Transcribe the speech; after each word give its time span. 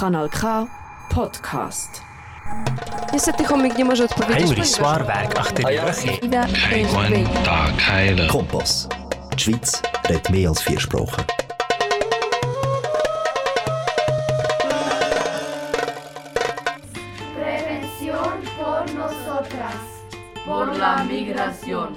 Kanal 0.00 0.28
K 0.28 0.66
Podcast. 1.08 2.02
Niestety 3.12 3.44
chomik 3.44 3.78
nie 3.78 3.84
może 3.84 4.04
odpowiedzieć. 4.04 4.44
Heinrich 4.44 4.66
Swarberg, 4.66 5.38
Achterjürche. 5.38 6.12
Ida 6.22 6.46
Kein 6.46 7.26
Tag 7.44 7.72
heilen. 7.78 8.28
Kompass. 8.28 8.88
Die 9.36 9.40
Schweiz 9.40 9.82
redet 10.08 10.30
mehr 10.30 10.48
als 10.48 10.62
vier 10.62 10.80
Sprachen. 10.80 11.24
Prevención 17.34 18.42
por 18.58 18.94
nosotras. 18.94 19.80
por 20.46 20.78
la 20.78 21.04
migración. 21.04 21.94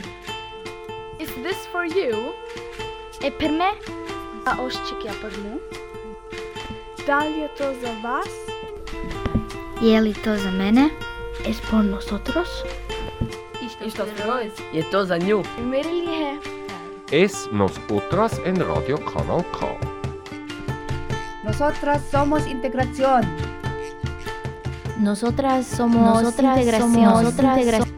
Is 1.20 1.30
this 1.44 1.58
for 1.72 1.86
you? 1.86 2.34
E 3.22 3.32
per 3.32 3.52
me? 3.52 3.72
A 4.46 4.56
oščik 4.62 5.04
për 5.22 5.38
mu? 5.44 5.60
Da 7.10 7.20
li 7.20 7.40
je 7.40 7.48
to 7.58 7.64
za 7.82 8.10
vas? 8.10 8.30
Je 9.82 10.02
li 10.02 10.14
to 10.14 10.38
za 10.38 10.52
mene? 10.52 10.90
Es 11.48 11.58
por 11.72 11.84
nosotros? 11.86 12.48
Za 15.06 15.18
nju. 15.18 15.44
Mirilihe. 15.58 16.38
Es 17.12 17.34
nosotras 17.52 18.40
en 18.46 18.56
Radio 18.56 18.98
Kanal 18.98 19.44
K. 19.60 19.66
Nosotras 21.44 22.02
somos 22.12 22.48
integración. 22.48 23.22
Nosotras 25.00 25.66
somos 25.66 26.24
integración. 26.24 27.04
Nosotras 27.04 27.58
integración. 27.58 27.89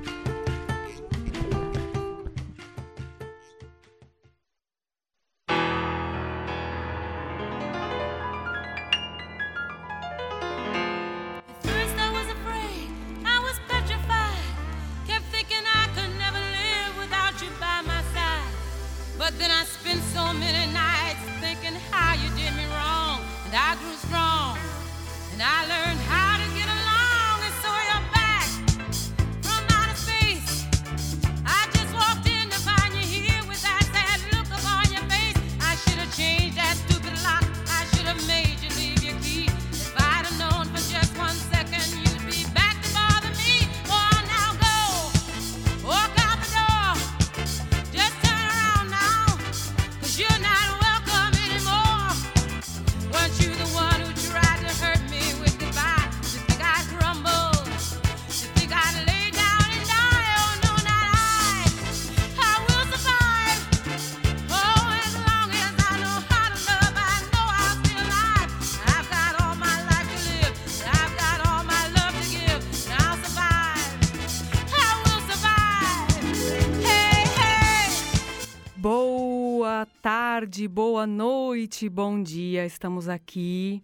Tarde, 80.61 80.67
boa 80.67 81.07
noite, 81.07 81.89
bom 81.89 82.21
dia. 82.21 82.65
Estamos 82.65 83.09
aqui 83.09 83.81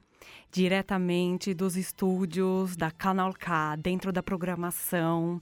diretamente 0.52 1.54
dos 1.54 1.76
estúdios 1.76 2.76
da 2.76 2.92
Canal 2.92 3.34
K, 3.34 3.76
dentro 3.78 4.12
da 4.12 4.22
programação 4.22 5.42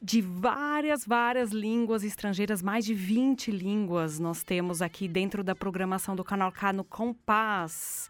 de 0.00 0.20
várias, 0.20 1.04
várias 1.04 1.50
línguas 1.50 2.04
estrangeiras, 2.04 2.62
mais 2.62 2.84
de 2.84 2.94
20 2.94 3.50
línguas 3.50 4.20
nós 4.20 4.44
temos 4.44 4.82
aqui 4.82 5.08
dentro 5.08 5.42
da 5.42 5.54
programação 5.54 6.14
do 6.14 6.22
Canal 6.22 6.52
K 6.52 6.72
no 6.72 6.84
Compass. 6.84 8.08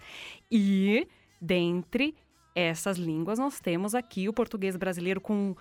E 0.50 1.06
dentre 1.40 2.14
essas 2.54 2.98
línguas 2.98 3.38
nós 3.38 3.60
temos 3.60 3.94
aqui 3.94 4.28
o 4.28 4.32
português 4.32 4.76
brasileiro 4.76 5.20
com 5.20 5.54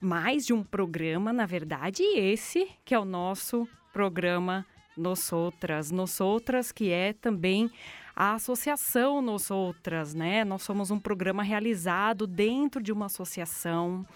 mais 0.00 0.46
de 0.46 0.52
um 0.52 0.62
programa, 0.62 1.32
na 1.32 1.46
verdade, 1.46 2.02
e 2.02 2.18
esse 2.18 2.68
que 2.84 2.94
é 2.94 2.98
o 2.98 3.04
nosso 3.04 3.66
programa 3.92 4.64
Nos 5.00 5.32
Outras. 5.32 5.90
Nos 5.90 6.20
Outras, 6.20 6.70
que 6.70 6.90
é 6.90 7.12
também 7.12 7.70
a 8.14 8.34
associação 8.34 9.22
Nos 9.22 9.50
Outras, 9.50 10.14
né? 10.14 10.44
Nós 10.44 10.62
somos 10.62 10.90
um 10.90 10.98
programa 10.98 11.42
realizado 11.42 12.26
dentro 12.26 12.82
de 12.82 12.92
uma 12.92 13.06
associação 13.06 14.06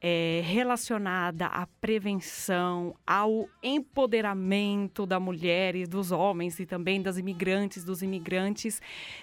é, 0.00 0.42
relacionada 0.44 1.46
à 1.46 1.66
prevenção, 1.80 2.94
ao 3.06 3.48
empoderamento 3.62 5.06
da 5.06 5.18
mulher 5.18 5.74
e 5.74 5.86
dos 5.86 6.12
homens 6.12 6.60
e 6.60 6.66
também 6.66 7.00
das 7.00 7.16
imigrantes, 7.16 7.84
dos 7.84 8.02
imigrantes, 8.02 8.82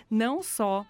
não 0.09 0.41
só 0.41 0.85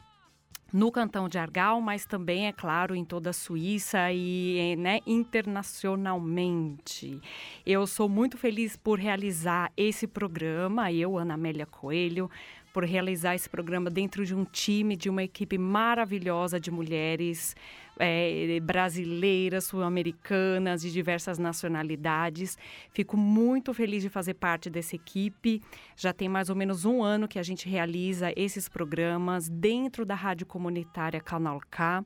no 0.74 0.92
Cantão 0.92 1.30
de 1.30 1.38
Argal, 1.38 1.80
mas 1.80 2.04
também, 2.04 2.48
é 2.48 2.52
claro, 2.52 2.96
em 2.96 3.06
toda 3.06 3.30
a 3.30 3.34
Suíça 3.34 4.12
e 4.12 4.76
né, 4.80 5.02
internacionalmente. 5.06 7.22
Eu 7.64 7.86
sou 7.86 8.10
muito 8.10 8.40
feliz 8.40 8.76
por 8.76 8.98
realizar 8.98 9.72
esse 9.78 10.08
programa, 10.08 10.92
eu, 10.92 11.16
Ana 11.16 11.36
Amélia 11.36 11.68
Coelho, 11.68 12.28
por 12.74 12.84
realizar 12.84 13.36
esse 13.36 13.48
programa 13.48 13.92
dentro 13.92 14.26
de 14.26 14.34
um 14.34 14.44
time, 14.44 14.96
de 14.96 15.08
uma 15.08 15.22
equipe 15.22 15.60
maravilhosa 15.60 16.60
de 16.60 16.72
mulheres 16.72 17.56
é, 18.00 18.60
brasileiras, 18.62 19.66
sul-americanas, 19.66 20.82
de 20.82 20.92
diversas 20.92 21.38
nacionalidades. 21.38 22.58
Fico 22.92 23.18
muito 23.18 23.74
feliz 23.74 24.02
de 24.02 24.10
fazer 24.10 24.36
parte 24.36 24.70
dessa 24.70 24.96
equipe. 24.96 25.62
Já 25.96 26.14
tem 26.14 26.28
mais 26.30 26.50
ou 26.50 26.56
menos 26.56 26.86
um 26.86 27.04
ano 27.04 27.28
que 27.28 27.40
a 27.40 27.44
gente 27.44 27.68
realiza 27.70 28.34
esses 28.36 28.68
programas 28.68 29.50
dentro 29.50 30.06
da 30.06 30.16
Rádio 30.16 30.46
Comunitária 30.46 31.22
Canal 31.22 31.60
K. 31.70 32.04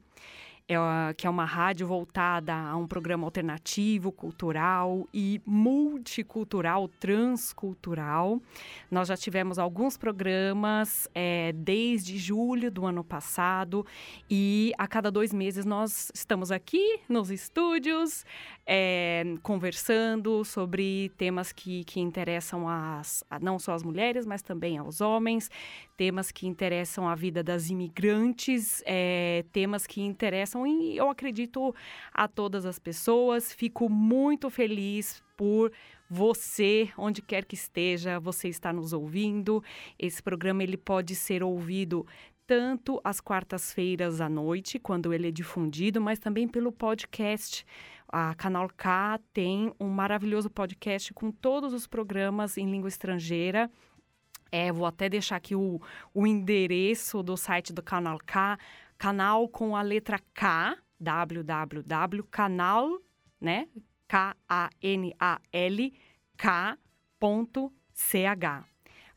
É, 0.69 1.13
que 1.13 1.25
é 1.25 1.29
uma 1.29 1.45
rádio 1.45 1.88
voltada 1.88 2.53
a 2.53 2.75
um 2.75 2.85
programa 2.85 3.25
alternativo, 3.25 4.11
cultural 4.11 5.07
e 5.13 5.41
multicultural, 5.45 6.89
transcultural. 7.00 8.41
Nós 8.91 9.07
já 9.07 9.16
tivemos 9.16 9.57
alguns 9.57 9.95
programas 9.95 11.07
é, 11.16 11.53
desde 11.53 12.17
julho 12.17 12.69
do 12.69 12.85
ano 12.85 13.01
passado 13.01 13.85
e 14.29 14.73
a 14.78 14.85
cada 14.89 15.09
dois 15.09 15.31
meses 15.31 15.63
nós 15.63 16.11
estamos 16.13 16.51
aqui 16.51 16.99
nos 17.07 17.31
estúdios 17.31 18.25
é, 18.66 19.23
conversando 19.41 20.44
sobre 20.44 21.13
temas 21.17 21.53
que, 21.53 21.85
que 21.85 22.01
interessam 22.01 22.67
a, 22.67 23.01
não 23.41 23.57
só 23.57 23.73
as 23.73 23.84
mulheres, 23.84 24.25
mas 24.25 24.41
também 24.41 24.78
aos 24.78 24.99
homens, 24.99 25.49
temas 25.97 26.31
que 26.31 26.47
interessam 26.47 27.09
a 27.09 27.16
vida 27.16 27.44
das 27.44 27.69
imigrantes, 27.72 28.84
é, 28.85 29.44
temas 29.52 29.88
que 29.88 30.00
interessam, 30.00 30.66
e 30.66 30.96
eu 30.96 31.09
acredito, 31.09 31.74
a 32.13 32.28
todas 32.28 32.66
as 32.66 32.78
pessoas. 32.78 33.52
Fico 33.52 33.90
muito 33.90 34.50
feliz 34.50 35.24
por 35.35 35.72
você, 36.09 36.90
onde 36.97 37.22
quer 37.22 37.44
que 37.44 37.56
esteja, 37.56 38.19
você 38.19 38.47
está 38.47 38.72
nos 38.72 38.94
ouvindo. 38.94 39.63
Esse 40.00 40.22
programa 40.22 40.63
ele 40.63 40.78
pode 40.78 41.16
ser 41.16 41.44
ouvido 41.44 42.06
tanto 42.46 43.02
às 43.03 43.20
quartas-feiras 43.20 44.22
à 44.22 44.29
noite, 44.29 44.79
quando 44.79 45.14
ele 45.14 45.28
é 45.28 45.32
difundido, 45.32 46.00
mas 46.00 46.17
também 46.17 46.47
pelo 46.47 46.72
podcast. 46.72 47.66
A 48.08 48.34
Canal 48.35 48.70
K 48.70 49.20
tem 49.34 49.73
um 49.78 49.90
maravilhoso 49.90 50.50
podcast 50.50 51.14
com 51.14 51.29
todos 51.29 51.73
os 51.73 51.85
programas 51.85 52.58
em 52.58 52.72
língua 52.72 52.88
estrangeira. 52.88 53.70
É, 54.52 54.72
vou 54.72 54.85
até 54.85 55.09
deixar 55.09 55.35
aqui 55.38 55.55
o, 55.55 55.82
o 56.14 56.28
endereço 56.28 57.22
do 57.23 57.35
site 57.35 57.73
do 57.73 57.82
Canal 57.82 58.17
K, 58.26 58.58
canal 58.97 59.47
com 59.47 59.76
a 59.76 59.82
letra 59.82 60.20
K, 60.34 60.78
www, 60.99 62.23
canal, 62.32 62.99
né? 63.40 63.67
K-A-N-A-L, 64.08 65.94
K.ch. 66.38 66.78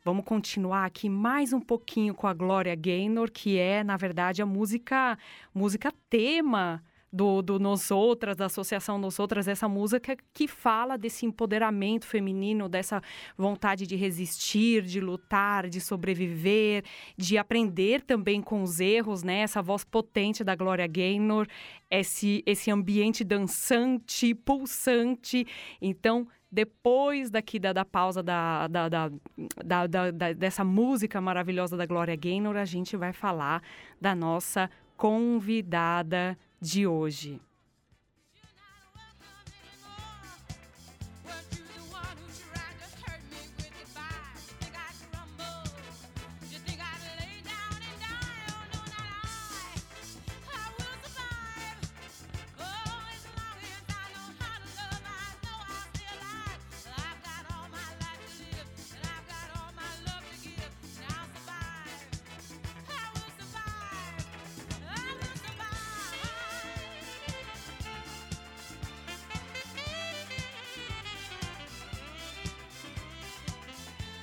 Vamos 0.03 0.25
continuar 0.25 0.85
aqui 0.85 1.07
mais 1.07 1.53
um 1.53 1.59
pouquinho 1.61 2.15
com 2.15 2.27
a 2.27 2.33
Gloria 2.33 2.75
Gaynor, 2.75 3.31
que 3.31 3.57
é, 3.57 3.83
na 3.83 3.95
verdade, 3.95 4.41
a 4.41 4.45
música, 4.45 5.17
música 5.53 5.93
tema 6.09 6.83
do, 7.11 7.41
do 7.41 7.59
Nos 7.59 7.91
Outras, 7.91 8.37
da 8.37 8.45
Associação 8.45 8.97
Nos 8.97 9.19
Outras, 9.19 9.47
essa 9.47 9.67
música 9.67 10.15
que 10.33 10.47
fala 10.47 10.97
desse 10.97 11.25
empoderamento 11.25 12.05
feminino, 12.05 12.69
dessa 12.69 13.01
vontade 13.37 13.85
de 13.85 13.95
resistir, 13.95 14.83
de 14.83 15.01
lutar, 15.01 15.67
de 15.67 15.81
sobreviver, 15.81 16.83
de 17.17 17.37
aprender 17.37 18.01
também 18.01 18.41
com 18.41 18.63
os 18.63 18.79
erros, 18.79 19.23
né? 19.23 19.39
Essa 19.41 19.61
voz 19.61 19.83
potente 19.83 20.43
da 20.43 20.55
Gloria 20.55 20.87
Gaynor, 20.87 21.47
esse, 21.89 22.41
esse 22.45 22.71
ambiente 22.71 23.23
dançante, 23.23 24.33
pulsante. 24.33 25.45
Então, 25.81 26.27
depois 26.51 27.29
daqui 27.29 27.59
da, 27.59 27.71
da 27.71 27.85
pausa 27.85 28.21
da, 28.21 28.67
da, 28.67 28.89
da, 28.89 29.87
da, 29.87 30.33
dessa 30.33 30.63
música 30.63 31.19
maravilhosa 31.21 31.75
da 31.75 31.85
Gloria 31.85 32.15
Gaynor, 32.15 32.57
a 32.57 32.65
gente 32.65 32.95
vai 32.95 33.13
falar 33.13 33.63
da 33.99 34.13
nossa 34.13 34.69
convidada 34.97 36.37
de 36.61 36.85
hoje. 36.85 37.39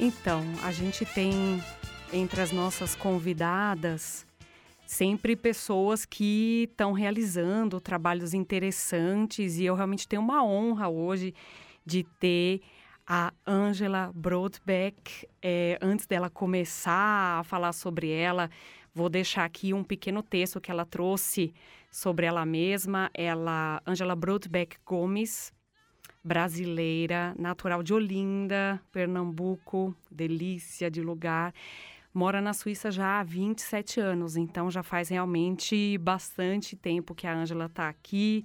Então, 0.09 0.43
a 0.63 0.73
gente 0.73 1.05
tem 1.05 1.63
entre 2.15 2.41
as 2.41 2.51
nossas 2.51 2.95
convidadas 2.95 4.27
sempre 4.87 5.37
pessoas 5.37 6.07
que 6.07 6.67
estão 6.71 6.93
realizando 6.93 7.79
trabalhos 7.79 8.33
interessantes 8.33 9.59
e 9.59 9.67
eu 9.67 9.75
realmente 9.75 10.09
tenho 10.09 10.23
uma 10.23 10.43
honra 10.43 10.89
hoje 10.89 11.35
de 11.85 12.05
ter 12.19 12.63
a 13.07 13.35
Angela 13.47 14.11
Brodbeck. 14.15 15.29
É, 15.43 15.79
antes 15.83 16.07
dela 16.07 16.31
começar 16.31 17.41
a 17.41 17.45
falar 17.45 17.75
sobre 17.75 18.11
ela, 18.11 18.49
vou 18.95 19.11
deixar 19.11 19.45
aqui 19.45 19.75
um 19.75 19.85
pequeno 19.85 20.23
texto 20.23 20.59
que 20.59 20.71
ela 20.71 20.87
trouxe 20.87 21.53
sobre 21.91 22.25
ela 22.25 22.47
mesma. 22.47 23.11
Ela, 23.13 23.83
Angela 23.87 24.17
Brodbeck 24.17 24.79
Gomes, 24.87 25.53
brasileira, 26.29 27.35
natural 27.39 27.83
de 27.83 27.95
Olinda, 27.95 28.79
Pernambuco, 28.93 29.97
delícia 30.11 30.91
de 30.91 31.01
lugar. 31.01 31.55
Mora 32.13 32.39
na 32.43 32.53
Suíça 32.53 32.91
já 32.91 33.21
há 33.21 33.23
27 33.23 33.99
anos, 33.99 34.37
então 34.37 34.71
já 34.71 34.83
faz 34.83 35.09
realmente 35.09 35.97
bastante 35.97 36.77
tempo 36.77 37.15
que 37.15 37.27
a 37.27 37.35
Ângela 37.35 37.65
está 37.65 37.89
aqui, 37.89 38.45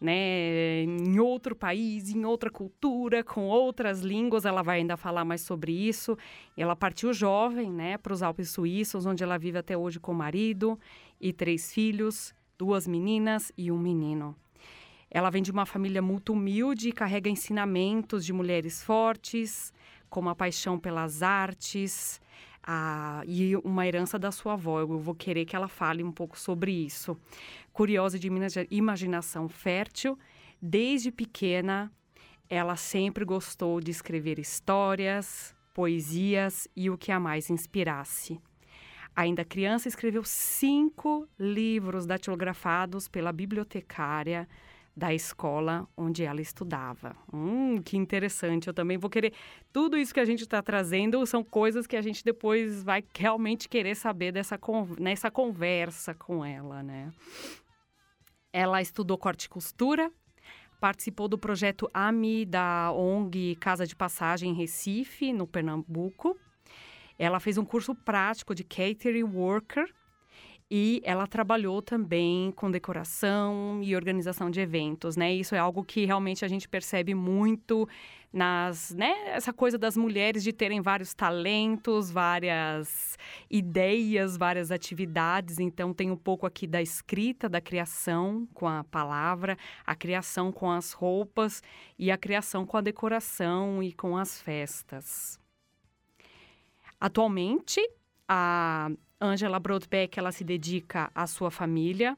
né, 0.00 0.82
em 0.82 1.20
outro 1.20 1.54
país, 1.54 2.10
em 2.10 2.24
outra 2.24 2.50
cultura, 2.50 3.22
com 3.22 3.46
outras 3.46 4.00
línguas. 4.00 4.44
Ela 4.44 4.62
vai 4.62 4.78
ainda 4.78 4.96
falar 4.96 5.24
mais 5.24 5.42
sobre 5.42 5.70
isso. 5.70 6.18
Ela 6.56 6.74
partiu 6.74 7.12
jovem, 7.12 7.70
né, 7.70 7.96
para 7.96 8.12
os 8.12 8.24
Alpes 8.24 8.50
suíços, 8.50 9.06
onde 9.06 9.22
ela 9.22 9.38
vive 9.38 9.58
até 9.58 9.76
hoje 9.76 10.00
com 10.00 10.10
o 10.10 10.16
marido 10.16 10.76
e 11.20 11.32
três 11.32 11.72
filhos, 11.72 12.34
duas 12.58 12.88
meninas 12.88 13.52
e 13.56 13.70
um 13.70 13.78
menino. 13.78 14.34
Ela 15.10 15.30
vem 15.30 15.42
de 15.42 15.50
uma 15.50 15.66
família 15.66 16.00
muito 16.00 16.32
humilde 16.32 16.88
e 16.88 16.92
carrega 16.92 17.28
ensinamentos 17.28 18.24
de 18.24 18.32
mulheres 18.32 18.82
fortes, 18.82 19.72
como 20.08 20.28
a 20.28 20.34
paixão 20.34 20.78
pelas 20.78 21.22
artes 21.22 22.20
a, 22.62 23.22
e 23.26 23.56
uma 23.56 23.86
herança 23.86 24.18
da 24.18 24.30
sua 24.30 24.52
avó. 24.52 24.80
Eu 24.80 24.98
vou 24.98 25.14
querer 25.14 25.44
que 25.44 25.56
ela 25.56 25.68
fale 25.68 26.04
um 26.04 26.12
pouco 26.12 26.38
sobre 26.38 26.70
isso. 26.70 27.16
Curiosa 27.72 28.18
de 28.18 28.28
imaginação 28.70 29.48
fértil, 29.48 30.18
desde 30.62 31.10
pequena 31.10 31.90
ela 32.48 32.74
sempre 32.74 33.24
gostou 33.24 33.80
de 33.80 33.92
escrever 33.92 34.38
histórias, 34.40 35.54
poesias 35.72 36.66
e 36.74 36.90
o 36.90 36.98
que 36.98 37.12
a 37.12 37.20
mais 37.20 37.48
inspirasse. 37.48 38.40
Ainda 39.14 39.44
criança, 39.44 39.86
escreveu 39.86 40.24
cinco 40.24 41.28
livros 41.38 42.06
datilografados 42.06 43.06
pela 43.06 43.32
bibliotecária 43.32 44.48
da 45.00 45.14
escola 45.14 45.88
onde 45.96 46.22
ela 46.22 46.42
estudava. 46.42 47.16
Hum, 47.32 47.80
que 47.82 47.96
interessante. 47.96 48.68
Eu 48.68 48.74
também 48.74 48.98
vou 48.98 49.08
querer. 49.08 49.32
Tudo 49.72 49.96
isso 49.96 50.12
que 50.12 50.20
a 50.20 50.26
gente 50.26 50.42
está 50.42 50.60
trazendo 50.62 51.24
são 51.24 51.42
coisas 51.42 51.86
que 51.86 51.96
a 51.96 52.02
gente 52.02 52.22
depois 52.22 52.82
vai 52.82 53.02
realmente 53.16 53.66
querer 53.66 53.94
saber 53.94 54.30
dessa 54.30 54.60
nessa 54.98 55.30
conversa 55.30 56.12
com 56.12 56.44
ela, 56.44 56.82
né? 56.82 57.10
Ela 58.52 58.82
estudou 58.82 59.16
corte 59.16 59.44
e 59.44 59.48
costura, 59.48 60.12
participou 60.78 61.28
do 61.28 61.38
projeto 61.38 61.88
AMI 61.94 62.44
da 62.44 62.92
ONG 62.92 63.56
Casa 63.56 63.86
de 63.86 63.96
Passagem 63.96 64.50
em 64.50 64.54
Recife, 64.54 65.32
no 65.32 65.46
Pernambuco. 65.46 66.36
Ela 67.18 67.40
fez 67.40 67.56
um 67.56 67.64
curso 67.64 67.94
prático 67.94 68.54
de 68.54 68.64
catering 68.64 69.22
worker 69.22 69.90
e 70.70 71.00
ela 71.04 71.26
trabalhou 71.26 71.82
também 71.82 72.52
com 72.52 72.70
decoração 72.70 73.80
e 73.82 73.96
organização 73.96 74.48
de 74.50 74.60
eventos, 74.60 75.16
né? 75.16 75.34
Isso 75.34 75.54
é 75.54 75.58
algo 75.58 75.82
que 75.82 76.04
realmente 76.04 76.44
a 76.44 76.48
gente 76.48 76.68
percebe 76.68 77.12
muito 77.12 77.88
nas, 78.32 78.92
né, 78.92 79.12
essa 79.34 79.52
coisa 79.52 79.76
das 79.76 79.96
mulheres 79.96 80.44
de 80.44 80.52
terem 80.52 80.80
vários 80.80 81.12
talentos, 81.12 82.12
várias 82.12 83.18
ideias, 83.50 84.36
várias 84.36 84.70
atividades. 84.70 85.58
Então 85.58 85.92
tem 85.92 86.12
um 86.12 86.16
pouco 86.16 86.46
aqui 86.46 86.66
da 86.66 86.80
escrita, 86.80 87.48
da 87.48 87.60
criação 87.60 88.46
com 88.54 88.68
a 88.68 88.84
palavra, 88.84 89.58
a 89.84 89.96
criação 89.96 90.52
com 90.52 90.70
as 90.70 90.92
roupas 90.92 91.60
e 91.98 92.10
a 92.10 92.16
criação 92.16 92.64
com 92.64 92.76
a 92.76 92.80
decoração 92.80 93.82
e 93.82 93.92
com 93.92 94.16
as 94.16 94.40
festas. 94.40 95.40
Atualmente, 97.00 97.80
a 98.28 98.90
Angela 99.20 99.60
Brodbeck, 99.60 100.18
ela 100.18 100.32
se 100.32 100.42
dedica 100.42 101.10
à 101.14 101.26
sua 101.26 101.50
família 101.50 102.16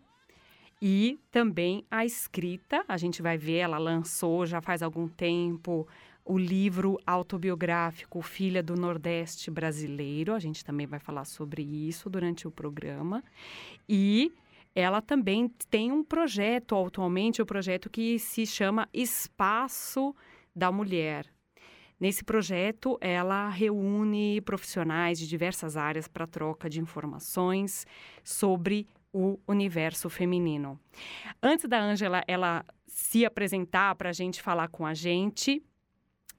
e 0.80 1.18
também 1.30 1.84
à 1.90 2.04
escrita. 2.04 2.84
A 2.86 2.96
gente 2.96 3.20
vai 3.20 3.36
ver, 3.36 3.58
ela 3.58 3.78
lançou 3.78 4.46
já 4.46 4.60
faz 4.60 4.82
algum 4.82 5.08
tempo 5.08 5.86
o 6.24 6.38
livro 6.38 7.00
autobiográfico 7.04 8.22
Filha 8.22 8.62
do 8.62 8.76
Nordeste 8.76 9.50
Brasileiro. 9.50 10.34
A 10.34 10.38
gente 10.38 10.64
também 10.64 10.86
vai 10.86 11.00
falar 11.00 11.24
sobre 11.24 11.62
isso 11.62 12.08
durante 12.08 12.46
o 12.46 12.50
programa. 12.50 13.22
E 13.88 14.32
ela 14.74 15.02
também 15.02 15.48
tem 15.68 15.90
um 15.90 16.04
projeto 16.04 16.76
atualmente, 16.76 17.40
o 17.40 17.44
um 17.44 17.46
projeto 17.46 17.90
que 17.90 18.18
se 18.18 18.46
chama 18.46 18.88
Espaço 18.92 20.14
da 20.54 20.70
Mulher. 20.70 21.31
Nesse 22.02 22.24
projeto, 22.24 22.98
ela 23.00 23.48
reúne 23.48 24.40
profissionais 24.40 25.20
de 25.20 25.28
diversas 25.28 25.76
áreas 25.76 26.08
para 26.08 26.26
troca 26.26 26.68
de 26.68 26.80
informações 26.80 27.86
sobre 28.24 28.88
o 29.12 29.38
universo 29.46 30.10
feminino. 30.10 30.80
Antes 31.40 31.68
da 31.68 31.80
Ângela 31.80 32.24
ela 32.26 32.64
se 32.88 33.24
apresentar 33.24 33.94
para 33.94 34.08
a 34.08 34.12
gente 34.12 34.42
falar 34.42 34.66
com 34.66 34.84
a 34.84 34.94
gente, 34.94 35.62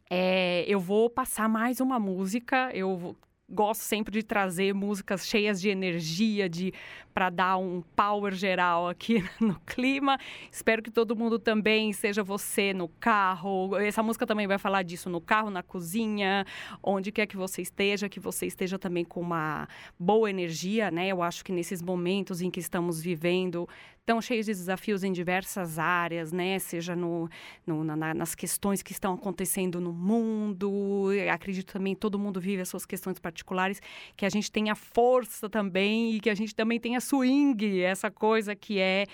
é, 0.09 0.65
eu 0.67 0.81
vou 0.81 1.09
passar 1.09 1.47
mais 1.47 1.79
uma 1.79 1.97
música. 1.97 2.69
Eu 2.73 3.15
gosto 3.49 3.81
sempre 3.81 4.11
de 4.11 4.23
trazer 4.23 4.73
músicas 4.73 5.27
cheias 5.27 5.59
de 5.59 5.69
energia, 5.69 6.49
de 6.49 6.73
para 7.13 7.29
dar 7.29 7.57
um 7.57 7.83
power 7.95 8.33
geral 8.33 8.87
aqui 8.87 9.23
no 9.39 9.59
clima. 9.61 10.17
Espero 10.51 10.81
que 10.81 10.89
todo 10.89 11.15
mundo 11.15 11.37
também, 11.37 11.93
seja 11.93 12.23
você 12.23 12.73
no 12.73 12.87
carro, 12.87 13.77
essa 13.77 14.01
música 14.01 14.25
também 14.25 14.47
vai 14.47 14.57
falar 14.57 14.83
disso 14.83 15.09
no 15.09 15.21
carro, 15.21 15.49
na 15.49 15.61
cozinha, 15.61 16.45
onde 16.81 17.11
quer 17.11 17.27
que 17.27 17.37
você 17.37 17.61
esteja, 17.61 18.09
que 18.09 18.19
você 18.19 18.47
esteja 18.47 18.79
também 18.79 19.05
com 19.05 19.21
uma 19.21 19.67
boa 19.99 20.29
energia, 20.29 20.89
né? 20.89 21.07
Eu 21.07 21.21
acho 21.21 21.45
que 21.45 21.51
nesses 21.51 21.81
momentos 21.81 22.41
em 22.41 22.49
que 22.49 22.59
estamos 22.59 22.99
vivendo, 23.01 23.67
tão 24.05 24.21
cheios 24.21 24.45
de 24.45 24.51
desafios 24.51 25.03
em 25.03 25.11
diversas 25.11 25.79
áreas, 25.79 26.31
né? 26.31 26.59
Seja 26.59 26.95
no, 26.95 27.29
no 27.65 27.83
na, 27.83 28.13
nas 28.13 28.35
questões 28.35 28.81
que 28.81 28.91
estão 28.91 29.13
acontecendo 29.13 29.79
no 29.79 29.93
mundo. 29.93 31.09
acredito 31.31 31.73
também 31.73 31.95
todo 31.95 32.19
mundo 32.19 32.39
vive 32.39 32.61
as 32.61 32.69
suas 32.69 32.85
questões 32.85 33.19
particulares, 33.19 33.81
que 34.15 34.25
a 34.25 34.29
gente 34.29 34.51
tenha 34.51 34.75
força 34.75 35.49
também 35.49 36.15
e 36.15 36.19
que 36.19 36.29
a 36.29 36.35
gente 36.35 36.53
também 36.53 36.79
tenha 36.79 36.99
swing, 36.99 37.81
essa 37.81 38.11
coisa 38.11 38.55
que 38.55 38.79
é 38.79 39.05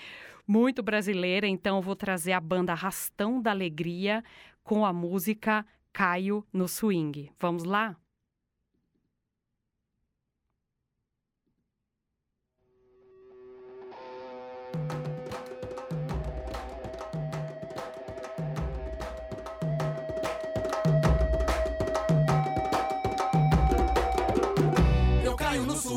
muito 0.46 0.82
brasileira. 0.82 1.46
Então, 1.46 1.80
vou 1.80 1.94
trazer 1.94 2.32
a 2.32 2.40
banda 2.40 2.74
Rastão 2.74 3.40
da 3.40 3.50
Alegria 3.50 4.22
com 4.64 4.84
a 4.84 4.92
música 4.92 5.64
Caio 5.92 6.44
no 6.52 6.68
Swing. 6.68 7.30
Vamos 7.38 7.64
lá? 7.64 7.96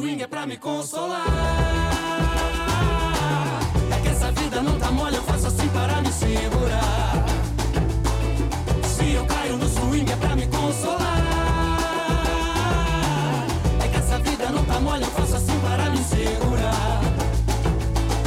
swing 0.03 0.21
é 0.21 0.27
pra 0.27 0.45
me 0.45 0.57
consolar. 0.57 1.25
É 3.89 4.01
que 4.01 4.09
essa 4.09 4.31
vida 4.33 4.61
não 4.61 4.77
tá 4.77 4.91
mole, 4.91 5.15
eu 5.15 5.23
faço 5.23 5.47
assim 5.47 5.67
para 5.69 6.01
me 6.01 6.11
segurar. 6.11 7.25
Se 8.83 9.13
eu 9.13 9.25
caio 9.25 9.55
no 9.55 9.65
swing 9.65 10.11
é 10.11 10.15
pra 10.17 10.35
me 10.35 10.45
consolar. 10.47 11.23
É 13.81 13.87
que 13.87 13.95
essa 13.95 14.19
vida 14.19 14.49
não 14.49 14.65
tá 14.65 14.77
mole, 14.81 15.03
eu 15.03 15.11
faço 15.11 15.37
assim 15.37 15.57
para 15.61 15.89
me 15.89 16.03
segurar. 16.03 16.99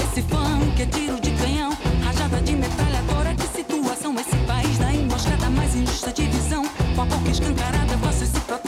Esse 0.05 0.23
funk 0.23 0.81
é 0.81 0.87
tiro 0.87 1.21
de 1.21 1.31
canhão, 1.33 1.77
rajada 2.03 2.41
de 2.41 2.57
metralhadora. 2.57 3.35
Que 3.35 3.49
situação 3.49 4.15
esse 4.19 4.37
país 4.47 4.79
da 4.79 4.95
emboscada 4.95 5.51
mais 5.51 5.75
injusta 5.75 6.11
divisão. 6.11 6.65
Com 6.95 7.03
a 7.03 7.05
boca 7.05 7.29
escancarada, 7.29 7.99
faço 7.99 8.25
se 8.25 8.41
protegem. 8.41 8.66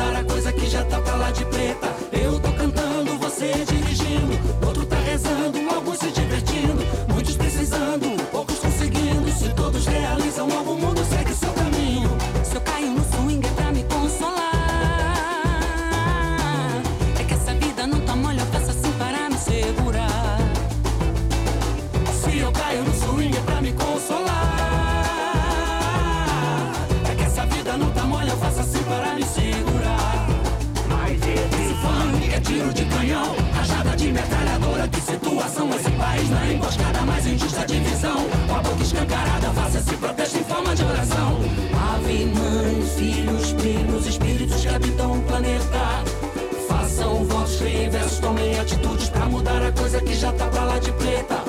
pintar 0.00 0.16
a 0.16 0.24
coisa 0.24 0.52
que 0.52 0.66
já 0.66 0.84
tá 0.84 1.00
pra 1.00 1.14
lá 1.16 1.30
de 1.30 1.44
preta. 1.44 1.99
lados 37.52 37.76
divisão. 37.76 38.28
Com 38.48 38.54
a 38.54 38.62
boca 38.62 38.82
escancarada, 38.82 39.50
faça 39.50 39.78
esse 39.78 39.96
protesto 39.96 40.38
em 40.38 40.44
forma 40.44 40.74
de 40.74 40.84
oração. 40.84 41.38
Ave, 41.94 42.26
mãe, 42.26 42.82
filhos, 42.96 43.52
primos, 43.52 44.06
espíritos 44.06 44.60
que 44.60 44.68
habitam 44.68 45.18
o 45.18 45.22
planeta. 45.22 46.04
Façam 46.68 47.24
votos 47.24 47.60
reversos, 47.60 48.18
tomem 48.18 48.58
atitudes 48.58 49.08
pra 49.08 49.26
mudar 49.26 49.62
a 49.62 49.72
coisa 49.72 50.00
que 50.00 50.14
já 50.14 50.32
tá 50.32 50.46
pra 50.46 50.64
lá 50.64 50.78
de 50.78 50.92
preta. 50.92 51.39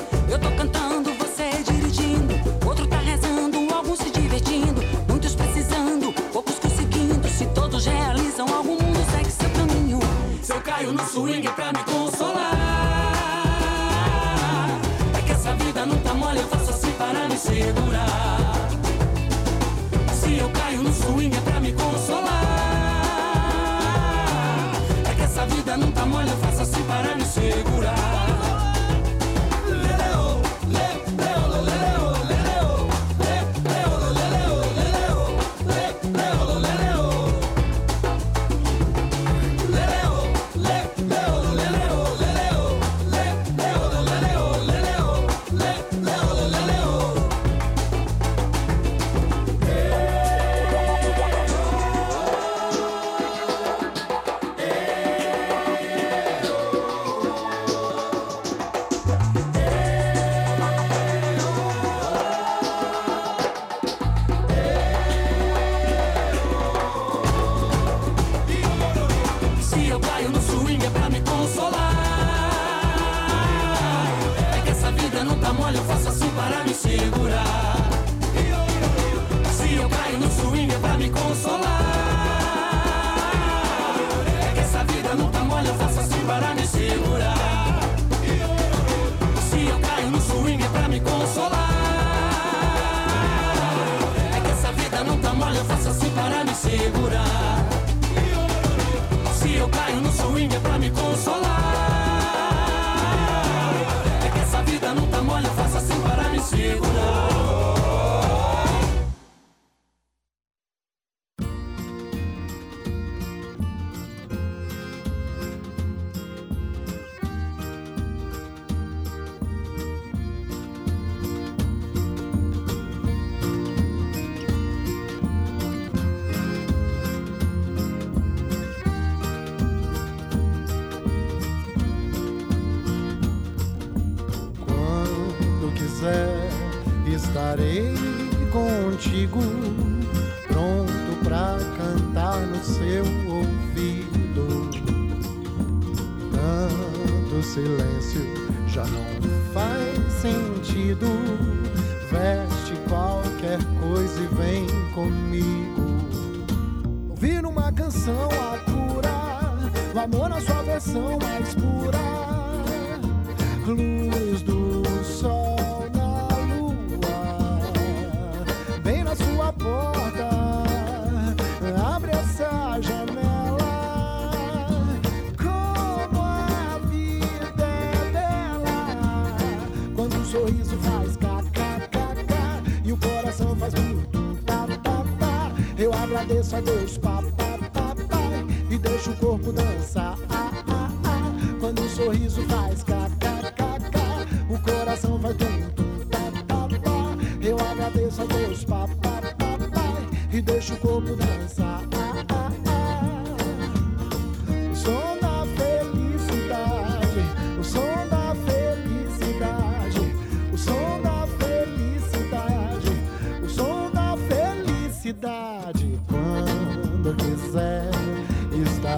agradeço 186.32 186.56
a 186.56 186.62
Deus, 186.62 186.98
Pai. 186.98 187.11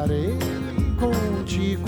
estarei 0.03 0.37
contigo, 0.99 1.85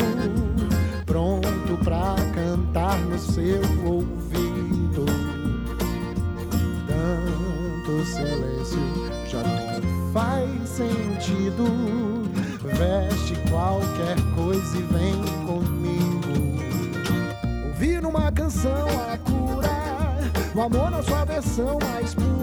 pronto 1.06 1.78
pra 1.84 2.16
cantar 2.34 2.98
no 3.00 3.20
seu 3.20 3.62
ouvido. 3.86 5.06
Tanto 6.88 8.06
silêncio 8.06 8.80
já 9.28 9.44
não 9.44 10.12
faz 10.14 10.70
sentido. 10.70 11.66
Veste 12.64 13.36
qualquer 13.50 14.16
coisa 14.36 14.78
e 14.78 14.82
vem 14.82 15.22
comigo. 15.46 16.58
Ouvir 17.68 18.06
uma 18.06 18.32
canção 18.32 18.88
a 19.12 19.18
cura, 19.18 20.32
o 20.56 20.62
amor 20.62 20.90
na 20.90 21.04
sua 21.04 21.26
versão 21.26 21.78
mais 21.82 22.14
pura 22.14 22.35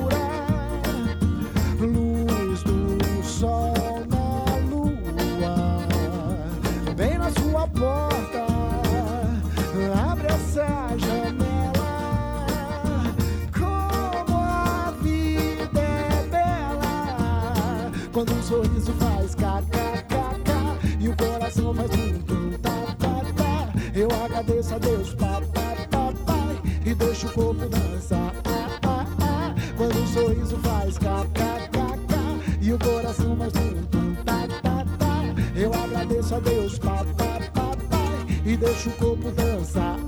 sorriso 18.53 18.93
faz 18.93 19.35
kkkk 19.35 21.01
e 21.01 21.09
o 21.09 21.17
coração 21.17 21.75
faz 21.75 21.91
tum 21.91 22.19
tum 22.27 22.51
tá 22.59 22.71
tá 22.99 23.23
tá. 23.35 23.73
Eu 23.95 24.09
agradeço 24.25 24.75
a 24.75 24.79
Deus, 24.79 25.15
pá, 25.15 25.41
pá, 25.55 25.75
e 26.85 26.95
deixo 26.95 27.29
o 27.29 27.33
corpo 27.33 27.67
dançar. 27.67 28.35
Ah, 28.45 28.79
ah, 28.83 29.07
ah. 29.23 29.55
Quando 29.75 29.99
um 29.99 30.07
sorriso 30.07 30.59
faz 30.59 30.99
kkkk 30.99 31.79
e 32.61 32.73
o 32.75 32.79
coração 32.79 33.37
faz 33.37 33.53
tum 33.55 33.87
tum 33.91 34.15
tá 34.17 34.47
tá 34.63 34.85
tá. 34.99 35.25
Eu 35.57 35.73
agradeço 35.73 36.35
a 36.35 36.41
Deus, 36.41 36.79
pá, 36.79 37.07
pá, 37.17 37.39
e 38.45 38.55
deixo 38.55 38.91
o 38.91 38.93
corpo 38.93 39.31
dançar. 39.31 40.02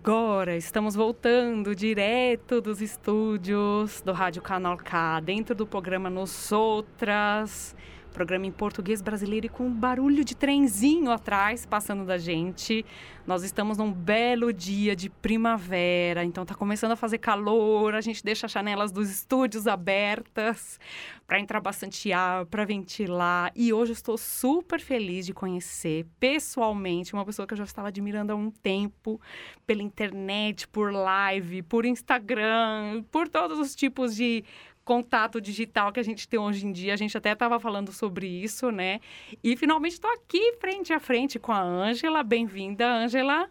Agora 0.00 0.54
estamos 0.54 0.94
voltando 0.94 1.74
direto 1.74 2.60
dos 2.60 2.80
estúdios 2.80 4.00
do 4.00 4.12
Rádio 4.12 4.40
Canal 4.40 4.76
K, 4.76 5.18
dentro 5.18 5.56
do 5.56 5.66
programa 5.66 6.08
Nos 6.08 6.52
Outras, 6.52 7.74
programa 8.18 8.46
em 8.46 8.50
português 8.50 9.00
brasileiro 9.00 9.46
e 9.46 9.48
com 9.48 9.68
um 9.68 9.72
barulho 9.72 10.24
de 10.24 10.34
trenzinho 10.34 11.08
atrás 11.12 11.64
passando 11.64 12.04
da 12.04 12.18
gente. 12.18 12.84
Nós 13.24 13.44
estamos 13.44 13.78
num 13.78 13.92
belo 13.92 14.52
dia 14.52 14.96
de 14.96 15.08
primavera, 15.08 16.24
então 16.24 16.44
tá 16.44 16.52
começando 16.52 16.92
a 16.92 16.96
fazer 16.96 17.18
calor, 17.18 17.94
a 17.94 18.00
gente 18.00 18.24
deixa 18.24 18.46
as 18.46 18.52
janelas 18.52 18.90
dos 18.90 19.08
estúdios 19.08 19.68
abertas 19.68 20.80
para 21.28 21.38
entrar 21.38 21.60
bastante 21.60 22.10
ar, 22.10 22.46
para 22.46 22.64
ventilar. 22.64 23.52
E 23.54 23.72
hoje 23.72 23.92
estou 23.92 24.18
super 24.18 24.80
feliz 24.80 25.24
de 25.24 25.32
conhecer 25.32 26.04
pessoalmente 26.18 27.12
uma 27.12 27.24
pessoa 27.24 27.46
que 27.46 27.52
eu 27.52 27.58
já 27.58 27.64
estava 27.64 27.86
admirando 27.86 28.32
há 28.32 28.34
um 28.34 28.50
tempo, 28.50 29.20
pela 29.64 29.82
internet, 29.82 30.66
por 30.66 30.90
live, 30.90 31.62
por 31.62 31.84
Instagram, 31.84 33.04
por 33.12 33.28
todos 33.28 33.60
os 33.60 33.76
tipos 33.76 34.16
de 34.16 34.42
contato 34.88 35.38
digital 35.38 35.92
que 35.92 36.00
a 36.00 36.02
gente 36.02 36.26
tem 36.26 36.40
hoje 36.40 36.66
em 36.66 36.72
dia. 36.72 36.94
A 36.94 36.96
gente 36.96 37.14
até 37.14 37.32
estava 37.32 37.60
falando 37.60 37.92
sobre 37.92 38.26
isso, 38.26 38.70
né? 38.70 39.00
E 39.44 39.54
finalmente 39.54 39.92
estou 39.92 40.10
aqui 40.10 40.54
frente 40.58 40.94
a 40.94 40.98
frente 40.98 41.38
com 41.38 41.52
a 41.52 41.60
Ângela. 41.60 42.22
Bem-vinda, 42.22 42.90
Ângela. 42.90 43.50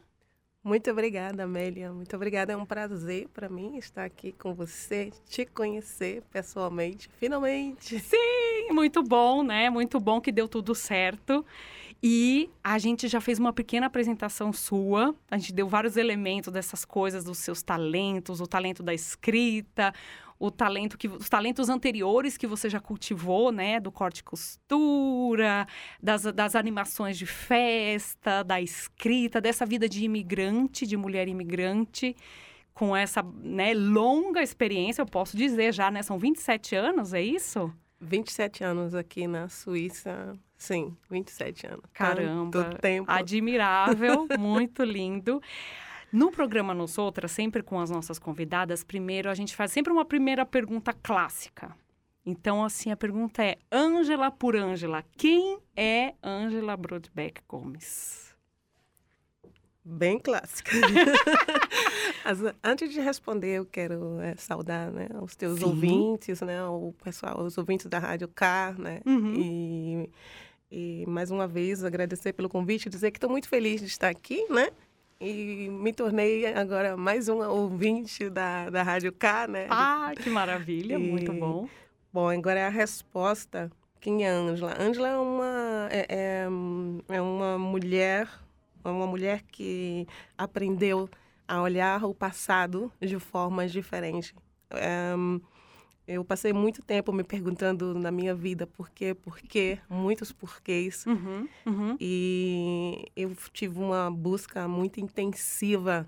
Muito 0.64 0.90
obrigada, 0.90 1.44
Amélia. 1.44 1.94
Muito 1.94 2.16
obrigada. 2.16 2.54
É 2.54 2.58
um 2.58 2.66
prazer 2.66 3.28
para 3.30 3.48
mim 3.48 3.78
estar 3.78 4.04
aqui 4.04 4.32
com 4.32 4.56
você, 4.56 5.12
te 5.30 5.46
conhecer 5.46 6.24
pessoalmente, 6.32 7.08
finalmente. 7.20 8.00
Sim, 8.00 8.72
muito 8.72 9.04
bom, 9.04 9.44
né? 9.44 9.70
Muito 9.70 10.00
bom 10.00 10.20
que 10.20 10.32
deu 10.32 10.48
tudo 10.48 10.74
certo. 10.74 11.46
E 12.02 12.50
a 12.64 12.78
gente 12.78 13.08
já 13.08 13.20
fez 13.22 13.40
uma 13.40 13.54
pequena 13.54 13.88
apresentação 13.88 14.52
sua. 14.52 15.16
A 15.32 15.38
gente 15.38 15.54
deu 15.54 15.68
vários 15.68 15.98
elementos 15.98 16.52
dessas 16.52 16.84
coisas, 16.84 17.24
dos 17.24 17.38
seus 17.38 17.64
talentos, 17.64 18.42
o 18.42 18.48
talento 18.48 18.84
da 18.84 18.94
escrita, 18.94 19.94
o 20.40 20.52
talento 20.52 20.98
que 20.98 21.08
os 21.08 21.30
talentos 21.30 21.70
anteriores 21.70 22.38
que 22.38 22.46
você 22.46 22.70
já 22.70 22.80
cultivou, 22.80 23.52
né, 23.52 23.80
do 23.80 23.92
corte 23.92 24.20
e 24.20 24.24
costura, 24.24 25.68
das, 26.02 26.24
das 26.24 26.56
animações 26.56 27.18
de 27.18 27.26
festa, 27.26 28.44
da 28.44 28.62
escrita, 28.62 29.42
dessa 29.42 29.66
vida 29.66 29.90
de 29.90 30.04
imigrante, 30.04 30.86
de 30.86 30.96
mulher 30.96 31.28
imigrante, 31.28 32.16
com 32.74 32.96
essa, 32.96 33.24
né, 33.42 33.74
longa 33.74 34.44
experiência, 34.44 35.02
eu 35.02 35.08
posso 35.08 35.36
dizer 35.36 35.74
já, 35.74 35.90
né, 35.90 36.04
são 36.04 36.20
27 36.20 36.76
anos, 36.76 37.14
é 37.14 37.22
isso? 37.22 37.74
27 38.00 38.64
anos 38.64 38.94
aqui 38.94 39.26
na 39.26 39.50
Suíça. 39.50 40.34
Sim, 40.56 40.96
27 41.10 41.68
anos. 41.68 41.82
Caramba. 41.94 42.64
Tanto 42.64 42.78
tempo. 42.80 43.12
Admirável, 43.12 44.28
muito 44.38 44.84
lindo. 44.84 45.42
No 46.12 46.32
programa 46.32 46.74
Nos 46.74 46.98
Outras, 46.98 47.32
sempre 47.32 47.62
com 47.62 47.80
as 47.80 47.90
nossas 47.90 48.18
convidadas, 48.18 48.84
primeiro 48.84 49.30
a 49.30 49.34
gente 49.34 49.56
faz 49.56 49.72
sempre 49.72 49.92
uma 49.92 50.06
primeira 50.06 50.46
pergunta 50.46 50.94
clássica. 50.94 51.76
Então, 52.26 52.64
assim, 52.64 52.92
a 52.92 52.98
pergunta 52.98 53.44
é: 53.44 53.58
Ângela 53.72 54.30
por 54.30 54.56
Ângela, 54.56 55.04
quem 55.18 55.60
é 55.76 56.14
Ângela 56.24 56.76
Brodbeck 56.76 57.42
Gomes? 57.48 58.36
Bem 59.84 60.20
clássica. 60.20 60.72
As, 62.26 62.40
antes 62.62 62.92
de 62.92 63.00
responder, 63.00 63.60
eu 63.60 63.66
quero 63.66 64.20
é, 64.20 64.36
saudar 64.36 64.92
né, 64.92 65.08
os 65.22 65.34
teus 65.38 65.60
Sim. 65.60 65.66
ouvintes, 65.66 66.42
né, 66.42 66.62
o 66.66 66.94
pessoal, 67.02 67.42
os 67.42 67.58
ouvintes 67.58 67.86
da 67.86 67.98
Rádio 67.98 68.28
K, 68.28 68.76
né? 68.78 69.00
Uhum. 69.06 69.34
E, 69.38 70.10
e 70.70 71.06
mais 71.08 71.32
uma 71.32 71.48
vez 71.48 71.86
agradecer 71.86 72.34
pelo 72.34 72.50
convite, 72.50 72.90
dizer 72.90 73.12
que 73.12 73.18
estou 73.18 73.30
muito 73.30 73.48
feliz 73.48 73.80
de 73.80 73.88
estar 73.88 74.10
aqui, 74.10 74.46
né? 74.50 74.72
E 75.20 75.68
me 75.70 75.92
tornei 75.94 76.46
agora 76.46 76.96
mais 76.96 77.28
uma 77.28 77.48
ouvinte 77.50 78.30
da, 78.30 78.70
da 78.70 78.84
Rádio 78.84 79.12
K, 79.12 79.48
né? 79.48 79.68
Ah, 79.70 80.12
que 80.16 80.30
maravilha, 80.30 80.96
E- 80.96 80.98
muito 80.98 81.34
bom. 81.34 81.68
Bom, 82.14 82.30
agora 82.30 82.68
a 82.68 82.70
resposta. 82.70 83.72
Quem 84.00 84.24
é 84.26 84.30
a 84.30 84.34
Ângela? 84.36 84.76
Ângela 84.80 85.08
é 85.08 85.18
uma, 85.18 85.88
é, 85.92 86.06
é, 86.10 86.48
é 87.16 87.22
uma 87.22 87.58
mulher, 87.58 88.30
é 88.84 88.90
uma 88.90 89.08
mulher 89.08 89.42
que 89.52 90.08
aprendeu 90.38 91.10
a 91.48 91.62
olhar 91.62 92.04
o 92.06 92.14
passado 92.14 92.92
de 93.02 93.18
formas 93.20 93.72
diferentes. 93.72 94.34
É, 94.72 95.14
eu 96.08 96.24
passei 96.26 96.54
muito 96.54 96.82
tempo 96.84 97.12
me 97.14 97.24
perguntando 97.24 97.94
na 97.96 98.12
minha 98.12 98.34
vida 98.36 98.66
por 98.68 98.90
quê, 98.90 99.14
por 99.14 99.40
quê, 99.42 99.80
muitos 99.90 100.32
porquês. 100.32 101.06
Uhum, 101.06 101.50
uhum. 101.66 102.00
E 102.00 103.12
eu 103.16 103.36
tive 103.54 103.80
uma 103.80 104.12
busca 104.12 104.68
muito 104.68 105.00
intensiva 105.00 106.08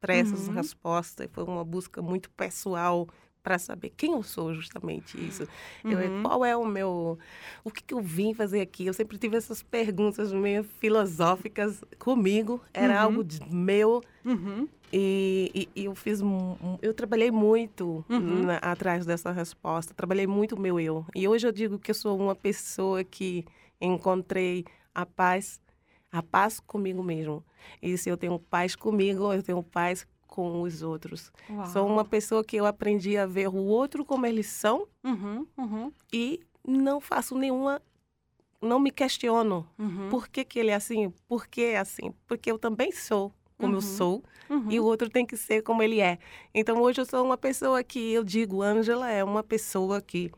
para 0.00 0.14
essas 0.14 0.48
Uhum. 0.48 0.54
respostas. 0.54 1.28
Foi 1.32 1.44
uma 1.44 1.64
busca 1.64 2.02
muito 2.02 2.30
pessoal 2.30 3.08
para 3.46 3.60
saber 3.60 3.92
quem 3.96 4.10
eu 4.10 4.24
sou, 4.24 4.52
justamente 4.52 5.16
isso. 5.24 5.46
Eu, 5.84 5.96
Uhum. 5.96 6.22
qual 6.24 6.44
é 6.44 6.56
o 6.56 6.66
meu. 6.66 7.16
O 7.62 7.70
que, 7.70 7.80
que 7.80 7.94
eu 7.94 8.00
vim 8.00 8.34
fazer 8.34 8.60
aqui? 8.60 8.84
Eu 8.84 8.92
sempre 8.92 9.16
tive 9.18 9.36
essas 9.36 9.62
perguntas 9.62 10.32
meio 10.32 10.64
filosóficas 10.64 11.80
comigo. 11.96 12.60
Era 12.74 12.94
Uhum. 12.94 13.00
algo 13.02 13.22
de- 13.24 13.38
meu. 13.48 14.02
Uhum. 14.24 14.66
E, 14.92 15.68
e- 15.76 15.84
eu 15.84 15.94
fiz. 15.94 16.20
Eu 16.82 16.92
trabalhei 16.92 17.30
muito 17.30 18.04
Uhum. 18.08 18.42
na- 18.46 18.56
atrás 18.58 19.06
dessa 19.06 19.30
resposta. 19.30 19.94
Trabalhei 19.94 20.26
muito 20.26 20.56
o 20.56 20.60
meu 20.60 20.80
eu. 20.80 21.06
E 21.14 21.28
hoje 21.28 21.46
eu 21.46 21.52
digo 21.52 21.78
que 21.78 21.92
eu 21.92 21.94
sou 21.94 22.18
uma 22.18 22.34
pessoa 22.34 23.04
que 23.04 23.44
encontrei 23.80 24.64
a 24.92 25.06
paz, 25.06 25.60
a 26.10 26.20
paz 26.20 26.58
comigo 26.58 27.00
mesmo. 27.00 27.44
E 27.80 27.96
se 27.96 28.08
eu 28.10 28.16
tenho 28.16 28.40
paz 28.40 28.74
comigo, 28.74 29.32
eu 29.32 29.40
tenho 29.42 29.62
paz 29.62 30.04
com 30.36 30.60
os 30.60 30.82
outros. 30.82 31.32
Sou 31.72 31.84
Uau. 31.86 31.92
uma 31.94 32.04
pessoa 32.04 32.44
que 32.44 32.56
eu 32.56 32.66
aprendi 32.66 33.16
a 33.16 33.24
ver 33.24 33.48
o 33.48 33.56
outro 33.56 34.04
como 34.04 34.26
eles 34.26 34.46
são 34.48 34.86
Uhum, 35.02 35.46
uhum, 35.56 35.90
e 36.12 36.40
não 36.68 37.00
faço 37.00 37.34
nenhuma. 37.38 37.80
Não 38.60 38.78
me 38.78 38.90
questiono 38.90 39.66
uhum. 39.78 40.10
por 40.10 40.28
que, 40.28 40.44
que 40.44 40.58
ele 40.58 40.70
é 40.70 40.74
assim, 40.74 41.10
por 41.26 41.46
que 41.46 41.62
é 41.62 41.78
assim. 41.78 42.12
Porque 42.26 42.50
eu 42.52 42.58
também 42.58 42.92
sou 42.92 43.32
como 43.56 43.72
eu 43.72 43.76
Uhum. 43.76 43.80
sou 43.80 44.22
Uhum. 44.50 44.70
e 44.70 44.78
o 44.78 44.84
outro 44.84 45.08
tem 45.08 45.24
que 45.24 45.36
ser 45.38 45.62
como 45.62 45.82
ele 45.82 46.00
é. 46.00 46.18
Então 46.54 46.82
hoje 46.82 47.00
eu 47.00 47.06
sou 47.06 47.24
uma 47.24 47.38
pessoa 47.38 47.82
que 47.82 48.12
eu 48.12 48.22
digo, 48.22 48.60
Ângela 48.62 49.10
é 49.10 49.24
uma 49.24 49.42
pessoa 49.42 50.02
que 50.02 50.30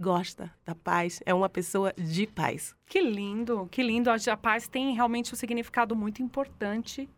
gosta 0.00 0.52
da 0.64 0.74
paz, 0.74 1.20
é 1.24 1.32
uma 1.32 1.48
pessoa 1.48 1.92
de 1.96 2.26
paz. 2.26 2.74
Que 2.86 3.00
lindo, 3.00 3.68
que 3.70 3.82
lindo. 3.82 4.10
A 4.10 4.36
paz 4.36 4.66
tem 4.68 4.92
realmente 4.94 5.32
um 5.32 5.36
significado 5.36 5.94
muito 5.96 6.20
importante 6.22 7.08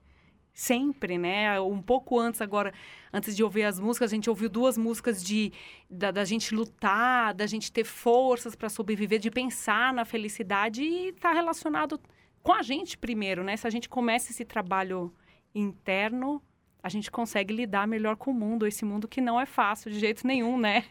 sempre, 0.61 1.16
né? 1.16 1.59
Um 1.59 1.81
pouco 1.81 2.18
antes 2.18 2.42
agora, 2.42 2.73
antes 3.11 3.35
de 3.35 3.42
ouvir 3.42 3.64
as 3.64 3.81
músicas, 3.81 4.12
a 4.12 4.14
gente 4.14 4.29
ouviu 4.29 4.49
duas 4.49 4.77
músicas 4.77 5.25
de 5.25 5.53
da, 5.88 6.11
da 6.11 6.23
gente 6.23 6.55
lutar, 6.55 7.33
da 7.33 7.46
gente 7.46 7.73
ter 7.73 7.85
forças 7.85 8.55
para 8.55 8.68
sobreviver, 8.68 9.18
de 9.18 9.31
pensar 9.31 9.92
na 9.94 10.05
felicidade 10.05 10.83
e 10.83 11.09
está 11.09 11.33
relacionado 11.33 11.99
com 12.42 12.53
a 12.53 12.62
gente 12.62 12.99
primeiro, 12.99 13.42
né? 13.42 13.57
Se 13.57 13.66
a 13.66 13.70
gente 13.70 13.88
começa 13.88 14.33
esse 14.33 14.44
trabalho 14.44 15.11
interno, 15.55 16.42
a 16.83 16.90
gente 16.90 17.11
consegue 17.11 17.55
lidar 17.55 17.88
melhor 17.88 18.16
com 18.16 18.31
o 18.31 18.35
mundo, 18.35 18.66
esse 18.66 18.85
mundo 18.85 19.09
que 19.09 19.23
não 19.23 19.40
é 19.40 19.46
fácil 19.46 19.90
de 19.90 19.99
jeito 19.99 20.27
nenhum, 20.27 20.59
né? 20.59 20.85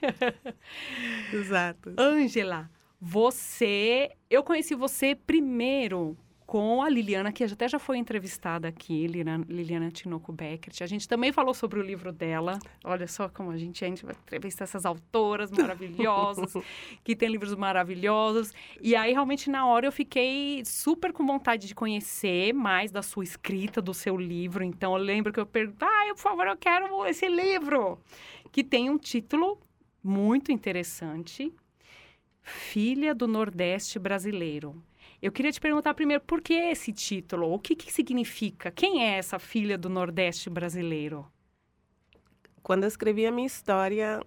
Exato. 1.31 1.93
Ângela, 1.95 2.71
você, 2.99 4.15
eu 4.31 4.43
conheci 4.43 4.73
você 4.73 5.13
primeiro 5.13 6.17
com 6.49 6.81
a 6.81 6.89
Liliana, 6.89 7.31
que 7.31 7.43
até 7.43 7.67
já 7.67 7.77
foi 7.77 7.99
entrevistada 7.99 8.67
aqui, 8.67 9.05
Liliana, 9.05 9.45
Liliana 9.47 9.91
Tinoco 9.91 10.33
Beckert. 10.33 10.81
A 10.81 10.87
gente 10.87 11.07
também 11.07 11.31
falou 11.31 11.53
sobre 11.53 11.79
o 11.79 11.83
livro 11.83 12.11
dela. 12.11 12.57
Olha 12.83 13.05
só 13.05 13.29
como 13.29 13.51
a 13.51 13.57
gente, 13.57 13.85
a 13.85 13.87
gente 13.87 14.03
vai 14.03 14.15
entrevistar 14.15 14.63
essas 14.63 14.83
autoras 14.83 15.51
maravilhosas, 15.51 16.51
que 17.05 17.15
tem 17.15 17.29
livros 17.29 17.53
maravilhosos. 17.53 18.51
E 18.81 18.95
aí, 18.95 19.13
realmente, 19.13 19.47
na 19.47 19.67
hora, 19.67 19.85
eu 19.85 19.91
fiquei 19.91 20.65
super 20.65 21.13
com 21.13 21.23
vontade 21.23 21.67
de 21.67 21.75
conhecer 21.75 22.51
mais 22.51 22.89
da 22.89 23.03
sua 23.03 23.23
escrita, 23.23 23.79
do 23.79 23.93
seu 23.93 24.17
livro. 24.17 24.63
Então, 24.63 24.97
eu 24.97 25.03
lembro 25.03 25.31
que 25.31 25.39
eu 25.39 25.45
perguntei, 25.45 25.87
ah, 25.87 26.13
por 26.15 26.21
favor, 26.21 26.47
eu 26.47 26.57
quero 26.57 27.05
esse 27.05 27.27
livro. 27.27 27.99
Que 28.51 28.63
tem 28.63 28.89
um 28.89 28.97
título 28.97 29.61
muito 30.03 30.51
interessante, 30.51 31.53
Filha 32.41 33.13
do 33.13 33.27
Nordeste 33.27 33.99
Brasileiro. 33.99 34.88
Eu 35.21 35.31
queria 35.31 35.51
te 35.51 35.59
perguntar 35.59 35.93
primeiro 35.93 36.23
por 36.23 36.41
que 36.41 36.53
esse 36.53 36.93
título? 36.93 37.53
O 37.53 37.59
que, 37.59 37.75
que 37.75 37.91
significa? 37.91 38.71
Quem 38.71 39.03
é 39.03 39.17
essa 39.17 39.37
filha 39.37 39.77
do 39.77 39.89
Nordeste 39.89 40.49
brasileiro? 40.49 41.25
Quando 42.63 42.83
eu 42.83 42.87
escrevi 42.87 43.25
a 43.25 43.31
minha 43.31 43.47
história, 43.47 44.21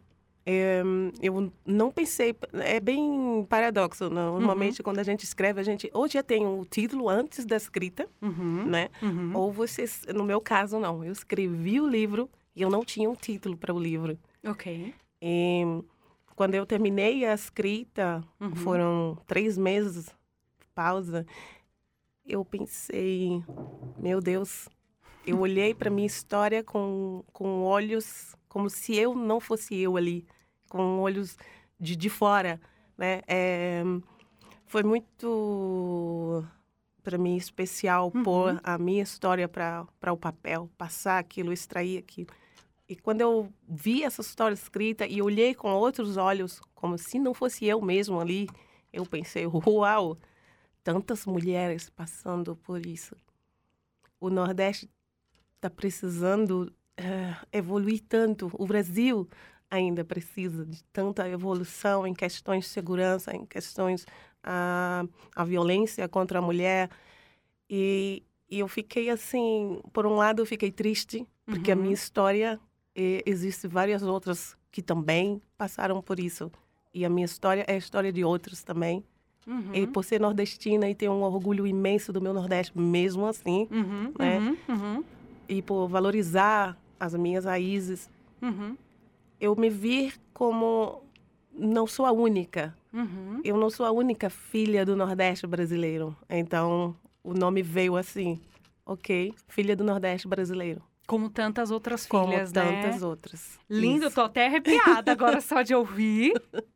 é, 0.44 0.82
eu 1.22 1.52
não 1.64 1.90
pensei. 1.90 2.34
É 2.52 2.78
bem 2.78 3.46
paradoxo. 3.48 4.10
Normalmente, 4.10 4.80
uhum. 4.80 4.84
quando 4.84 4.98
a 4.98 5.02
gente 5.02 5.24
escreve, 5.24 5.60
a 5.60 5.62
gente 5.62 5.90
ou 5.94 6.06
já 6.08 6.22
tem 6.22 6.44
o 6.44 6.64
título 6.64 7.08
antes 7.08 7.46
da 7.46 7.56
escrita, 7.56 8.06
uhum. 8.20 8.66
né? 8.66 8.90
Uhum. 9.00 9.32
Ou 9.34 9.52
você. 9.52 9.84
No 10.14 10.24
meu 10.24 10.40
caso, 10.40 10.78
não. 10.78 11.04
Eu 11.04 11.12
escrevi 11.12 11.80
o 11.80 11.88
livro 11.88 12.28
e 12.54 12.60
eu 12.60 12.68
não 12.68 12.84
tinha 12.84 13.08
um 13.08 13.14
título 13.14 13.56
para 13.56 13.72
o 13.72 13.80
livro. 13.80 14.18
Ok. 14.44 14.92
E, 15.22 15.62
quando 16.34 16.54
eu 16.54 16.66
terminei 16.66 17.24
a 17.24 17.34
escrita, 17.34 18.22
foram 18.56 19.16
três 19.26 19.56
meses 19.56 20.10
pausa, 20.74 21.26
eu 22.24 22.44
pensei, 22.44 23.42
meu 23.98 24.20
Deus, 24.20 24.68
eu 25.26 25.40
olhei 25.40 25.74
para 25.74 25.90
minha 25.90 26.06
história 26.06 26.62
com, 26.62 27.24
com 27.32 27.62
olhos 27.62 28.34
como 28.48 28.68
se 28.68 28.94
eu 28.94 29.14
não 29.14 29.40
fosse 29.40 29.74
eu 29.78 29.96
ali, 29.96 30.26
com 30.68 31.00
olhos 31.00 31.38
de, 31.80 31.96
de 31.96 32.10
fora, 32.10 32.60
né? 32.98 33.22
É, 33.26 33.82
foi 34.66 34.82
muito 34.82 36.44
para 37.02 37.18
mim 37.18 37.36
especial 37.36 38.12
uhum. 38.14 38.22
pôr 38.22 38.60
a 38.62 38.78
minha 38.78 39.02
história 39.02 39.48
para 39.48 40.12
o 40.12 40.16
papel, 40.16 40.70
passar 40.76 41.18
aquilo, 41.18 41.52
extrair 41.52 41.98
aquilo. 41.98 42.28
E 42.88 42.94
quando 42.94 43.22
eu 43.22 43.50
vi 43.66 44.04
essa 44.04 44.20
história 44.20 44.54
escrita 44.54 45.06
e 45.06 45.22
olhei 45.22 45.54
com 45.54 45.72
outros 45.72 46.16
olhos, 46.16 46.60
como 46.74 46.98
se 46.98 47.18
não 47.18 47.32
fosse 47.32 47.64
eu 47.64 47.80
mesmo 47.80 48.20
ali, 48.20 48.48
eu 48.92 49.06
pensei, 49.06 49.46
uau, 49.46 50.18
tantas 50.82 51.26
mulheres 51.26 51.88
passando 51.90 52.56
por 52.56 52.84
isso. 52.84 53.16
O 54.20 54.30
Nordeste 54.30 54.90
está 55.56 55.70
precisando 55.70 56.72
uh, 56.98 57.46
evoluir 57.52 58.02
tanto. 58.08 58.50
O 58.54 58.66
Brasil 58.66 59.28
ainda 59.70 60.04
precisa 60.04 60.66
de 60.66 60.82
tanta 60.84 61.28
evolução 61.28 62.06
em 62.06 62.14
questões 62.14 62.64
de 62.64 62.70
segurança, 62.70 63.34
em 63.34 63.46
questões 63.46 64.06
a 64.42 65.04
uh, 65.04 65.14
a 65.34 65.44
violência 65.44 66.08
contra 66.08 66.40
a 66.40 66.42
mulher. 66.42 66.90
E, 67.70 68.22
e, 68.50 68.58
eu 68.58 68.68
fiquei 68.68 69.08
assim, 69.08 69.80
por 69.92 70.04
um 70.04 70.16
lado 70.16 70.42
eu 70.42 70.46
fiquei 70.46 70.70
triste, 70.70 71.26
porque 71.46 71.72
uhum. 71.72 71.78
a 71.78 71.82
minha 71.82 71.94
história 71.94 72.60
e 72.94 73.22
existe 73.24 73.66
várias 73.66 74.02
outras 74.02 74.56
que 74.70 74.82
também 74.82 75.40
passaram 75.56 76.00
por 76.02 76.20
isso. 76.20 76.50
E 76.92 77.04
a 77.04 77.08
minha 77.08 77.24
história 77.24 77.64
é 77.66 77.74
a 77.74 77.78
história 77.78 78.12
de 78.12 78.22
outros 78.24 78.62
também. 78.62 79.02
Uhum. 79.46 79.74
E 79.74 79.86
por 79.86 80.04
ser 80.04 80.20
nordestina 80.20 80.88
e 80.88 80.94
ter 80.94 81.08
um 81.08 81.22
orgulho 81.22 81.66
imenso 81.66 82.12
do 82.12 82.20
meu 82.20 82.32
Nordeste, 82.32 82.78
mesmo 82.78 83.26
assim, 83.26 83.66
uhum, 83.70 84.12
né? 84.18 84.38
Uhum, 84.38 84.56
uhum. 84.68 85.04
E 85.48 85.60
por 85.60 85.88
valorizar 85.88 86.76
as 86.98 87.14
minhas 87.14 87.44
raízes, 87.44 88.08
uhum. 88.40 88.76
eu 89.40 89.56
me 89.56 89.68
vi 89.68 90.12
como 90.32 91.02
não 91.52 91.86
sou 91.86 92.06
a 92.06 92.12
única. 92.12 92.74
Uhum. 92.92 93.40
Eu 93.44 93.56
não 93.56 93.70
sou 93.70 93.84
a 93.84 93.90
única 93.90 94.30
filha 94.30 94.84
do 94.84 94.94
Nordeste 94.94 95.46
brasileiro. 95.46 96.16
Então, 96.28 96.94
o 97.24 97.34
nome 97.34 97.62
veio 97.62 97.96
assim, 97.96 98.40
ok, 98.86 99.34
filha 99.48 99.74
do 99.74 99.82
Nordeste 99.82 100.28
brasileiro. 100.28 100.82
Como 101.06 101.28
tantas 101.28 101.70
outras 101.70 102.06
filhas, 102.06 102.52
né? 102.52 102.64
Como 102.64 102.82
tantas 102.82 103.02
outras. 103.02 103.58
Lindo, 103.68 104.06
Isso. 104.06 104.14
tô 104.14 104.22
até 104.22 104.46
arrepiada 104.46 105.12
agora 105.12 105.40
só 105.40 105.62
de 105.62 105.74
ouvir. 105.74 106.32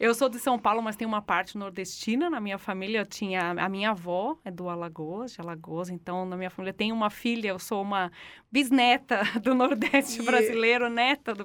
Eu 0.00 0.14
sou 0.14 0.28
de 0.28 0.38
São 0.38 0.56
Paulo, 0.58 0.80
mas 0.80 0.94
tem 0.94 1.06
uma 1.06 1.20
parte 1.20 1.58
nordestina 1.58 2.30
na 2.30 2.38
minha 2.40 2.56
família. 2.56 3.00
Eu 3.00 3.06
tinha 3.06 3.50
a 3.50 3.68
minha 3.68 3.90
avó 3.90 4.38
é 4.44 4.50
do 4.50 4.68
Alagoas, 4.68 5.32
de 5.32 5.40
Alagoas, 5.40 5.88
então 5.90 6.24
na 6.24 6.36
minha 6.36 6.50
família 6.50 6.72
tem 6.72 6.92
uma 6.92 7.10
filha. 7.10 7.48
Eu 7.48 7.58
sou 7.58 7.82
uma 7.82 8.12
bisneta 8.50 9.20
do 9.42 9.54
Nordeste 9.56 10.18
Yeah. 10.18 10.30
brasileiro, 10.30 10.88
neta 10.88 11.34
do, 11.34 11.44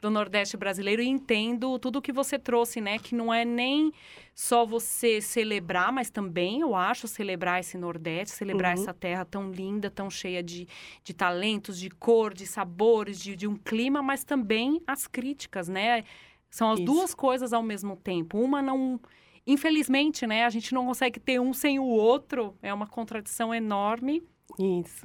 do 0.00 0.10
Nordeste 0.10 0.56
brasileiro 0.56 1.02
e 1.02 1.06
entendo 1.06 1.78
tudo 1.78 1.98
o 1.98 2.02
que 2.02 2.10
você 2.12 2.38
trouxe, 2.38 2.80
né? 2.80 2.98
Que 2.98 3.14
não 3.14 3.32
é 3.32 3.44
nem 3.44 3.92
só 4.34 4.64
você 4.64 5.20
celebrar, 5.20 5.92
mas 5.92 6.08
também 6.10 6.60
eu 6.60 6.74
acho 6.74 7.06
celebrar 7.06 7.60
esse 7.60 7.76
Nordeste, 7.76 8.34
celebrar 8.34 8.74
Uhum. 8.74 8.82
essa 8.82 8.94
terra 8.94 9.24
tão 9.26 9.50
linda, 9.50 9.90
tão 9.90 10.08
cheia 10.08 10.42
de, 10.42 10.66
de 11.02 11.12
talentos, 11.12 11.78
de 11.78 11.90
cor, 11.90 12.32
de 12.32 12.46
sabores, 12.46 13.20
de, 13.20 13.36
de 13.36 13.46
um 13.46 13.56
clima, 13.56 14.02
mas 14.02 14.24
também 14.24 14.80
as 14.86 15.06
críticas, 15.06 15.68
né? 15.68 16.02
São 16.54 16.70
as 16.70 16.78
Isso. 16.78 16.86
duas 16.86 17.12
coisas 17.12 17.52
ao 17.52 17.64
mesmo 17.64 17.96
tempo. 17.96 18.38
Uma 18.38 18.62
não. 18.62 19.00
Infelizmente, 19.44 20.24
né? 20.24 20.44
A 20.44 20.50
gente 20.50 20.72
não 20.72 20.86
consegue 20.86 21.18
ter 21.18 21.40
um 21.40 21.52
sem 21.52 21.80
o 21.80 21.84
outro. 21.84 22.56
É 22.62 22.72
uma 22.72 22.86
contradição 22.86 23.52
enorme. 23.52 24.22
Isso. 24.56 25.04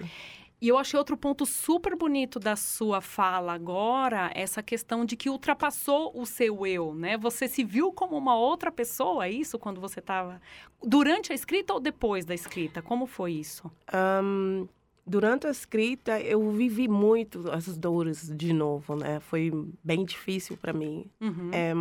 E 0.62 0.68
eu 0.68 0.78
achei 0.78 0.96
outro 0.96 1.18
ponto 1.18 1.48
super 1.48 1.96
bonito 1.96 2.38
da 2.38 2.56
sua 2.56 3.02
fala 3.02 3.54
agora, 3.54 4.30
essa 4.36 4.62
questão 4.62 5.04
de 5.04 5.16
que 5.16 5.28
ultrapassou 5.28 6.12
o 6.14 6.24
seu 6.24 6.68
eu, 6.68 6.94
né? 6.94 7.18
Você 7.18 7.48
se 7.48 7.64
viu 7.64 7.92
como 7.92 8.16
uma 8.16 8.36
outra 8.36 8.72
pessoa, 8.72 9.26
é 9.26 9.32
isso, 9.32 9.58
quando 9.58 9.82
você 9.82 10.02
estava. 10.02 10.40
Durante 10.84 11.32
a 11.32 11.36
escrita 11.36 11.74
ou 11.74 11.80
depois 11.80 12.26
da 12.26 12.36
escrita? 12.36 12.80
Como 12.80 13.08
foi 13.08 13.32
isso? 13.32 13.72
Ahn, 13.92 14.68
durante 15.10 15.48
a 15.48 15.50
escrita, 15.50 16.20
eu 16.22 16.52
vivi 16.52 16.88
muito 16.88 17.50
as 17.52 17.76
dores 17.76 18.32
de 18.36 18.54
novo, 18.54 18.96
né? 18.96 19.20
Foi 19.20 19.52
bem 19.84 20.06
difícil 20.06 20.56
para 20.56 20.72
mim. 20.72 21.10
Uhum. 21.20 21.50
É, 21.52 21.74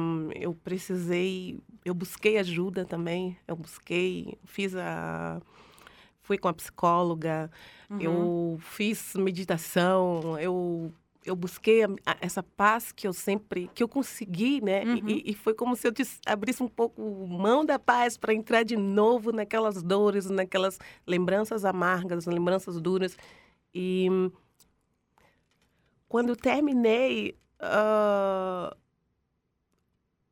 eu 0.42 0.54
precisei, 0.54 1.60
eu 1.84 1.94
busquei 1.94 2.38
ajuda 2.38 2.86
também. 2.86 3.36
Eu 3.46 3.54
busquei, 3.54 4.38
fiz 4.44 4.74
a, 4.74 5.42
fui 6.22 6.38
com 6.38 6.48
a 6.48 6.54
psicóloga. 6.54 7.50
Uhum. 7.90 8.00
Eu 8.00 8.58
fiz 8.60 9.14
meditação. 9.14 10.38
Eu 10.38 10.90
eu 11.28 11.36
busquei 11.36 11.84
a- 11.84 11.88
a- 12.06 12.16
essa 12.20 12.42
paz 12.42 12.90
que 12.92 13.06
eu 13.06 13.12
sempre 13.12 13.68
que 13.74 13.82
eu 13.82 13.88
consegui, 13.88 14.60
né? 14.60 14.82
E- 14.84 14.88
Uhum. 14.88 15.08
E, 15.08 15.30
e 15.30 15.34
foi 15.34 15.54
como 15.54 15.76
se 15.76 15.86
eu 15.86 15.92
abrisse 16.26 16.62
um 16.62 16.68
pouco 16.68 17.02
mão 17.26 17.64
da 17.64 17.78
paz 17.78 18.16
para 18.16 18.34
entrar 18.34 18.62
de 18.64 18.76
novo 18.76 19.30
naquelas 19.32 19.82
dores, 19.82 20.28
naquelas 20.30 20.78
lembranças 21.06 21.64
amargas, 21.64 22.26
lembranças 22.26 22.80
duras. 22.80 23.16
E 23.74 24.08
quando 26.08 26.30
eu 26.30 26.36
terminei, 26.36 27.36
ah, 27.60 28.74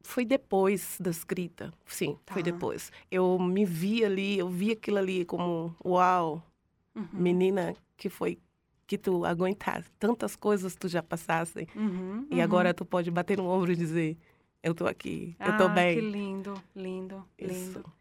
foi 0.02 0.24
depois 0.24 0.96
da 1.00 1.10
escrita. 1.10 1.72
Sim, 1.84 2.16
foi 2.26 2.42
Tá. 2.42 2.50
depois. 2.50 2.90
Eu 3.10 3.38
me 3.38 3.64
vi 3.64 4.04
ali, 4.04 4.38
eu 4.38 4.48
vi 4.48 4.70
aquilo 4.72 4.98
ali 4.98 5.24
como, 5.24 5.74
uau, 5.84 6.42
Uhum. 6.94 7.08
menina, 7.12 7.74
que 7.96 8.08
foi 8.08 8.38
que 8.86 8.96
tu 8.96 9.24
aguentasse. 9.24 9.90
Tantas 9.98 10.36
coisas 10.36 10.74
tu 10.76 10.88
já 10.88 11.02
passaste. 11.02 11.66
Uhum, 11.74 12.26
E 12.30 12.36
uhum. 12.36 12.42
agora 12.42 12.72
tu 12.72 12.84
pode 12.84 13.10
bater 13.10 13.36
no 13.36 13.46
ombro 13.48 13.72
e 13.72 13.76
dizer, 13.76 14.16
eu 14.62 14.74
tô 14.74 14.86
aqui, 14.86 15.36
eu 15.40 15.56
tô 15.56 15.64
ah, 15.64 15.68
bem. 15.68 15.94
Que 15.96 16.00
lindo, 16.00 16.54
lindo, 16.74 17.24
Isso. 17.38 17.78
lindo. 17.78 17.92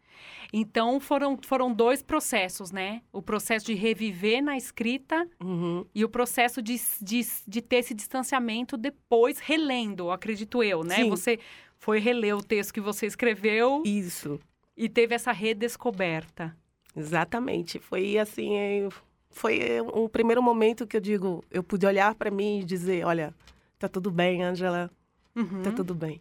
Então 0.52 1.00
foram, 1.00 1.38
foram 1.44 1.72
dois 1.72 2.02
processos, 2.02 2.70
né? 2.70 3.02
O 3.12 3.20
processo 3.20 3.66
de 3.66 3.74
reviver 3.74 4.42
na 4.42 4.56
escrita 4.56 5.28
Uhum. 5.42 5.84
e 5.94 6.04
o 6.04 6.08
processo 6.08 6.62
de, 6.62 6.80
de, 7.02 7.20
de 7.46 7.60
ter 7.60 7.76
esse 7.78 7.92
distanciamento 7.92 8.76
depois 8.76 9.38
relendo, 9.40 10.10
acredito 10.10 10.62
eu, 10.62 10.84
né? 10.84 10.96
Sim. 10.96 11.10
Você 11.10 11.38
foi 11.78 11.98
reler 11.98 12.36
o 12.36 12.42
texto 12.42 12.72
que 12.72 12.80
você 12.80 13.06
escreveu. 13.06 13.82
Isso. 13.84 14.38
E 14.76 14.88
teve 14.88 15.14
essa 15.14 15.32
redescoberta. 15.32 16.56
Exatamente. 16.96 17.78
Foi 17.78 18.16
assim, 18.16 18.88
foi 19.36 19.60
um 19.94 20.08
primeiro 20.08 20.42
momento 20.42 20.86
que 20.86 20.96
eu 20.96 21.00
digo, 21.00 21.44
eu 21.50 21.62
pude 21.62 21.84
olhar 21.86 22.14
para 22.14 22.30
mim 22.30 22.60
e 22.60 22.64
dizer, 22.64 23.04
olha, 23.04 23.34
tá 23.78 23.86
tudo 23.88 24.10
bem, 24.10 24.42
Angela, 24.42 24.90
Uhum. 25.34 25.62
tá 25.62 25.70
tudo 25.70 25.94
bem. 25.94 26.20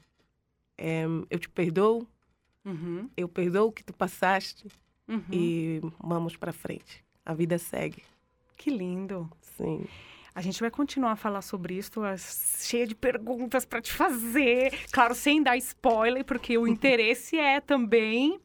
É, 0.77 1.05
eu 1.29 1.39
te 1.39 1.47
perdoo, 1.47 2.05
Uhum. 2.65 3.09
eu 3.15 3.29
perdoo 3.29 3.69
o 3.69 3.71
que 3.71 3.83
tu 3.83 3.93
passaste 3.93 4.67
Uhum. 5.07 5.23
e 5.31 5.81
vamos 5.99 6.35
para 6.35 6.51
frente. 6.51 7.03
A 7.25 7.33
vida 7.33 7.57
segue. 7.57 8.03
Que 8.57 8.69
lindo. 8.69 9.29
Sim. 9.57 9.85
A 10.33 10.41
gente 10.41 10.59
vai 10.59 10.69
continuar 10.69 11.13
a 11.13 11.15
falar 11.15 11.41
sobre 11.41 11.75
isso, 11.75 12.03
as- 12.03 12.65
cheia 12.67 12.85
de 12.85 12.93
perguntas 12.93 13.63
para 13.63 13.81
te 13.81 13.93
fazer. 13.93 14.73
Claro, 14.91 15.15
sem 15.15 15.41
dar 15.41 15.55
spoiler, 15.55 16.25
porque 16.25 16.57
o 16.57 16.67
interesse 16.67 17.37
é 17.39 17.61
também 17.61 18.39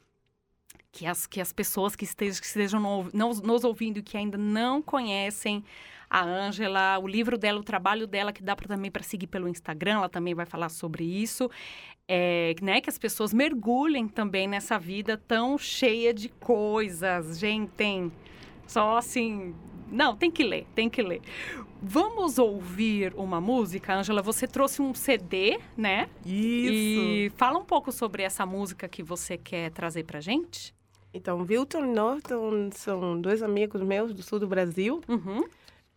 que 0.93 1.07
as, 1.07 1.27
que 1.27 1.41
as 1.41 1.53
pessoas 1.53 1.95
que 1.95 2.05
estejam, 2.05 2.41
que 2.41 2.47
estejam 2.47 2.81
no- 2.81 3.09
nos, 3.13 3.41
nos 3.41 3.65
ouvindo 3.65 3.99
e 3.99 4.03
que 4.03 4.17
ainda 4.17 4.37
não 4.37 4.83
conhecem 4.83 5.65
a 6.09 6.25
Ângela, 6.25 6.99
o 6.99 7.07
livro 7.07 7.39
dela, 7.39 7.61
o 7.61 7.63
trabalho 7.63 8.07
dela, 8.07 8.33
que 8.33 8.43
dá 8.43 8.57
pra, 8.57 8.67
também 8.67 8.91
para 8.91 9.03
seguir 9.05 9.29
pelo 9.29 9.49
Instagram, 9.49 9.99
ela 9.99 10.09
também 10.09 10.35
vai 10.35 10.45
falar 10.45 10.69
sobre 10.69 11.05
isso. 11.05 11.49
É, 12.09 12.57
né, 12.61 12.81
que 12.81 12.91
as 12.91 12.99
pessoas 12.99 13.33
mergulhem 13.33 14.09
também 14.09 14.49
nessa 14.49 14.77
vida 14.77 15.17
tão 15.17 15.57
cheia 15.57 16.13
de 16.13 16.29
coisas. 16.29 17.39
Gente, 17.39 17.71
tem 17.71 18.11
só 18.67 18.97
assim. 18.99 19.55
Não, 19.89 20.17
tem 20.17 20.29
que 20.31 20.43
ler, 20.43 20.67
tem 20.75 20.89
que 20.91 21.01
ler. 21.03 21.21
Vamos 21.81 22.39
ouvir 22.39 23.15
uma 23.17 23.41
música, 23.41 23.95
Ângela. 23.95 24.21
Você 24.23 24.49
trouxe 24.49 24.83
um 24.83 24.93
CD, 24.93 25.61
né? 25.77 26.09
Isso. 26.27 26.73
E 26.73 27.33
fala 27.37 27.59
um 27.59 27.65
pouco 27.65 27.93
sobre 27.93 28.25
essa 28.25 28.45
música 28.45 28.89
que 28.89 29.03
você 29.05 29.39
quer 29.39 29.71
trazer 29.71 30.03
pra 30.05 30.21
gente. 30.21 30.75
Então, 31.13 31.45
Wilton 31.49 31.85
e 31.87 31.89
Norton 31.93 32.71
são 32.73 33.21
dois 33.21 33.43
amigos 33.43 33.83
meus 33.83 34.13
do 34.15 34.23
sul 34.23 34.39
do 34.39 34.47
Brasil. 34.47 35.01
Uhum. 35.09 35.45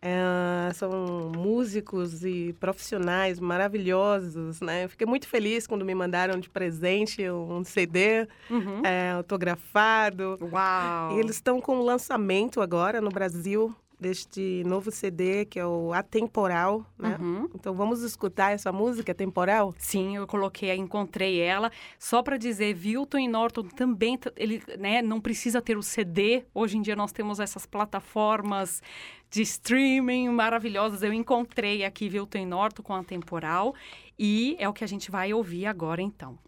É, 0.06 0.70
são 0.74 1.32
músicos 1.34 2.24
e 2.24 2.54
profissionais 2.60 3.40
maravilhosos, 3.40 4.60
né? 4.60 4.84
Eu 4.84 4.88
fiquei 4.90 5.06
muito 5.06 5.26
feliz 5.26 5.66
quando 5.66 5.82
me 5.82 5.94
mandaram 5.94 6.38
de 6.38 6.50
presente 6.50 7.26
um 7.30 7.64
CD 7.64 8.28
Uhum. 8.50 8.84
é, 8.84 9.12
autografado. 9.12 10.38
Uau! 10.52 11.16
E 11.16 11.20
eles 11.20 11.36
estão 11.36 11.58
com 11.58 11.78
o 11.78 11.82
lançamento 11.84 12.60
agora 12.60 13.00
no 13.00 13.08
Brasil 13.08 13.74
deste 14.04 14.62
novo 14.66 14.90
CD 14.90 15.46
que 15.46 15.58
é 15.58 15.64
o 15.64 15.94
Atemporal, 15.94 16.84
né? 16.98 17.16
Uhum. 17.18 17.48
Então 17.54 17.72
vamos 17.72 18.02
escutar 18.02 18.52
essa 18.52 18.70
música 18.70 19.12
Atemporal? 19.12 19.74
Sim, 19.78 20.16
eu 20.16 20.26
coloquei, 20.26 20.74
encontrei 20.74 21.40
ela. 21.40 21.72
Só 21.98 22.22
para 22.22 22.36
dizer, 22.36 22.76
Wilton 22.76 23.18
e 23.18 23.28
Norton 23.28 23.62
também, 23.62 24.18
ele, 24.36 24.62
né, 24.78 25.00
não 25.00 25.22
precisa 25.22 25.62
ter 25.62 25.78
o 25.78 25.82
CD. 25.82 26.44
Hoje 26.52 26.76
em 26.76 26.82
dia 26.82 26.94
nós 26.94 27.12
temos 27.12 27.40
essas 27.40 27.64
plataformas 27.64 28.82
de 29.30 29.40
streaming 29.40 30.28
maravilhosas. 30.28 31.02
Eu 31.02 31.12
encontrei 31.14 31.82
aqui 31.82 32.10
Wilton 32.12 32.38
e 32.38 32.46
Norton 32.46 32.82
com 32.82 32.92
a 32.92 33.02
Temporal 33.02 33.74
e 34.18 34.54
é 34.58 34.68
o 34.68 34.72
que 34.74 34.84
a 34.84 34.86
gente 34.86 35.10
vai 35.10 35.32
ouvir 35.32 35.64
agora 35.64 36.02
então. 36.02 36.38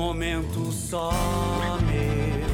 Momentos 0.00 0.74
só 0.88 1.12
meus. 1.82 2.50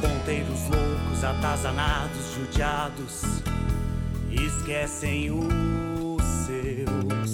Ponteiros 0.00 0.68
loucos, 0.68 1.22
atazanados, 1.22 2.34
judiados, 2.34 3.22
esquecem 4.28 5.30
os 5.30 6.24
seus. 6.46 7.30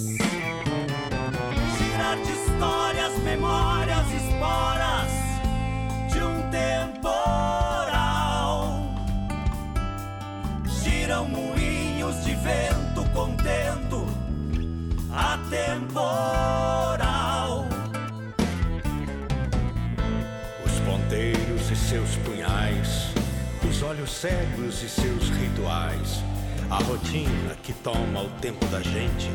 Girar 1.78 2.18
de 2.18 2.32
histórias, 2.32 3.18
memórias, 3.24 4.06
esporas 4.12 5.10
de 6.12 6.22
um 6.22 6.50
temporal. 6.50 7.94
Giram 10.82 11.28
moinhos 11.28 12.22
de 12.24 12.34
vento 12.34 13.10
contento, 13.14 14.06
atemporal. 15.10 16.95
Seus 21.88 22.16
punhais, 22.16 23.12
os 23.68 23.80
olhos 23.80 24.10
cegos 24.10 24.82
e 24.82 24.88
seus 24.88 25.28
rituais, 25.28 26.20
a 26.68 26.82
rotina 26.82 27.54
que 27.62 27.72
toma 27.72 28.22
o 28.22 28.30
tempo 28.40 28.66
da 28.66 28.82
gente, 28.82 29.30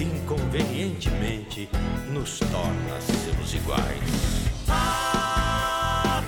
inconvenientemente 0.00 1.68
nos 2.10 2.40
torna 2.40 3.00
seres 3.00 3.54
iguais. 3.54 4.50
Há 4.68 6.20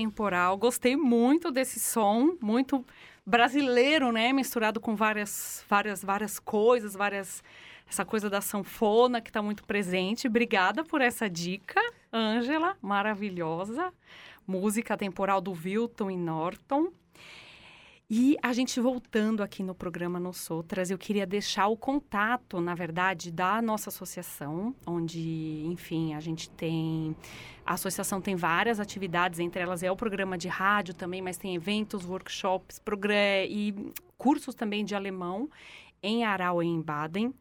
atemporal. 0.00 0.56
Gostei 0.56 0.96
muito 0.96 1.50
desse 1.50 1.78
som, 1.78 2.36
muito 2.40 2.84
brasileiro, 3.24 4.10
né? 4.10 4.32
Misturado 4.32 4.80
com 4.80 4.96
várias, 4.96 5.64
várias, 5.68 6.02
várias 6.02 6.38
coisas, 6.38 6.94
várias 6.94 7.42
essa 7.88 8.04
coisa 8.04 8.30
da 8.30 8.40
sanfona 8.40 9.20
que 9.20 9.30
está 9.30 9.42
muito 9.42 9.64
presente. 9.64 10.28
Obrigada 10.28 10.84
por 10.84 11.00
essa 11.00 11.28
dica, 11.28 11.80
Ângela, 12.12 12.76
maravilhosa. 12.80 13.92
Música 14.46 14.96
temporal 14.96 15.40
do 15.40 15.52
Wilton 15.52 16.10
e 16.10 16.16
Norton. 16.16 16.92
E 18.12 18.36
a 18.42 18.52
gente 18.52 18.80
voltando 18.80 19.40
aqui 19.40 19.62
no 19.62 19.72
programa 19.72 20.18
Nos 20.18 20.50
Outras, 20.50 20.90
eu 20.90 20.98
queria 20.98 21.24
deixar 21.24 21.68
o 21.68 21.76
contato, 21.76 22.60
na 22.60 22.74
verdade, 22.74 23.30
da 23.30 23.62
nossa 23.62 23.88
associação, 23.88 24.74
onde, 24.84 25.62
enfim, 25.66 26.14
a 26.14 26.20
gente 26.20 26.50
tem. 26.50 27.14
A 27.70 27.74
associação 27.74 28.20
tem 28.20 28.34
várias 28.34 28.80
atividades, 28.80 29.38
entre 29.38 29.62
elas 29.62 29.84
é 29.84 29.92
o 29.92 29.94
programa 29.94 30.36
de 30.36 30.48
rádio 30.48 30.92
também, 30.92 31.22
mas 31.22 31.36
tem 31.36 31.54
eventos, 31.54 32.04
workshops 32.04 32.82
e 33.48 33.92
cursos 34.18 34.56
também 34.56 34.84
de 34.84 34.92
alemão 34.92 35.48
em 36.02 36.24
Aral 36.24 36.60
e 36.64 36.66
em 36.66 36.82
Baden. 36.82 37.32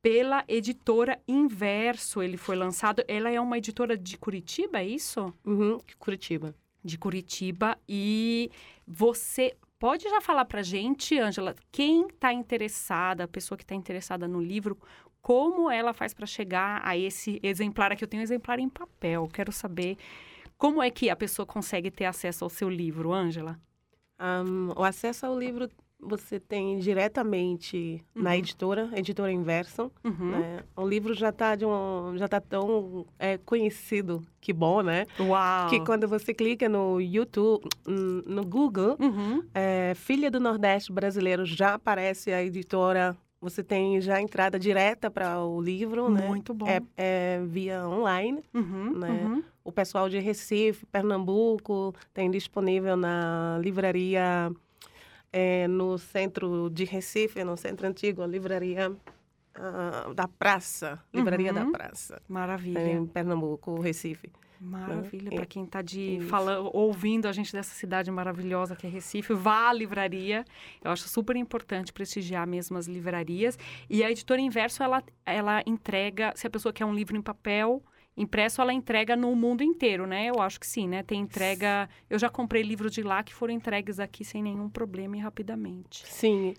Pela 0.00 0.44
editora 0.46 1.18
Inverso, 1.26 2.22
ele 2.22 2.36
foi 2.36 2.56
lançado. 2.56 3.02
Ela 3.08 3.30
é 3.30 3.40
uma 3.40 3.58
editora 3.58 3.96
de 3.96 4.18
Curitiba, 4.18 4.80
é 4.80 4.86
isso? 4.86 5.32
Uhum, 5.44 5.80
Curitiba. 5.98 6.54
De 6.82 6.98
Curitiba. 6.98 7.78
E 7.88 8.50
você 8.86 9.56
pode 9.78 10.04
já 10.04 10.20
falar 10.20 10.44
para 10.44 10.62
gente, 10.62 11.18
Ângela, 11.18 11.54
quem 11.70 12.06
está 12.06 12.32
interessada, 12.32 13.24
a 13.24 13.28
pessoa 13.28 13.56
que 13.56 13.64
está 13.64 13.74
interessada 13.74 14.26
no 14.26 14.40
livro, 14.40 14.78
como 15.24 15.70
ela 15.70 15.94
faz 15.94 16.12
para 16.12 16.26
chegar 16.26 16.82
a 16.84 16.98
esse 16.98 17.40
exemplar 17.42 17.90
aqui? 17.90 18.04
Eu 18.04 18.08
tenho 18.08 18.20
um 18.20 18.24
exemplar 18.24 18.58
em 18.58 18.68
papel, 18.68 19.26
quero 19.32 19.50
saber 19.50 19.96
como 20.58 20.82
é 20.82 20.90
que 20.90 21.08
a 21.08 21.16
pessoa 21.16 21.46
consegue 21.46 21.90
ter 21.90 22.04
acesso 22.04 22.44
ao 22.44 22.50
seu 22.50 22.68
livro, 22.68 23.10
Ângela? 23.10 23.58
Um, 24.20 24.78
o 24.78 24.84
acesso 24.84 25.24
ao 25.24 25.38
livro 25.38 25.66
você 25.98 26.38
tem 26.38 26.78
diretamente 26.78 28.04
uhum. 28.14 28.22
na 28.22 28.36
editora, 28.36 28.90
editora 28.94 29.32
Inverson. 29.32 29.90
Uhum. 30.04 30.30
Né? 30.32 30.62
O 30.76 30.86
livro 30.86 31.14
já 31.14 31.30
está 31.30 31.56
um, 31.62 32.18
já 32.18 32.28
tá 32.28 32.38
tão 32.38 33.06
é, 33.18 33.38
conhecido, 33.38 34.22
que 34.42 34.52
bom, 34.52 34.82
né? 34.82 35.06
Uau! 35.18 35.70
Que 35.70 35.80
quando 35.80 36.06
você 36.06 36.34
clica 36.34 36.68
no 36.68 37.00
YouTube, 37.00 37.66
no 37.86 38.44
Google, 38.44 38.98
uhum. 39.00 39.42
é, 39.54 39.94
Filha 39.96 40.30
do 40.30 40.38
Nordeste 40.38 40.92
Brasileiro, 40.92 41.46
já 41.46 41.72
aparece 41.72 42.30
a 42.30 42.44
editora 42.44 43.16
você 43.44 43.62
tem 43.62 44.00
já 44.00 44.20
entrada 44.20 44.58
direta 44.58 45.10
para 45.10 45.38
o 45.44 45.60
livro, 45.60 46.08
né? 46.08 46.26
Muito 46.26 46.54
bom. 46.54 46.66
É, 46.66 46.80
é 46.96 47.42
via 47.44 47.86
online, 47.86 48.42
uhum, 48.54 48.98
né? 48.98 49.10
Uhum. 49.10 49.42
O 49.62 49.70
pessoal 49.70 50.08
de 50.08 50.18
Recife, 50.18 50.86
Pernambuco, 50.86 51.94
tem 52.12 52.30
disponível 52.30 52.96
na 52.96 53.58
livraria 53.62 54.50
é, 55.30 55.68
no 55.68 55.98
centro 55.98 56.70
de 56.70 56.84
Recife, 56.84 57.44
no 57.44 57.56
centro 57.56 57.86
antigo, 57.86 58.22
a 58.22 58.26
livraria 58.26 58.90
uh, 58.90 60.14
da 60.14 60.26
Praça, 60.26 60.98
livraria 61.12 61.52
uhum. 61.52 61.70
da 61.70 61.78
Praça. 61.78 62.22
Maravilha. 62.26 62.80
Em 62.80 63.06
Pernambuco, 63.06 63.78
Recife. 63.78 64.32
Maravilha, 64.64 65.30
para 65.30 65.46
quem 65.46 65.64
está 65.64 65.82
de 65.82 66.20
falando, 66.28 66.70
ouvindo 66.72 67.26
a 67.26 67.32
gente 67.32 67.52
dessa 67.52 67.74
cidade 67.74 68.10
maravilhosa 68.10 68.74
que 68.74 68.86
é 68.86 68.90
Recife, 68.90 69.34
vá 69.34 69.68
à 69.68 69.72
livraria. 69.72 70.44
Eu 70.82 70.90
acho 70.90 71.08
super 71.08 71.36
importante 71.36 71.92
prestigiar 71.92 72.46
mesmo 72.46 72.78
as 72.78 72.86
livrarias. 72.86 73.58
E 73.88 74.02
a 74.02 74.10
editora 74.10 74.40
Inverso, 74.40 74.82
ela, 74.82 75.02
ela 75.26 75.62
entrega, 75.66 76.32
se 76.34 76.46
a 76.46 76.50
pessoa 76.50 76.72
quer 76.72 76.84
um 76.84 76.94
livro 76.94 77.16
em 77.16 77.22
papel, 77.22 77.82
impresso, 78.16 78.60
ela 78.60 78.72
entrega 78.72 79.16
no 79.16 79.34
mundo 79.34 79.62
inteiro, 79.62 80.06
né? 80.06 80.26
Eu 80.26 80.40
acho 80.40 80.58
que 80.58 80.66
sim, 80.66 80.88
né? 80.88 81.02
Tem 81.02 81.20
entrega. 81.20 81.88
Eu 82.08 82.18
já 82.18 82.28
comprei 82.28 82.62
livros 82.62 82.92
de 82.92 83.02
lá 83.02 83.22
que 83.22 83.34
foram 83.34 83.52
entregues 83.52 83.98
aqui 83.98 84.24
sem 84.24 84.42
nenhum 84.42 84.68
problema 84.68 85.16
e 85.16 85.20
rapidamente. 85.20 86.06
Sim. 86.06 86.54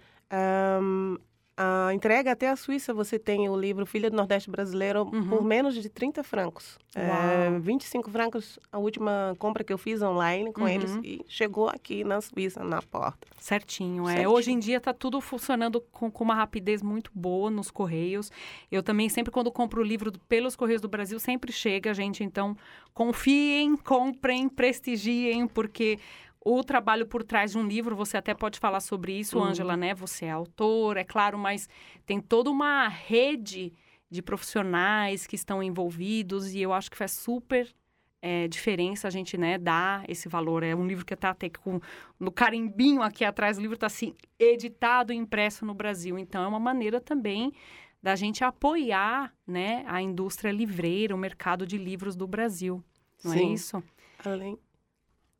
Um, 0.81 1.17
a 1.57 1.93
entrega 1.93 2.33
até 2.33 2.49
a 2.49 2.55
Suíça, 2.55 2.93
você 2.93 3.17
tem 3.17 3.47
o 3.47 3.57
livro 3.57 3.85
Filha 3.85 4.09
do 4.09 4.17
Nordeste 4.17 4.49
Brasileiro 4.49 5.03
uhum. 5.03 5.29
por 5.29 5.43
menos 5.43 5.73
de 5.73 5.87
30 5.87 6.21
francos. 6.21 6.77
É, 6.93 7.57
25 7.59 8.09
francos 8.09 8.59
a 8.71 8.77
última 8.77 9.35
compra 9.39 9.63
que 9.63 9.71
eu 9.71 9.77
fiz 9.77 10.01
online 10.01 10.51
com 10.51 10.61
uhum. 10.61 10.67
eles 10.67 10.95
e 11.03 11.21
chegou 11.27 11.69
aqui 11.69 12.03
na 12.03 12.19
Suíça, 12.19 12.63
na 12.63 12.81
porta. 12.81 13.25
Certinho, 13.39 14.07
é. 14.09 14.27
Hoje 14.27 14.51
em 14.51 14.59
dia 14.59 14.77
está 14.77 14.93
tudo 14.93 15.21
funcionando 15.21 15.79
com, 15.79 16.11
com, 16.11 16.23
uma 16.25 16.35
rapidez 16.35 16.81
muito 16.81 17.09
boa 17.13 17.49
nos 17.49 17.71
Correios. 17.71 18.31
Eu 18.69 18.83
também, 18.83 19.07
sempre 19.07 19.31
quando 19.31 19.49
compro 19.49 19.81
o 19.81 19.83
livro 19.83 20.11
pelos 20.27 20.55
Correios 20.57 20.81
do 20.81 20.89
Brasil, 20.89 21.19
sempre 21.19 21.53
chega, 21.53 21.93
gente. 21.93 22.23
Então, 22.23 22.57
confiem, 22.93 23.77
comprem, 23.77 24.49
prestigiem, 24.49 25.47
porque 25.47 25.99
o 26.45 26.63
trabalho 26.63 27.07
por 27.07 27.23
trás 27.23 27.51
de 27.51 27.57
um 27.57 27.67
livro, 27.67 27.95
você 27.95 28.17
até 28.17 28.35
pode 28.35 28.59
falar 28.59 28.79
sobre 28.79 29.19
isso, 29.19 29.39
uhum. 29.39 29.45
Ângela, 29.45 29.75
né? 29.75 29.95
Você 29.95 30.25
é 30.25 30.31
autor, 30.31 30.95
é 30.95 31.03
claro, 31.03 31.39
mas 31.39 31.67
tem 32.05 32.21
toda 32.21 32.51
uma 32.51 32.87
rede 32.87 33.73
de 34.11 34.21
profissionais 34.21 35.25
que 35.25 35.35
estão 35.35 35.63
envolvidos 35.63 36.53
e 36.53 36.61
eu 36.61 36.71
acho 36.71 36.91
que 36.91 36.95
faz 36.95 37.11
super 37.11 37.67
é, 38.21 38.47
diferença 38.47 39.07
a 39.07 39.11
gente, 39.11 39.37
né, 39.37 39.57
dar 39.57 40.07
esse 40.07 40.29
valor. 40.29 40.61
É 40.61 40.75
um 40.75 40.85
livro 40.85 41.03
que 41.03 41.15
está 41.15 41.31
até 41.31 41.49
com 41.49 41.81
no 42.19 42.31
carimbinho 42.31 43.01
aqui 43.01 43.25
atrás, 43.25 43.57
o 43.57 43.61
livro 43.61 43.73
está 43.73 43.87
assim, 43.87 44.13
editado 44.37 45.11
e 45.11 45.15
impresso 45.15 45.65
no 45.65 45.73
Brasil. 45.73 46.17
Então, 46.17 46.43
é 46.43 46.47
uma 46.47 46.59
maneira 46.59 47.01
também 47.01 47.51
da 48.01 48.15
gente 48.15 48.43
apoiar, 48.43 49.33
né, 49.47 49.83
a 49.87 49.99
indústria 49.99 50.51
livreira, 50.51 51.15
o 51.15 51.17
mercado 51.17 51.65
de 51.65 51.75
livros 51.75 52.15
do 52.15 52.27
Brasil. 52.27 52.83
Não 53.23 53.33
é 53.33 53.37
Sim. 53.37 53.49
é 53.49 53.53
isso? 53.53 53.83
Além, 54.23 54.59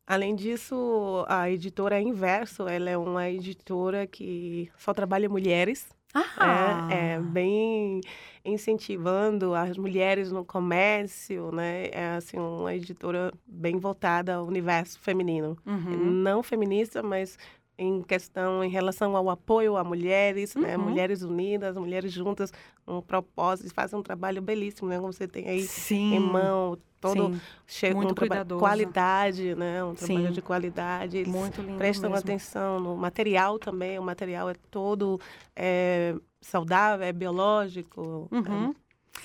Além 0.08 0.36
disso, 0.36 1.26
a 1.28 1.50
editora 1.50 2.00
Inverso, 2.00 2.68
ela 2.68 2.90
é 2.90 2.98
uma 2.98 3.30
editora 3.30 4.06
que 4.06 4.70
só 4.78 4.94
trabalha 4.94 5.28
mulheres. 5.28 5.88
Ah. 6.14 6.88
É, 6.90 7.16
é, 7.16 7.20
bem 7.20 8.00
incentivando 8.46 9.54
as 9.54 9.78
mulheres 9.78 10.32
no 10.32 10.46
comércio, 10.46 11.52
né? 11.52 11.88
É 11.92 12.16
assim 12.16 12.38
uma 12.38 12.74
editora 12.74 13.34
bem 13.46 13.78
voltada 13.78 14.36
ao 14.36 14.46
universo 14.46 14.98
feminino, 15.00 15.58
uhum. 15.66 16.12
não 16.12 16.42
feminista, 16.42 17.04
mas 17.04 17.38
em 17.78 18.02
questão 18.02 18.64
em 18.64 18.70
relação 18.70 19.18
ao 19.18 19.30
apoio 19.30 19.76
a 19.76 19.84
mulheres, 19.84 20.56
né? 20.56 20.78
uhum. 20.78 20.86
né? 20.86 20.90
Mulheres 20.90 21.22
unidas, 21.22 21.76
mulheres 21.76 22.14
juntas, 22.14 22.54
um 22.88 23.02
propósito, 23.02 23.74
fazem 23.74 24.00
um 24.00 24.04
trabalho 24.04 24.42
belíssimo, 24.42 24.88
né? 24.88 24.98
Como 25.00 25.12
você 25.12 25.28
tem 25.28 25.50
aí 25.50 25.64
Sim. 25.64 26.16
em 26.16 26.20
mão 26.20 26.78
todo 27.14 27.42
Sim. 27.68 27.94
Muito 27.94 28.16
trabalho 28.16 28.58
qualidade, 28.58 29.56
né? 29.56 29.84
Um 29.84 29.96
trabalho 29.96 30.28
Sim. 30.28 30.34
de 30.34 30.42
qualidade. 30.42 31.18
Eles 31.18 31.28
Muito 31.34 31.62
lindo 31.62 31.78
prestam 31.78 32.10
mesmo. 32.10 32.20
atenção 32.20 32.80
no 32.80 32.96
material 32.96 33.60
também. 33.60 33.98
O 34.00 34.04
material 34.04 34.50
é 34.50 34.56
todo 34.70 35.20
é, 35.56 36.16
saudável, 36.42 37.06
é 37.06 37.12
biológico. 37.12 38.28
Uhum. 38.32 38.74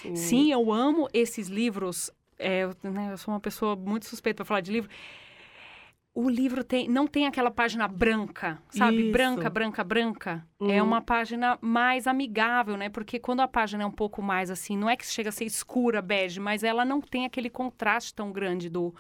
É, 0.05 0.15
Sim, 0.15 0.53
eu 0.53 0.73
amo 0.73 1.09
esses 1.13 1.49
livros. 1.49 2.11
É, 2.39 2.67
né, 2.83 3.13
eu 3.13 3.19
sou 3.19 3.35
uma 3.35 3.41
pessoa 3.41 3.77
muito 3.77 4.07
suspeita 4.07 4.39
para 4.39 4.45
falar 4.47 4.61
de 4.61 4.73
livro 4.73 4.91
o 6.15 6.29
livro 6.29 6.65
tem, 6.65 6.89
não 6.89 7.07
tem 7.07 7.27
aquela 7.27 7.51
página 7.51 7.87
branca, 7.87 8.59
sabe? 8.69 8.97
Isso. 9.03 9.13
Branca, 9.13 9.49
branca, 9.49 9.85
branca. 9.85 10.47
É 10.61 10.83
Uhum. 10.83 10.89
uma 10.89 11.01
página 11.01 11.57
mais 11.61 12.07
amigável, 12.07 12.77
né? 12.77 12.89
Porque 12.89 13.19
quando 13.19 13.41
a 13.41 13.49
página 13.49 13.85
é 13.85 13.87
um 13.87 13.91
pouco 13.93 14.21
mais 14.21 14.51
assim, 14.51 14.77
não 14.77 14.91
é 14.91 14.97
que 14.97 15.07
chega 15.07 15.29
a 15.29 15.33
ser 15.33 15.45
escura, 15.45 16.03
bege, 16.03 16.41
mas 16.41 16.65
ela 16.65 16.85
não 16.85 17.01
tem 17.01 17.25
aquele 17.25 17.49
contraste 17.49 18.15
tão 18.15 18.33
grande 18.33 18.69
do 18.69 18.95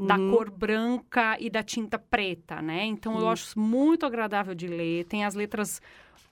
da 0.00 0.16
Uhum. 0.16 0.30
cor 0.30 0.48
branca 0.50 1.36
e 1.40 1.50
da 1.50 1.60
tinta 1.62 1.98
preta, 1.98 2.62
né? 2.62 2.84
Então 2.84 3.14
eu 3.14 3.24
Isso. 3.24 3.32
acho 3.32 3.58
muito 3.58 4.06
agradável 4.06 4.54
de 4.54 4.68
ler. 4.68 5.04
Tem 5.06 5.24
as 5.24 5.34
letras 5.34 5.82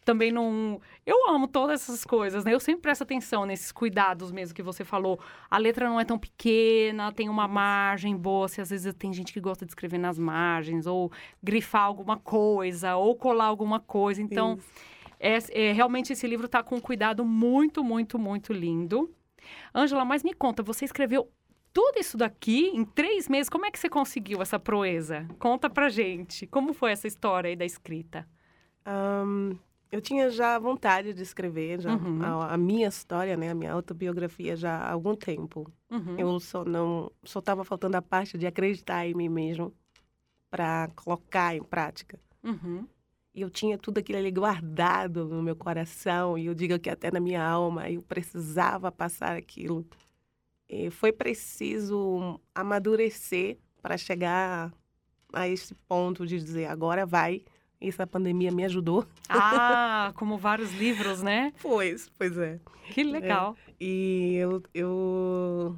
também 0.06 0.30
não. 0.30 0.80
Eu 1.04 1.28
amo 1.28 1.48
todas 1.48 1.82
essas 1.82 2.04
coisas, 2.04 2.44
né? 2.44 2.54
Eu 2.54 2.60
sempre 2.60 2.82
presto 2.82 3.02
atenção 3.02 3.44
nesses 3.44 3.72
cuidados 3.72 4.30
mesmo 4.30 4.54
que 4.54 4.62
você 4.62 4.84
falou. 4.84 5.18
A 5.50 5.58
letra 5.58 5.88
não 5.88 5.98
é 5.98 6.04
tão 6.04 6.16
pequena, 6.16 7.12
tem 7.12 7.28
uma 7.28 7.48
margem 7.48 8.16
boa. 8.16 8.46
Se 8.46 8.60
às 8.60 8.70
vezes 8.70 8.94
tem 8.94 9.12
gente 9.12 9.32
que 9.32 9.40
gosta 9.40 9.66
de 9.66 9.72
escrever 9.72 9.98
nas 9.98 10.16
margens, 10.16 10.86
ou 10.86 11.10
grifar 11.42 11.82
alguma 11.82 12.16
coisa, 12.16 12.94
ou 12.94 13.16
colar 13.16 13.46
alguma 13.46 13.80
coisa. 13.80 14.22
Então, 14.22 14.58
é, 15.18 15.38
é, 15.50 15.72
realmente 15.72 16.12
esse 16.12 16.26
livro 16.26 16.46
está 16.46 16.62
com 16.62 16.76
um 16.76 16.80
cuidado 16.80 17.24
muito, 17.24 17.82
muito, 17.82 18.16
muito 18.16 18.52
lindo. 18.52 19.12
Ângela, 19.74 20.04
mas 20.04 20.22
me 20.22 20.32
conta, 20.32 20.62
você 20.62 20.84
escreveu 20.84 21.28
tudo 21.72 21.98
isso 21.98 22.16
daqui 22.16 22.68
em 22.68 22.84
três 22.84 23.28
meses. 23.28 23.48
Como 23.48 23.66
é 23.66 23.72
que 23.72 23.78
você 23.78 23.88
conseguiu 23.88 24.40
essa 24.40 24.58
proeza? 24.58 25.26
Conta 25.40 25.68
pra 25.68 25.88
gente. 25.88 26.46
Como 26.46 26.72
foi 26.72 26.92
essa 26.92 27.08
história 27.08 27.48
aí 27.48 27.56
da 27.56 27.64
escrita? 27.64 28.24
Ahn, 28.86 29.58
eu 29.90 30.00
tinha 30.00 30.30
já 30.30 30.58
vontade 30.58 31.12
de 31.12 31.22
escrever 31.22 31.80
já 31.80 31.94
Uhum. 31.94 32.22
a, 32.22 32.54
a 32.54 32.56
minha 32.56 32.88
história, 32.88 33.36
né, 33.36 33.50
a 33.50 33.54
minha 33.54 33.72
autobiografia 33.72 34.56
já 34.56 34.76
há 34.76 34.92
algum 34.92 35.14
tempo. 35.14 35.70
Uhum. 35.90 36.18
Eu 36.18 36.40
só 36.40 36.64
não, 36.64 37.10
só 37.22 37.38
estava 37.38 37.64
faltando 37.64 37.96
a 37.96 38.02
parte 38.02 38.36
de 38.36 38.46
acreditar 38.46 39.06
em 39.06 39.14
mim 39.14 39.28
mesmo 39.28 39.72
para 40.50 40.88
colocar 40.96 41.54
em 41.54 41.62
prática. 41.62 42.18
Uhum. 42.42 42.86
E 43.34 43.42
eu 43.42 43.50
tinha 43.50 43.76
tudo 43.76 43.98
aquilo 43.98 44.18
ali 44.18 44.30
guardado 44.30 45.26
no 45.26 45.42
meu 45.42 45.54
coração 45.54 46.38
e 46.38 46.46
eu 46.46 46.54
digo 46.54 46.78
que 46.78 46.88
até 46.88 47.10
na 47.10 47.20
minha 47.20 47.44
alma, 47.46 47.90
eu 47.90 48.00
precisava 48.00 48.90
passar 48.90 49.36
aquilo. 49.36 49.86
E 50.68 50.90
foi 50.90 51.12
preciso 51.12 52.40
amadurecer 52.54 53.58
para 53.82 53.96
chegar 53.96 54.72
a 55.32 55.46
esse 55.46 55.74
ponto 55.86 56.26
de 56.26 56.38
dizer 56.40 56.66
agora 56.66 57.04
vai. 57.04 57.44
Isso 57.80 58.02
a 58.02 58.06
pandemia 58.06 58.50
me 58.50 58.64
ajudou. 58.64 59.06
Ah, 59.28 60.12
como 60.16 60.38
vários 60.38 60.72
livros, 60.72 61.22
né? 61.22 61.52
Pois, 61.60 62.10
pois 62.18 62.36
é. 62.38 62.58
Que 62.90 63.02
legal. 63.02 63.56
É. 63.68 63.72
E 63.78 64.36
eu, 64.36 64.62
eu, 64.72 65.76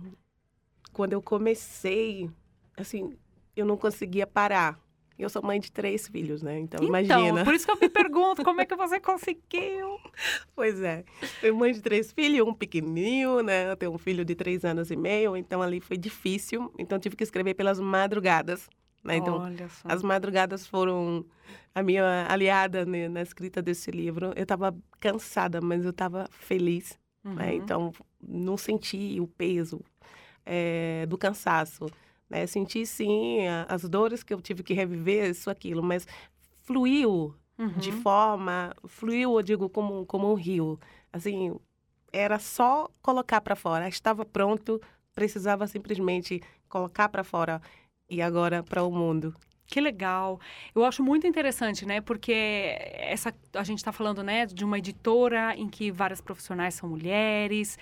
quando 0.92 1.12
eu 1.12 1.22
comecei, 1.22 2.30
assim, 2.76 3.16
eu 3.56 3.66
não 3.66 3.76
conseguia 3.76 4.26
parar. 4.26 4.78
Eu 5.18 5.28
sou 5.28 5.42
mãe 5.42 5.58
de 5.58 5.72
três 5.72 6.06
filhos, 6.06 6.42
né? 6.42 6.60
Então, 6.60 6.86
imagina. 6.86 7.28
Então, 7.28 7.44
por 7.44 7.52
isso 7.52 7.66
que 7.66 7.72
eu 7.72 7.80
me 7.80 7.88
pergunto, 7.88 8.44
como 8.44 8.60
é 8.60 8.64
que 8.64 8.76
você 8.76 9.00
conseguiu? 9.00 9.98
Pois 10.54 10.80
é. 10.80 11.04
Eu 11.42 11.56
mãe 11.56 11.72
de 11.72 11.82
três 11.82 12.12
filhos, 12.12 12.46
um 12.46 12.54
pequenininho, 12.54 13.42
né? 13.42 13.68
Eu 13.68 13.76
tenho 13.76 13.92
um 13.92 13.98
filho 13.98 14.24
de 14.24 14.36
três 14.36 14.64
anos 14.64 14.92
e 14.92 14.96
meio, 14.96 15.36
então 15.36 15.60
ali 15.60 15.80
foi 15.80 15.96
difícil. 15.96 16.72
Então, 16.78 17.00
tive 17.00 17.16
que 17.16 17.24
escrever 17.24 17.54
pelas 17.54 17.80
madrugadas. 17.80 18.68
Né? 19.08 19.16
Então, 19.16 19.42
as 19.84 20.02
madrugadas 20.02 20.66
foram 20.66 21.24
a 21.74 21.82
minha 21.82 22.26
aliada 22.28 22.84
né, 22.84 23.08
na 23.08 23.22
escrita 23.22 23.60
desse 23.62 23.90
livro. 23.90 24.32
Eu 24.36 24.42
estava 24.42 24.76
cansada, 25.00 25.60
mas 25.60 25.84
eu 25.84 25.90
estava 25.90 26.28
feliz. 26.30 26.98
Né? 27.24 27.48
Uhum. 27.50 27.56
Então, 27.56 27.92
não 28.22 28.56
senti 28.56 29.18
o 29.20 29.26
peso 29.26 29.80
eh, 30.46 31.06
do 31.08 31.16
cansaço. 31.18 31.86
Né? 32.28 32.46
Senti, 32.46 32.84
sim, 32.86 33.46
a- 33.46 33.66
as 33.68 33.82
dores 33.88 34.22
que 34.22 34.32
eu 34.34 34.40
tive 34.40 34.62
que 34.62 34.74
reviver, 34.74 35.30
isso, 35.30 35.50
aquilo, 35.50 35.82
mas 35.82 36.06
fluiu 36.62 37.34
de 37.76 37.90
Uhum. 37.90 38.00
forma... 38.02 38.74
Fluiu, 38.86 39.34
eu 39.36 39.42
digo, 39.42 39.68
como, 39.68 40.06
como 40.06 40.30
um 40.30 40.34
rio. 40.34 40.78
Assim, 41.12 41.54
era 42.12 42.38
só 42.38 42.88
colocar 43.02 43.40
para 43.40 43.56
fora. 43.56 43.88
Estava 43.88 44.24
pronto, 44.24 44.80
precisava 45.14 45.66
simplesmente 45.66 46.40
colocar 46.68 47.08
para 47.08 47.24
fora 47.24 47.60
e 48.08 48.22
agora 48.22 48.62
para 48.62 48.82
o 48.82 48.90
mundo. 48.90 49.34
Que 49.68 49.82
legal. 49.82 50.40
Eu 50.74 50.82
acho 50.82 51.02
muito 51.02 51.26
interessante, 51.26 51.84
né? 51.84 52.00
Porque 52.00 52.32
essa 52.32 53.34
a 53.54 53.62
gente 53.62 53.78
está 53.78 53.92
falando, 53.92 54.22
né, 54.22 54.46
de 54.46 54.64
uma 54.64 54.78
editora 54.78 55.54
em 55.54 55.68
que 55.68 55.90
várias 55.90 56.22
profissionais 56.22 56.72
são 56.72 56.88
mulheres, 56.88 57.78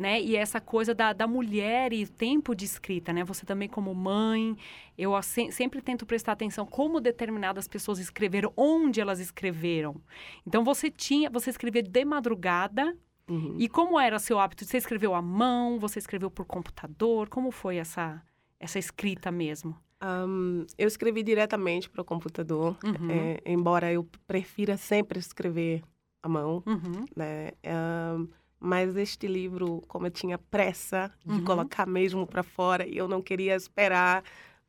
né? 0.00 0.20
E 0.20 0.34
essa 0.34 0.60
coisa 0.60 0.92
da, 0.92 1.12
da 1.12 1.28
mulher 1.28 1.92
e 1.92 2.02
o 2.02 2.08
tempo 2.08 2.52
de 2.52 2.64
escrita, 2.64 3.12
né? 3.12 3.22
Você 3.22 3.46
também 3.46 3.68
como 3.68 3.94
mãe, 3.94 4.56
eu 4.98 5.12
sempre 5.22 5.80
tento 5.80 6.04
prestar 6.04 6.32
atenção 6.32 6.66
como 6.66 7.00
determinadas 7.00 7.68
pessoas 7.68 8.00
escreveram, 8.00 8.52
onde 8.56 9.00
elas 9.00 9.20
escreveram. 9.20 9.94
Então 10.44 10.64
você 10.64 10.90
tinha, 10.90 11.30
você 11.30 11.48
escrevia 11.48 11.82
de 11.82 12.04
madrugada. 12.04 12.96
Uhum. 13.28 13.56
E 13.58 13.68
como 13.68 13.98
era 13.98 14.18
seu 14.18 14.38
hábito? 14.38 14.64
Você 14.64 14.76
escreveu 14.78 15.14
à 15.14 15.22
mão? 15.22 15.78
Você 15.78 16.00
escreveu 16.00 16.30
por 16.30 16.44
computador? 16.44 17.28
Como 17.28 17.52
foi 17.52 17.76
essa 17.76 18.20
essa 18.64 18.78
escrita 18.78 19.30
mesmo? 19.30 19.76
Ahn, 20.00 20.64
eu 20.78 20.88
escrevi 20.88 21.22
diretamente 21.22 21.88
para 21.88 22.02
o 22.02 22.04
computador, 22.04 22.76
Uhum. 22.84 23.10
é, 23.10 23.42
embora 23.46 23.92
eu 23.92 24.08
prefira 24.26 24.76
sempre 24.76 25.18
escrever 25.18 25.82
à 26.22 26.28
mão, 26.28 26.62
Uhum. 26.66 27.04
né? 27.14 27.52
Ahn, 27.64 28.26
mas 28.58 28.96
este 28.96 29.26
livro, 29.26 29.82
como 29.86 30.06
eu 30.06 30.10
tinha 30.10 30.38
pressa 30.38 31.12
de 31.24 31.38
Uhum. 31.38 31.44
colocar 31.44 31.86
mesmo 31.86 32.26
para 32.26 32.42
fora 32.42 32.86
e 32.86 32.96
eu 32.96 33.06
não 33.06 33.20
queria 33.20 33.54
esperar 33.54 34.24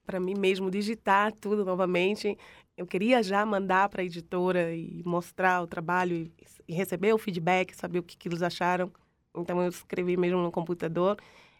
para 0.05 0.19
mim 0.19 0.35
mesmo 0.35 0.69
digitar 0.69 1.31
tudo 1.31 1.65
novamente, 1.65 2.37
eu 2.77 2.85
queria 2.85 3.23
já 3.23 3.45
mandar 3.45 3.89
para 3.89 4.01
a 4.01 4.05
editora 4.05 4.75
e 4.75 5.01
mostrar 5.05 5.61
o 5.63 5.67
trabalho 5.67 6.15
e, 6.15 6.31
e 6.67 6.73
receber 6.73 7.13
o 7.13 7.17
feedback, 7.17 7.73
saber 7.73 7.99
o 7.99 8.03
que, 8.03 8.15
que 8.17 8.27
eles 8.27 8.41
acharam. 8.41 8.91
Então 9.35 9.61
eu 9.61 9.69
escrevi 9.69 10.15
mesmo 10.15 10.41
no 10.41 10.51
computador 10.51 11.17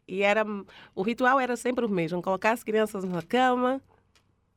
e 0.08 0.22
era 0.22 0.46
o 0.94 1.02
ritual 1.02 1.40
era 1.40 1.56
sempre 1.56 1.86
o 1.86 1.90
mesmo, 1.90 2.22
colocar 2.22 2.52
as 2.52 2.64
crianças 2.64 3.04
na 3.04 3.22
cama, 3.22 3.82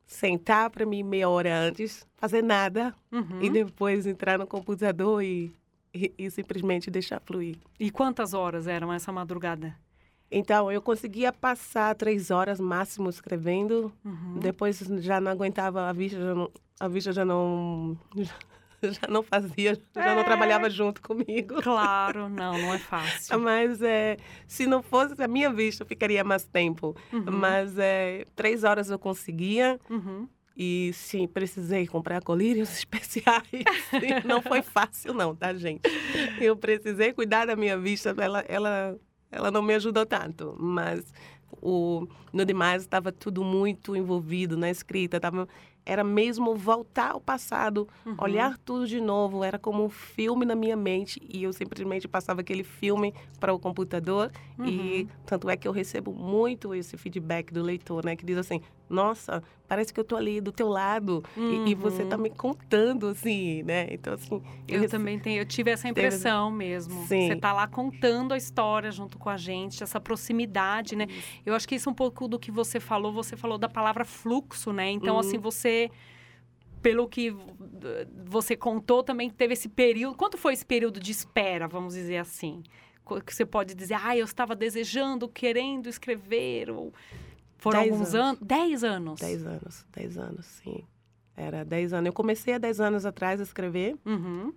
sentar 0.06 0.70
para 0.70 0.86
mim 0.86 1.02
meia 1.02 1.28
hora 1.28 1.54
antes, 1.60 2.06
fazer 2.16 2.42
nada 2.42 2.94
Uhum. 3.12 3.42
e 3.42 3.50
depois 3.50 4.06
entrar 4.06 4.38
no 4.38 4.46
computador 4.46 5.22
e, 5.22 5.52
e, 5.94 6.12
e 6.18 6.30
simplesmente 6.30 6.90
deixar 6.90 7.20
fluir. 7.20 7.56
E 7.78 7.90
quantas 7.90 8.34
horas 8.34 8.66
eram 8.66 8.92
essa 8.92 9.12
madrugada? 9.12 9.74
Então, 10.30 10.70
eu 10.70 10.82
conseguia 10.82 11.32
passar 11.32 11.94
três 11.94 12.30
horas 12.30 12.60
máximo 12.60 13.08
escrevendo. 13.08 13.90
Uhum. 14.04 14.38
Depois 14.38 14.78
já 14.78 15.18
não 15.20 15.32
aguentava, 15.32 15.88
a 15.88 15.92
vista 15.92 16.18
já 16.20 16.34
não, 16.34 16.50
a 16.78 16.86
vista 16.88 17.12
já 17.12 17.24
não, 17.24 17.96
já 19.00 19.08
não 19.08 19.22
fazia, 19.22 19.74
já 19.94 20.14
não 20.14 20.22
É. 20.22 20.24
trabalhava 20.24 20.68
junto 20.70 21.00
comigo. 21.02 21.60
Claro, 21.62 22.28
não, 22.30 22.56
não 22.58 22.74
é 22.74 22.78
fácil. 22.78 23.38
Mas 23.40 23.82
é, 23.82 24.16
se 24.46 24.66
não 24.66 24.82
fosse 24.82 25.20
a 25.22 25.28
minha 25.28 25.52
vista, 25.52 25.82
eu 25.82 25.86
ficaria 25.86 26.22
mais 26.24 26.44
tempo. 26.44 26.96
Uhum. 27.12 27.24
Mas 27.32 27.76
é, 27.78 28.24
três 28.36 28.64
horas 28.64 28.90
eu 28.90 28.98
conseguia. 28.98 29.78
Uhum. 29.90 30.28
E 30.60 30.90
sim, 30.92 31.28
precisei 31.28 31.86
comprar 31.86 32.20
colírios 32.22 32.70
especiais. 32.78 33.44
Não 34.24 34.42
foi 34.42 34.60
fácil, 34.60 35.14
não, 35.14 35.34
tá, 35.34 35.54
gente? 35.54 35.82
Eu 36.40 36.56
precisei 36.56 37.12
cuidar 37.12 37.46
da 37.46 37.54
minha 37.54 37.78
vista, 37.78 38.12
ela, 38.18 38.44
ela, 38.48 38.98
ela 39.30 39.50
não 39.52 39.62
me 39.62 39.74
ajudou 39.74 40.04
tanto. 40.04 40.56
Mas 40.58 41.14
o, 41.62 42.08
no 42.32 42.44
demais 42.44 42.82
estava 42.82 43.12
tudo 43.12 43.44
muito 43.44 43.94
envolvido 43.94 44.56
na 44.56 44.68
escrita. 44.68 45.20
Tava, 45.20 45.48
era 45.88 46.04
mesmo 46.04 46.54
voltar 46.54 47.12
ao 47.12 47.20
passado, 47.20 47.88
Uhum. 48.04 48.14
olhar 48.18 48.58
tudo 48.58 48.86
de 48.86 49.00
novo. 49.00 49.42
Era 49.42 49.58
como 49.58 49.82
um 49.82 49.88
filme 49.88 50.44
na 50.44 50.54
minha 50.54 50.76
mente 50.76 51.18
e 51.26 51.42
eu 51.42 51.52
simplesmente 51.52 52.06
passava 52.06 52.42
aquele 52.42 52.62
filme 52.62 53.14
para 53.40 53.52
o 53.54 53.58
computador. 53.58 54.30
E 54.64 55.02
Uhum. 55.02 55.08
tanto 55.24 55.48
é 55.48 55.56
que 55.56 55.66
eu 55.66 55.72
recebo 55.72 56.12
muito 56.12 56.74
esse 56.74 56.96
feedback 56.98 57.52
do 57.52 57.62
leitor, 57.62 58.04
né? 58.04 58.14
Que 58.14 58.26
diz 58.26 58.36
assim, 58.36 58.60
nossa, 58.88 59.42
parece 59.66 59.92
que 59.92 60.00
eu 60.00 60.04
tô 60.04 60.16
ali 60.16 60.40
do 60.40 60.50
teu 60.50 60.68
lado 60.68 61.22
e, 61.36 61.70
e 61.70 61.74
você 61.74 62.04
tá 62.04 62.16
Uhum. 62.16 62.22
me 62.22 62.30
contando, 62.30 63.06
assim, 63.08 63.62
né? 63.62 63.86
Então, 63.90 64.14
assim... 64.14 64.40
Eu 64.66 64.80
rece- 64.80 64.96
também 64.96 65.18
tenho, 65.18 65.40
eu 65.40 65.46
tive 65.46 65.70
essa 65.70 65.82
Teve- 65.92 66.00
impressão 66.06 66.50
mesmo. 66.50 67.04
Sim. 67.06 67.26
Você 67.28 67.36
tá 67.36 67.52
lá 67.52 67.66
contando 67.66 68.32
a 68.32 68.36
história 68.36 68.90
junto 68.90 69.18
com 69.18 69.28
a 69.28 69.36
gente, 69.36 69.82
essa 69.82 70.00
proximidade, 70.00 70.96
né? 70.96 71.06
Eu 71.44 71.54
acho 71.54 71.68
que 71.68 71.74
isso 71.74 71.88
é 71.88 71.92
um 71.92 71.94
pouco 71.94 72.26
do 72.26 72.38
que 72.38 72.50
você 72.50 72.80
falou, 72.80 73.12
você 73.12 73.36
falou 73.36 73.58
da 73.58 73.68
palavra 73.68 74.04
fluxo, 74.04 74.72
né? 74.72 74.90
Então, 74.90 75.14
Uhum. 75.14 75.20
assim, 75.20 75.38
você 75.38 75.90
pelo 76.80 77.08
que 77.08 77.34
você 78.24 78.56
contou, 78.56 79.02
também 79.02 79.28
teve 79.28 79.52
esse 79.54 79.68
período. 79.68 80.16
Quanto 80.16 80.38
foi 80.38 80.52
esse 80.52 80.64
período 80.64 81.00
de 81.00 81.10
espera, 81.10 81.66
vamos 81.66 81.94
dizer 81.94 82.18
assim? 82.18 82.62
Que 83.26 83.34
você 83.34 83.44
pode 83.44 83.74
dizer, 83.74 83.94
ah, 84.00 84.16
eu 84.16 84.24
estava 84.24 84.54
desejando, 84.54 85.28
querendo 85.28 85.88
escrever, 85.88 86.70
ou 86.70 86.92
foram 87.58 87.80
Dez 87.80 87.92
alguns 87.92 88.14
anos. 88.14 88.40
Dez 88.40 88.84
anos. 88.84 89.20
Dez 89.20 89.46
anos, 89.46 89.86
dez 89.92 90.16
anos, 90.18 90.46
sim. 90.46 90.84
Era 91.36 91.64
dez 91.64 91.92
anos. 91.92 92.06
Eu 92.06 92.12
comecei 92.12 92.54
há 92.54 92.58
dez 92.58 92.80
anos 92.80 93.04
atrás 93.06 93.40
a 93.40 93.42
escrever, 93.44 93.96
Uhum. 94.06 94.52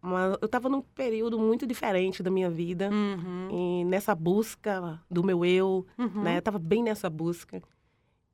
mas 0.00 0.36
eu 0.40 0.46
estava 0.46 0.68
num 0.68 0.80
período 0.80 1.38
muito 1.38 1.66
diferente 1.66 2.22
da 2.22 2.30
minha 2.30 2.50
vida. 2.50 2.90
Uhum. 2.90 3.80
E 3.80 3.84
nessa 3.84 4.14
busca 4.14 5.00
do 5.10 5.22
meu 5.22 5.44
eu, 5.44 5.86
Uhum. 5.98 6.22
né? 6.22 6.34
Eu 6.36 6.38
estava 6.40 6.58
bem 6.58 6.82
nessa 6.82 7.08
busca. 7.10 7.62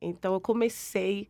Então, 0.01 0.33
eu 0.33 0.41
comecei 0.41 1.29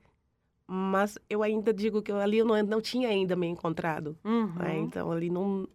mas 0.68 1.16
eu 1.30 1.44
ainda 1.44 1.72
digo 1.72 2.02
que 2.02 2.12
eu, 2.12 2.18
ali 2.20 2.40
eu 2.40 2.46
não, 2.46 2.60
não 2.64 2.82
tinha 2.82 3.08
ainda 3.10 3.36
me 3.36 3.46
encontrado. 3.46 4.18
Uhum. 4.24 4.52
né? 4.56 4.80
Então, 4.80 5.12
ali 5.12 5.30
no, 5.30 5.70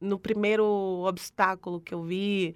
no 0.00 0.18
primeiro 0.18 0.64
obstáculo 0.64 1.78
que 1.78 1.92
eu 1.92 2.02
vi, 2.02 2.54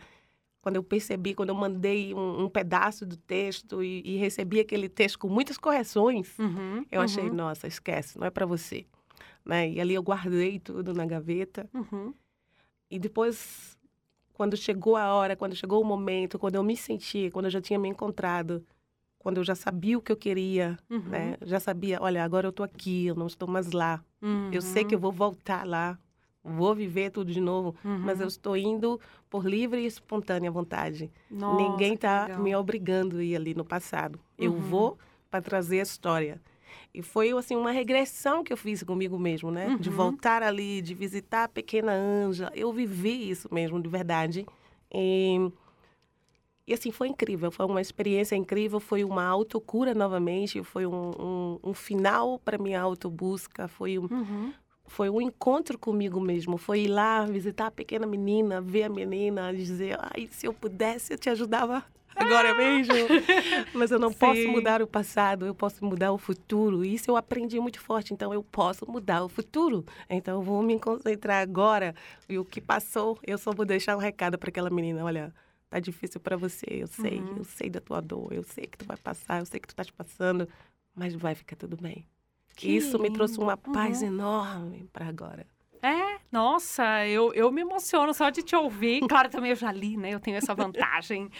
quando 0.60 0.76
eu 0.76 0.82
percebi, 0.82 1.34
quando 1.34 1.50
eu 1.50 1.54
mandei 1.54 2.12
um, 2.14 2.44
um 2.44 2.48
pedaço 2.48 3.06
do 3.06 3.16
texto 3.16 3.82
e, 3.82 4.02
e 4.04 4.16
recebi 4.16 4.60
aquele 4.60 4.88
texto 4.88 5.18
com 5.18 5.28
muitas 5.28 5.56
correções, 5.56 6.38
Uhum, 6.38 6.84
eu 6.90 7.00
achei, 7.00 7.28
uhum. 7.28 7.34
nossa, 7.34 7.66
esquece, 7.66 8.18
não 8.18 8.26
é 8.26 8.30
para 8.30 8.44
você. 8.46 8.84
Né? 9.44 9.70
E 9.70 9.80
ali 9.80 9.94
eu 9.94 10.02
guardei 10.02 10.58
tudo 10.58 10.92
na 10.92 11.06
gaveta. 11.06 11.68
Uhum. 11.72 12.12
E 12.90 12.98
depois, 12.98 13.78
quando 14.34 14.56
chegou 14.56 14.96
a 14.96 15.12
hora, 15.14 15.36
quando 15.36 15.54
chegou 15.54 15.80
o 15.80 15.84
momento, 15.84 16.38
quando 16.38 16.56
eu 16.56 16.62
me 16.62 16.76
senti, 16.76 17.30
quando 17.30 17.46
eu 17.46 17.50
já 17.50 17.60
tinha 17.60 17.78
me 17.78 17.88
encontrado, 17.88 18.64
quando 19.18 19.38
eu 19.38 19.44
já 19.44 19.54
sabia 19.54 19.96
o 19.96 20.02
que 20.02 20.12
eu 20.12 20.16
queria, 20.16 20.78
Uhum. 20.90 20.98
né? 21.08 21.36
Já 21.42 21.60
sabia, 21.60 21.98
olha, 22.00 22.22
agora 22.24 22.46
eu 22.46 22.52
tô 22.52 22.62
aqui, 22.62 23.06
eu 23.06 23.14
não 23.14 23.26
estou 23.26 23.48
mais 23.48 23.70
lá. 23.72 24.02
Eu 24.52 24.60
sei 24.60 24.84
que 24.84 24.94
eu 24.94 24.98
vou 24.98 25.12
voltar 25.12 25.66
lá, 25.66 25.98
vou 26.44 26.74
viver 26.74 27.10
tudo 27.10 27.30
de 27.32 27.40
novo, 27.40 27.74
mas 27.84 28.18
Uhum. 28.18 28.22
eu 28.24 28.28
estou 28.28 28.56
indo 28.56 29.00
por 29.28 29.44
livre 29.46 29.80
e 29.82 29.86
espontânea 29.86 30.50
vontade. 30.50 31.10
Nossa, 31.30 31.54
Ninguém 31.56 31.96
tá 31.96 32.22
legal. 32.22 32.40
me 32.42 32.54
obrigando 32.56 33.18
a 33.18 33.22
ir 33.24 33.36
ali 33.36 33.54
no 33.54 33.64
passado. 33.64 34.18
Eu 34.38 34.52
Uhum. 34.52 34.60
vou 34.60 34.98
para 35.30 35.42
trazer 35.42 35.80
a 35.80 35.82
história. 35.82 36.40
E 36.94 37.02
foi 37.02 37.30
assim 37.32 37.54
uma 37.56 37.70
regressão 37.70 38.42
que 38.42 38.52
eu 38.52 38.56
fiz 38.56 38.82
comigo 38.82 39.18
mesmo, 39.18 39.50
né? 39.50 39.76
De 39.78 39.88
Uhum. 39.90 39.94
voltar 39.94 40.42
ali, 40.42 40.80
de 40.80 40.94
visitar 40.94 41.44
a 41.44 41.48
pequena 41.48 41.92
Anja. 41.92 42.50
Eu 42.54 42.72
vivi 42.72 43.28
isso 43.30 43.48
mesmo, 43.52 43.80
de 43.80 43.88
verdade. 43.88 44.46
E, 44.92 45.50
e 46.66 46.72
assim, 46.74 46.90
foi 46.90 47.08
incrível. 47.08 47.50
Foi 47.50 47.64
uma 47.66 47.80
experiência 47.80 48.36
incrível. 48.36 48.78
Foi 48.80 49.02
uma 49.04 49.24
autocura 49.24 49.94
novamente. 49.94 50.62
Foi 50.62 50.86
um, 50.86 51.10
um, 51.18 51.58
um 51.70 51.74
final 51.74 52.38
para 52.38 52.58
minha 52.58 52.80
autobusca. 52.80 53.66
Foi 53.68 53.98
um, 53.98 54.06
Uhum. 54.10 54.52
Foi 54.88 55.08
um 55.10 55.20
encontro 55.20 55.78
comigo 55.78 56.20
mesmo. 56.20 56.56
Foi 56.58 56.80
ir 56.80 56.88
lá 56.88 57.24
visitar 57.24 57.66
a 57.66 57.70
pequena 57.70 58.06
menina, 58.06 58.60
ver 58.60 58.84
a 58.84 58.88
menina, 58.88 59.52
dizer: 59.54 59.96
ai, 60.00 60.28
se 60.30 60.46
eu 60.46 60.52
pudesse, 60.54 61.12
eu 61.12 61.18
te 61.18 61.30
ajudava 61.30 61.84
agora 62.16 62.54
mesmo. 62.54 62.94
Mas 63.72 63.90
eu 63.90 63.98
não 63.98 64.10
posso 64.12 64.42
Sim. 64.42 64.48
mudar 64.48 64.82
o 64.82 64.86
passado, 64.86 65.46
eu 65.46 65.54
posso 65.54 65.84
mudar 65.84 66.12
o 66.12 66.18
futuro. 66.18 66.84
Isso 66.84 67.10
eu 67.10 67.16
aprendi 67.16 67.60
muito 67.60 67.80
forte. 67.80 68.12
Então, 68.12 68.32
eu 68.34 68.42
posso 68.42 68.90
mudar 68.90 69.22
o 69.24 69.28
futuro. 69.28 69.84
Então, 70.10 70.36
eu 70.38 70.42
vou 70.42 70.62
me 70.62 70.78
concentrar 70.80 71.42
agora. 71.42 71.94
E 72.28 72.38
o 72.38 72.44
que 72.44 72.60
passou, 72.60 73.18
eu 73.26 73.38
só 73.38 73.52
vou 73.52 73.64
deixar 73.64 73.96
um 73.96 74.00
recado 74.00 74.38
para 74.38 74.48
aquela 74.48 74.70
menina: 74.70 75.04
olha. 75.04 75.32
Tá 75.70 75.78
difícil 75.78 76.18
para 76.18 76.34
você, 76.34 76.64
eu 76.66 76.86
sei, 76.86 77.18
Uhum. 77.18 77.34
eu 77.36 77.44
sei 77.44 77.68
da 77.68 77.78
tua 77.78 78.00
dor, 78.00 78.32
eu 78.32 78.42
sei 78.42 78.64
que 78.66 78.78
tu 78.78 78.86
vai 78.86 78.96
passar, 78.96 79.40
eu 79.40 79.44
sei 79.44 79.60
que 79.60 79.68
tu 79.68 79.76
tá 79.76 79.84
te 79.84 79.92
passando, 79.92 80.48
mas 80.94 81.14
vai 81.14 81.34
ficar 81.34 81.56
tudo 81.56 81.76
bem. 81.76 82.06
Que 82.58 82.68
Isso 82.76 82.98
me 82.98 83.10
trouxe 83.10 83.34
lindo. 83.34 83.44
uma 83.44 83.56
paz 83.56 84.02
Uhum. 84.02 84.08
enorme 84.08 84.88
para 84.92 85.06
agora. 85.06 85.46
É, 85.80 86.18
nossa, 86.32 87.06
eu, 87.06 87.32
eu 87.34 87.52
me 87.52 87.60
emociono 87.60 88.12
só 88.12 88.30
de 88.30 88.42
te 88.42 88.56
ouvir. 88.56 89.00
Claro, 89.08 89.28
também 89.30 89.50
eu 89.50 89.56
já 89.56 89.70
li, 89.70 89.96
né? 89.96 90.10
Eu 90.12 90.18
tenho 90.18 90.36
essa 90.36 90.52
vantagem 90.54 91.30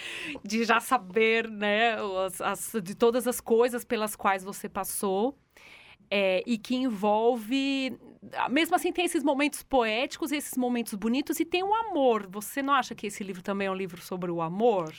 de 0.44 0.62
já 0.62 0.78
saber, 0.78 1.48
né, 1.50 1.96
as, 2.24 2.40
as- 2.40 2.72
de 2.82 2.94
todas 2.94 3.26
as 3.26 3.40
coisas 3.40 3.84
pelas 3.84 4.14
quais 4.14 4.44
você 4.44 4.68
passou. 4.68 5.36
é, 6.10 6.42
e 6.46 6.56
que 6.56 6.74
envolve. 6.76 7.98
Mesmo 8.50 8.74
assim, 8.76 8.92
tem 8.92 9.04
esses 9.04 9.22
momentos 9.22 9.62
poéticos, 9.62 10.32
esses 10.32 10.56
momentos 10.56 10.94
bonitos 10.94 11.38
e 11.40 11.44
tem 11.44 11.62
o 11.62 11.74
amor. 11.74 12.26
Você 12.30 12.62
não 12.62 12.72
acha 12.74 12.94
que 12.94 13.08
esse 13.08 13.22
livro 13.24 13.42
também 13.42 13.66
é 13.66 13.70
um 13.70 13.74
livro 13.74 14.00
sobre 14.00 14.30
o 14.30 14.40
amor? 14.40 14.92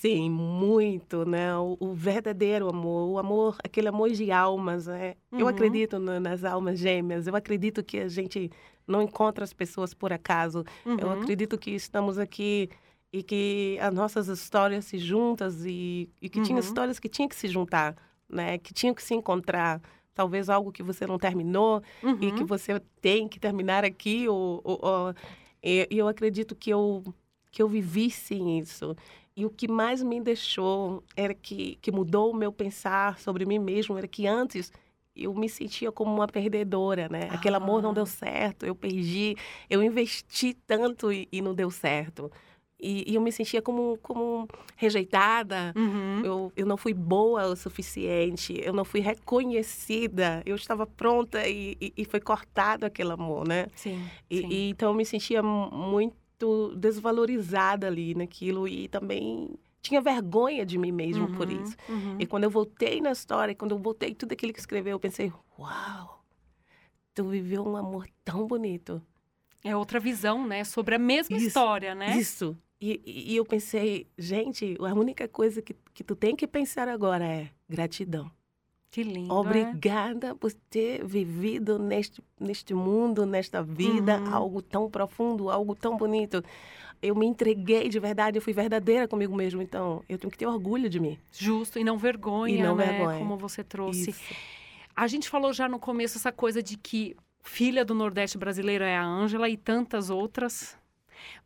Sim, 0.00 0.30
muito, 0.30 1.26
né? 1.26 1.54
O, 1.58 1.76
o 1.78 1.92
verdadeiro 1.92 2.70
amor, 2.70 3.10
o 3.10 3.18
amor, 3.18 3.58
aquele 3.62 3.86
amor 3.88 4.08
de 4.10 4.32
almas, 4.32 4.86
né? 4.86 5.14
Eu 5.30 5.40
Uhum. 5.40 5.48
acredito 5.48 5.98
no- 5.98 6.18
nas 6.18 6.42
almas 6.42 6.78
gêmeas, 6.78 7.26
eu 7.26 7.36
acredito 7.36 7.84
que 7.84 7.98
a 7.98 8.08
gente 8.08 8.50
não 8.86 9.02
encontra 9.02 9.44
as 9.44 9.52
pessoas 9.52 9.92
por 9.92 10.10
acaso. 10.10 10.64
Eu 10.86 11.08
Uhum. 11.08 11.12
acredito 11.20 11.58
que 11.58 11.72
estamos 11.72 12.16
aqui 12.18 12.70
e 13.12 13.22
que 13.22 13.76
as 13.78 13.92
nossas 13.92 14.28
histórias 14.28 14.86
se 14.86 14.96
juntas 14.96 15.66
e, 15.66 16.08
e 16.22 16.30
que 16.30 16.40
tinha 16.40 16.54
Uhum. 16.56 16.60
histórias 16.60 16.98
que 16.98 17.08
tinham 17.08 17.28
que 17.28 17.36
se 17.36 17.46
juntar, 17.46 17.94
né? 18.26 18.56
Que 18.56 18.72
tinham 18.72 18.94
que 18.94 19.02
se 19.02 19.12
encontrar. 19.14 19.82
Talvez 20.14 20.48
algo 20.48 20.72
que 20.72 20.82
você 20.82 21.06
não 21.06 21.18
terminou 21.18 21.82
e 22.22 22.32
que 22.32 22.40
Uhum. 22.40 22.46
você 22.46 22.80
tem 23.02 23.28
que 23.28 23.38
terminar 23.38 23.84
aqui. 23.84 24.26
Ou, 24.26 24.62
ou- 24.64 24.78
ou- 24.82 25.14
e, 25.62 25.86
e 25.90 25.98
eu 25.98 26.08
acredito 26.08 26.54
que 26.56 26.70
eu, 26.70 27.04
que 27.52 27.60
eu 27.62 27.68
vivi 27.68 28.10
sim 28.10 28.58
isso. 28.58 28.96
E 29.40 29.46
o 29.46 29.50
que 29.50 29.66
mais 29.66 30.02
me 30.02 30.20
deixou 30.20 31.02
era 31.16 31.32
que, 31.32 31.78
que 31.80 31.90
mudou 31.90 32.30
o 32.30 32.36
meu 32.36 32.52
pensar 32.52 33.18
sobre 33.18 33.46
mim 33.46 33.58
mesmo, 33.58 33.96
era 33.96 34.06
que 34.06 34.26
antes 34.26 34.70
eu 35.16 35.32
me 35.34 35.48
sentia 35.48 35.90
como 35.90 36.14
uma 36.14 36.26
perdedora, 36.28 37.08
né? 37.08 37.28
Aquele 37.32 37.56
amor 37.56 37.80
não 37.82 37.94
deu 37.94 38.04
certo, 38.04 38.66
eu 38.66 38.74
perdi, 38.74 39.34
eu 39.70 39.82
investi 39.82 40.52
tanto 40.66 41.10
e, 41.10 41.26
e 41.32 41.40
não 41.40 41.54
deu 41.54 41.70
certo. 41.70 42.30
E, 42.78 43.10
e 43.10 43.14
eu 43.14 43.20
me 43.20 43.32
sentia 43.32 43.62
como, 43.62 43.98
como 44.02 44.46
rejeitada, 44.76 45.72
Uhum. 45.76 46.22
eu, 46.24 46.52
eu 46.56 46.66
não 46.66 46.76
fui 46.76 46.92
boa 46.94 47.46
o 47.46 47.56
suficiente, 47.56 48.58
eu 48.62 48.72
não 48.74 48.84
fui 48.84 49.00
reconhecida, 49.00 50.42
eu 50.46 50.54
estava 50.56 50.86
pronta 50.86 51.46
e, 51.48 51.76
e, 51.80 51.92
e 51.96 52.04
foi 52.04 52.20
cortado 52.20 52.84
aquele 52.86 53.12
amor, 53.12 53.46
né? 53.46 53.66
Sim. 53.74 54.06
E, 54.30 54.38
sim. 54.38 54.48
e 54.50 54.70
então 54.70 54.90
eu 54.90 54.94
me 54.94 55.04
sentia 55.04 55.42
mu- 55.42 55.70
muito 56.40 56.74
desvalorizada 56.76 57.86
ali 57.86 58.14
naquilo 58.14 58.66
e 58.66 58.88
também 58.88 59.50
tinha 59.82 60.00
vergonha 60.00 60.64
de 60.64 60.78
mim 60.78 60.92
mesmo 60.92 61.28
por 61.30 61.50
Uhum, 61.50 61.60
isso. 61.62 61.76
uhum. 61.88 62.16
E 62.18 62.26
quando 62.26 62.44
eu 62.44 62.50
voltei 62.50 63.00
na 63.00 63.12
história, 63.12 63.54
quando 63.54 63.72
eu 63.72 63.78
voltei 63.78 64.14
tudo 64.14 64.32
aquilo 64.32 64.52
que 64.52 64.58
escreveu, 64.60 64.92
eu 64.92 65.00
pensei, 65.00 65.32
uau, 65.58 66.24
tu 67.14 67.24
viveu 67.24 67.66
um 67.66 67.76
amor 67.76 68.06
tão 68.24 68.46
bonito. 68.46 69.02
É 69.62 69.76
outra 69.76 70.00
visão, 70.00 70.46
né? 70.46 70.64
Sobre 70.64 70.94
a 70.94 70.98
mesma 70.98 71.36
Isso, 71.36 71.48
história, 71.48 71.94
né? 71.94 72.16
Isso. 72.16 72.56
E, 72.80 73.00
e- 73.04 73.32
e 73.32 73.36
eu 73.36 73.44
pensei, 73.44 74.06
gente, 74.16 74.74
a 74.80 74.94
única 74.94 75.28
coisa 75.28 75.60
que, 75.60 75.74
que 75.92 76.02
tu 76.02 76.16
tem 76.16 76.34
que 76.34 76.46
pensar 76.46 76.88
agora 76.88 77.24
é 77.26 77.50
gratidão. 77.68 78.30
Que 78.90 79.02
lindo. 79.02 79.32
é? 79.32 79.36
Obrigada 79.36 80.34
por 80.34 80.52
ter 80.68 81.04
vivido 81.04 81.78
neste, 81.78 82.22
neste 82.38 82.74
mundo, 82.74 83.24
nesta 83.24 83.62
vida, 83.62 84.18
Uhum. 84.18 84.34
algo 84.34 84.60
tão 84.62 84.90
profundo, 84.90 85.48
algo 85.50 85.74
tão 85.76 85.96
bonito. 85.96 86.42
Eu 87.02 87.14
me 87.14 87.24
entreguei 87.24 87.88
de 87.88 87.98
verdade, 87.98 88.36
eu 88.36 88.42
fui 88.42 88.52
verdadeira 88.52 89.06
comigo 89.08 89.34
mesmo. 89.34 89.62
Então, 89.62 90.02
eu 90.08 90.18
tenho 90.18 90.30
que 90.30 90.36
ter 90.36 90.46
orgulho 90.46 90.88
de 90.90 90.98
mim. 91.00 91.16
Justo, 91.32 91.78
e 91.78 91.84
não 91.84 91.96
vergonha, 91.96 92.58
E 92.58 92.62
não 92.62 92.74
né? 92.76 92.86
vergonha. 92.86 93.18
Como 93.18 93.36
você 93.36 93.62
trouxe. 93.64 94.10
Isso. 94.10 94.34
A 94.94 95.06
gente 95.06 95.28
falou 95.28 95.52
já 95.52 95.68
no 95.68 95.78
começo 95.78 96.18
essa 96.18 96.30
coisa 96.32 96.62
de 96.62 96.76
que 96.76 97.16
filha 97.42 97.84
do 97.86 97.94
Nordeste 97.94 98.36
brasileiro 98.36 98.84
é 98.84 98.96
a 98.96 99.04
Ângela 99.04 99.48
e 99.48 99.56
tantas 99.56 100.10
outras. 100.10 100.76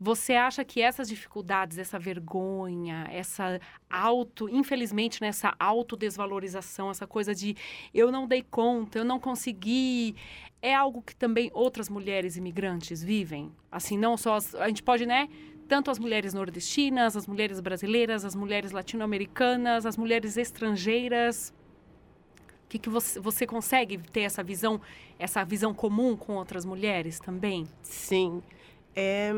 Você 0.00 0.34
acha 0.34 0.64
que 0.64 0.80
essas 0.80 1.08
dificuldades, 1.08 1.78
essa 1.78 1.98
vergonha, 1.98 3.06
essa 3.10 3.60
auto, 3.88 4.48
infelizmente, 4.48 5.20
né, 5.20 5.28
essa 5.28 5.54
autodesvalorização, 5.58 6.90
essa 6.90 7.06
coisa 7.06 7.34
de 7.34 7.56
eu 7.92 8.10
não 8.10 8.26
dei 8.26 8.42
conta, 8.42 8.98
eu 8.98 9.04
não 9.04 9.20
consegui, 9.20 10.16
é 10.60 10.74
algo 10.74 11.02
que 11.02 11.14
também 11.14 11.50
outras 11.52 11.88
mulheres 11.88 12.36
imigrantes 12.36 13.02
vivem? 13.02 13.52
Assim, 13.70 13.98
não 13.98 14.16
só 14.16 14.34
as, 14.34 14.54
a 14.54 14.68
gente 14.68 14.82
pode, 14.82 15.06
né, 15.06 15.28
tanto 15.68 15.90
as 15.90 15.98
mulheres 15.98 16.34
nordestinas, 16.34 17.16
as 17.16 17.26
mulheres 17.26 17.60
brasileiras, 17.60 18.24
as 18.24 18.34
mulheres 18.34 18.72
latino-americanas, 18.72 19.86
as 19.86 19.96
mulheres 19.96 20.36
estrangeiras, 20.36 21.52
que, 22.74 22.78
que 22.78 22.90
você, 22.90 23.20
você 23.20 23.46
consegue 23.46 23.98
ter 23.98 24.22
essa 24.22 24.42
visão, 24.42 24.80
essa 25.16 25.44
visão 25.44 25.72
comum 25.72 26.16
com 26.16 26.34
outras 26.34 26.64
mulheres 26.64 27.20
também? 27.20 27.66
Sim. 27.82 28.42
É, 28.96 29.32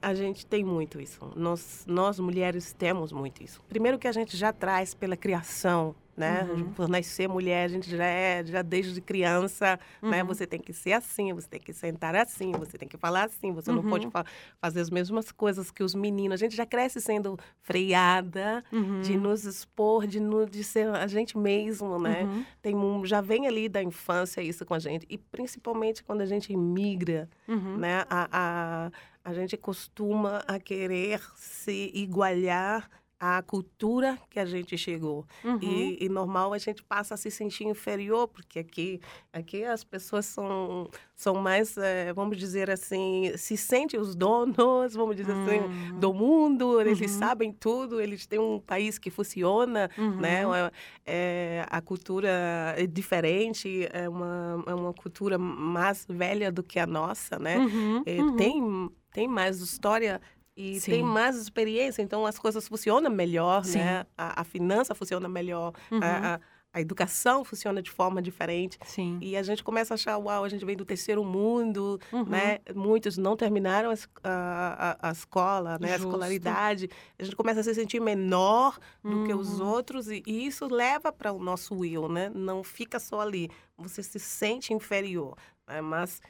a 0.00 0.14
gente 0.14 0.44
tem 0.44 0.62
muito 0.62 1.00
isso. 1.00 1.18
Nós, 1.34 1.84
nós 1.86 2.18
mulheres 2.18 2.72
temos 2.72 3.10
muito 3.12 3.42
isso. 3.42 3.60
Primeiro 3.68 3.98
que 3.98 4.06
a 4.06 4.12
gente 4.12 4.36
já 4.36 4.52
traz 4.52 4.94
pela 4.94 5.16
criação, 5.16 5.94
né? 6.16 6.44
Uhum. 6.50 6.72
Por 6.72 6.88
nascer 6.88 7.28
mulher, 7.28 7.64
a 7.64 7.68
gente 7.68 7.90
já 7.90 8.04
é, 8.04 8.44
já 8.44 8.62
desde 8.62 9.00
criança, 9.00 9.78
né? 10.02 10.22
Uhum. 10.22 10.28
Você 10.28 10.46
tem 10.46 10.60
que 10.60 10.72
ser 10.72 10.92
assim, 10.92 11.32
você 11.32 11.48
tem 11.48 11.60
que 11.60 11.72
sentar 11.72 12.14
assim, 12.14 12.52
você 12.52 12.78
tem 12.78 12.88
que 12.88 12.96
falar 12.96 13.24
assim, 13.24 13.52
você 13.52 13.70
não 13.72 13.82
Uhum. 13.82 13.90
pode 13.90 14.10
fa 14.10 14.24
fazer 14.60 14.80
as 14.80 14.90
mesmas 14.90 15.30
coisas 15.32 15.70
que 15.70 15.82
os 15.82 15.94
meninos. 15.94 16.34
A 16.34 16.36
gente 16.36 16.54
já 16.56 16.64
cresce 16.66 17.00
sendo 17.00 17.38
freada, 17.60 18.62
Uhum. 18.72 19.00
de 19.00 19.16
nos 19.16 19.44
expor, 19.44 20.06
de, 20.06 20.20
no, 20.20 20.46
de 20.46 20.62
ser 20.62 20.88
a 20.88 21.06
gente 21.06 21.36
mesmo, 21.36 21.98
né? 21.98 22.22
Uhum. 22.24 22.44
Tem 22.62 22.74
um, 22.76 23.04
já 23.04 23.20
vem 23.20 23.46
ali 23.46 23.68
da 23.68 23.82
infância 23.82 24.40
isso 24.40 24.64
com 24.64 24.74
a 24.74 24.78
gente. 24.78 25.06
E 25.10 25.18
principalmente 25.18 26.02
quando 26.04 26.20
a 26.20 26.26
gente 26.26 26.52
imigra, 26.52 27.28
Uhum. 27.48 27.76
né? 27.78 28.04
A, 28.08 28.28
a, 28.32 28.90
a 29.24 29.34
gente 29.34 29.56
costuma 29.56 30.42
a 30.46 30.58
querer 30.58 31.20
se 31.36 31.90
igualar 31.94 32.88
a 33.26 33.40
cultura 33.42 34.18
que 34.28 34.38
a 34.38 34.44
gente 34.44 34.76
chegou. 34.76 35.24
Uhum. 35.42 35.58
E, 35.62 35.96
e 36.04 36.08
normal 36.10 36.52
a 36.52 36.58
gente 36.58 36.82
passa 36.84 37.14
a 37.14 37.16
se 37.16 37.30
sentir 37.30 37.64
inferior, 37.64 38.28
porque 38.28 38.58
aqui, 38.58 39.00
aqui 39.32 39.64
as 39.64 39.82
pessoas 39.82 40.26
são, 40.26 40.90
são 41.16 41.34
mais, 41.36 41.76
eh, 41.78 42.12
vamos 42.12 42.36
dizer 42.36 42.70
assim, 42.70 43.32
se 43.36 43.56
sentem 43.56 43.98
os 43.98 44.14
donos, 44.14 44.92
vamos 44.94 45.16
dizer 45.16 45.32
Hum. 45.34 45.44
assim, 45.46 45.98
do 45.98 46.12
mundo, 46.12 46.78
eles 46.80 47.00
Uhum. 47.00 47.08
sabem 47.08 47.50
tudo, 47.52 47.98
eles 48.00 48.26
têm 48.26 48.38
um 48.38 48.60
país 48.60 48.98
que 48.98 49.10
funciona, 49.10 49.88
né? 50.20 50.46
Uhum. 50.46 50.54
É, 50.54 50.70
é, 51.06 51.66
a 51.70 51.80
cultura 51.80 52.28
é 52.76 52.86
diferente, 52.86 53.88
é 53.92 54.08
uma, 54.08 54.62
é 54.66 54.74
uma 54.74 54.92
cultura 54.92 55.38
mais 55.38 56.04
velha 56.08 56.52
do 56.52 56.62
que 56.62 56.78
a 56.78 56.86
nossa, 56.86 57.38
né? 57.38 57.56
Uhum, 57.58 58.02
É, 58.04 58.20
uhum. 58.20 58.36
Tem, 58.36 58.90
tem 59.12 59.28
mais 59.28 59.60
história 59.60 60.20
e 60.56 60.80
Sim. 60.80 60.90
tem 60.92 61.02
mais 61.02 61.36
experiência, 61.36 62.00
então 62.02 62.24
as 62.26 62.38
coisas 62.38 62.66
funcionam 62.68 63.10
melhor, 63.10 63.64
Sim. 63.64 63.78
né? 63.78 64.06
A, 64.16 64.40
a 64.42 64.44
finança 64.44 64.94
funciona 64.94 65.28
melhor, 65.28 65.72
Uhum. 65.90 66.00
a, 66.02 66.34
a, 66.36 66.40
a 66.72 66.80
educação 66.80 67.44
funciona 67.44 67.80
de 67.80 67.88
forma 67.90 68.20
diferente. 68.20 68.78
Sim. 68.84 69.16
E 69.20 69.36
a 69.36 69.42
gente 69.44 69.62
começa 69.62 69.94
a 69.94 69.96
achar, 69.96 70.18
uau, 70.18 70.42
a 70.42 70.48
gente 70.48 70.64
vem 70.64 70.76
do 70.76 70.84
terceiro 70.84 71.24
mundo, 71.24 72.00
Uhum. 72.12 72.24
né? 72.24 72.58
Muitos 72.74 73.16
não 73.16 73.36
terminaram 73.36 73.90
a, 73.90 73.94
a, 74.24 75.08
a- 75.08 75.12
escola, 75.12 75.78
né? 75.80 75.92
A 75.92 75.96
escolaridade. 75.96 76.88
A 77.18 77.22
gente 77.24 77.36
começa 77.36 77.60
a 77.60 77.62
se 77.62 77.74
sentir 77.74 78.00
menor 78.00 78.76
do 79.04 79.24
que 79.24 79.32
os 79.32 79.60
Uhum. 79.60 79.68
outros 79.68 80.08
e, 80.08 80.22
e 80.26 80.46
isso 80.46 80.66
leva 80.66 81.12
para 81.12 81.32
o 81.32 81.38
nosso 81.38 81.84
eu, 81.84 82.08
né? 82.08 82.28
Não 82.34 82.64
fica 82.64 82.98
só 82.98 83.20
ali. 83.20 83.48
Você 83.78 84.02
se 84.02 84.18
sente 84.18 84.72
inferior, 84.72 85.36
né? 85.68 85.80
Mas 85.80 86.20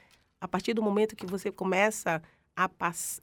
a 0.40 0.46
partir 0.48 0.74
do 0.74 0.82
momento 0.82 1.16
que 1.16 1.24
você 1.26 1.50
começa 1.50 2.22
a, 2.56 2.70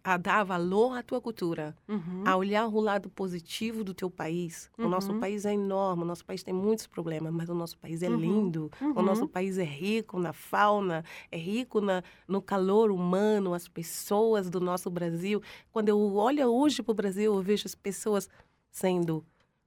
a 0.03 0.17
dar 0.17 0.43
valor 0.43 0.97
à 0.97 1.03
tua 1.03 1.21
cultura, 1.21 1.75
Uhum. 1.87 2.23
a 2.25 2.35
olhar 2.35 2.67
o 2.67 2.79
lado 2.81 3.09
positivo 3.09 3.83
do 3.83 3.93
teu 3.93 4.09
país. 4.09 4.69
O 4.77 4.87
nosso 4.87 5.13
Uhum. 5.13 5.19
país 5.19 5.45
é 5.45 5.53
enorme, 5.53 6.03
o 6.03 6.05
nosso 6.05 6.25
país 6.25 6.43
tem 6.43 6.53
muitos 6.53 6.85
problemas, 6.85 7.31
mas 7.33 7.49
o 7.49 7.55
nosso 7.55 7.77
país 7.77 8.03
é 8.03 8.09
Uhum. 8.09 8.17
lindo. 8.17 8.71
O 8.81 8.85
Uhum. 8.99 9.01
nosso 9.03 9.27
país 9.27 9.57
é 9.57 9.63
rico 9.63 10.19
na 10.19 10.33
fauna, 10.33 11.03
é 11.31 11.37
rico 11.37 11.79
na, 11.79 12.03
no 12.27 12.41
calor 12.41 12.91
humano, 12.91 13.53
as 13.53 13.67
pessoas 13.67 14.49
do 14.49 14.59
nosso 14.59 14.89
Brasil. 14.89 15.41
Quando 15.71 15.89
eu 15.89 15.97
olho 16.15 16.45
hoje 16.47 16.83
para 16.83 16.91
o 16.91 16.95
Brasil, 16.95 17.33
eu 17.33 17.41
vejo 17.41 17.65
as 17.65 17.75
pessoas 17.75 18.29
sendo 18.69 19.25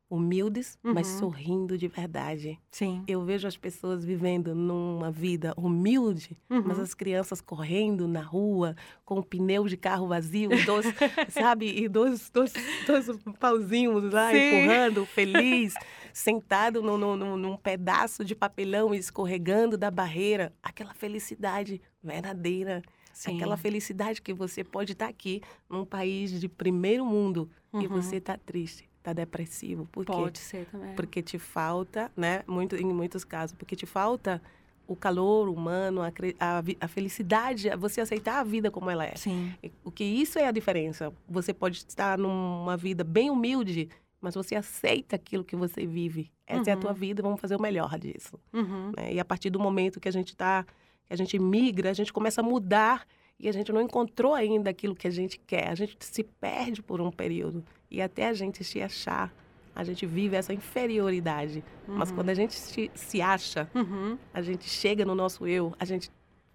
humildes, 0.08 0.78
mas 0.82 1.10
Uhum. 1.14 1.18
sorrindo 1.18 1.76
de 1.78 1.88
verdade. 1.88 2.58
Sim. 2.70 3.02
Eu 3.06 3.24
vejo 3.24 3.48
as 3.48 3.56
pessoas 3.56 4.04
vivendo 4.04 4.54
numa 4.54 5.10
vida 5.10 5.52
humilde, 5.56 6.36
mas 6.48 6.76
Uhum. 6.78 6.82
as 6.84 6.94
crianças 6.94 7.40
correndo 7.40 8.06
na 8.06 8.20
rua 8.20 8.76
com 9.04 9.18
o 9.18 9.24
pneu 9.24 9.66
de 9.66 9.76
carro 9.76 10.06
vazio, 10.08 10.50
dois, 10.64 10.86
sabe? 11.30 11.66
E 11.82 11.88
dois, 11.88 12.30
dois, 12.30 12.52
dois 12.86 13.06
pauzinhos 13.40 14.12
lá 14.12 14.30
Sim. 14.30 14.36
empurrando, 14.38 15.06
feliz, 15.06 15.74
sentado 16.12 16.82
no, 16.82 16.96
no, 16.96 17.16
no- 17.16 17.36
num 17.36 17.56
pedaço 17.56 18.24
de 18.24 18.34
papelão 18.34 18.94
e 18.94 18.98
escorregando 18.98 19.76
da 19.76 19.90
barreira. 19.90 20.52
Aquela 20.62 20.94
felicidade 20.94 21.80
verdadeira. 22.02 22.82
Sim. 23.12 23.36
Aquela 23.36 23.56
felicidade 23.56 24.20
que 24.20 24.32
você 24.34 24.62
pode 24.64 24.92
estar 24.92 25.06
aqui 25.08 25.40
num 25.70 25.84
país 25.84 26.40
de 26.40 26.48
primeiro 26.48 27.04
mundo 27.06 27.48
e 27.72 27.86
Uhum. 27.86 27.88
você 27.88 28.16
está 28.16 28.36
triste, 28.36 28.88
está 29.04 29.12
depressivo. 29.12 29.86
Por 29.92 30.06
quê? 30.06 30.12
Pode 30.12 30.38
ser 30.38 30.64
também. 30.66 30.94
Porque 30.94 31.22
te 31.22 31.38
falta, 31.38 32.10
né? 32.16 32.42
Muito, 32.46 32.74
em 32.74 32.86
muitos 32.86 33.22
casos, 33.22 33.54
porque 33.54 33.76
te 33.76 33.84
falta 33.84 34.40
o 34.86 34.96
calor 34.96 35.48
humano, 35.48 36.00
a, 36.02 36.08
a, 36.40 36.62
a 36.80 36.88
felicidade, 36.88 37.68
você 37.76 38.00
aceitar 38.00 38.40
a 38.40 38.44
vida 38.44 38.70
como 38.70 38.90
ela 38.90 39.04
é. 39.04 39.14
Sim. 39.16 39.52
O 39.84 39.90
que 39.90 40.04
isso 40.04 40.38
é 40.38 40.46
a 40.46 40.50
diferença. 40.50 41.12
Você 41.28 41.52
pode 41.52 41.78
estar 41.78 42.18
numa 42.18 42.76
vida 42.76 43.04
bem 43.04 43.30
humilde, 43.30 43.88
mas 44.20 44.34
você 44.34 44.54
aceita 44.54 45.16
aquilo 45.16 45.44
que 45.44 45.54
você 45.56 45.86
vive. 45.86 46.30
Essa 46.46 46.70
é 46.70 46.72
a 46.72 46.76
tua 46.76 46.90
Uhum. 46.90 46.96
vida, 46.96 47.22
vamos 47.22 47.40
fazer 47.40 47.56
o 47.56 47.60
melhor 47.60 47.98
disso. 47.98 48.38
Uhum. 48.52 48.92
né? 48.96 49.12
E 49.12 49.20
a 49.20 49.24
partir 49.24 49.50
do 49.50 49.58
momento 49.60 50.00
que 50.00 50.08
a 50.08 50.12
gente 50.12 50.28
está, 50.30 50.64
que 51.06 51.12
a 51.12 51.16
gente 51.16 51.38
migra, 51.38 51.90
a 51.90 51.94
gente 51.94 52.12
começa 52.12 52.40
a 52.40 52.44
mudar 52.44 53.06
e 53.38 53.48
a 53.48 53.52
gente 53.52 53.72
não 53.72 53.80
encontrou 53.80 54.34
ainda 54.34 54.70
aquilo 54.70 54.94
que 54.94 55.06
a 55.08 55.10
gente 55.10 55.38
quer. 55.46 55.68
A 55.68 55.74
gente 55.74 55.96
se 56.00 56.22
perde 56.22 56.82
por 56.82 57.00
um 57.00 57.10
período 57.10 57.64
e 57.94 58.02
até 58.02 58.28
a 58.28 58.32
gente 58.34 58.62
se 58.64 58.80
achar, 58.82 59.32
a 59.74 59.82
gente 59.84 60.04
vive 60.06 60.36
essa 60.36 60.52
inferioridade. 60.52 61.64
Mas 61.86 62.08
Uhum. 62.10 62.14
quando 62.16 62.30
a 62.30 62.34
gente 62.34 62.54
se, 62.54 62.90
se 62.94 63.20
acha, 63.22 63.68
Uhum. 63.74 64.18
a 64.32 64.40
gente 64.42 64.68
chega 64.68 65.04
no 65.04 65.14
nosso 65.14 65.46
eu, 65.46 65.74
a 65.78 65.84
gente 65.84 66.10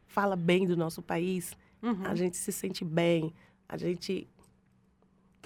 fala 0.07 0.35
bem 0.35 0.65
do 0.65 0.75
nosso 0.77 1.01
país, 1.01 1.55
Uhum. 1.81 2.05
a 2.05 2.15
gente 2.15 2.35
se 2.37 2.51
sente 2.51 2.83
bem, 2.85 3.33
a 3.67 3.77
gente 3.77 4.27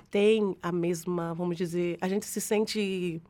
tem 0.09 0.55
a 0.61 0.71
mesma, 0.71 1.33
vamos 1.33 1.57
dizer, 1.57 1.97
a 2.01 2.07
gente 2.07 2.25
se 2.25 2.39
sente 2.39 3.21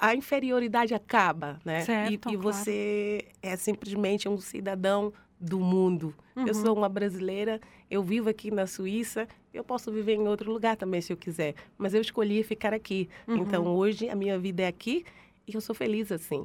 a 0.00 0.14
inferioridade 0.14 0.94
acaba, 0.94 1.60
né? 1.64 1.80
Certo, 1.82 2.10
e, 2.10 2.14
e 2.14 2.18
claro. 2.18 2.40
você 2.40 3.26
é 3.42 3.54
simplesmente 3.56 4.26
um 4.28 4.38
cidadão 4.38 5.12
do 5.38 5.60
mundo. 5.60 6.14
Eu 6.34 6.46
Uhum. 6.46 6.54
sou 6.54 6.74
uma 6.76 6.88
brasileira, 6.88 7.60
eu 7.90 8.02
vivo 8.02 8.30
aqui 8.30 8.50
na 8.50 8.66
Suíça, 8.66 9.28
eu 9.54 9.64
posso 9.64 9.90
viver 9.92 10.14
em 10.14 10.26
outro 10.28 10.52
lugar 10.52 10.76
também 10.76 11.00
se 11.00 11.12
eu 11.12 11.16
quiser, 11.16 11.54
mas 11.78 11.94
eu 11.94 12.00
escolhi 12.00 12.42
ficar 12.42 12.74
aqui. 12.74 13.08
Uhum. 13.26 13.36
Então 13.38 13.66
hoje 13.66 14.08
a 14.08 14.14
minha 14.14 14.38
vida 14.38 14.62
é 14.62 14.66
aqui 14.66 15.04
e 15.46 15.54
eu 15.54 15.60
sou 15.60 15.74
feliz 15.74 16.10
assim. 16.12 16.40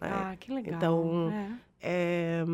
né? 0.00 0.10
Ah, 0.10 0.36
que 0.38 0.52
legal. 0.52 0.76
Então, 0.76 1.30
É. 1.80 2.42
é, 2.42 2.44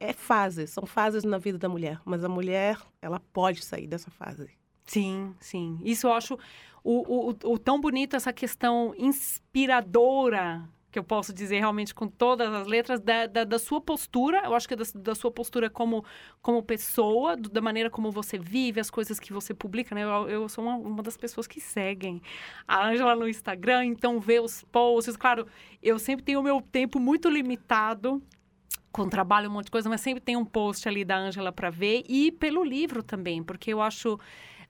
é 0.00 0.12
fase, 0.12 0.66
são 0.66 0.84
fases 0.86 1.24
na 1.24 1.38
vida 1.38 1.58
da 1.58 1.68
mulher, 1.68 2.00
mas 2.04 2.24
a 2.24 2.28
mulher, 2.28 2.78
ela 3.00 3.20
pode 3.32 3.62
sair 3.64 3.86
dessa 3.86 4.10
fase. 4.10 4.48
Sim, 4.86 5.34
sim. 5.40 5.78
Isso 5.82 6.06
eu 6.06 6.12
acho 6.12 6.38
o, 6.84 7.30
o, 7.30 7.52
o 7.52 7.58
tão 7.58 7.80
bonito 7.80 8.14
essa 8.14 8.32
questão 8.32 8.94
inspiradora 8.96 10.68
que 10.96 10.98
eu 10.98 11.04
posso 11.04 11.30
dizer 11.30 11.58
realmente 11.58 11.94
com 11.94 12.08
todas 12.08 12.50
as 12.54 12.66
letras 12.66 13.00
da, 13.00 13.26
da, 13.26 13.44
da 13.44 13.58
sua 13.58 13.82
postura, 13.82 14.40
eu 14.46 14.54
acho 14.54 14.66
que 14.66 14.74
da, 14.74 14.84
da 14.94 15.14
sua 15.14 15.30
postura 15.30 15.68
como, 15.68 16.02
como 16.40 16.62
pessoa, 16.62 17.36
do- 17.36 17.50
da 17.50 17.60
maneira 17.60 17.90
como 17.90 18.10
você 18.10 18.38
vive, 18.38 18.80
as 18.80 18.90
coisas 18.90 19.20
que 19.20 19.30
você 19.30 19.52
publica, 19.52 19.94
né? 19.94 20.04
Eu, 20.04 20.26
eu 20.28 20.48
sou 20.48 20.64
uma, 20.64 20.76
uma 20.76 21.02
das 21.02 21.14
pessoas 21.18 21.46
que 21.46 21.60
seguem 21.60 22.22
a 22.66 22.86
Ângela 22.88 23.14
no 23.14 23.28
Instagram, 23.28 23.84
então 23.84 24.18
vê 24.18 24.40
os 24.40 24.64
posts. 24.72 25.18
Claro, 25.18 25.46
eu 25.82 25.98
sempre 25.98 26.24
tenho 26.24 26.40
o 26.40 26.42
meu 26.42 26.62
tempo 26.62 26.98
muito 26.98 27.28
limitado 27.28 28.22
com 28.90 29.06
trabalho, 29.06 29.50
um 29.50 29.52
monte 29.52 29.66
de 29.66 29.72
coisa, 29.72 29.90
mas 29.90 30.00
sempre 30.00 30.22
tem 30.22 30.34
um 30.34 30.46
post 30.46 30.88
ali 30.88 31.04
da 31.04 31.18
Ângela 31.18 31.52
para 31.52 31.68
ver 31.68 32.04
e 32.08 32.32
pelo 32.32 32.64
livro 32.64 33.02
também, 33.02 33.42
porque 33.42 33.70
eu 33.70 33.82
acho 33.82 34.18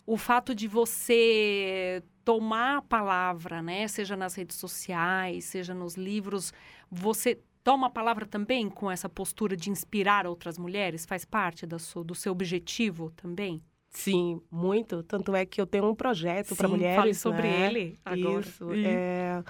o 0.06 0.16
fato 0.16 0.54
de 0.54 0.68
você 0.68 2.02
tomar 2.24 2.78
a 2.78 2.82
palavra, 2.82 3.60
né, 3.62 3.86
seja 3.88 4.16
nas 4.16 4.34
redes 4.34 4.56
sociais, 4.56 5.44
seja 5.44 5.74
nos 5.74 5.94
livros, 5.96 6.52
você 6.90 7.38
toma 7.62 7.88
a 7.88 7.90
palavra 7.90 8.24
também 8.26 8.68
com 8.68 8.90
essa 8.90 9.08
postura 9.08 9.56
de 9.56 9.70
inspirar 9.70 10.26
outras 10.26 10.56
mulheres, 10.58 11.04
faz 11.04 11.24
parte 11.24 11.66
da 11.66 11.78
sua, 11.78 12.04
do 12.04 12.14
seu 12.14 12.32
objetivo 12.32 13.10
também? 13.16 13.60
Sim, 13.90 14.40
muito. 14.50 15.02
Tanto 15.02 15.34
é 15.34 15.46
que 15.46 15.60
eu 15.60 15.66
tenho 15.66 15.88
um 15.88 15.94
projeto 15.94 16.54
para 16.54 16.68
mulheres. 16.68 16.96
fale 16.96 17.14
sobre 17.14 17.42
né? 17.42 17.66
ele 17.66 17.98
agora. 18.04 18.40
Isso. 18.40 18.74
Ih. 18.74 18.84
É, 18.86 19.42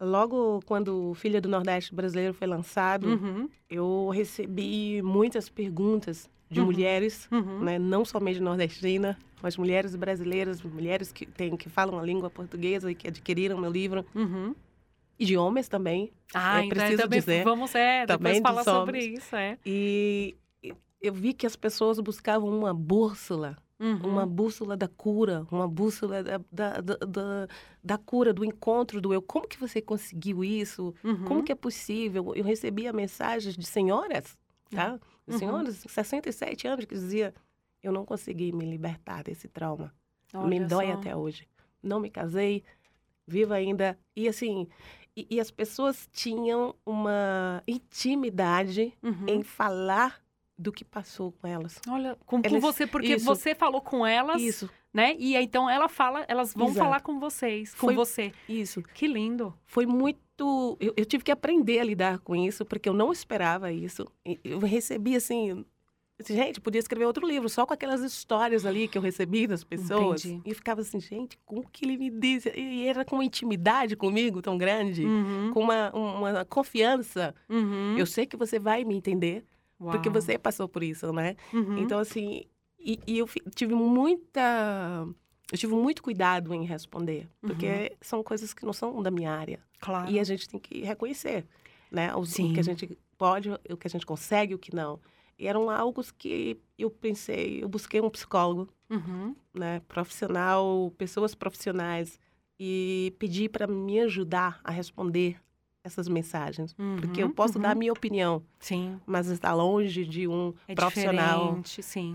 logo 0.00 0.60
quando 0.66 1.10
o 1.10 1.14
Filha 1.14 1.40
do 1.40 1.48
Nordeste 1.48 1.94
Brasileiro 1.94 2.34
foi 2.34 2.46
lançado, 2.46 3.06
Uhum. 3.08 3.48
eu 3.70 4.08
recebi 4.12 5.00
muitas 5.02 5.48
perguntas 5.48 6.28
de 6.50 6.60
Uhum. 6.60 6.66
mulheres, 6.66 7.28
Uhum. 7.30 7.60
né, 7.60 7.78
não 7.78 8.04
somente 8.04 8.40
nordestina, 8.40 9.16
mas 9.42 9.56
mulheres 9.56 9.94
brasileiras, 9.96 10.62
mulheres 10.62 11.12
que, 11.12 11.26
têm, 11.26 11.56
que 11.56 11.68
falam 11.68 11.98
a 11.98 12.02
língua 12.02 12.28
portuguesa 12.30 12.90
e 12.90 12.94
que 12.94 13.08
adquiriram 13.08 13.58
meu 13.58 13.70
livro. 13.70 14.04
Uhum. 14.14 14.54
E 15.18 15.24
de 15.24 15.36
homens 15.36 15.68
também. 15.68 16.12
Ah, 16.32 16.60
é 16.60 16.66
então 16.66 16.76
preciso 16.78 17.02
também 17.02 17.18
dizer. 17.18 17.42
vamos 17.44 17.74
é, 17.74 18.06
depois 18.06 18.18
Também 18.18 18.40
falar 18.42 18.62
sobre 18.64 18.98
isso, 19.04 19.34
é. 19.34 19.58
E 19.66 20.36
eu 21.02 21.12
vi 21.12 21.32
que 21.32 21.46
as 21.46 21.56
pessoas 21.56 21.98
buscavam 22.00 22.48
uma 22.56 22.72
bússola, 22.74 23.56
Uhum. 23.80 24.08
uma 24.08 24.26
bússola 24.26 24.76
da 24.76 24.88
cura, 24.88 25.46
uma 25.52 25.68
bússola 25.68 26.20
da, 26.22 26.40
da, 26.50 26.80
da, 26.80 27.48
da- 27.84 27.98
cura, 27.98 28.32
do 28.32 28.44
encontro 28.44 29.00
do 29.00 29.12
eu. 29.14 29.22
Como 29.22 29.46
que 29.46 29.56
você 29.58 29.80
conseguiu 29.80 30.42
isso? 30.44 30.92
Uhum. 31.04 31.24
Como 31.24 31.42
que 31.44 31.52
é 31.52 31.54
possível? 31.54 32.32
Eu 32.34 32.42
recebia 32.42 32.92
mensagens 32.92 33.56
de 33.56 33.64
senhoras, 33.64 34.36
tá? 34.70 34.98
Uhum. 35.28 35.38
senhoras 35.38 35.82
de 35.82 35.88
67 35.92 36.66
anos 36.66 36.84
que 36.86 36.94
dizia 36.94 37.32
eu 37.82 37.92
não 37.92 38.04
consegui 38.04 38.52
me 38.52 38.64
libertar 38.64 39.22
desse 39.24 39.48
trauma. 39.48 39.94
me 40.34 40.38
Olha 40.58 40.66
dói 40.66 40.86
só. 40.88 40.92
até 40.94 41.16
hoje. 41.16 41.48
Não 41.82 42.00
me 42.00 42.10
casei, 42.10 42.62
vivo 43.26 43.52
ainda. 43.54 43.98
E 44.16 44.28
assim, 44.28 44.66
e, 45.16 45.26
e 45.30 45.40
as 45.40 45.50
pessoas 45.50 46.08
tinham 46.12 46.74
uma 46.84 47.62
intimidade 47.66 48.92
Uhum. 49.02 49.26
em 49.28 49.42
falar 49.42 50.20
do 50.56 50.72
que 50.72 50.84
passou 50.84 51.30
com 51.32 51.46
elas. 51.46 51.80
Olha, 51.88 52.16
com, 52.26 52.42
com 52.42 52.48
Eles- 52.48 52.60
você, 52.60 52.86
porque 52.86 53.14
isso. 53.14 53.24
você 53.24 53.54
falou 53.54 53.80
com 53.80 54.04
elas, 54.04 54.42
Isso. 54.42 54.68
né? 54.92 55.14
E 55.16 55.36
então 55.36 55.70
ela 55.70 55.88
fala, 55.88 56.24
elas 56.26 56.52
vão 56.52 56.66
Exato. 56.68 56.84
falar 56.84 57.00
com 57.00 57.20
vocês, 57.20 57.72
com 57.74 57.78
Foi- 57.86 57.94
você. 57.94 58.32
Isso. 58.48 58.82
Que 58.82 59.06
lindo. 59.06 59.54
Foi 59.66 59.86
muito. 59.86 60.76
Eu, 60.80 60.94
eu 60.96 61.04
tive 61.04 61.22
que 61.22 61.30
aprender 61.30 61.78
a 61.78 61.84
lidar 61.84 62.18
com 62.18 62.34
isso, 62.34 62.64
porque 62.64 62.88
eu 62.88 62.92
não 62.92 63.12
esperava 63.12 63.70
isso. 63.72 64.04
Eu 64.42 64.58
recebi, 64.58 65.14
assim, 65.14 65.64
Gente, 66.26 66.60
podia 66.60 66.80
escrever 66.80 67.04
outro 67.06 67.24
livro 67.26 67.48
só 67.48 67.64
com 67.64 67.72
aquelas 67.72 68.00
histórias 68.00 68.66
ali 68.66 68.88
que 68.88 68.98
eu 68.98 69.02
recebi 69.02 69.46
das 69.46 69.62
pessoas. 69.62 70.24
Entendi. 70.24 70.42
E 70.50 70.52
ficava 70.54 70.80
assim, 70.80 70.98
gente, 71.00 71.38
como 71.46 71.62
que 71.70 71.84
ele 71.84 71.96
me 71.96 72.10
disse? 72.10 72.50
E 72.56 72.86
era 72.88 73.04
com 73.04 73.16
uma 73.16 73.24
intimidade 73.24 73.94
comigo 73.94 74.42
tão 74.42 74.58
grande, 74.58 75.04
Uhum. 75.04 75.50
com 75.54 75.60
uma, 75.60 75.90
uma 75.94 76.44
confiança. 76.44 77.32
Uhum. 77.48 77.96
Eu 77.96 78.04
sei 78.04 78.26
que 78.26 78.36
você 78.36 78.58
vai 78.58 78.82
me 78.84 78.96
entender, 78.96 79.44
porque 79.78 80.08
Uau. 80.08 80.20
você 80.20 80.36
passou 80.36 80.68
por 80.68 80.82
isso, 80.82 81.12
né? 81.12 81.36
Uhum. 81.54 81.78
Então, 81.78 82.00
assim, 82.00 82.42
e, 82.80 82.98
e 83.06 83.18
eu 83.18 83.28
tive 83.54 83.74
muita. 83.74 85.06
Eu 85.50 85.56
tive 85.56 85.72
muito 85.74 86.02
cuidado 86.02 86.52
em 86.52 86.64
responder, 86.64 87.26
porque 87.40 87.96
são 88.02 88.22
coisas 88.22 88.52
que 88.52 88.66
não 88.66 88.72
são 88.72 89.00
da 89.02 89.10
minha 89.10 89.32
área. 89.32 89.56
Uhum. 89.56 89.78
Claro. 89.80 90.10
E 90.10 90.18
a 90.20 90.24
gente 90.24 90.48
tem 90.48 90.60
que 90.60 90.82
reconhecer, 90.82 91.46
né? 91.90 92.14
Os- 92.14 92.32
O 92.38 92.52
que 92.52 92.60
a 92.60 92.62
gente 92.64 92.98
pode, 93.16 93.50
o 93.70 93.76
que 93.76 93.86
a 93.86 93.90
gente 93.90 94.04
consegue, 94.04 94.54
o 94.54 94.58
que 94.58 94.74
não. 94.74 94.98
Eram 95.38 95.70
algo 95.70 96.02
que 96.16 96.58
eu 96.78 96.90
pensei, 96.90 97.62
eu 97.62 97.68
busquei 97.68 98.00
um 98.00 98.10
psicólogo, 98.10 98.68
Uhum. 98.90 99.36
né, 99.54 99.80
profissional, 99.86 100.92
pessoas 100.96 101.34
profissionais, 101.34 102.18
e 102.58 103.14
pedi 103.18 103.48
para 103.48 103.66
me 103.66 104.00
ajudar 104.00 104.60
a 104.64 104.70
responder 104.70 105.40
essas 105.84 106.08
mensagens, 106.08 106.74
porque 106.98 107.22
eu 107.22 107.26
Uhum, 107.28 107.32
posso 107.32 107.58
dar 107.58 107.70
a 107.70 107.72
uhum. 107.72 107.78
minha 107.78 107.92
opinião, 107.92 108.42
Sim. 108.58 109.00
mas 109.06 109.28
está 109.28 109.54
longe 109.54 110.04
de 110.04 110.26
um 110.26 110.52
É 110.66 110.74
profissional 110.74 111.62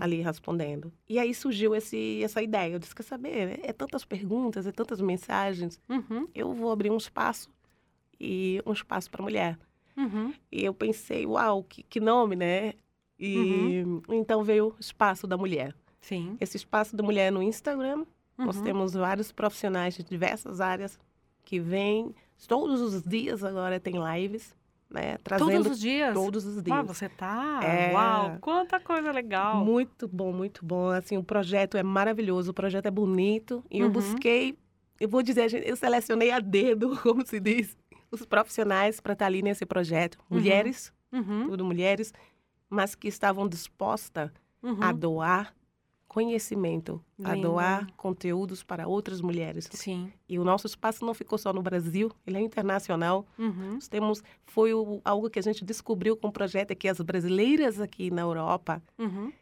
ali 0.00 0.20
respondendo. 0.20 0.92
E 1.08 1.18
aí 1.18 1.32
surgiu 1.34 1.74
esse, 1.74 2.22
essa 2.22 2.42
ideia. 2.42 2.74
Eu 2.74 2.78
disse, 2.78 2.94
quer 2.94 3.02
saber, 3.04 3.58
é 3.62 3.72
tantas 3.72 4.04
perguntas, 4.04 4.66
é 4.66 4.72
tantas 4.72 5.00
mensagens, 5.00 5.80
Uhum. 5.88 6.28
eu 6.34 6.52
vou 6.52 6.70
abrir 6.70 6.90
um 6.90 6.96
espaço 6.96 7.50
e 8.20 8.60
um 8.66 8.72
espaço 8.72 9.10
para 9.10 9.22
mulher. 9.22 9.58
Uhum. 9.96 10.34
E 10.52 10.64
eu 10.64 10.74
pensei, 10.74 11.24
uau, 11.26 11.64
que, 11.64 11.82
que 11.84 12.00
nome, 12.00 12.36
né? 12.36 12.74
E 13.18 13.84
então 14.08 14.42
veio 14.42 14.68
o 14.68 14.74
Espaço 14.80 15.26
da 15.26 15.36
Mulher. 15.36 15.74
Sim. 16.00 16.36
Esse 16.40 16.56
Espaço 16.56 16.94
da 16.96 17.02
Mulher 17.02 17.28
é 17.28 17.30
no 17.30 17.42
Instagram. 17.42 18.04
Nós 18.36 18.56
Uhum. 18.56 18.62
temos 18.64 18.92
vários 18.94 19.30
profissionais 19.32 19.94
de 19.94 20.02
diversas 20.02 20.60
áreas 20.60 20.98
que 21.44 21.60
vêm. 21.60 22.14
Todos 22.48 22.80
os 22.80 23.02
dias 23.02 23.44
agora 23.44 23.78
tem 23.78 23.94
lives, 23.96 24.54
né? 24.90 25.16
Trazendo 25.22 25.50
Todos 25.52 25.72
os 25.72 25.80
dias? 25.80 26.12
Todos 26.14 26.44
os 26.44 26.62
dias. 26.62 26.76
Ah, 26.76 26.82
você 26.82 27.08
tá? 27.08 27.60
É. 27.62 27.92
Uau, 27.92 28.36
quanta 28.40 28.80
coisa 28.80 29.12
legal. 29.12 29.64
Muito 29.64 30.08
bom, 30.08 30.32
muito 30.32 30.64
bom. 30.64 30.88
Assim, 30.90 31.16
o 31.16 31.22
projeto 31.22 31.76
é 31.76 31.82
maravilhoso, 31.82 32.50
o 32.50 32.54
projeto 32.54 32.86
é 32.86 32.90
bonito. 32.90 33.64
E 33.70 33.78
eu 33.78 33.86
Uhum. 33.86 33.92
busquei, 33.92 34.58
eu 35.00 35.08
vou 35.08 35.22
dizer, 35.22 35.54
eu 35.66 35.76
selecionei 35.76 36.30
a 36.32 36.40
dedo, 36.40 36.90
como 37.02 37.24
se 37.24 37.38
diz, 37.38 37.76
os 38.10 38.26
profissionais 38.26 39.00
para 39.00 39.12
estar 39.12 39.26
ali 39.26 39.40
nesse 39.42 39.64
projeto. 39.64 40.18
Uhum. 40.28 40.38
Mulheres, 40.38 40.92
Uhum. 41.12 41.46
tudo 41.48 41.64
mulheres, 41.64 42.12
mas 42.74 42.94
que 42.94 43.08
estavam 43.08 43.48
dispostas 43.48 44.30
Uhum. 44.62 44.82
a 44.82 44.92
doar 44.92 45.54
conhecimento, 46.08 47.02
a 47.24 47.34
Lindo. 47.34 47.48
doar 47.48 47.86
conteúdos 47.96 48.62
para 48.62 48.86
outras 48.86 49.20
mulheres. 49.20 49.68
Sim. 49.72 50.12
E 50.28 50.38
o 50.38 50.44
nosso 50.44 50.66
espaço 50.66 51.04
não 51.04 51.12
ficou 51.12 51.36
só 51.36 51.52
no 51.52 51.60
Brasil, 51.62 52.10
ele 52.26 52.36
é 52.38 52.40
internacional. 52.40 53.26
Uhum. 53.38 53.74
Nós 53.74 53.88
temos, 53.88 54.22
foi 54.46 54.72
o- 54.72 55.00
algo 55.04 55.28
que 55.28 55.38
a 55.38 55.42
gente 55.42 55.64
descobriu 55.64 56.16
com 56.16 56.28
o 56.28 56.32
projeto 56.32 56.70
é 56.70 56.74
que 56.74 56.88
as 56.88 57.00
brasileiras 57.00 57.80
aqui 57.80 58.10
na 58.10 58.22
Europa, 58.22 58.80
Uhum. 58.98 59.32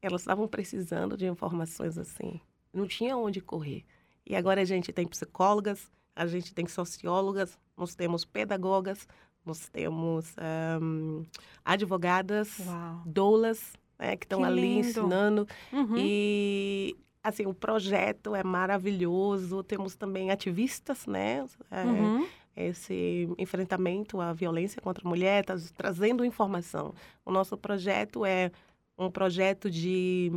elas 0.00 0.22
estavam 0.22 0.46
precisando 0.46 1.16
de 1.16 1.26
informações 1.26 1.98
assim. 1.98 2.40
Não 2.72 2.86
tinha 2.86 3.16
onde 3.16 3.40
correr. 3.40 3.84
E 4.24 4.36
agora 4.36 4.60
a 4.60 4.64
gente 4.64 4.92
tem 4.92 5.06
psicólogas, 5.08 5.90
a 6.14 6.26
gente 6.26 6.54
tem 6.54 6.66
sociólogas, 6.68 7.58
nós 7.76 7.94
temos 7.96 8.24
pedagogas, 8.24 9.06
nós 9.44 9.68
temos 9.68 10.34
ahm, 10.38 11.22
advogadas, 11.64 12.58
Uau. 12.66 13.02
doulas, 13.06 13.72
né, 13.98 14.16
que 14.16 14.24
estão 14.24 14.44
ali 14.44 14.60
lindo. 14.60 14.88
ensinando. 14.88 15.48
Uhum. 15.72 15.96
E 15.96 16.96
assim, 17.22 17.46
o 17.46 17.54
projeto 17.54 18.34
é 18.34 18.42
maravilhoso. 18.42 19.62
Temos 19.62 19.94
também 19.94 20.30
ativistas, 20.30 21.06
né? 21.06 21.46
é, 21.70 21.84
Uhum. 21.84 22.26
Esse 22.56 23.28
enfrentamento 23.38 24.20
à 24.20 24.32
violência 24.32 24.82
contra 24.82 25.06
a 25.06 25.08
mulher, 25.08 25.44
tá 25.44 25.54
trazendo 25.74 26.24
informação. 26.24 26.92
O 27.24 27.30
nosso 27.30 27.56
projeto 27.56 28.24
é 28.24 28.50
um 28.98 29.10
projeto 29.10 29.70
de 29.70 30.32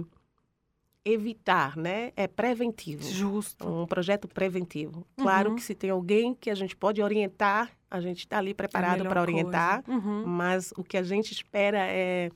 evitar, 1.06 1.76
né? 1.76 2.12
É 2.16 2.28
preventivo. 2.28 3.04
Justo. 3.04 3.68
Um 3.68 3.86
projeto 3.86 4.28
preventivo. 4.28 5.06
Claro 5.18 5.50
Uhum. 5.50 5.56
que 5.56 5.62
se 5.62 5.76
tem 5.76 5.90
alguém 5.90 6.34
que 6.34 6.50
a 6.50 6.56
gente 6.56 6.76
pode 6.76 7.02
orientar, 7.02 7.70
a 7.92 8.00
gente 8.00 8.20
está 8.20 8.38
ali 8.38 8.54
preparado 8.54 9.00
melhor 9.00 9.10
para 9.10 9.22
orientar. 9.22 9.84
Uhum. 9.88 10.26
Mas 10.26 10.74
o 10.78 10.84
que 10.84 10.98
a 10.98 11.04
gente 11.04 11.32
espera 11.32 11.80
é 11.80 12.32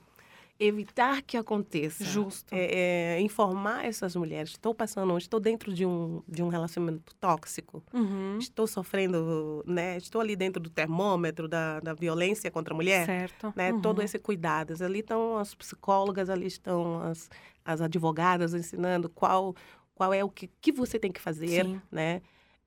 evitar 0.59 1.21
que 1.21 1.37
aconteça. 1.37 2.03
Justo. 2.03 2.53
É, 2.53 3.15
é 3.17 3.21
informar 3.21 3.85
essas 3.85 4.15
mulheres. 4.15 4.51
Estou 4.51 4.73
passando, 4.73 5.17
estou 5.17 5.39
dentro 5.39 5.71
de 5.73 5.85
um, 5.85 6.21
de 6.27 6.41
um 6.43 6.47
relacionamento 6.47 7.13
tóxico. 7.15 7.83
Uhum. 7.93 8.37
Estou 8.39 8.67
sofrendo, 8.67 9.63
né? 9.67 9.97
Estou 9.97 10.19
ali 10.19 10.35
dentro 10.35 10.61
do 10.61 10.69
termômetro 10.69 11.47
da, 11.47 11.79
da 11.79 11.93
violência 11.93 12.49
contra 12.51 12.73
a 12.73 12.75
mulher. 12.75 13.05
Certo. 13.05 13.53
Né? 13.55 13.71
Uhum. 13.71 13.81
Todo 13.81 14.01
esse 14.01 14.17
cuidado. 14.19 14.73
Ali 14.83 14.99
estão 14.99 15.37
as 15.37 15.53
psicólogas, 15.53 16.29
ali 16.29 16.47
estão 16.47 17.01
as, 17.03 17.29
as 17.67 17.81
advogadas 17.81 18.53
ensinando 18.53 19.09
qual, 19.09 19.53
qual 19.93 20.13
é 20.13 20.23
o 20.23 20.29
que, 20.29 20.49
que 20.61 20.71
você 20.71 20.97
tem 20.97 21.11
que 21.11 21.19
fazer, 21.21 21.65
Sim. 21.65 21.81
né? 21.91 22.21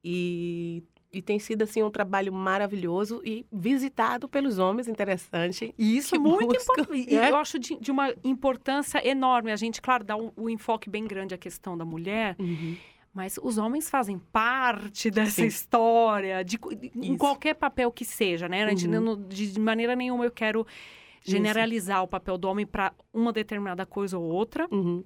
E, 0.05 0.82
e 1.12 1.20
tem 1.22 1.38
sido, 1.38 1.62
assim, 1.62 1.82
um 1.82 1.90
trabalho 1.90 2.32
maravilhoso 2.32 3.20
e 3.24 3.44
visitado 3.51 4.28
pelos 4.28 4.59
homens, 4.59 4.86
interessante. 4.88 5.74
E 5.78 5.96
Isso 5.96 6.14
é 6.14 6.18
muito 6.18 6.46
buscam, 6.55 6.82
importante. 6.82 7.14
Né? 7.14 7.30
eu 7.30 7.36
acho 7.36 7.59
de, 7.59 7.76
de 7.80 7.90
uma 7.90 8.14
importância 8.22 9.07
enorme. 9.07 9.51
A 9.51 9.57
gente, 9.57 9.80
claro, 9.82 10.05
dá 10.05 10.16
um, 10.16 10.30
um 10.36 10.48
enfoque 10.48 10.88
bem 10.88 11.07
grande 11.07 11.34
à 11.34 11.38
questão 11.38 11.76
da 11.76 11.84
mulher. 11.84 12.36
Uhum. 12.38 12.76
Mas 13.12 13.38
os 13.42 13.59
homens 13.59 13.90
fazem 13.90 14.18
parte 14.32 15.11
dessa 15.11 15.40
Sim. 15.42 15.46
história, 15.46 16.44
de, 16.44 16.57
de- 16.59 16.92
em 16.94 17.16
qualquer 17.16 17.55
papel 17.55 17.90
que 17.90 18.05
seja, 18.05 18.48
né? 18.48 18.64
Uhum. 18.68 19.16
de, 19.28 19.53
de 19.53 19.59
maneira 19.61 19.96
nenhuma 19.96 20.24
eu 20.24 20.30
quero 20.30 20.64
generalizar 21.23 22.03
o 22.03 22.09
papel 22.09 22.37
do 22.39 22.49
homem 22.49 22.66
para 22.66 22.93
uma 23.12 23.33
determinada 23.33 23.85
coisa 23.87 24.18
ou 24.18 24.25
outra, 24.25 24.66
Uhum. 24.71 25.05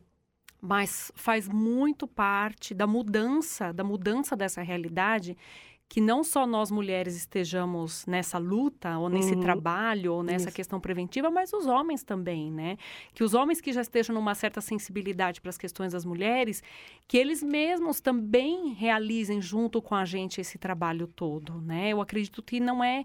mas 0.60 1.12
faz 1.14 1.48
muito 1.48 2.06
parte 2.06 2.72
da 2.74 2.86
mudança, 2.86 3.72
da 3.72 3.84
mudança 3.84 4.34
dessa 4.36 4.62
realidade, 4.62 5.36
que 5.86 6.00
não 6.00 6.24
só 6.24 6.46
nós 6.46 6.70
mulheres 6.70 7.14
estejamos 7.14 8.06
nessa 8.06 8.38
luta, 8.38 8.96
ou 8.98 9.10
nesse 9.10 9.34
Uhum. 9.34 9.40
trabalho, 9.40 10.14
ou 10.14 10.22
nessa 10.22 10.48
Isso. 10.48 10.56
questão 10.56 10.80
preventiva, 10.80 11.30
mas 11.30 11.52
os 11.52 11.66
homens 11.66 12.02
também, 12.02 12.50
né? 12.50 12.78
Que 13.12 13.22
os 13.22 13.34
homens 13.34 13.60
que 13.60 13.70
já 13.70 13.82
estejam 13.82 14.14
numa 14.14 14.34
certa 14.34 14.62
sensibilidade 14.62 15.42
para 15.42 15.50
as 15.50 15.58
questões 15.58 15.92
das 15.92 16.04
mulheres, 16.06 16.62
que 17.06 17.18
eles 17.18 17.42
mesmos 17.42 18.00
também 18.00 18.72
realizem 18.72 19.42
junto 19.42 19.82
com 19.82 19.94
a 19.94 20.06
gente 20.06 20.40
esse 20.40 20.56
trabalho 20.56 21.06
todo, 21.06 21.60
né? 21.60 21.90
Eu 21.90 22.00
acredito 22.00 22.42
que 22.42 22.58
não 22.58 22.82
é 22.82 23.04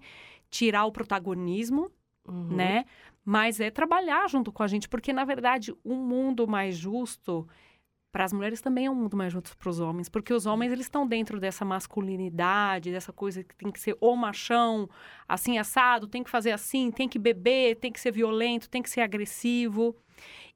tirar 0.49 0.85
o 0.85 0.91
protagonismo, 0.91 1.91
Uhum. 2.29 2.55
né? 2.55 2.85
Mas 3.25 3.59
é 3.59 3.69
trabalhar 3.69 4.29
junto 4.29 4.51
com 4.51 4.63
a 4.63 4.67
gente, 4.67 4.87
porque 4.87 5.11
na 5.11 5.25
verdade 5.25 5.73
um 5.83 5.95
mundo 5.95 6.47
mais 6.47 6.75
justo 6.75 7.47
para 8.11 8.25
as 8.25 8.33
mulheres 8.33 8.59
também 8.59 8.87
é 8.87 8.91
um 8.91 8.95
mundo 8.95 9.15
mais 9.15 9.31
justo 9.31 9.55
para 9.55 9.69
os 9.69 9.79
homens, 9.79 10.09
porque 10.09 10.33
os 10.33 10.45
homens 10.45 10.71
eles 10.71 10.85
estão 10.87 11.07
dentro 11.07 11.39
dessa 11.39 11.63
masculinidade, 11.63 12.91
dessa 12.91 13.13
coisa 13.13 13.43
que 13.43 13.55
tem 13.55 13.71
que 13.71 13.79
ser 13.79 13.95
o 14.01 14.15
machão, 14.15 14.89
assim 15.27 15.59
assado, 15.59 16.07
tem 16.07 16.23
que 16.23 16.29
fazer 16.29 16.51
assim, 16.51 16.89
tem 16.89 17.07
que 17.07 17.19
beber, 17.19 17.75
tem 17.75 17.91
que 17.91 17.99
ser 17.99 18.11
violento, 18.11 18.69
tem 18.69 18.81
que 18.81 18.89
ser 18.89 19.01
agressivo. 19.01 19.95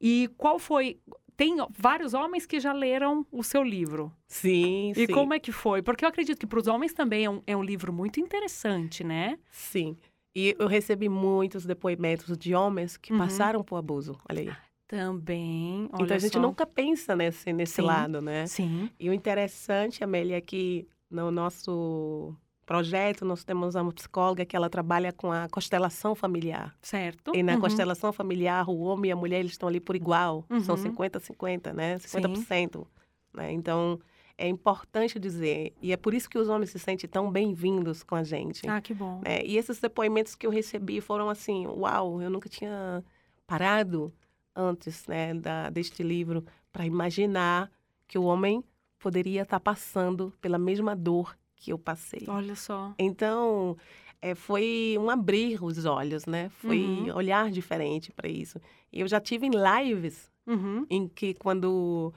E 0.01 0.30
qual 0.36 0.57
foi 0.57 0.99
tem 1.36 1.55
vários 1.78 2.13
homens 2.13 2.45
que 2.45 2.59
já 2.59 2.71
leram 2.71 3.26
o 3.32 3.43
seu 3.43 3.63
livro. 3.63 4.11
Sim, 4.28 4.91
E 4.95 5.07
sim. 5.07 5.13
como 5.13 5.34
é 5.34 5.39
que 5.39 5.51
foi? 5.51 5.82
Porque 5.82 6.05
eu 6.05 6.09
acredito 6.09 6.39
que 6.39 6.45
para 6.45 6.59
os 6.59 6.67
homens 6.67 6.93
também 6.93 7.26
é 7.26 7.30
um, 7.30 7.41
é 7.47 7.57
um 7.57 7.63
livro 7.63 7.91
muito 7.91 8.19
interessante, 8.19 9.03
né? 9.03 9.38
Sim. 9.49 9.97
E 10.36 10.55
eu 10.57 10.67
recebi 10.67 11.07
muitos 11.09 11.65
depoimentos 11.65 12.38
de 12.38 12.55
homens 12.55 12.97
que 12.97 13.11
Uhum. 13.13 13.19
passaram 13.19 13.63
por 13.63 13.75
abuso. 13.77 14.17
Olha 14.29 14.41
aí. 14.41 14.51
Também. 14.88 15.86
então 15.86 16.01
olha 16.05 16.15
a 16.15 16.19
gente 16.19 16.34
só. 16.34 16.39
nunca 16.41 16.65
pensa 16.65 17.15
nesse, 17.15 17.51
nesse 17.51 17.75
Sim, 17.75 17.81
lado, 17.81 18.21
né? 18.21 18.45
Sim. 18.47 18.89
E 18.99 19.09
o 19.09 19.13
interessante, 19.13 20.03
Amélia, 20.03 20.38
é 20.38 20.41
que 20.41 20.88
no 21.09 21.31
nosso 21.31 22.36
projeto 22.65 23.25
nós 23.25 23.43
temos 23.43 23.75
uma 23.75 23.91
psicóloga 23.91 24.45
que 24.45 24.55
ela 24.55 24.69
trabalha 24.69 25.11
com 25.11 25.31
a 25.31 25.47
constelação 25.49 26.13
familiar. 26.15 26.75
Certo. 26.81 27.31
E 27.36 27.41
na 27.43 27.53
Uhum. 27.55 27.61
constelação 27.61 28.13
familiar, 28.13 28.69
o 28.69 28.79
homem 28.81 29.09
e 29.09 29.11
a 29.11 29.15
mulher 29.15 29.39
eles 29.39 29.53
estão 29.53 29.67
ali 29.67 29.79
por 29.79 29.95
igual. 29.95 30.45
São 30.61 30.75
Uhum. 30.75 30.81
50-50, 30.81 31.73
né? 31.73 31.97
50%. 31.99 32.86
Né? 33.34 33.51
Então, 33.51 33.99
é 34.38 34.47
importante 34.47 35.19
dizer. 35.19 35.73
E 35.81 35.91
é 35.91 35.97
por 35.97 36.13
isso 36.13 36.29
que 36.29 36.38
os 36.38 36.49
homens 36.49 36.71
se 36.71 36.79
sentem 36.79 37.09
tão 37.09 37.31
bem-vindos 37.31 38.03
com 38.03 38.15
a 38.15 38.23
gente. 38.23 38.67
Ah, 38.67 38.81
que 38.81 38.93
bom. 38.93 39.21
né? 39.23 39.43
E 39.45 39.57
esses 39.57 39.79
depoimentos 39.79 40.36
que 40.36 40.45
eu 40.47 40.51
recebi 40.51 40.99
foram 41.01 41.29
assim, 41.29 41.67
uau, 41.67 42.21
eu 42.21 42.29
nunca 42.29 42.49
tinha 42.49 43.03
parado 43.45 44.11
antes 44.55 45.05
né, 45.07 45.34
da, 45.34 45.69
deste 45.69 46.01
livro 46.03 46.43
para 46.71 46.86
imaginar 46.86 47.71
que 48.07 48.17
o 48.17 48.23
homem 48.23 48.63
poderia 48.99 49.41
estar 49.43 49.59
passando 49.59 50.34
pela 50.41 50.57
mesma 50.57 50.95
dor 50.95 51.38
que 51.55 51.71
eu 51.71 51.77
passei. 51.77 52.23
Olha 52.27 52.55
só. 52.55 52.93
Então, 52.97 53.77
é, 54.21 54.34
foi 54.36 54.95
um 54.99 55.09
abrir 55.09 55.63
os 55.63 55.86
olhos, 55.86 56.25
né? 56.25 56.49
Foi 56.49 56.77
Uhum. 56.77 57.15
olhar 57.15 57.49
diferente 57.51 58.11
para 58.11 58.27
isso. 58.29 58.59
E 58.91 58.99
eu 59.01 59.07
já 59.07 59.19
tive 59.19 59.45
em 59.47 59.51
lives 59.51 60.31
Uhum. 60.45 60.86
em 60.89 61.07
que 61.07 61.34
quando 61.36 62.13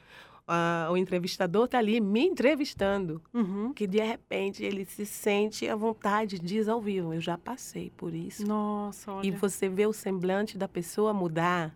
ah, 0.46 0.88
o 0.90 0.96
entrevistador 0.96 1.64
está 1.64 1.78
ali 1.78 2.00
me 2.00 2.20
entrevistando, 2.24 3.20
Uhum. 3.34 3.72
que 3.72 3.86
de 3.86 4.00
repente 4.00 4.64
ele 4.64 4.84
se 4.84 5.04
sente 5.04 5.68
à 5.68 5.74
vontade, 5.74 6.38
diz 6.38 6.68
ao 6.68 6.80
vivo, 6.80 7.12
eu 7.12 7.20
já 7.20 7.36
passei 7.36 7.90
por 7.96 8.14
isso. 8.14 8.46
Nossa, 8.46 9.12
olha. 9.12 9.26
E 9.26 9.30
você 9.30 9.68
vê 9.68 9.86
o 9.86 9.92
semblante 9.92 10.56
da 10.56 10.68
pessoa 10.68 11.12
mudar. 11.12 11.74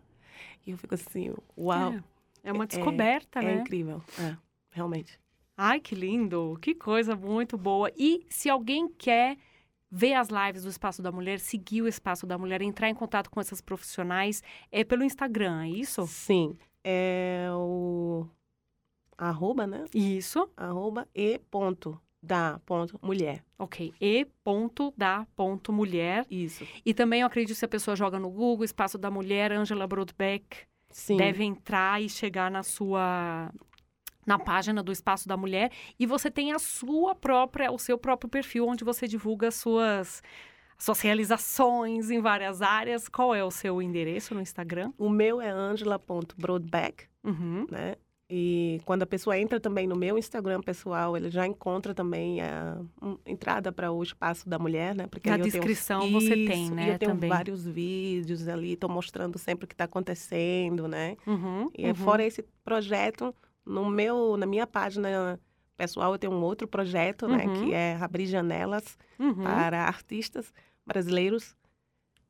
E 0.67 0.71
eu 0.71 0.79
fico 0.79 0.95
assim, 0.95 1.35
uau. 1.59 1.93
É, 1.93 2.03
é 2.45 2.53
uma 2.53 2.67
descoberta, 2.67 3.41
é, 3.41 3.43
né? 3.43 3.53
É 3.55 3.61
incrível, 3.61 4.03
é, 4.19 4.37
realmente. 4.71 5.19
Ai, 5.57 5.81
que 5.81 5.95
lindo! 5.95 6.57
Que 6.61 6.75
coisa 6.75 7.15
muito 7.15 7.59
boa. 7.59 7.91
E 7.97 8.25
se 8.31 8.49
alguém 8.49 8.89
quer 8.89 9.37
ver 9.91 10.15
as 10.15 10.29
lives 10.29 10.63
do 10.63 10.71
Espaço 10.71 11.03
da 11.03 11.11
Mulher, 11.11 11.41
seguir 11.41 11.83
o 11.83 11.89
Espaço 11.89 12.27
da 12.27 12.39
Mulher, 12.39 12.63
entrar 12.63 12.89
em 12.89 12.95
contato 12.95 13.29
com 13.29 13.41
essas 13.41 13.61
profissionais, 13.61 14.43
é 14.71 14.85
pelo 14.85 15.03
Instagram, 15.03 15.65
é 15.65 15.69
isso? 15.69 16.07
Sim. 16.07 16.57
É 16.85 17.49
o 17.53 18.27
arroba, 19.29 19.67
né? 19.67 19.85
Isso. 19.95 20.49
Arroba 20.57 21.07
e 21.15 21.39
ponto 21.51 22.01
da 22.23 22.61
ponto 22.67 22.99
mulher. 23.03 23.43
Ok. 23.59 23.93
E 24.01 24.27
ponto 24.45 24.93
da 24.97 25.27
ponto 25.37 25.73
mulher. 25.73 26.27
Isso. 26.31 26.67
E 26.85 26.93
também 26.93 27.21
eu 27.23 27.27
acredito 27.27 27.55
que 27.55 27.59
se 27.59 27.65
a 27.65 27.69
pessoa 27.69 27.97
joga 27.97 28.19
no 28.19 28.31
Google, 28.31 28.65
Espaço 28.65 28.99
da 28.99 29.11
Mulher, 29.11 29.53
Angela 29.53 29.87
Brodbeck, 29.87 30.59
Sim. 30.91 31.17
deve 31.17 31.45
entrar 31.45 32.03
e 32.03 32.09
chegar 32.09 32.51
na 32.51 32.63
sua 32.63 33.51
na 34.27 34.39
página 34.39 34.83
do 34.83 34.93
Espaço 34.93 35.27
da 35.27 35.37
Mulher 35.37 35.73
e 35.99 36.05
você 36.07 36.31
tem 36.31 36.53
a 36.53 36.59
sua 36.59 37.15
própria, 37.15 37.73
o 37.73 37.79
seu 37.79 37.97
próprio 37.99 38.29
perfil 38.29 38.67
onde 38.69 38.85
você 38.85 39.09
divulga 39.09 39.49
as 39.49 39.55
suas 39.55 40.23
suas 40.79 41.01
realizações 41.01 42.11
em 42.11 42.21
várias 42.21 42.61
áreas. 42.63 43.09
Qual 43.09 43.35
é 43.35 43.43
o 43.45 43.51
seu 43.51 43.81
endereço 43.83 44.35
no 44.35 44.41
Instagram? 44.41 44.93
O 44.99 45.09
meu 45.11 45.41
é 45.41 45.51
angela.broadback, 45.51 47.05
Uhum. 47.25 47.67
né? 47.71 47.97
E 48.33 48.81
quando 48.85 49.03
a 49.03 49.07
pessoa 49.07 49.37
entra 49.37 49.59
também 49.59 49.87
no 49.89 49.97
meu 49.97 50.17
Instagram 50.17 50.61
pessoal, 50.61 51.17
ele 51.17 51.31
já 51.31 51.47
encontra 51.47 51.93
também 51.93 52.41
a 52.41 52.81
um, 53.03 53.17
entrada 53.27 53.73
para 53.73 53.91
o 53.91 54.01
espaço 54.03 54.49
da 54.49 54.57
mulher, 54.59 54.95
né? 54.95 55.07
Porque 55.09 55.29
Na 55.29 55.37
eu 55.37 55.43
tenho- 55.43 55.53
descrição 55.53 56.11
você 56.13 56.35
tem, 56.47 56.65
Isso, 56.65 56.75
né, 56.75 56.87
E 56.87 56.89
eu 56.93 56.99
tenho 56.99 57.13
também. 57.13 57.29
vários 57.29 57.67
vídeos 57.67 58.47
ali, 58.47 58.75
estou 58.75 58.89
mostrando 58.89 59.37
sempre 59.37 59.65
o 59.65 59.69
que 59.69 59.75
está 59.75 59.85
acontecendo, 59.85 60.87
né? 60.87 61.17
Uhum, 61.27 61.71
E 61.77 61.89
uhum. 61.89 61.95
fora 61.95 62.25
esse 62.25 62.45
projeto, 62.65 63.35
no 63.67 63.91
meu, 63.91 64.37
na 64.37 64.47
minha 64.47 64.67
página 64.67 65.39
pessoal, 65.77 66.13
eu 66.13 66.19
tenho 66.19 66.33
um 66.33 66.43
outro 66.43 66.69
projeto, 66.69 67.27
né? 67.27 67.47
Uhum. 67.47 67.55
Que 67.65 67.75
é 67.75 67.97
abrir 68.01 68.27
janelas 68.27 68.97
Uhum. 69.19 69.43
para 69.43 69.83
artistas 69.87 70.53
brasileiros 70.87 71.57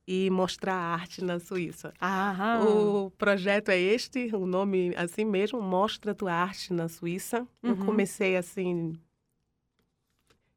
e 0.06 0.28
mostrar 0.30 0.74
arte 0.74 1.22
na 1.22 1.38
Suíça. 1.38 1.92
Aham. 2.00 2.64
O 2.66 3.10
projeto 3.12 3.68
é 3.70 3.78
este, 3.78 4.34
o 4.34 4.46
nome 4.46 4.92
assim 4.96 5.24
mesmo, 5.24 5.60
Mostra 5.62 6.14
Tua 6.14 6.32
Arte 6.32 6.72
na 6.72 6.88
Suíça. 6.88 7.46
Eu 7.62 7.70
Uhum. 7.74 7.86
comecei 7.86 8.36
assim. 8.36 8.94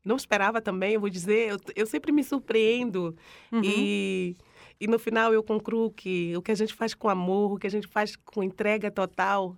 Não 0.03 0.15
esperava 0.17 0.59
também, 0.61 0.95
eu 0.95 0.99
vou 0.99 1.09
dizer, 1.09 1.49
eu, 1.51 1.57
eu 1.75 1.85
sempre 1.85 2.11
me 2.11 2.23
surpreendo. 2.23 3.15
Uhum. 3.51 3.61
E, 3.63 4.35
e 4.79 4.85
no 4.87 4.99
final 4.99 5.33
eu 5.33 5.41
concluo 5.41 5.91
que 5.91 6.35
o 6.35 6.41
que 6.41 6.51
a 6.51 6.55
gente 6.55 6.73
faz 6.73 6.93
com 6.93 7.07
amor, 7.07 7.53
o 7.53 7.57
que 7.57 7.67
a 7.67 7.71
gente 7.71 7.87
faz 7.87 8.15
com 8.17 8.43
entrega 8.43 8.91
total, 8.91 9.55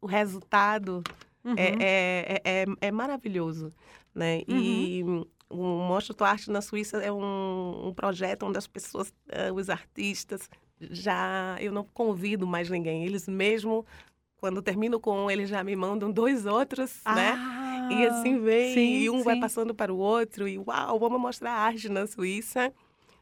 o 0.00 0.06
resultado 0.06 1.02
Uhum. 1.44 1.54
é, 1.56 1.68
é, 1.80 2.40
é, 2.44 2.62
é, 2.62 2.66
é 2.88 2.90
maravilhoso. 2.90 3.72
Né? 4.14 4.42
E 4.48 5.02
o 5.50 5.56
Mostra 5.64 6.14
Tua 6.14 6.28
Arte 6.30 6.50
na 6.50 6.60
Suíça 6.60 6.98
é 6.98 7.10
um, 7.12 7.88
um 7.88 7.94
projeto 7.94 8.44
onde 8.44 8.58
as 8.58 8.66
pessoas, 8.66 9.12
eh, 9.28 9.50
os 9.52 9.70
artistas, 9.70 10.48
já 10.80 11.56
eu 11.60 11.72
não 11.72 11.84
convido 11.84 12.46
mais 12.46 12.68
ninguém. 12.70 13.04
Eles 13.04 13.26
mesmo, 13.26 13.84
quando 14.40 14.62
termino 14.62 15.00
com 15.00 15.24
um, 15.26 15.30
eles 15.30 15.48
já 15.48 15.64
me 15.64 15.74
mandam 15.74 16.10
dois 16.10 16.46
outros, 16.46 17.00
né? 17.06 17.38
E 17.90 18.04
assim 18.04 18.38
vem, 18.40 18.70
Ah, 18.70 18.74
sim, 18.74 18.98
e 19.00 19.10
um 19.10 19.22
vai 19.22 19.34
sim. 19.34 19.40
passando 19.40 19.74
para 19.74 19.92
o 19.92 19.96
outro, 19.96 20.46
e 20.46 20.58
uau, 20.58 20.98
vamos 20.98 21.20
mostrar 21.20 21.52
arte 21.52 21.88
na 21.88 22.06
Suíça. 22.06 22.72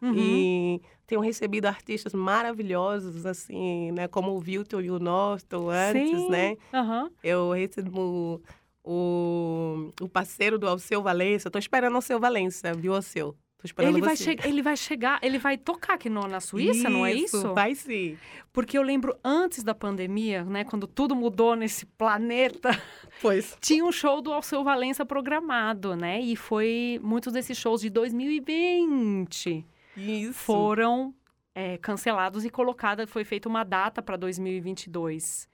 Uhum. 0.03 0.13
E 0.15 0.83
tenho 1.07 1.21
recebido 1.21 1.67
artistas 1.67 2.13
maravilhosos, 2.13 3.25
assim, 3.25 3.93
né? 3.93 4.09
Como 4.09 4.33
o 4.33 4.41
Vilton 4.41 4.81
e 4.81 4.91
o 4.91 4.99
Norton 4.99 5.71
antes, 5.71 6.23
Sim. 6.23 6.31
né? 6.31 6.57
Aham. 6.75 7.11
Eu 7.23 7.53
recebo 7.53 8.43
o, 8.87 9.93
o 10.01 10.09
parceiro 10.09 10.59
do 10.59 10.69
Alceu 10.69 11.03
Valença. 11.03 11.51
Tô 11.51 11.59
esperando 11.59 11.93
o 11.95 11.97
Alceu 11.97 12.21
Valença, 12.21 12.73
viu, 12.73 12.95
Alceu? 12.95 13.37
Tô 13.59 13.65
esperando 13.65 13.97
Ele 13.97 14.05
vai, 14.05 14.15
ele 14.45 14.63
vai 14.63 14.77
chegar, 14.77 15.19
ele 15.23 15.39
vai 15.39 15.57
tocar 15.57 15.95
aqui 15.95 16.11
no- 16.11 16.29
na 16.29 16.41
Suíça, 16.41 16.89
não 16.91 17.05
é 17.07 17.13
isso? 17.15 17.53
Vai 17.55 17.75
sim. 17.75 18.17
Porque 18.53 18.77
eu 18.79 18.83
lembro 18.83 19.17
antes 19.25 19.65
da 19.65 19.75
pandemia, 19.75 20.45
né, 20.45 20.63
quando 20.63 20.87
tudo 20.87 21.17
mudou 21.17 21.57
nesse 21.57 21.85
planeta, 21.87 22.71
Pois. 23.23 23.57
tinha 23.61 23.83
um 23.85 23.91
show 23.91 24.21
do 24.21 24.31
Alceu 24.33 24.63
Valença 24.63 25.07
programado, 25.07 25.97
né? 25.97 26.21
E 26.21 26.37
foi 26.37 27.01
muitos 27.03 27.33
desses 27.33 27.57
shows 27.57 27.81
de 27.81 27.89
2020 27.91 29.65
Isso. 29.97 30.35
foram 30.35 31.15
é, 31.55 31.79
cancelados 31.79 32.45
e 32.45 32.51
colocada, 32.51 33.07
foi 33.07 33.25
feita 33.25 33.49
uma 33.49 33.65
data 33.65 34.03
para 34.03 34.17
2022. 34.19 35.49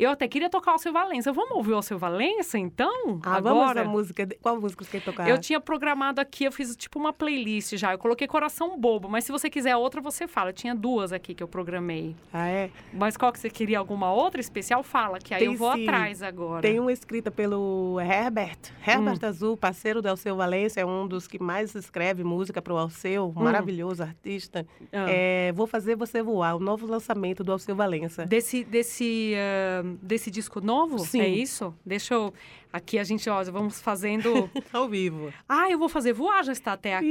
Eu 0.00 0.10
até 0.10 0.26
queria 0.26 0.48
tocar 0.48 0.70
o 0.70 0.72
Alceu 0.74 0.94
Valença. 0.94 1.30
Vamos 1.30 1.50
ouvir 1.58 1.72
o 1.72 1.76
Alceu 1.76 1.98
Valença, 1.98 2.58
então? 2.58 3.20
Ah, 3.22 3.36
Agora? 3.36 3.82
à 3.82 3.84
música. 3.84 4.26
Qual 4.40 4.58
música 4.58 4.82
você 4.82 4.92
quer 4.98 5.04
tocar? 5.04 5.28
Eu 5.28 5.38
tinha 5.38 5.60
programado 5.60 6.20
aqui, 6.22 6.44
eu 6.44 6.52
fiz 6.52 6.74
tipo 6.74 6.98
uma 6.98 7.12
playlist 7.12 7.76
já. 7.76 7.92
Eu 7.92 7.98
coloquei 7.98 8.26
Coração 8.26 8.78
Bobo, 8.80 9.10
mas 9.10 9.24
se 9.24 9.30
você 9.32 9.50
quiser 9.50 9.76
outra, 9.76 10.00
você 10.00 10.26
fala. 10.26 10.48
Eu 10.48 10.54
tinha 10.54 10.74
duas 10.74 11.12
aqui 11.12 11.34
que 11.34 11.42
eu 11.42 11.48
programei. 11.48 12.16
Ah, 12.32 12.48
é? 12.48 12.70
Mas 12.94 13.14
qual 13.16 13.30
que 13.30 13.38
você 13.38 13.50
queria? 13.50 13.78
Alguma 13.78 14.10
outra 14.10 14.40
especial? 14.40 14.82
Fala, 14.82 15.18
que 15.18 15.34
aí 15.34 15.40
Tem 15.40 15.48
eu 15.52 15.58
vou 15.58 15.70
sim. 15.74 15.82
atrás 15.82 16.22
agora. 16.22 16.62
Tem 16.62 16.80
uma 16.80 16.92
escrita 16.92 17.30
pelo 17.30 17.98
Herbert. 18.00 18.58
Herbert 18.86 19.18
Hum. 19.22 19.26
Azul, 19.26 19.56
parceiro 19.56 20.00
do 20.00 20.08
Alceu 20.08 20.34
Valença, 20.34 20.80
é 20.80 20.86
um 20.86 21.06
dos 21.06 21.26
que 21.28 21.38
mais 21.38 21.74
escreve 21.74 22.24
música 22.24 22.62
para 22.62 22.72
o 22.72 22.78
Alceu, 22.78 23.34
Hum. 23.36 23.42
maravilhoso 23.42 24.02
artista. 24.02 24.66
Ah. 24.92 25.06
É, 25.10 25.52
Vou 25.52 25.66
Fazer 25.66 25.94
Você 25.96 26.22
Voar, 26.22 26.56
o 26.56 26.58
novo 26.58 26.86
lançamento 26.86 27.44
do 27.44 27.52
Alceu 27.52 27.76
Valença. 27.76 28.24
Desse, 28.24 28.64
desse, 28.64 29.34
ah, 29.36 29.89
desse 30.02 30.30
disco 30.30 30.60
novo? 30.60 30.98
Sim. 31.00 31.20
É 31.20 31.28
isso? 31.28 31.74
Deixa 31.84 32.14
eu... 32.14 32.32
Aqui 32.72 32.98
a 32.98 33.04
gente, 33.04 33.28
ó, 33.28 33.42
vamos 33.44 33.80
fazendo... 33.80 34.48
Ao 34.72 34.88
vivo. 34.88 35.32
ah, 35.48 35.68
eu 35.70 35.78
vou 35.78 35.88
fazer 35.88 36.12
voar, 36.12 36.44
já 36.44 36.52
está 36.52 36.74
até 36.74 36.94
aqui. 36.96 37.06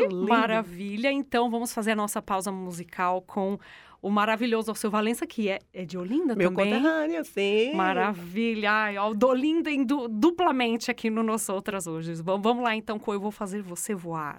Isso, 0.00 0.08
lindo. 0.08 0.28
Maravilha. 0.28 1.12
Então, 1.12 1.48
vamos 1.50 1.72
fazer 1.72 1.92
a 1.92 1.96
nossa 1.96 2.20
pausa 2.20 2.50
musical 2.50 3.22
com 3.22 3.58
o 4.02 4.10
maravilhoso 4.10 4.70
Alceu 4.70 4.90
Valença, 4.90 5.26
que 5.26 5.48
é, 5.48 5.58
é 5.72 5.84
de 5.84 5.96
Olinda 5.96 6.34
Meu 6.36 6.50
também. 6.50 6.72
conterrâneo, 6.74 7.24
sim. 7.24 7.72
Maravilha. 7.74 8.70
Ai, 8.70 8.98
ó, 8.98 9.10
o 9.10 9.14
Dolinda 9.14 9.70
em 9.70 9.84
du- 9.84 10.08
duplamente 10.08 10.90
aqui 10.90 11.08
no 11.10 11.22
Nós 11.22 11.48
Outras 11.48 11.86
hoje. 11.86 12.14
Vamos, 12.14 12.42
vamos 12.42 12.62
lá 12.64 12.74
então, 12.76 12.98
com 12.98 13.12
Eu 13.12 13.20
Vou 13.20 13.30
Fazer 13.30 13.62
Você 13.62 13.94
Voar. 13.94 14.38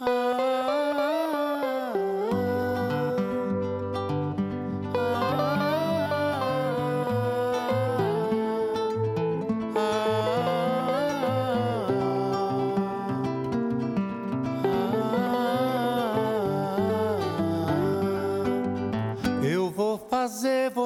Eu 0.00 1.75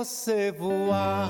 você 0.00 0.50
voar 0.50 1.28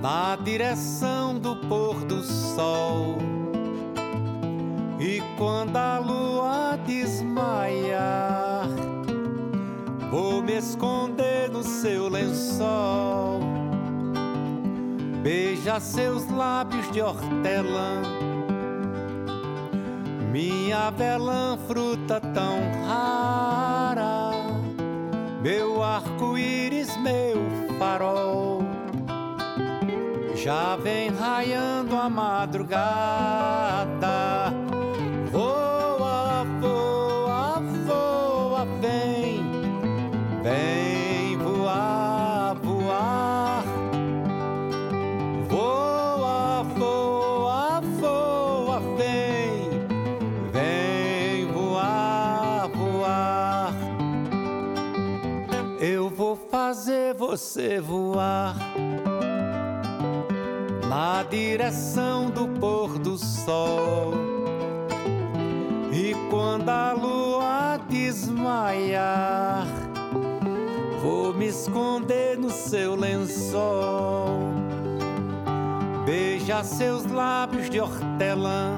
na 0.00 0.36
direção 0.36 1.38
do 1.38 1.54
pôr 1.54 2.02
do 2.06 2.22
sol. 2.22 3.18
E 4.98 5.20
quando 5.36 5.76
a 5.76 5.98
lua 5.98 6.78
desmaiar, 6.86 8.68
vou 10.10 10.40
me 10.40 10.56
esconder 10.56 11.50
no 11.50 11.62
seu 11.62 12.08
lençol. 12.08 13.40
Beija 15.22 15.78
seus 15.78 16.26
lábios 16.30 16.90
de 16.90 17.02
hortelã, 17.02 18.00
minha 20.32 20.86
avelã, 20.86 21.58
fruta 21.68 22.18
tão 22.18 22.60
rara. 22.86 24.19
Meu 25.42 25.82
arco-íris, 25.82 26.94
meu 26.98 27.38
farol, 27.78 28.62
já 30.34 30.76
vem 30.76 31.08
raiando 31.08 31.96
a 31.96 32.10
madrugada. 32.10 32.90
Você 57.30 57.78
voar 57.78 58.56
na 60.88 61.22
direção 61.22 62.28
do 62.28 62.48
pôr 62.58 62.98
do 62.98 63.16
sol. 63.16 64.14
E 65.92 66.12
quando 66.28 66.68
a 66.68 66.92
lua 66.92 67.78
desmaiar, 67.88 69.64
vou 71.00 71.32
me 71.32 71.46
esconder 71.46 72.36
no 72.36 72.50
seu 72.50 72.96
lençol. 72.96 74.40
Beija 76.04 76.64
seus 76.64 77.06
lábios 77.06 77.70
de 77.70 77.80
hortelã, 77.80 78.76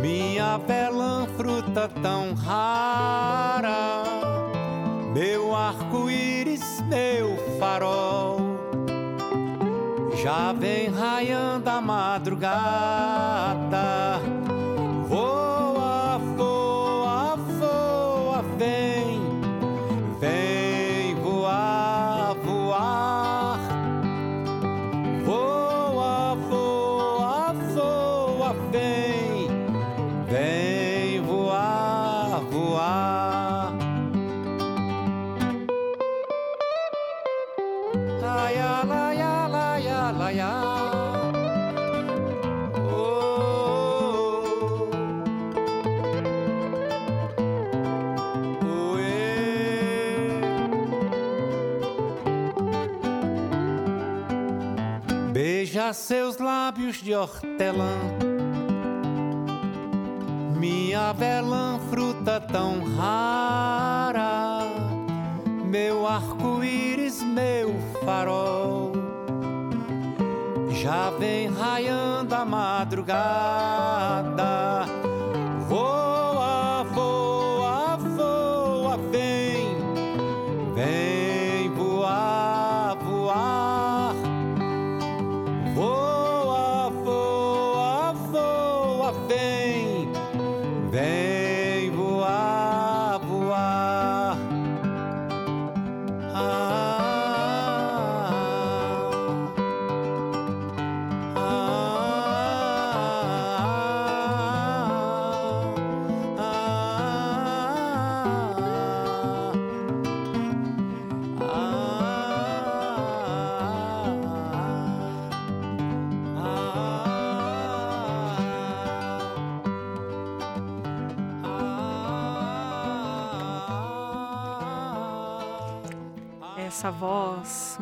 minha 0.00 0.56
velã 0.58 1.26
fruta 1.36 1.90
tão 2.00 2.32
rara, 2.34 4.01
meu 5.12 5.54
arco-íris, 5.54 6.82
meu 6.88 7.36
farol. 7.58 8.40
Já 10.22 10.52
vem 10.52 10.88
raiando 10.88 11.68
a 11.68 11.80
madrugada. 11.80 12.52
Seus 55.92 56.38
lábios 56.38 56.96
de 56.96 57.14
hortelã, 57.14 57.98
minha 60.56 61.12
velã 61.12 61.78
fruta 61.90 62.40
tão 62.40 62.82
rara, 62.96 64.60
meu 65.64 66.06
arco-íris, 66.06 67.22
meu 67.22 67.74
farol. 68.04 68.92
Já 70.70 71.10
vem 71.10 71.48
raiando 71.48 72.34
a 72.34 72.44
madrugada. 72.44 73.12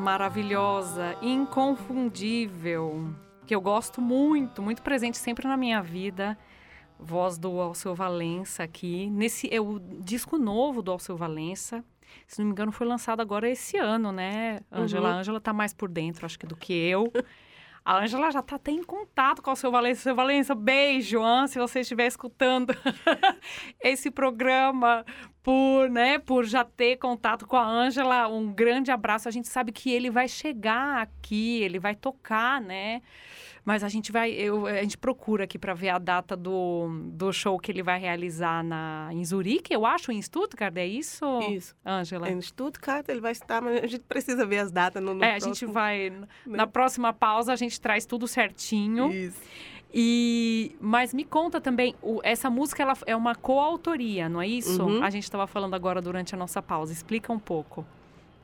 Maravilhosa, 0.00 1.16
inconfundível, 1.20 3.14
que 3.46 3.54
eu 3.54 3.60
gosto 3.60 4.00
muito, 4.00 4.62
muito 4.62 4.82
presente 4.82 5.18
sempre 5.18 5.46
na 5.46 5.56
minha 5.56 5.82
vida. 5.82 6.36
Voz 6.98 7.38
do 7.38 7.60
Alceu 7.60 7.94
Valença 7.94 8.62
aqui. 8.62 9.08
Nesse 9.10 9.52
é 9.52 9.60
o 9.60 9.78
disco 9.78 10.38
novo 10.38 10.82
do 10.82 10.90
Alceu 10.90 11.16
Valença. 11.16 11.84
Se 12.26 12.40
não 12.40 12.46
me 12.46 12.52
engano, 12.52 12.72
foi 12.72 12.86
lançado 12.86 13.20
agora 13.20 13.48
esse 13.48 13.76
ano, 13.76 14.10
né, 14.10 14.60
Ângela? 14.72 15.10
Uhum. 15.10 15.14
A 15.14 15.18
Ângela 15.18 15.40
tá 15.40 15.52
mais 15.52 15.72
por 15.72 15.88
dentro, 15.88 16.26
acho 16.26 16.38
que, 16.38 16.46
do 16.46 16.56
que 16.56 16.72
eu. 16.72 17.12
A 17.84 17.98
Ângela 17.98 18.30
já 18.30 18.42
tá 18.42 18.56
até 18.56 18.70
em 18.70 18.82
contato 18.82 19.42
com 19.42 19.50
o 19.50 19.56
seu 19.56 19.70
Valença. 19.70 20.02
Seu 20.02 20.14
Valença, 20.14 20.54
beijo, 20.54 21.22
An, 21.22 21.46
se 21.46 21.58
você 21.58 21.80
estiver 21.80 22.06
escutando 22.06 22.74
esse 23.80 24.10
programa, 24.10 25.04
por, 25.42 25.88
né, 25.88 26.18
por 26.18 26.44
já 26.44 26.64
ter 26.64 26.96
contato 26.96 27.46
com 27.46 27.56
a 27.56 27.66
Ângela, 27.66 28.28
um 28.28 28.52
grande 28.52 28.90
abraço. 28.90 29.28
A 29.28 29.32
gente 29.32 29.48
sabe 29.48 29.72
que 29.72 29.90
ele 29.90 30.10
vai 30.10 30.28
chegar 30.28 31.02
aqui, 31.02 31.62
ele 31.62 31.78
vai 31.78 31.94
tocar, 31.94 32.60
né? 32.60 33.00
Mas 33.64 33.84
a 33.84 33.88
gente 33.88 34.10
vai, 34.10 34.30
eu, 34.32 34.66
a 34.66 34.80
gente 34.82 34.96
procura 34.96 35.44
aqui 35.44 35.58
para 35.58 35.74
ver 35.74 35.90
a 35.90 35.98
data 35.98 36.34
do, 36.36 36.88
do 37.12 37.32
show 37.32 37.58
que 37.58 37.70
ele 37.70 37.82
vai 37.82 37.98
realizar 38.00 38.64
na, 38.64 39.08
em 39.12 39.24
Zurique, 39.24 39.72
eu 39.74 39.84
acho, 39.84 40.10
em 40.10 40.20
Stuttgart, 40.22 40.74
é 40.76 40.86
isso? 40.86 41.24
Isso. 41.50 41.74
Ângela. 41.84 42.30
Em 42.30 42.40
Stuttgart 42.40 43.06
ele 43.08 43.20
vai 43.20 43.32
estar, 43.32 43.60
mas 43.60 43.82
a 43.84 43.86
gente 43.86 44.02
precisa 44.04 44.46
ver 44.46 44.58
as 44.58 44.72
datas 44.72 45.02
no, 45.02 45.14
no 45.14 45.22
É, 45.22 45.28
a 45.28 45.30
próximo. 45.32 45.54
gente 45.54 45.66
vai. 45.66 46.12
Na 46.46 46.66
próxima 46.66 47.12
pausa, 47.12 47.52
a 47.52 47.56
gente 47.56 47.80
traz 47.80 48.06
tudo 48.06 48.26
certinho. 48.26 49.12
Isso. 49.12 49.40
E, 49.92 50.76
mas 50.80 51.12
me 51.12 51.24
conta 51.24 51.60
também, 51.60 51.94
o- 52.00 52.20
essa 52.22 52.48
música 52.48 52.82
ela 52.82 52.96
é 53.06 53.14
uma 53.16 53.34
coautoria, 53.34 54.28
não 54.28 54.40
é 54.40 54.46
isso? 54.46 54.82
Uhum. 54.84 55.02
A 55.02 55.10
gente 55.10 55.24
estava 55.24 55.46
falando 55.48 55.74
agora 55.74 56.00
durante 56.00 56.34
a 56.34 56.38
nossa 56.38 56.62
pausa. 56.62 56.92
Explica 56.92 57.32
um 57.32 57.38
pouco. 57.40 57.84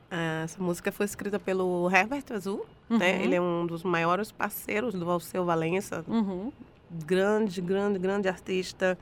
Ah, 0.09 0.41
Essa 0.43 0.61
música 0.61 0.91
foi 0.91 1.05
escrita 1.05 1.37
pelo 1.39 1.89
Herbert 1.89 2.23
Azul, 2.33 2.65
né? 2.89 3.17
Uhum. 3.17 3.21
Ele 3.23 3.35
é 3.35 3.41
um 3.41 3.65
dos 3.65 3.83
maiores 3.83 4.31
parceiros 4.31 4.93
do 4.93 5.09
Alceu 5.09 5.43
Valença. 5.45 6.03
Uhum. 6.07 6.51
Grande, 7.05 7.59
grande, 7.61 7.99
grande 7.99 8.27
artista. 8.29 8.97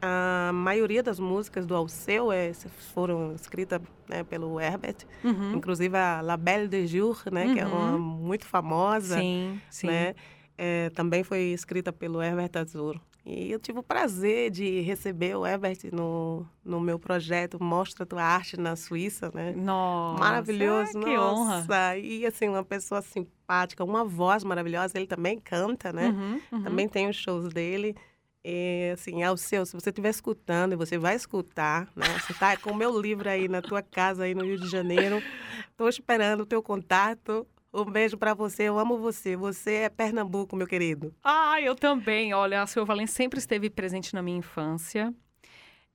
A 0.00 0.50
maioria 0.52 1.02
das 1.02 1.18
músicas 1.18 1.64
do 1.66 1.74
Alceu 1.74 2.30
é, 2.30 2.52
foram 2.94 3.34
escritas 3.34 3.80
né, 4.08 4.22
pelo 4.22 4.60
Herbert. 4.60 4.98
Uhum. 5.24 5.54
Inclusive 5.54 5.96
a 5.96 6.20
La 6.20 6.36
Belle 6.36 6.68
de 6.68 6.86
Jour, 6.86 7.22
né? 7.32 7.52
Que 7.54 7.60
é 7.60 7.66
uma 7.66 7.92
Uhum. 7.92 7.98
muito 7.98 8.44
famosa. 8.46 9.18
Sim, 9.18 9.60
sim. 9.70 9.86
Né? 9.88 10.14
É, 10.56 10.90
também 10.90 11.24
foi 11.24 11.40
escrita 11.52 11.92
pelo 11.92 12.22
Herbert 12.22 12.50
Azul. 12.54 12.94
E 13.26 13.50
eu 13.50 13.58
tive 13.58 13.78
o 13.78 13.82
prazer 13.82 14.50
de 14.50 14.80
receber 14.80 15.34
o 15.34 15.46
Herbert 15.46 15.78
no, 15.90 16.46
no 16.62 16.78
meu 16.78 16.98
projeto 16.98 17.62
Mostra 17.62 18.04
Tua 18.04 18.22
Arte 18.22 18.60
na 18.60 18.76
Suíça, 18.76 19.30
né? 19.32 19.52
Nossa, 19.56 20.20
Maravilhoso, 20.20 21.00
que 21.00 21.18
honra. 21.18 21.56
nossa. 21.60 21.96
E 21.96 22.26
assim, 22.26 22.50
uma 22.50 22.62
pessoa 22.62 23.00
simpática, 23.00 23.82
uma 23.82 24.04
voz 24.04 24.44
maravilhosa. 24.44 24.98
Ele 24.98 25.06
também 25.06 25.38
canta, 25.38 25.90
né? 25.90 26.08
Uhum, 26.08 26.40
uhum. 26.52 26.62
Também 26.64 26.86
tem 26.86 27.08
os 27.08 27.16
shows 27.16 27.48
dele. 27.48 27.96
E, 28.44 28.90
assim, 28.92 29.22
ao 29.22 29.38
seu, 29.38 29.64
se 29.64 29.72
você 29.72 29.88
estiver 29.88 30.10
escutando, 30.10 30.74
e 30.74 30.76
você 30.76 30.98
vai 30.98 31.16
escutar, 31.16 31.88
né? 31.96 32.06
Você 32.20 32.34
tá 32.34 32.54
com 32.58 32.72
o 32.72 32.76
meu 32.76 33.00
livro 33.00 33.26
aí 33.26 33.48
na 33.48 33.62
tua 33.62 33.80
casa, 33.80 34.24
aí 34.24 34.34
no 34.34 34.44
Rio 34.44 34.60
de 34.60 34.68
Janeiro. 34.68 35.22
Estou 35.70 35.88
esperando 35.88 36.42
o 36.42 36.46
teu 36.46 36.62
contato. 36.62 37.46
Um 37.76 37.84
beijo 37.84 38.16
para 38.16 38.34
você, 38.34 38.62
eu 38.64 38.78
amo 38.78 38.98
você. 38.98 39.34
Você 39.34 39.72
é 39.72 39.88
Pernambuco, 39.88 40.54
meu 40.54 40.66
querido. 40.66 41.12
Ah, 41.24 41.60
eu 41.60 41.74
também. 41.74 42.32
Olha, 42.32 42.62
a 42.62 42.66
Silvia 42.68 42.86
Valença 42.86 43.14
sempre 43.14 43.40
esteve 43.40 43.68
presente 43.68 44.14
na 44.14 44.22
minha 44.22 44.38
infância. 44.38 45.12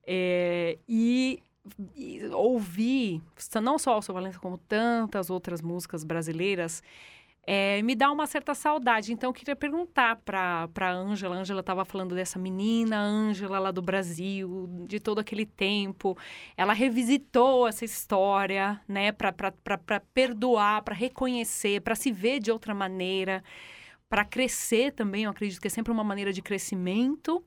É, 0.06 0.78
e, 0.86 1.42
e 1.96 2.20
ouvi, 2.34 3.22
não 3.62 3.80
só 3.80 3.98
a 3.98 4.02
Silvia 4.02 4.22
Valença, 4.22 4.40
como 4.40 4.58
tantas 4.58 5.30
outras 5.30 5.62
músicas 5.62 6.04
brasileiras, 6.04 6.84
é, 7.52 7.82
me 7.82 7.96
dá 7.96 8.12
uma 8.12 8.28
certa 8.28 8.54
saudade. 8.54 9.12
Então, 9.12 9.32
eu 9.32 9.34
queria 9.34 9.56
perguntar 9.56 10.18
para 10.18 10.70
a 10.80 10.92
Ângela. 10.92 11.36
Ângela 11.36 11.62
estava 11.62 11.84
falando 11.84 12.14
dessa 12.14 12.38
menina, 12.38 13.02
Ângela 13.02 13.58
lá 13.58 13.72
do 13.72 13.82
Brasil, 13.82 14.70
de 14.88 15.00
todo 15.00 15.18
aquele 15.18 15.48
tempo. 15.48 16.16
Ela 16.56 16.74
revisitou 16.74 17.68
essa 17.68 17.84
história, 17.84 18.80
né, 18.88 19.12
para 19.12 19.42
perdoar, 20.14 20.84
para 20.84 20.94
reconhecer, 20.94 21.82
para 21.82 21.96
se 21.96 22.12
ver 22.12 22.40
de 22.40 22.52
outra 22.52 22.76
maneira, 22.76 23.44
para 24.08 24.24
crescer 24.24 24.92
também. 24.92 25.24
Eu 25.24 25.32
acredito 25.32 25.60
que 25.60 25.66
é 25.66 25.72
sempre 25.72 25.92
uma 25.92 26.04
maneira 26.04 26.32
de 26.32 26.44
crescimento. 26.44 27.44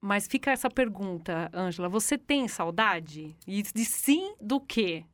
Mas 0.00 0.28
fica 0.28 0.52
essa 0.52 0.70
pergunta, 0.70 1.50
Ângela: 1.52 1.88
você 1.88 2.16
tem 2.16 2.46
saudade? 2.46 3.36
E 3.48 3.64
de 3.64 3.84
sim 3.84 4.36
do 4.40 4.60
quê? 4.60 5.04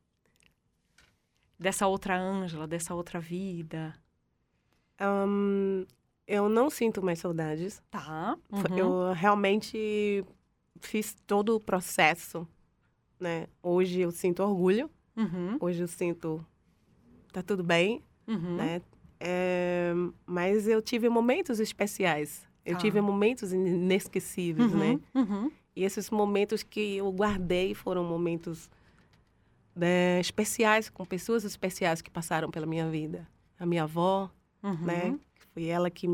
Dessa 1.59 1.85
outra 1.87 2.17
Ângela, 2.17 2.65
dessa 2.65 2.95
outra 2.95 3.19
vida? 3.19 3.93
Um, 5.01 5.85
eu 6.27 6.49
não 6.49 6.69
sinto 6.69 7.01
mais 7.03 7.19
saudades. 7.19 7.81
Tá. 7.89 8.37
Uhum. 8.51 8.77
Eu 8.77 9.13
realmente 9.13 10.23
fiz 10.81 11.15
todo 11.25 11.55
o 11.55 11.59
processo, 11.59 12.47
né? 13.19 13.47
Hoje 13.61 14.01
eu 14.01 14.11
sinto 14.11 14.43
orgulho. 14.43 14.89
Uhum. 15.15 15.57
Hoje 15.59 15.81
eu 15.81 15.87
sinto 15.87 16.45
tá 17.31 17.41
tudo 17.43 17.63
bem, 17.63 18.01
Uhum. 18.27 18.55
né? 18.55 18.81
É, 19.19 19.91
mas 20.25 20.67
eu 20.67 20.81
tive 20.81 21.09
momentos 21.09 21.59
especiais. 21.59 22.47
Eu 22.65 22.73
Tá. 22.75 22.81
tive 22.81 23.01
momentos 23.01 23.51
inesquecíveis, 23.53 24.71
Uhum, 24.73 24.77
né? 24.79 24.99
uhum. 25.15 25.51
E 25.75 25.83
esses 25.83 26.09
momentos 26.09 26.61
que 26.63 26.97
eu 26.97 27.11
guardei 27.11 27.73
foram 27.73 28.03
momentos 28.03 28.69
né, 29.79 30.19
especiais, 30.19 30.89
com 30.89 31.05
pessoas 31.05 31.43
especiais 31.43 32.01
que 32.01 32.09
passaram 32.11 32.49
pela 32.51 32.65
minha 32.65 32.89
vida. 32.89 33.27
A 33.57 33.65
minha 33.65 33.83
avó, 33.83 34.29
Uhum. 34.61 34.75
né? 34.85 35.19
Foi 35.53 35.65
ela 35.65 35.89
que, 35.89 36.05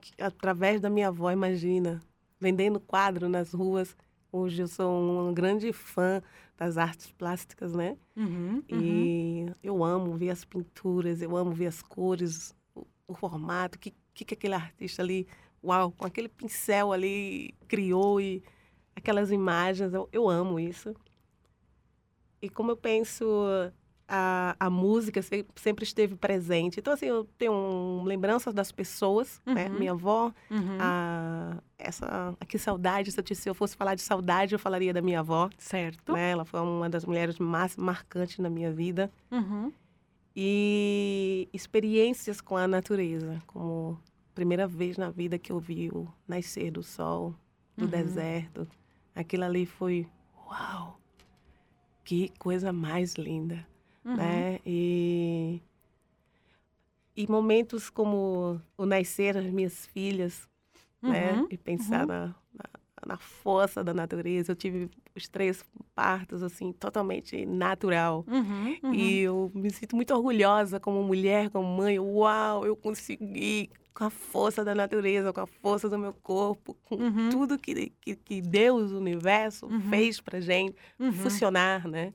que, 0.00 0.12
através 0.22 0.80
da 0.80 0.88
minha 0.88 1.08
avó, 1.08 1.30
imagina, 1.30 2.00
vendendo 2.38 2.78
quadro 2.78 3.28
nas 3.28 3.52
ruas. 3.52 3.96
Hoje 4.32 4.62
eu 4.62 4.68
sou 4.68 4.88
uma 5.24 5.32
grande 5.32 5.72
fã 5.72 6.22
das 6.56 6.76
artes 6.78 7.10
plásticas, 7.10 7.74
né? 7.74 7.96
Uhum, 8.16 8.62
E 8.68 9.46
eu 9.62 9.82
amo 9.82 10.16
ver 10.16 10.30
as 10.30 10.44
pinturas, 10.44 11.20
eu 11.20 11.36
amo 11.36 11.50
ver 11.52 11.66
as 11.66 11.82
cores, 11.82 12.54
o, 12.74 12.86
o 13.08 13.14
formato, 13.14 13.76
o 13.76 13.80
que, 13.80 13.92
que, 14.14 14.24
que 14.24 14.34
aquele 14.34 14.54
artista 14.54 15.02
ali, 15.02 15.26
uau, 15.64 15.90
com 15.90 16.06
aquele 16.06 16.28
pincel 16.28 16.92
ali 16.92 17.52
criou 17.66 18.20
e 18.20 18.40
aquelas 18.94 19.32
imagens, 19.32 19.92
eu, 19.92 20.08
eu 20.12 20.28
amo 20.28 20.60
isso. 20.60 20.94
E 22.42 22.48
como 22.48 22.70
eu 22.70 22.76
penso, 22.76 23.24
a, 24.08 24.56
a 24.58 24.70
música 24.70 25.20
se- 25.22 25.46
sempre 25.56 25.84
esteve 25.84 26.16
presente. 26.16 26.80
Então, 26.80 26.92
assim, 26.92 27.06
eu 27.06 27.24
tenho 27.38 27.52
um, 27.52 28.02
lembranças 28.04 28.52
das 28.54 28.72
pessoas, 28.72 29.40
né? 29.44 29.68
Uhum. 29.68 29.78
Minha 29.78 29.92
avó, 29.92 30.32
Uhum. 30.50 30.78
a, 30.80 31.58
essa, 31.78 32.34
que 32.48 32.58
saudade, 32.58 33.12
se 33.12 33.20
eu, 33.20 33.34
se 33.36 33.48
eu 33.50 33.54
fosse 33.54 33.76
falar 33.76 33.94
de 33.94 34.02
saudade, 34.02 34.54
eu 34.54 34.58
falaria 34.58 34.92
da 34.92 35.02
minha 35.02 35.20
avó. 35.20 35.50
Certo. 35.58 36.12
Né? 36.12 36.30
Ela 36.30 36.44
foi 36.44 36.60
uma 36.60 36.88
das 36.88 37.04
mulheres 37.04 37.38
mais 37.38 37.76
marcantes 37.76 38.38
na 38.38 38.48
minha 38.50 38.72
vida. 38.72 39.10
Uhum. 39.30 39.72
E 40.34 41.48
experiências 41.52 42.40
com 42.40 42.56
a 42.56 42.66
natureza, 42.68 43.42
como 43.48 44.00
primeira 44.34 44.66
vez 44.66 44.96
na 44.96 45.10
vida 45.10 45.38
que 45.38 45.50
eu 45.52 45.58
vi 45.58 45.90
o 45.90 46.06
nascer 46.26 46.70
do 46.70 46.82
sol, 46.82 47.34
do 47.76 47.84
Uhum. 47.84 47.90
deserto. 47.90 48.66
Aquilo 49.14 49.44
ali 49.44 49.66
foi, 49.66 50.06
uau, 50.48 50.99
que 52.10 52.28
coisa 52.40 52.72
mais 52.72 53.14
linda, 53.14 53.64
Uhum. 54.04 54.16
né? 54.16 54.58
E, 54.66 55.60
e 57.16 57.24
momentos 57.30 57.88
como 57.88 58.60
o 58.76 58.84
nascer 58.84 59.34
das 59.34 59.44
minhas 59.44 59.86
filhas, 59.86 60.48
né? 61.00 61.34
Uhum, 61.34 61.46
E 61.48 61.56
pensar 61.56 62.00
uhum. 62.00 62.06
na, 62.08 62.26
na, 62.52 62.64
na 63.06 63.16
força 63.16 63.84
da 63.84 63.94
natureza. 63.94 64.50
Eu 64.50 64.56
tive 64.56 64.90
os 65.20 65.28
três 65.28 65.62
partos, 65.94 66.42
assim, 66.42 66.72
totalmente 66.72 67.44
natural. 67.46 68.24
Uhum, 68.26 68.76
uhum. 68.82 68.94
E 68.94 69.20
eu 69.20 69.50
me 69.54 69.70
sinto 69.70 69.94
muito 69.94 70.14
orgulhosa 70.14 70.80
como 70.80 71.02
mulher, 71.02 71.50
como 71.50 71.66
mãe. 71.76 71.98
Uau, 71.98 72.64
eu 72.66 72.74
consegui 72.76 73.70
com 73.92 74.04
a 74.04 74.10
força 74.10 74.64
da 74.64 74.74
natureza, 74.74 75.32
com 75.32 75.40
a 75.42 75.46
força 75.46 75.88
do 75.88 75.98
meu 75.98 76.12
corpo, 76.14 76.74
com 76.84 76.96
Uhum. 76.96 77.28
tudo 77.30 77.58
que, 77.58 77.92
que, 78.00 78.16
que 78.16 78.40
Deus, 78.40 78.92
o 78.92 78.98
universo, 78.98 79.66
Uhum. 79.66 79.80
fez 79.90 80.20
pra 80.20 80.40
gente 80.40 80.74
Uhum. 80.98 81.12
funcionar, 81.12 81.86
né? 81.86 82.12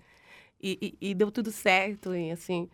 E, 0.62 0.96
e, 1.02 1.10
e 1.12 1.14
deu 1.14 1.30
tudo 1.32 1.52
certo, 1.52 2.16
e 2.16 2.32
assim... 2.32 2.68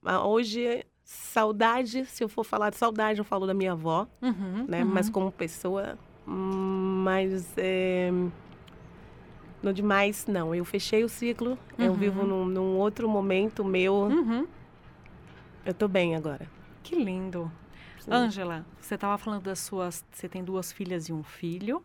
Mas 0.00 0.16
hoje, 0.24 0.86
saudade, 1.04 2.06
se 2.06 2.24
eu 2.24 2.28
for 2.28 2.44
falar 2.44 2.70
de 2.70 2.76
saudade, 2.76 3.18
eu 3.18 3.24
falo 3.24 3.46
da 3.46 3.52
minha 3.52 3.72
avó, 3.72 4.06
Uhum, 4.22 4.64
né? 4.66 4.82
uhum. 4.82 4.90
Mas 4.90 5.10
como 5.10 5.30
pessoa, 5.30 5.98
hum, 6.26 7.02
mas... 7.04 7.52
É... 7.58 8.10
No 9.62 9.72
demais, 9.72 10.26
não. 10.26 10.54
Eu 10.54 10.64
fechei 10.64 11.04
o 11.04 11.08
ciclo. 11.08 11.58
Eu 11.78 11.92
Uhum. 11.92 11.96
vivo 11.98 12.24
num, 12.24 12.44
num 12.46 12.78
outro 12.78 13.08
momento 13.08 13.64
meu. 13.64 13.94
Uhum. 13.94 14.46
Eu 15.64 15.74
tô 15.74 15.86
bem 15.86 16.16
agora. 16.16 16.48
Que 16.82 16.94
lindo. 16.96 17.50
Ângela, 18.10 18.64
você 18.80 18.94
estava 18.94 19.18
falando 19.18 19.42
das 19.44 19.58
suas. 19.60 20.04
Você 20.10 20.28
tem 20.28 20.42
duas 20.42 20.72
filhas 20.72 21.08
e 21.08 21.12
um 21.12 21.22
filho. 21.22 21.84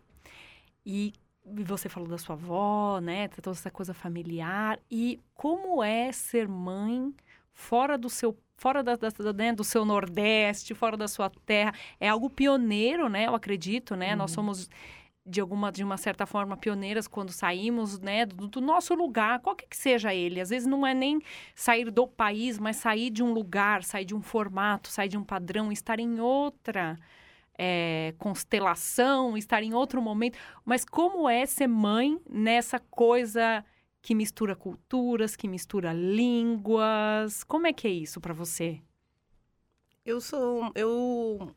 E 0.84 1.12
você 1.44 1.88
falou 1.88 2.08
da 2.08 2.16
sua 2.18 2.34
avó, 2.34 2.98
né? 3.00 3.28
Toda 3.28 3.50
essa 3.50 3.70
coisa 3.70 3.92
familiar. 3.92 4.78
E 4.90 5.20
como 5.34 5.82
é 5.84 6.10
ser 6.12 6.48
mãe 6.48 7.14
fora 7.52 7.98
do 7.98 8.08
seu. 8.08 8.36
Fora 8.58 8.82
da, 8.82 8.96
da- 8.96 9.10
da- 9.10 9.32
né, 9.34 9.52
do 9.52 9.62
seu 9.62 9.84
Nordeste, 9.84 10.72
fora 10.74 10.96
da 10.96 11.06
sua 11.06 11.28
terra. 11.44 11.74
É 12.00 12.08
algo 12.08 12.30
pioneiro, 12.30 13.06
né? 13.10 13.26
Eu 13.26 13.34
acredito, 13.34 13.94
né? 13.94 14.16
Nós 14.16 14.30
somos, 14.30 14.70
de 15.26 15.40
alguma 15.40 15.72
de 15.72 15.82
uma 15.82 15.96
certa 15.96 16.24
forma, 16.24 16.56
pioneiras 16.56 17.08
quando 17.08 17.32
saímos, 17.32 17.98
né? 17.98 18.24
Do, 18.24 18.46
do 18.46 18.60
nosso 18.60 18.94
lugar, 18.94 19.40
qualquer 19.40 19.66
que 19.66 19.76
seja 19.76 20.14
ele. 20.14 20.40
Às 20.40 20.50
vezes 20.50 20.68
não 20.68 20.86
é 20.86 20.94
nem 20.94 21.20
sair 21.54 21.90
do 21.90 22.06
país, 22.06 22.58
mas 22.58 22.76
sair 22.76 23.10
de 23.10 23.22
um 23.22 23.32
lugar, 23.32 23.82
sair 23.82 24.04
de 24.04 24.14
um 24.14 24.22
formato, 24.22 24.88
sair 24.88 25.08
de 25.08 25.18
um 25.18 25.24
padrão, 25.24 25.72
estar 25.72 25.98
em 25.98 26.20
outra 26.20 26.96
é, 27.58 28.14
constelação, 28.18 29.36
estar 29.36 29.62
em 29.62 29.74
outro 29.74 30.00
momento. 30.00 30.38
Mas 30.64 30.84
como 30.84 31.28
é 31.28 31.44
ser 31.44 31.66
mãe 31.66 32.20
nessa 32.28 32.78
coisa 32.78 33.64
que 34.00 34.14
mistura 34.14 34.54
culturas, 34.54 35.34
que 35.34 35.48
mistura 35.48 35.92
línguas? 35.92 37.42
Como 37.42 37.66
é 37.66 37.72
que 37.72 37.88
é 37.88 37.90
isso 37.90 38.20
para 38.20 38.32
você? 38.32 38.80
Eu 40.04 40.20
sou. 40.20 40.70
Eu, 40.76 41.52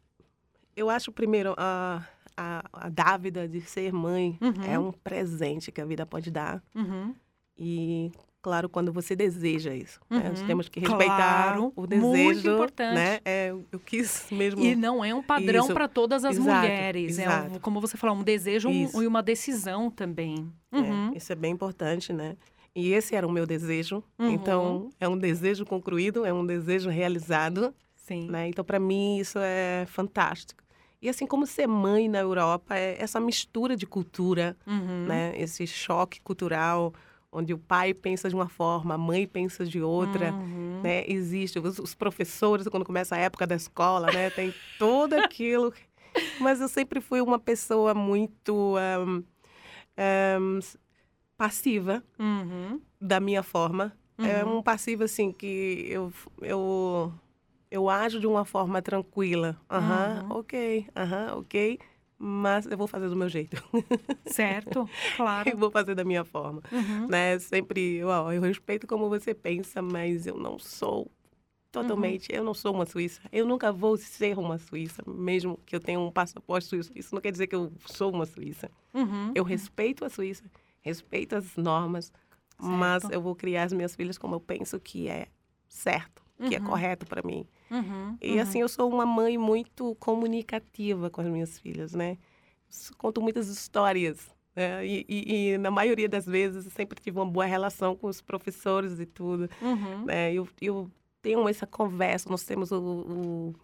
eu 0.76 0.90
acho, 0.90 1.12
primeiro, 1.12 1.54
a, 1.56 2.04
a, 2.40 2.64
a 2.86 2.90
dávida 2.90 3.48
de 3.48 3.60
ser 3.62 3.92
mãe 3.92 4.38
Uhum. 4.42 4.54
é 4.68 4.80
um 4.80 4.92
presente 4.92 5.72
que 5.72 5.82
a 5.82 5.86
vida 5.86 6.06
pode 6.06 6.32
dar. 6.32 6.64
Uhum. 6.74 7.14
E, 7.58 8.12
claro, 8.42 8.70
quando 8.70 8.94
você 8.94 9.16
deseja 9.16 9.74
isso. 9.76 10.00
né? 10.10 10.30
Nós 10.30 10.40
Uhum. 10.42 10.48
temos 10.48 10.70
que 10.70 10.80
respeitar 10.80 11.16
Claro, 11.54 11.74
o 11.76 11.82
muito 11.82 11.90
desejo. 11.90 12.54
importante. 12.54 12.96
Né? 12.96 13.20
É, 13.26 13.54
eu 13.72 13.80
quis 13.80 14.26
mesmo. 14.32 14.62
E 14.62 14.76
não 14.76 15.04
é 15.04 15.14
um 15.14 15.22
padrão 15.22 15.68
para 15.68 15.88
todas 15.88 16.24
as 16.24 16.38
Exato, 16.38 16.62
mulheres. 16.62 17.20
É, 17.20 17.22
um- 17.28 17.32
exato. 17.32 17.60
como 17.60 17.82
você 17.82 17.98
falou, 17.98 18.16
um 18.16 18.24
desejo 18.24 18.70
um- 18.70 19.02
e 19.04 19.08
uma 19.08 19.22
decisão 19.22 19.92
também. 19.92 20.50
Uhum. 20.72 21.12
É, 21.14 21.18
isso 21.18 21.32
é 21.32 21.36
bem 21.36 21.52
importante, 21.52 22.14
né? 22.14 22.38
E 22.74 22.94
esse 22.94 23.14
era 23.16 23.28
o 23.28 23.32
meu 23.32 23.46
desejo. 23.46 24.02
Uhum. 24.18 24.30
Então, 24.32 24.90
é 25.00 25.08
um 25.10 25.18
desejo 25.18 25.66
concluído, 25.66 26.24
é 26.26 26.32
um 26.32 26.46
desejo 26.46 26.90
realizado. 26.90 27.74
Sim. 27.96 28.28
Né? 28.30 28.48
Então, 28.48 28.64
para 28.64 28.80
mim, 28.80 29.18
isso 29.18 29.38
é 29.40 29.86
fantástico. 29.88 30.64
E 31.02 31.08
assim 31.08 31.26
como 31.26 31.46
ser 31.48 31.68
mãe 31.68 32.10
na 32.10 32.20
Europa, 32.20 32.76
é 32.76 33.02
essa 33.02 33.20
mistura 33.20 33.76
de 33.76 33.86
cultura, 33.86 34.58
Uhum. 34.68 35.06
né? 35.08 35.34
Esse 35.38 35.66
choque 35.66 36.20
cultural, 36.22 36.94
onde 37.32 37.54
o 37.54 37.58
pai 37.58 37.94
pensa 37.94 38.28
de 38.28 38.36
uma 38.36 38.50
forma, 38.50 38.96
a 38.96 38.98
mãe 38.98 39.26
pensa 39.28 39.66
de 39.66 39.82
outra, 39.82 40.36
Uhum. 40.38 40.82
né? 40.84 41.04
Existe 41.08 41.58
os, 41.60 41.80
os 41.80 41.96
professores 41.96 42.68
quando 42.68 42.86
começa 42.86 43.16
a 43.16 43.20
época 43.20 43.48
da 43.48 43.56
escola, 43.56 44.12
né? 44.12 44.30
Tem 44.30 44.54
tudo 44.78 45.14
aquilo. 45.24 45.74
Mas 46.38 46.60
eu 46.60 46.68
sempre 46.68 47.00
fui 47.00 47.22
uma 47.22 47.40
pessoa 47.40 47.94
muito 47.94 48.76
ahm, 48.78 49.24
ahm, 49.98 50.60
passiva 51.38 52.04
Uhum. 52.20 52.82
da 53.00 53.22
minha 53.22 53.42
forma. 53.44 53.94
É 54.22 54.44
Uhum. 54.44 54.58
um 54.58 54.62
passivo 54.64 55.06
assim 55.06 55.32
que 55.32 55.86
eu 55.90 56.12
eu 56.42 57.14
eu 57.72 57.90
ajo 57.90 58.20
de 58.20 58.28
uma 58.28 58.46
forma 58.46 58.82
tranquila. 58.82 59.60
Aham, 59.70 60.26
Uhum. 60.30 60.38
ok, 60.38 60.88
aham, 60.96 61.38
ok. 61.38 61.80
Mas 62.18 62.66
eu 62.66 62.78
vou 62.78 62.88
fazer 62.88 63.08
do 63.10 63.16
meu 63.16 63.30
jeito. 63.30 63.56
Certo, 64.26 64.88
claro. 65.16 65.50
eu 65.50 65.58
vou 65.58 65.72
fazer 65.72 65.96
da 65.96 66.04
minha 66.04 66.24
forma. 66.26 66.62
Uhum. 66.72 67.08
Né? 67.08 67.40
Sempre, 67.40 68.04
ó, 68.04 68.32
eu 68.32 68.42
respeito 68.42 68.86
como 68.86 69.08
você 69.10 69.34
pensa, 69.34 69.82
mas 69.82 70.28
eu 70.28 70.38
não 70.38 70.60
sou 70.60 71.10
totalmente, 71.72 72.28
eu 72.32 72.44
não 72.44 72.54
sou 72.54 72.74
uma 72.74 72.86
suíça. 72.86 73.22
Eu 73.32 73.46
nunca 73.46 73.72
vou 73.72 73.96
ser 73.98 74.38
uma 74.38 74.58
suíça, 74.58 75.02
mesmo 75.08 75.58
que 75.66 75.76
eu 75.76 75.80
tenha 75.80 76.00
um 76.00 76.12
passaporte 76.12 76.68
suíço. 76.68 76.92
Isso 76.96 77.14
não 77.16 77.22
quer 77.22 77.32
dizer 77.32 77.48
que 77.48 77.56
eu 77.56 77.72
sou 77.86 78.12
uma 78.12 78.26
suíça. 78.26 78.70
Uhum. 78.94 79.32
Eu 79.36 79.44
respeito 79.44 80.04
a 80.04 80.10
Suíça, 80.10 80.44
respeito 80.82 81.36
as 81.36 81.56
normas, 81.56 82.12
mas 82.60 83.04
eu 83.10 83.22
vou 83.22 83.36
criar 83.36 83.64
as 83.64 83.74
minhas 83.74 83.96
filhas 83.96 84.18
como 84.18 84.36
eu 84.36 84.40
penso 84.40 84.80
que 84.80 85.08
é 85.08 85.28
certo, 85.68 86.24
que 86.48 86.56
é 86.56 86.60
Uhum. 86.60 86.66
correto 86.66 87.06
para 87.06 87.22
mim. 87.24 87.48
Uhum, 87.72 88.18
E 88.22 88.36
uhum. 88.36 88.42
assim, 88.42 88.62
eu 88.62 88.70
sou 88.70 88.90
uma 88.90 89.06
mãe 89.06 89.38
muito 89.38 89.96
comunicativa 90.00 91.10
com 91.10 91.22
as 91.22 91.28
minhas 91.28 91.60
filhas, 91.60 91.94
né? 91.94 92.18
Conto 92.98 93.22
muitas 93.22 93.48
histórias. 93.48 94.30
né? 94.56 94.86
E, 94.86 95.06
e- 95.08 95.52
e, 95.54 95.58
na 95.58 95.72
maioria 95.72 96.10
das 96.10 96.26
vezes 96.26 96.72
sempre 96.74 97.00
tive 97.00 97.18
uma 97.20 97.26
boa 97.26 97.46
relação 97.46 97.96
com 97.96 98.08
os 98.08 98.22
professores 98.22 99.00
e 99.00 99.06
tudo. 99.06 99.50
Uhum. 99.62 100.06
né? 100.06 100.34
Eu, 100.34 100.48
eu 100.62 100.92
tenho 101.22 101.48
essa 101.48 101.66
conversa, 101.68 102.30
nós 102.30 102.44
temos 102.44 102.72
o, 102.72 102.78
o, 102.82 103.56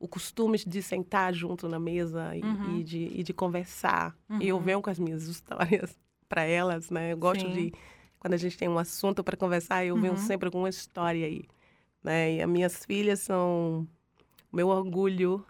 o 0.00 0.08
costume 0.08 0.58
de 0.58 0.82
sentar 0.82 1.32
junto 1.32 1.68
na 1.68 1.78
mesa 1.78 2.36
e, 2.36 2.42
Uhum. 2.42 2.78
e 2.80 2.84
de, 2.84 2.98
e 3.18 3.22
de 3.22 3.32
conversar. 3.32 4.16
E 4.40 4.48
eu 4.48 4.56
Uhum. 4.56 4.62
venho 4.62 4.82
com 4.82 4.90
as 4.90 4.98
minhas 4.98 5.24
histórias 5.24 5.96
para 6.28 6.42
elas, 6.44 6.90
né? 6.90 7.12
Eu 7.12 7.16
gosto 7.18 7.42
Sim. 7.48 7.52
de, 7.52 7.72
quando 8.18 8.34
a 8.34 8.38
gente 8.38 8.56
tem 8.58 8.68
um 8.68 8.78
assunto 8.78 9.22
para 9.24 9.36
conversar, 9.36 9.84
eu 9.84 9.96
venho 9.96 10.12
Uhum. 10.14 10.18
sempre 10.18 10.50
com 10.50 10.58
uma 10.58 10.68
história 10.68 11.26
aí. 11.26 11.44
Né? 12.02 12.34
E 12.34 12.42
as 12.42 12.48
minhas 12.48 12.84
filhas 12.84 13.20
são 13.20 13.86
meu 14.52 14.68
orgulho, 14.68 15.44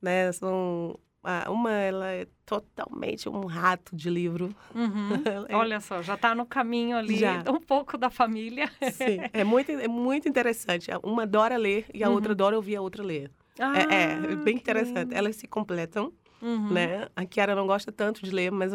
né? 0.00 0.30
São 0.32 0.98
ah, 1.22 1.50
uma 1.50 1.70
ela 1.72 2.10
é 2.10 2.26
totalmente 2.46 3.28
um 3.28 3.44
rato 3.46 3.94
de 3.94 4.08
livro. 4.10 4.54
Uhum. 4.74 5.10
É- 5.48 5.54
Olha 5.54 5.80
só, 5.80 6.00
já 6.02 6.14
está 6.14 6.34
no 6.34 6.46
caminho 6.46 6.96
ali, 6.96 7.18
Já. 7.18 7.42
um 7.48 7.60
pouco 7.60 7.98
da 7.98 8.08
família. 8.10 8.70
Sim, 8.92 9.18
é 9.32 9.44
muito, 9.44 9.70
é 9.72 9.88
muito 9.88 10.28
interessante. 10.28 10.90
Uma 11.02 11.22
adora 11.24 11.56
ler 11.56 11.86
e 11.92 12.02
a 12.04 12.08
Uhum. 12.08 12.14
outra 12.14 12.32
adora 12.32 12.56
ouvir 12.56 12.76
a 12.76 12.80
outra 12.80 13.02
ler. 13.02 13.30
Ah, 13.58 13.78
é, 13.78 14.32
é 14.32 14.36
bem 14.36 14.54
que 14.56 14.60
interessante. 14.62 15.08
lindo. 15.08 15.14
Elas 15.14 15.36
se 15.36 15.46
completam, 15.46 16.12
Uhum. 16.40 16.70
né? 16.72 17.08
A 17.14 17.26
Kiara 17.26 17.54
não 17.54 17.66
gosta 17.66 17.92
tanto 17.92 18.22
de 18.24 18.30
ler, 18.30 18.50
mas 18.50 18.72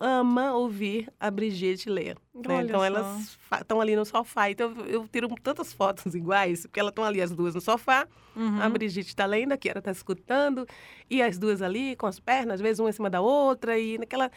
ama 0.00 0.54
ouvir 0.54 1.12
a 1.18 1.30
Brigitte 1.30 1.88
ler. 1.90 2.16
né? 2.34 2.62
Então 2.62 2.80
só. 2.80 2.84
elas 2.84 3.38
estão 3.60 3.80
ali 3.80 3.96
no 3.96 4.04
sofá. 4.04 4.50
Então 4.50 4.72
eu, 4.78 4.86
eu 4.86 5.08
tiro 5.08 5.28
tantas 5.42 5.72
fotos 5.72 6.14
iguais, 6.14 6.62
porque 6.62 6.78
elas 6.80 6.90
estão 6.92 7.04
ali 7.04 7.20
as 7.20 7.30
duas 7.34 7.54
no 7.54 7.60
sofá. 7.60 8.06
Uhum. 8.36 8.62
A 8.62 8.68
Brigitte 8.68 9.08
está 9.08 9.26
lendo, 9.26 9.52
a 9.52 9.56
Kiara 9.56 9.80
está 9.80 9.90
escutando, 9.90 10.66
e 11.10 11.20
as 11.22 11.38
duas 11.38 11.60
ali 11.62 11.96
com 11.96 12.06
as 12.06 12.20
pernas, 12.20 12.54
às 12.54 12.60
vezes 12.60 12.78
uma 12.80 12.88
em 12.90 12.92
cima 12.92 13.10
da 13.10 13.20
outra, 13.20 13.78
e 13.78 13.98
naquela. 13.98 14.30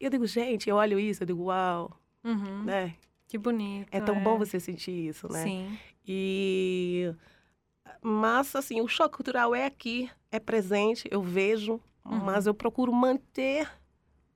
Eu 0.00 0.10
digo, 0.10 0.26
gente, 0.26 0.68
eu 0.70 0.76
olho 0.76 0.98
isso, 0.98 1.22
eu 1.22 1.26
digo, 1.26 1.44
uau, 1.44 1.90
Uhum. 2.24 2.62
né? 2.64 2.94
Que 3.26 3.36
bonito. 3.38 3.88
É 3.90 4.00
tão 4.00 4.18
bom 4.22 4.38
você 4.38 4.58
sentir 4.60 5.08
isso, 5.08 5.30
né? 5.32 5.42
Sim. 5.42 5.78
E 6.06 7.12
mas 8.02 8.54
assim, 8.54 8.80
o 8.80 8.88
choque 8.88 9.16
cultural 9.16 9.54
é 9.54 9.64
aqui, 9.66 10.10
é 10.30 10.38
presente, 10.38 11.08
eu 11.10 11.20
vejo, 11.22 11.80
Uhum. 12.04 12.18
mas 12.24 12.46
eu 12.46 12.54
procuro 12.54 12.92
manter 12.92 13.68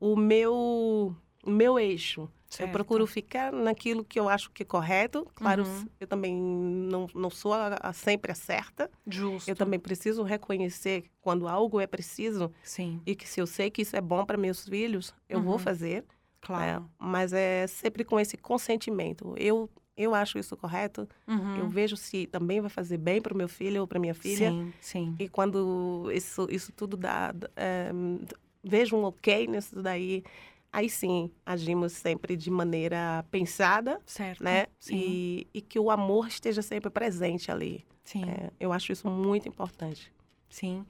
o 0.03 0.17
meu 0.17 1.15
o 1.45 1.51
meu 1.51 1.79
eixo. 1.79 2.29
Certo. 2.49 2.69
Eu 2.69 2.73
procuro 2.73 3.07
ficar 3.07 3.51
naquilo 3.53 4.05
que 4.05 4.21
eu 4.21 4.29
acho 4.29 4.51
que 4.51 4.63
é 4.63 4.67
correto. 4.67 5.27
Claro, 5.35 5.65
Uhum. 5.65 5.87
eu 5.99 6.07
também 6.07 6.35
não, 6.37 7.07
não 7.15 7.31
sou 7.31 7.53
a, 7.55 7.79
a 7.81 7.93
sempre 7.93 8.31
a 8.31 8.35
certa. 8.35 8.91
Justo. 9.07 9.49
Eu 9.51 9.57
também 9.57 9.81
preciso 9.81 10.23
reconhecer 10.23 11.05
quando 11.21 11.49
algo 11.49 11.81
é 11.81 11.87
preciso 11.87 12.53
Sim. 12.63 13.01
e 13.07 13.15
que 13.17 13.27
se 13.29 13.41
eu 13.41 13.47
sei 13.47 13.71
que 13.71 13.83
isso 13.83 13.97
é 13.97 14.01
bom 14.01 14.25
para 14.27 14.37
meus 14.37 14.69
filhos, 14.69 15.15
eu 15.29 15.41
vou 15.41 15.55
Uhum. 15.55 15.59
fazer. 15.59 16.05
Claro. 16.43 16.83
né? 16.83 16.89
Mas 16.99 17.33
é 17.33 17.67
sempre 17.67 18.05
com 18.05 18.21
esse 18.21 18.37
consentimento. 18.37 19.35
Eu 19.39 19.69
eu 19.95 20.15
acho 20.15 20.39
isso 20.39 20.57
correto. 20.57 21.07
Uhum. 21.29 21.57
Eu 21.59 21.69
vejo 21.69 21.97
se 21.99 22.27
também 22.27 22.61
vai 22.63 22.71
fazer 22.71 22.97
bem 22.97 23.21
para 23.21 23.35
o 23.35 23.37
meu 23.37 23.47
filho 23.49 23.83
ou 23.83 23.87
para 23.87 23.99
minha 23.99 24.15
filha. 24.15 24.51
Sim, 24.51 24.73
sim. 24.81 25.15
E 25.19 25.29
quando 25.29 26.11
isso, 26.15 26.47
isso 26.51 26.73
tudo 26.73 26.97
dá, 26.97 27.33
é, 27.55 27.91
vejo 28.63 28.97
um 28.97 29.05
ok 29.05 29.47
nisso 29.47 29.81
daí, 29.81 30.23
aí 30.73 30.89
sim 30.89 31.31
agimos 31.45 31.93
sempre 31.93 32.37
de 32.37 32.51
maneira 32.51 33.25
pensada, 33.31 34.01
Certo. 34.07 34.43
né? 34.43 34.67
Sim. 34.79 34.97
E, 34.97 35.47
e 35.55 35.61
que 35.61 35.79
o 35.79 35.91
amor 35.91 36.29
esteja 36.29 36.63
sempre 36.63 36.91
presente 36.91 37.51
ali. 37.51 37.85
Sim. 38.05 38.25
É, 38.25 38.51
eu 38.59 38.73
acho 38.73 38.93
isso 38.93 39.09
muito 39.09 39.49
importante. 39.49 40.13
Sim. 40.49 40.85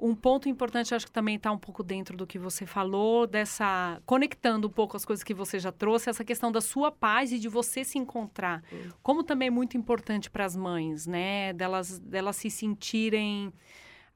Um 0.00 0.14
ponto 0.14 0.48
importante, 0.48 0.94
acho 0.94 1.06
que 1.06 1.12
também 1.12 1.34
está 1.34 1.50
um 1.50 1.58
pouco 1.58 1.82
dentro 1.82 2.16
do 2.16 2.24
que 2.24 2.38
você 2.38 2.64
falou, 2.64 3.26
dessa. 3.26 4.00
conectando 4.06 4.68
um 4.68 4.70
pouco 4.70 4.96
as 4.96 5.04
coisas 5.04 5.24
que 5.24 5.34
você 5.34 5.58
já 5.58 5.72
trouxe, 5.72 6.08
essa 6.08 6.24
questão 6.24 6.52
da 6.52 6.60
sua 6.60 6.92
paz 6.92 7.32
e 7.32 7.38
de 7.38 7.48
você 7.48 7.82
se 7.82 7.98
encontrar. 7.98 8.62
Como 9.02 9.24
também 9.24 9.48
é 9.48 9.50
muito 9.50 9.76
importante 9.76 10.30
para 10.30 10.44
as 10.44 10.54
mães, 10.54 11.04
né? 11.04 11.52
Delas, 11.52 11.98
delas 11.98 12.36
se 12.36 12.48
sentirem, 12.48 13.52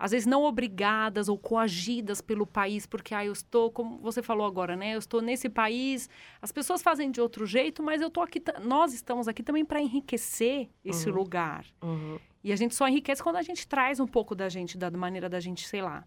às 0.04 0.10
vezes, 0.10 0.26
não 0.26 0.42
obrigadas 0.42 1.28
ou 1.28 1.38
coagidas 1.38 2.20
pelo 2.20 2.44
país, 2.44 2.86
porque, 2.86 3.14
ah, 3.14 3.24
eu 3.24 3.32
estou, 3.32 3.70
como 3.70 3.98
você 3.98 4.20
falou 4.20 4.44
agora, 4.44 4.74
né? 4.74 4.94
Eu 4.94 4.98
estou 4.98 5.22
nesse 5.22 5.48
país, 5.48 6.10
as 6.40 6.50
pessoas 6.50 6.82
fazem 6.82 7.08
de 7.08 7.20
outro 7.20 7.46
jeito, 7.46 7.84
mas 7.84 8.00
eu 8.00 8.08
estou 8.08 8.22
aqui, 8.24 8.42
nós 8.64 8.92
estamos 8.92 9.28
aqui 9.28 9.44
também 9.44 9.64
para 9.64 9.80
enriquecer 9.80 10.68
esse 10.84 11.08
Uhum. 11.08 11.14
lugar. 11.14 11.64
Uhum. 11.80 12.18
E 12.42 12.52
a 12.52 12.56
gente 12.56 12.74
só 12.74 12.88
enriquece 12.88 13.22
quando 13.22 13.36
a 13.36 13.42
gente 13.42 13.64
traz 13.68 14.00
um 14.00 14.06
pouco 14.06 14.34
da 14.34 14.48
gente, 14.48 14.76
da 14.76 14.90
maneira 14.90 15.28
da 15.28 15.38
gente, 15.38 15.68
sei 15.68 15.80
lá, 15.82 16.04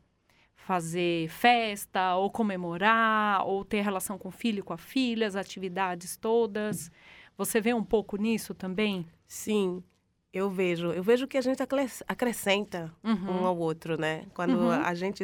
fazer 0.57 1.29
festa, 1.29 2.15
ou 2.15 2.29
comemorar, 2.29 3.45
ou 3.47 3.63
ter 3.63 3.79
relação 3.81 4.17
com 4.17 4.27
o 4.27 4.31
filho, 4.31 4.63
com 4.63 4.73
a 4.73 4.77
filha, 4.77 5.25
as 5.27 5.37
atividades 5.37 6.17
todas. 6.17 6.91
Você 7.37 7.61
vê 7.61 7.73
um 7.73 7.83
pouco 7.83 8.17
nisso 8.17 8.53
também? 8.53 9.05
Sim, 9.27 9.81
eu 10.35 10.49
vejo. 10.49 10.91
Eu 10.91 11.01
vejo 11.01 11.27
que 11.27 11.37
a 11.37 11.41
gente 11.41 11.63
acres- 11.63 12.03
acrescenta 12.07 12.93
Uhum. 13.03 13.41
um 13.41 13.45
ao 13.45 13.57
outro, 13.57 13.97
né? 13.99 14.25
Quando 14.33 14.57
Uhum. 14.57 14.69
a 14.69 14.93
gente 14.93 15.23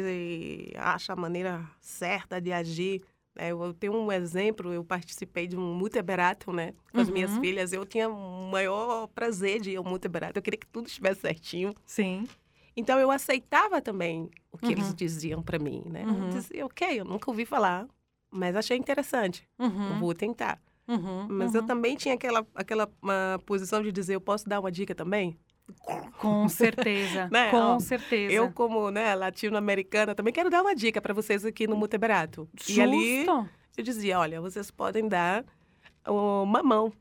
acha 0.76 1.12
a 1.12 1.16
maneira 1.16 1.62
certa 1.80 2.40
de 2.40 2.50
agir. 2.52 3.02
né? 3.34 3.50
Eu 3.50 3.72
tenho 3.72 3.94
um 3.94 4.12
exemplo, 4.12 4.72
eu 4.74 4.84
participei 4.84 5.46
de 5.46 5.56
um 5.56 5.74
multiberato, 5.74 6.52
né? 6.52 6.74
Com 6.92 7.00
as 7.00 7.08
minhas 7.08 7.34
Uhum. 7.34 7.40
filhas. 7.40 7.72
Eu 7.72 7.86
tinha 7.86 8.06
o 8.08 8.50
maior 8.50 9.06
prazer 9.08 9.58
de 9.60 9.70
ir 9.70 9.76
ao 9.76 9.84
multiberato. 9.84 10.38
Eu 10.38 10.42
queria 10.42 10.58
que 10.58 10.66
tudo 10.66 10.86
estivesse 10.86 11.20
certinho. 11.22 11.72
Sim. 11.86 12.26
Então, 12.76 12.98
eu 12.98 13.10
aceitava 13.10 13.80
também 13.80 14.30
o 14.50 14.58
que 14.58 14.70
eles 14.72 14.88
Uhum. 14.88 14.94
diziam 14.94 15.42
para 15.42 15.58
mim, 15.58 15.82
né? 15.86 16.04
Uhum. 16.06 16.24
Eu 16.24 16.28
dizia, 16.30 16.66
ok, 16.66 17.00
eu 17.00 17.04
nunca 17.06 17.30
ouvi 17.30 17.44
falar, 17.46 17.86
mas 18.30 18.54
achei 18.54 18.76
interessante. 18.76 19.46
Uhum. 19.58 19.98
Vou 19.98 20.14
tentar. 20.14 20.58
Uhum, 20.88 21.26
Mas 21.30 21.54
eu 21.54 21.60
uhum. 21.60 21.66
também 21.66 21.96
tinha 21.96 22.14
aquela, 22.14 22.46
aquela 22.54 22.88
uma 23.00 23.40
posição 23.46 23.82
de 23.82 23.92
dizer, 23.92 24.14
eu 24.14 24.20
posso 24.20 24.48
dar 24.48 24.60
uma 24.60 24.70
dica 24.70 24.94
também? 24.94 25.38
Com 26.18 26.48
certeza, 26.48 27.28
Né? 27.32 27.50
com 27.50 27.56
Ó, 27.56 27.78
certeza. 27.78 28.32
Eu, 28.34 28.52
como 28.52 28.90
né, 28.90 29.14
latino-americana, 29.14 30.14
também 30.14 30.32
quero 30.32 30.50
dar 30.50 30.60
uma 30.62 30.74
dica 30.74 31.00
para 31.00 31.14
vocês 31.14 31.44
aqui 31.44 31.66
no 31.66 31.76
Multiberato. 31.76 32.48
E 32.68 32.80
ali 32.80 33.24
Justo. 33.24 33.48
eu 33.76 33.84
dizia, 33.84 34.18
olha, 34.18 34.40
vocês 34.40 34.70
podem 34.70 35.08
dar 35.08 35.44
o 36.06 36.44
mamão 36.44 36.92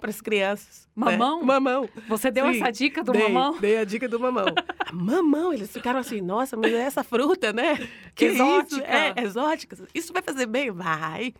para 0.00 0.10
as 0.10 0.20
crianças. 0.20 0.88
né? 0.96 1.16
Mamão? 1.16 1.42
Mamão. 1.42 1.88
Você 2.08 2.30
deu 2.30 2.44
Sim, 2.52 2.60
essa 2.60 2.70
dica 2.70 3.02
do 3.02 3.12
dei, 3.12 3.22
mamão? 3.32 3.58
Dei 3.58 3.78
a 3.78 3.84
dica 3.84 4.08
do 4.08 4.18
mamão. 4.20 4.46
mamão, 4.92 5.52
eles 5.52 5.72
ficaram 5.72 5.98
assim, 5.98 6.20
nossa, 6.20 6.56
mas 6.56 6.72
é 6.72 6.78
essa 6.82 7.02
fruta, 7.02 7.52
né? 7.52 7.76
Que 8.14 8.26
Exótica. 8.26 8.76
Isso? 8.76 8.84
É, 8.84 9.14
exótica. 9.22 9.76
Isso 9.94 10.12
vai 10.12 10.22
fazer 10.22 10.46
bem? 10.46 10.70
Vai. 10.70 11.34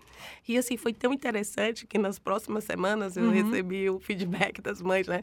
E 0.46 0.58
assim, 0.58 0.76
foi 0.76 0.92
tão 0.92 1.12
interessante 1.12 1.86
que 1.86 1.98
nas 1.98 2.18
próximas 2.18 2.64
semanas 2.64 3.16
eu 3.16 3.24
Uhum. 3.24 3.30
recebi 3.30 3.88
o 3.88 4.00
feedback 4.00 4.60
das 4.60 4.82
mães, 4.82 5.06
né? 5.06 5.22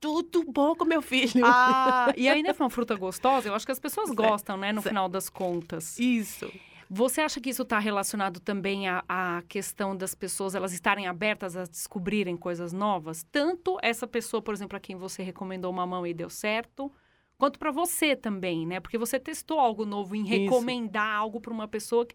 Tudo 0.00 0.42
bom 0.44 0.74
com 0.74 0.84
meu 0.84 1.00
filho. 1.00 1.44
Ah, 1.44 2.12
e 2.16 2.26
ainda 2.28 2.52
foi 2.52 2.64
uma 2.64 2.70
fruta 2.70 2.96
gostosa, 2.96 3.48
eu 3.48 3.54
acho 3.54 3.64
que 3.64 3.70
as 3.70 3.78
pessoas 3.78 4.08
Certo, 4.08 4.16
gostam, 4.20 4.56
né, 4.56 4.72
no 4.72 4.82
certo. 4.82 4.90
final 4.92 5.08
das 5.08 5.28
contas. 5.28 5.96
Isso. 6.00 6.50
Você 6.94 7.22
acha 7.22 7.40
que 7.40 7.48
isso 7.48 7.62
está 7.62 7.78
relacionado 7.78 8.38
também 8.38 8.86
à, 8.86 9.02
à 9.08 9.40
questão 9.48 9.96
das 9.96 10.14
pessoas 10.14 10.54
elas 10.54 10.74
estarem 10.74 11.06
abertas 11.06 11.56
a 11.56 11.64
descobrirem 11.64 12.36
coisas 12.36 12.70
novas? 12.70 13.24
Tanto 13.32 13.78
essa 13.80 14.06
pessoa, 14.06 14.42
por 14.42 14.52
exemplo, 14.52 14.76
a 14.76 14.80
quem 14.80 14.94
você 14.94 15.22
recomendou 15.22 15.72
mamão 15.72 16.06
e 16.06 16.12
deu 16.12 16.28
certo, 16.28 16.92
quanto 17.38 17.58
para 17.58 17.70
você 17.70 18.14
também, 18.14 18.66
né? 18.66 18.78
Porque 18.78 18.98
você 18.98 19.18
testou 19.18 19.58
algo 19.58 19.86
novo 19.86 20.14
em 20.14 20.20
Isso. 20.20 20.30
recomendar 20.32 21.16
algo 21.16 21.40
para 21.40 21.54
uma 21.54 21.66
pessoa 21.66 22.04
que 22.04 22.14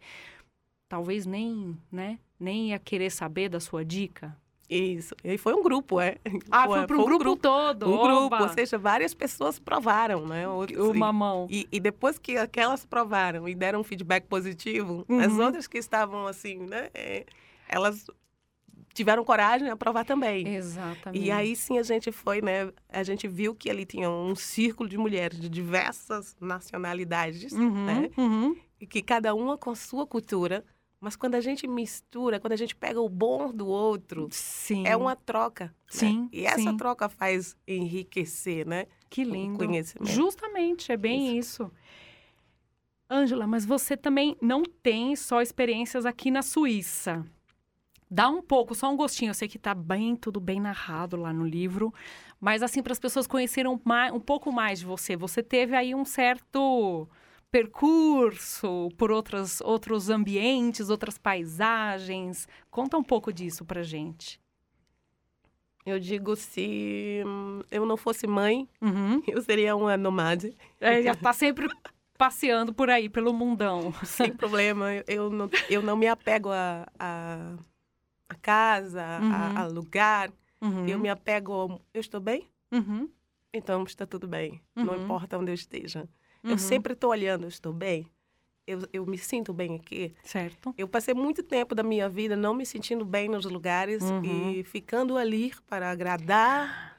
talvez 0.87 1.25
nem, 1.25 1.75
né, 1.91 2.19
nem 2.39 2.69
ia 2.69 2.77
querer 2.77 3.09
saber 3.09 3.49
da 3.49 3.59
sua 3.59 3.83
dica. 3.83 4.37
Isso. 4.69 5.15
E 5.23 5.37
foi 5.37 5.53
um 5.53 5.63
grupo, 5.63 5.99
é. 6.01 6.17
Ah, 6.51 6.65
foi 6.67 6.85
para 6.85 6.97
um 6.97 7.05
grupo 7.05 7.35
todo, 7.37 7.85
Um 7.87 7.97
grupo, 7.97 8.25
oba. 8.35 8.41
ou 8.43 8.49
seja, 8.49 8.77
várias 8.77 9.13
pessoas 9.13 9.57
provaram, 9.59 10.25
né? 10.27 10.45
O, 10.47 10.65
O 10.89 10.93
mamão. 10.93 11.47
E, 11.49 11.65
e 11.71 11.79
depois 11.79 12.19
que 12.19 12.37
aquelas 12.37 12.85
provaram 12.85 13.47
e 13.47 13.55
deram 13.55 13.79
um 13.79 13.83
feedback 13.83 14.25
positivo, 14.27 15.05
Uhum. 15.07 15.19
as 15.21 15.33
outras 15.39 15.67
que 15.67 15.77
estavam 15.77 16.27
assim, 16.27 16.57
né? 16.57 16.89
é, 16.93 17.25
elas 17.69 18.05
tiveram 18.93 19.23
coragem 19.23 19.69
a 19.69 19.75
provar 19.77 20.03
também. 20.03 20.47
Exatamente. 20.55 21.23
E 21.23 21.31
aí 21.31 21.55
sim 21.55 21.77
a 21.77 21.83
gente 21.83 22.11
foi, 22.11 22.41
né? 22.41 22.71
A 22.89 23.03
gente 23.03 23.27
viu 23.27 23.53
que 23.55 23.69
ali 23.69 23.85
tinha 23.85 24.09
um 24.09 24.35
círculo 24.35 24.89
de 24.89 24.97
mulheres 24.97 25.39
de 25.39 25.47
diversas 25.47 26.35
nacionalidades, 26.41 27.53
Uhum, 27.53 27.85
né? 27.85 28.09
uhum. 28.17 28.55
E 28.81 28.85
que 28.85 29.01
cada 29.01 29.33
uma 29.33 29.57
com 29.57 29.69
a 29.71 29.75
sua 29.75 30.05
cultura. 30.05 30.63
Mas 30.99 31.15
quando 31.15 31.35
a 31.35 31.41
gente 31.41 31.67
mistura, 31.67 32.39
quando 32.39 32.53
a 32.53 32.57
gente 32.57 32.75
pega 32.75 32.99
o 32.99 33.07
bom 33.07 33.51
do 33.51 33.67
outro, 33.67 34.27
Sim. 34.31 34.85
é 34.85 34.95
uma 34.97 35.15
troca. 35.15 35.65
né? 35.65 35.71
Sim, 35.87 36.29
E 36.33 36.45
essa 36.45 36.59
sim. 36.59 36.77
troca 36.77 37.07
faz 37.07 37.55
enriquecer, 37.67 38.65
né? 38.67 38.87
Que 39.09 39.21
o 39.23 39.29
lindo. 39.29 39.59
conhecimento. 39.59 40.11
Justamente, 40.11 40.91
é 40.91 40.97
bem 40.97 41.37
isso. 41.37 41.71
Ângela, 43.09 43.47
mas 43.47 43.63
você 43.63 43.95
também 43.95 44.35
não 44.41 44.63
tem 44.63 45.15
só 45.15 45.41
experiências 45.41 46.05
aqui 46.05 46.29
na 46.31 46.41
Suíça. 46.41 47.25
Dá 48.09 48.27
um 48.29 48.41
pouco, 48.41 48.73
só 48.73 48.89
um 48.91 48.97
gostinho. 48.97 49.29
Eu 49.29 49.33
sei 49.33 49.47
que 49.47 49.59
tá 49.59 49.73
bem, 49.73 50.15
tudo 50.15 50.39
bem 50.39 50.59
narrado 50.59 51.15
lá 51.15 51.31
no 51.31 51.45
livro. 51.45 51.93
Mas 52.39 52.63
assim, 52.63 52.81
para 52.81 52.91
as 52.93 52.99
pessoas 52.99 53.27
conhecerem 53.27 53.69
um, 53.71 53.79
um 54.13 54.19
pouco 54.19 54.51
mais 54.51 54.79
de 54.79 54.85
você. 54.85 55.15
Você 55.15 55.43
teve 55.43 55.75
aí 55.75 55.93
um 55.93 56.05
certo 56.05 57.07
percurso 57.57 58.89
por 58.97 59.11
outras, 59.11 59.61
outros 59.61 60.09
ambientes, 60.09 60.89
outras 60.89 61.17
paisagens. 61.17 62.47
Conta 62.69 62.97
um 62.97 63.03
pouco 63.03 63.31
disso 63.33 63.65
pra 63.65 63.83
gente. 63.83 64.39
Eu 65.85 65.99
digo, 65.99 66.35
se 66.35 67.21
eu 67.71 67.85
não 67.85 67.95
fosse 67.97 68.27
mãe, 68.27 68.67
Uhum. 68.81 69.21
eu 69.27 69.41
seria 69.41 69.75
uma 69.75 69.95
nomade. 69.95 70.55
É, 70.81 71.01
já 71.01 71.15
tá 71.15 71.31
sempre 71.33 71.67
passeando 72.17 72.73
por 72.73 72.89
aí, 72.89 73.07
pelo 73.09 73.33
mundão. 73.33 73.93
Sem 74.03 74.33
problema. 74.35 74.87
Eu- 75.07 75.29
não, 75.29 75.49
eu 75.69 75.81
não 75.81 75.95
me 75.95 76.07
apego 76.07 76.49
a, 76.51 76.85
a, 76.99 77.53
a 78.29 78.35
casa, 78.35 79.01
Uhum. 79.21 79.31
a, 79.33 79.61
a 79.61 79.67
lugar. 79.67 80.29
Uhum. 80.61 80.87
Eu 80.87 80.99
me 80.99 81.07
apego 81.09 81.79
eu 81.93 82.01
estou 82.01 82.19
bem? 82.19 82.47
Uhum. 82.71 83.09
Então 83.53 83.83
está 83.83 84.05
tudo 84.05 84.27
bem. 84.27 84.59
Não 84.75 84.93
Uhum. 84.93 85.03
importa 85.05 85.37
onde 85.37 85.51
eu 85.51 85.55
esteja. 85.55 86.07
Uhum. 86.43 86.51
Eu 86.51 86.57
sempre 86.57 86.93
estou 86.93 87.11
olhando, 87.11 87.43
eu 87.43 87.49
estou 87.49 87.73
bem. 87.73 88.07
Eu, 88.65 88.79
eu 88.91 89.05
me 89.05 89.17
sinto 89.17 89.53
bem 89.53 89.75
aqui. 89.75 90.13
Certo. 90.23 90.73
Eu 90.77 90.87
passei 90.89 91.13
muito 91.13 91.41
tempo 91.41 91.73
da 91.73 91.83
minha 91.83 92.09
vida 92.09 92.35
não 92.35 92.53
me 92.53 92.65
sentindo 92.65 93.05
bem 93.05 93.29
nos 93.29 93.45
lugares 93.45 94.09
Uhum. 94.09 94.51
e 94.59 94.63
ficando 94.65 95.15
ali 95.17 95.53
para 95.67 95.89
agradar, 95.89 96.97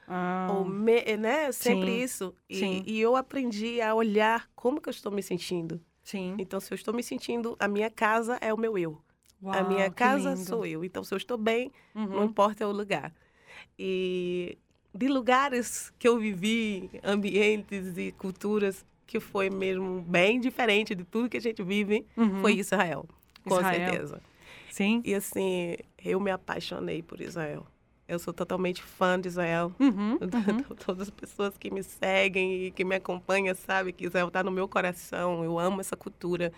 ou 0.49 0.65
me- 0.65 1.15
né? 1.17 1.51
Sempre 1.51 1.91
Sim, 1.91 2.01
isso. 2.03 2.35
E, 2.49 2.55
sim. 2.59 2.83
e 2.87 2.99
eu 2.99 3.15
aprendi 3.15 3.79
a 3.81 3.93
olhar 3.93 4.49
como 4.55 4.81
que 4.81 4.89
eu 4.89 4.91
estou 4.91 5.11
me 5.11 5.21
sentindo. 5.21 5.79
Sim. 6.03 6.33
Então, 6.39 6.59
se 6.59 6.73
eu 6.73 6.75
estou 6.75 6.91
me 6.93 7.03
sentindo, 7.03 7.55
a 7.59 7.67
minha 7.67 7.89
casa 7.91 8.37
é 8.41 8.51
o 8.51 8.57
meu 8.57 8.75
eu. 8.77 8.99
a 9.45 9.57
Uau, 9.57 9.63
minha 9.63 9.89
que 9.89 9.95
casa 9.95 10.29
lindo. 10.33 10.43
sou 10.45 10.65
eu. 10.65 10.83
Então, 10.83 11.03
se 11.03 11.13
eu 11.13 11.17
estou 11.17 11.37
bem, 11.37 11.71
não 11.93 12.03
Uhum. 12.17 12.23
importa 12.25 12.67
o 12.67 12.71
lugar. 12.71 13.13
E 13.77 14.57
de 14.93 15.07
lugares 15.07 15.93
que 15.99 16.07
eu 16.07 16.17
vivi, 16.17 16.89
ambientes 17.03 17.97
e 17.97 18.11
culturas 18.11 18.83
que 19.09 19.19
foi 19.19 19.49
mesmo 19.49 20.01
bem 20.07 20.39
diferente 20.39 20.93
de 20.93 21.03
tudo 21.03 21.27
que 21.27 21.37
a 21.37 21.41
gente 21.41 21.63
vive, 21.63 22.05
Uhum. 22.15 22.41
foi 22.41 22.53
Israel, 22.53 23.05
com 23.43 23.55
Israel. 23.57 23.89
certeza. 23.91 24.21
Sim. 24.69 25.01
E 25.03 25.15
assim, 25.15 25.75
eu 26.05 26.19
me 26.19 26.29
apaixonei 26.29 27.01
por 27.01 27.19
Israel. 27.19 27.65
Eu 28.07 28.19
sou 28.19 28.31
totalmente 28.33 28.81
fã 28.83 29.19
de 29.19 29.27
Israel. 29.27 29.71
Uhum, 29.79 30.19
Todas 30.85 31.01
as 31.07 31.09
pessoas 31.09 31.57
que 31.57 31.71
me 31.71 31.81
seguem 31.83 32.65
e 32.65 32.71
que 32.71 32.83
me 32.85 32.95
acompanham 32.95 33.53
sabem 33.55 33.91
que 33.93 34.05
Israel 34.05 34.27
está 34.27 34.43
no 34.43 34.51
meu 34.51 34.67
coração. 34.67 35.43
Eu 35.43 35.57
amo 35.57 35.81
essa 35.81 35.95
cultura. 35.97 36.51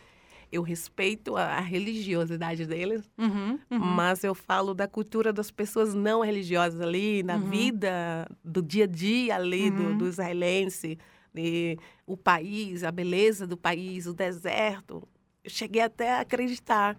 Eu 0.51 0.61
respeito 0.61 1.37
a, 1.37 1.43
a 1.43 1.59
religiosidade 1.61 2.65
deles, 2.65 3.09
Uhum, 3.17 3.57
uhum. 3.71 3.79
mas 3.79 4.21
eu 4.25 4.35
falo 4.35 4.73
da 4.73 4.87
cultura 4.89 5.31
das 5.31 5.49
pessoas 5.51 5.93
não 5.93 6.19
religiosas 6.21 6.81
ali, 6.81 7.23
na 7.23 7.35
Uhum. 7.37 7.49
vida 7.49 8.27
do 8.43 8.61
dia 8.61 8.83
a 8.83 8.87
dia 8.87 9.35
ali 9.35 9.71
do, 9.71 9.83
Uhum. 9.83 9.97
do 9.97 10.07
israelense, 10.09 10.97
de, 11.33 11.77
o 12.05 12.15
país, 12.17 12.83
a 12.83 12.91
beleza 12.91 13.45
do 13.47 13.57
país, 13.57 14.05
o 14.07 14.13
deserto. 14.13 15.07
Eu 15.43 15.49
cheguei 15.49 15.81
até 15.81 16.11
a 16.13 16.19
acreditar 16.21 16.97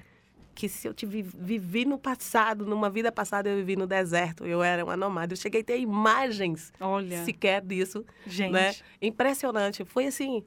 que 0.54 0.68
se 0.68 0.86
eu 0.86 0.92
tive, 0.92 1.22
vivi 1.22 1.84
no 1.86 1.98
passado, 1.98 2.66
numa 2.66 2.90
vida 2.90 3.10
passada, 3.10 3.48
eu 3.48 3.56
vivi 3.56 3.74
no 3.76 3.86
deserto, 3.86 4.44
eu 4.46 4.62
era 4.62 4.84
uma 4.84 4.96
nomada. 4.96 5.32
Eu 5.32 5.36
cheguei 5.36 5.62
a 5.62 5.64
ter 5.64 5.78
imagens 5.78 6.72
Olha. 6.78 7.24
sequer 7.24 7.62
disso. 7.62 8.04
Gente. 8.26 8.52
Né? 8.52 8.74
Impressionante. 9.00 9.84
Foi 9.84 10.06
assim, 10.06 10.44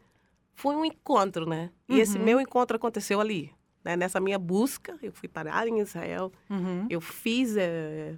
foi 0.53 0.75
um 0.75 0.85
encontro, 0.85 1.47
né? 1.49 1.71
E 1.89 1.99
esse 1.99 2.17
Uhum. 2.19 2.23
meu 2.25 2.39
encontro 2.41 2.75
aconteceu 2.77 3.19
ali. 3.19 3.51
Né? 3.83 3.95
Nessa 3.95 4.19
minha 4.19 4.37
busca, 4.39 4.97
eu 5.01 5.11
fui 5.11 5.27
parar 5.29 5.67
em 5.67 5.79
Israel, 5.79 6.31
Uhum. 6.49 6.85
eu 6.89 6.99
fiz 7.01 7.55
eh, 7.57 8.15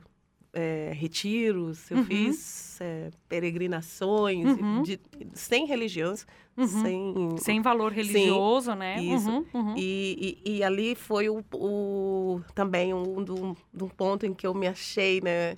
eh, 0.53 0.91
retiros, 0.95 1.89
eu 1.91 1.97
Uhum. 1.97 2.03
fiz 2.05 2.79
eh, 2.81 3.09
peregrinações, 3.29 4.45
Uhum. 4.57 4.81
de- 4.83 4.99
sem 5.33 5.65
religiões, 5.65 6.25
Uhum. 6.55 6.67
sem... 6.67 7.13
Sem 7.39 7.61
valor 7.61 7.91
Sim, 7.91 7.97
religioso, 7.97 8.73
né? 8.73 8.99
Isso. 9.01 9.29
Uhum, 9.29 9.45
uhum. 9.53 9.73
E, 9.77 10.41
e, 10.45 10.57
e 10.57 10.63
ali 10.63 10.95
foi 10.95 11.29
o, 11.29 11.43
o- 11.53 12.41
também 12.55 12.93
um, 12.93 13.23
do, 13.23 13.55
do 13.73 13.87
ponto 13.89 14.25
em 14.25 14.33
que 14.33 14.45
eu 14.47 14.53
me 14.53 14.67
achei, 14.67 15.21
né? 15.21 15.55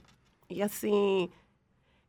E 0.50 0.62
assim, 0.62 1.30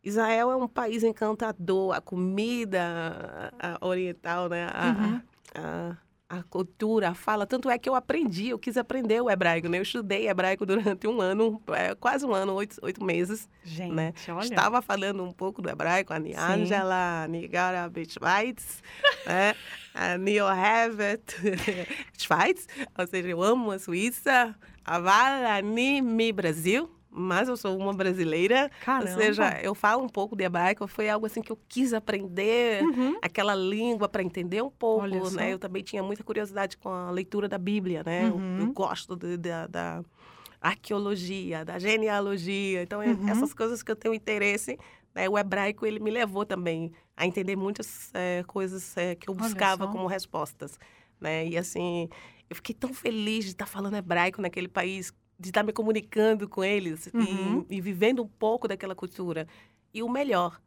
Israel 0.02 0.50
é 0.50 0.56
um 0.56 0.66
país 0.66 1.02
encantador, 1.04 1.92
a 1.94 2.00
comida 2.00 3.52
a- 3.58 3.78
a 3.80 3.86
oriental, 3.86 4.48
né? 4.48 4.66
A, 4.72 4.86
Uhum. 4.88 5.20
a, 5.54 5.96
a 6.30 6.44
cultura, 6.44 7.08
a 7.08 7.14
fala. 7.14 7.44
Tanto 7.44 7.68
é 7.68 7.76
que 7.76 7.88
eu 7.88 7.94
aprendi, 7.96 8.50
eu 8.50 8.58
quis 8.58 8.76
aprender 8.76 9.20
o 9.20 9.28
hebraico, 9.28 9.68
né? 9.68 9.78
Eu 9.78 9.82
estudei 9.82 10.28
hebraico 10.28 10.64
durante 10.64 11.08
um 11.08 11.20
ano, 11.20 11.60
é, 11.72 11.92
quase 11.96 12.24
um 12.24 12.32
ano, 12.32 12.54
oito, 12.54 12.76
oito 12.82 13.02
meses. 13.02 13.48
Gente, 13.64 13.92
né? 13.92 14.14
olha. 14.28 14.44
Estava 14.44 14.80
falando 14.80 15.24
um 15.24 15.32
pouco 15.32 15.60
do 15.60 15.68
hebraico, 15.68 16.12
a 16.12 16.20
Sim. 16.20 16.34
Angela, 16.36 17.24
a 17.24 17.28
Nigara 17.28 17.90
Schweiz, 18.08 18.80
né? 19.26 19.56
a 19.92 20.16
Neo 20.16 20.46
Hevet 20.48 21.34
Schweiz, 22.16 22.68
ou 22.96 23.06
seja, 23.08 23.28
eu 23.28 23.42
amo 23.42 23.72
a 23.72 23.78
Suíça, 23.80 24.54
a 24.84 24.98
Valani 25.00 26.00
Mi 26.00 26.32
Brasil, 26.32 26.88
mas 27.10 27.48
eu 27.48 27.56
sou 27.56 27.76
uma 27.76 27.92
brasileira, 27.92 28.70
Caramba. 28.84 29.10
ou 29.10 29.16
seja, 29.16 29.60
eu 29.62 29.74
falo 29.74 30.04
um 30.04 30.08
pouco 30.08 30.36
de 30.36 30.44
hebraico, 30.44 30.86
foi 30.86 31.08
algo 31.10 31.26
assim 31.26 31.42
que 31.42 31.50
eu 31.50 31.58
quis 31.68 31.92
aprender, 31.92 32.84
Uhum. 32.84 33.18
aquela 33.20 33.54
língua 33.54 34.08
para 34.08 34.22
entender 34.22 34.62
um 34.62 34.70
pouco, 34.70 35.02
Olha 35.02 35.24
só. 35.24 35.36
né? 35.36 35.52
Eu 35.52 35.58
também 35.58 35.82
tinha 35.82 36.02
muita 36.02 36.22
curiosidade 36.22 36.76
com 36.76 36.88
a 36.88 37.10
leitura 37.10 37.48
da 37.48 37.58
Bíblia, 37.58 38.02
né? 38.04 38.28
Eu- 38.28 38.36
Uhum. 38.36 38.56
Eu, 38.60 38.72
gosto 38.72 39.16
de- 39.16 39.36
da- 39.36 39.66
da 39.66 40.02
arqueologia, 40.60 41.64
da 41.64 41.78
genealogia. 41.78 42.82
Então, 42.82 43.02
é- 43.02 43.08
Uhum. 43.12 43.28
essas 43.28 43.52
coisas 43.54 43.82
que 43.82 43.90
eu 43.90 43.96
tenho 43.96 44.14
interesse, 44.14 44.78
né, 45.14 45.28
o 45.28 45.38
hebraico 45.38 45.84
ele 45.86 45.98
me 45.98 46.10
levou 46.10 46.44
também 46.44 46.92
a 47.16 47.26
entender 47.26 47.56
muitas 47.56 48.10
eh, 48.14 48.44
coisas 48.46 48.96
eh, 48.96 49.14
que 49.14 49.28
eu 49.28 49.34
buscava 49.34 49.88
como 49.88 50.06
respostas. 50.06 50.78
Né? 51.20 51.46
E 51.48 51.56
assim, 51.58 52.08
eu 52.48 52.56
fiquei 52.56 52.74
tão 52.74 52.94
feliz 52.94 53.44
de 53.44 53.50
estar 53.50 53.66
falando 53.66 53.96
hebraico 53.96 54.40
naquele 54.40 54.68
país, 54.68 55.12
de 55.40 55.48
estar 55.48 55.62
me 55.62 55.72
comunicando 55.72 56.46
com 56.46 56.62
eles 56.62 57.08
Uhum. 57.14 57.64
e, 57.70 57.76
e 57.76 57.80
vivendo 57.80 58.22
um 58.22 58.28
pouco 58.28 58.68
daquela 58.68 58.94
cultura. 58.94 59.48
E 59.92 60.02
o 60.02 60.08
melhor, 60.08 60.60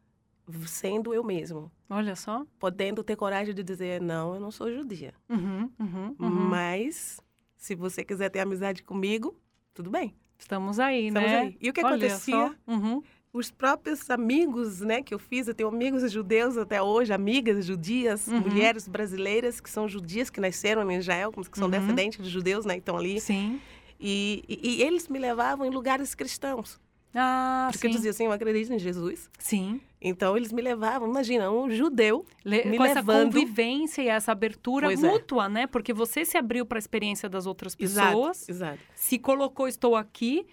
sendo 0.66 1.14
eu 1.14 1.24
mesmo. 1.24 1.72
Olha 1.90 2.16
só. 2.16 2.44
Podendo 2.60 3.04
ter 3.04 3.16
coragem 3.16 3.54
de 3.54 3.62
dizer, 3.64 4.02
não, 4.02 4.34
eu 4.34 4.40
não 4.42 4.50
sou 4.52 4.74
judia. 4.74 5.14
Uhum, 5.30 5.70
uhum, 5.80 6.16
uhum. 6.20 6.30
Mas, 6.30 7.20
se 7.56 7.76
você 7.76 8.04
quiser 8.04 8.30
ter 8.30 8.40
amizade 8.40 8.82
comigo, 8.84 9.38
tudo 9.74 9.92
bem. 9.92 10.16
Estamos 10.40 10.80
aí, 10.80 11.08
Estamos 11.08 11.32
né? 11.32 11.40
aí. 11.40 11.58
E 11.62 11.70
o 11.70 11.74
que 11.74 11.80
Olha 11.86 11.90
acontecia? 11.96 12.56
Uhum. 12.68 13.02
Os 13.32 13.50
próprios 13.50 14.08
amigos, 14.12 14.82
né, 14.82 15.02
que 15.02 15.12
eu 15.14 15.18
fiz, 15.18 15.48
eu 15.48 15.56
tenho 15.56 15.70
amigos 15.70 16.12
judeus 16.12 16.56
até 16.58 16.82
hoje, 16.82 17.12
amigas 17.14 17.66
judias, 17.66 18.28
Uhum. 18.28 18.42
mulheres 18.42 18.88
brasileiras 18.88 19.60
que 19.60 19.70
são 19.70 19.88
judias, 19.88 20.30
que 20.30 20.40
nasceram 20.40 20.90
em 20.92 20.98
Israel, 20.98 21.32
que 21.32 21.58
são 21.58 21.68
descendentes 21.70 22.24
de 22.24 22.30
judeus, 22.30 22.64
né, 22.66 22.74
que 22.76 22.82
estão 22.82 22.98
ali. 22.98 23.20
Sim. 23.20 23.60
E, 24.06 24.44
e, 24.50 24.70
e 24.78 24.82
eles 24.84 25.08
me 25.08 25.18
levavam 25.18 25.66
em 25.66 25.70
lugares 25.70 26.14
cristãos. 26.14 26.78
Ah, 27.16 27.70
Porque 27.72 27.88
eu 27.88 27.92
sim. 27.92 27.96
dizia 27.96 28.12
assim, 28.12 28.26
eu 28.26 28.32
acredito 28.32 28.74
em 28.74 28.80
Jesus. 28.80 29.30
Sim. 29.40 29.80
Então, 30.02 30.36
eles 30.36 30.52
me 30.52 30.62
levavam, 30.62 31.08
imagina, 31.08 31.50
um 31.52 31.70
judeu 31.70 32.26
Le- 32.44 32.66
me 32.66 32.76
com 32.78 32.84
essa 32.84 32.96
levando... 32.96 33.32
convivência 33.32 34.02
e 34.02 34.08
essa 34.10 34.32
abertura 34.32 34.88
Pois 34.88 35.04
é. 35.04 35.10
mútua, 35.12 35.48
né? 35.48 35.68
Porque 35.68 35.94
você 35.94 36.26
se 36.26 36.38
abriu 36.38 36.66
para 36.66 36.78
a 36.78 36.82
experiência 36.82 37.30
das 37.30 37.46
outras 37.46 37.76
Exato, 37.80 38.08
pessoas, 38.08 38.50
exato. 38.50 38.80
se 38.96 39.18
colocou, 39.20 39.68
estou 39.68 39.96
aqui, 39.96 40.46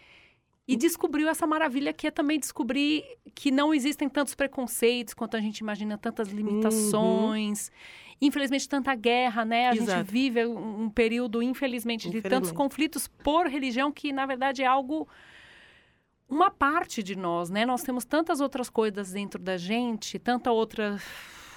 e 0.69 0.77
descobriu 0.77 1.29
essa 1.29 1.47
maravilha 1.47 1.93
que 1.93 2.07
é 2.07 2.11
também 2.13 2.39
descobrir 2.39 3.03
que 3.35 3.51
não 3.51 3.75
existem 3.75 4.09
tantos 4.09 4.35
preconceitos 4.37 5.15
quanto 5.15 5.37
a 5.37 5.41
gente 5.41 5.59
imagina, 5.59 5.99
tantas 5.99 6.29
limitações. 6.29 7.73
Infelizmente, 8.21 8.69
tanta 8.69 8.95
guerra, 8.95 9.45
né? 9.45 9.69
A 9.69 9.73
gente 9.75 9.85
Exato. 9.85 10.05
vive 10.11 10.45
um, 10.47 10.83
um 10.85 10.91
período, 10.91 11.43
infelizmente, 11.43 12.11
de 12.11 12.21
tantos 12.21 12.27
Infelizmente. 12.51 12.55
conflitos 12.57 13.09
por 13.09 13.47
religião 13.47 13.91
que, 13.91 14.13
na 14.13 14.27
verdade, 14.27 14.63
é 14.63 14.67
algo 14.67 15.09
uma 16.29 16.51
parte 16.51 17.03
de 17.03 17.17
nós, 17.17 17.51
né? 17.51 17.65
Nós 17.67 17.83
temos 17.83 18.05
tantas 18.05 18.41
outras 18.41 18.69
coisas 18.71 19.13
dentro 19.13 19.43
da 19.43 19.57
gente, 19.57 20.19
tanta 20.19 20.53
outras 20.53 21.03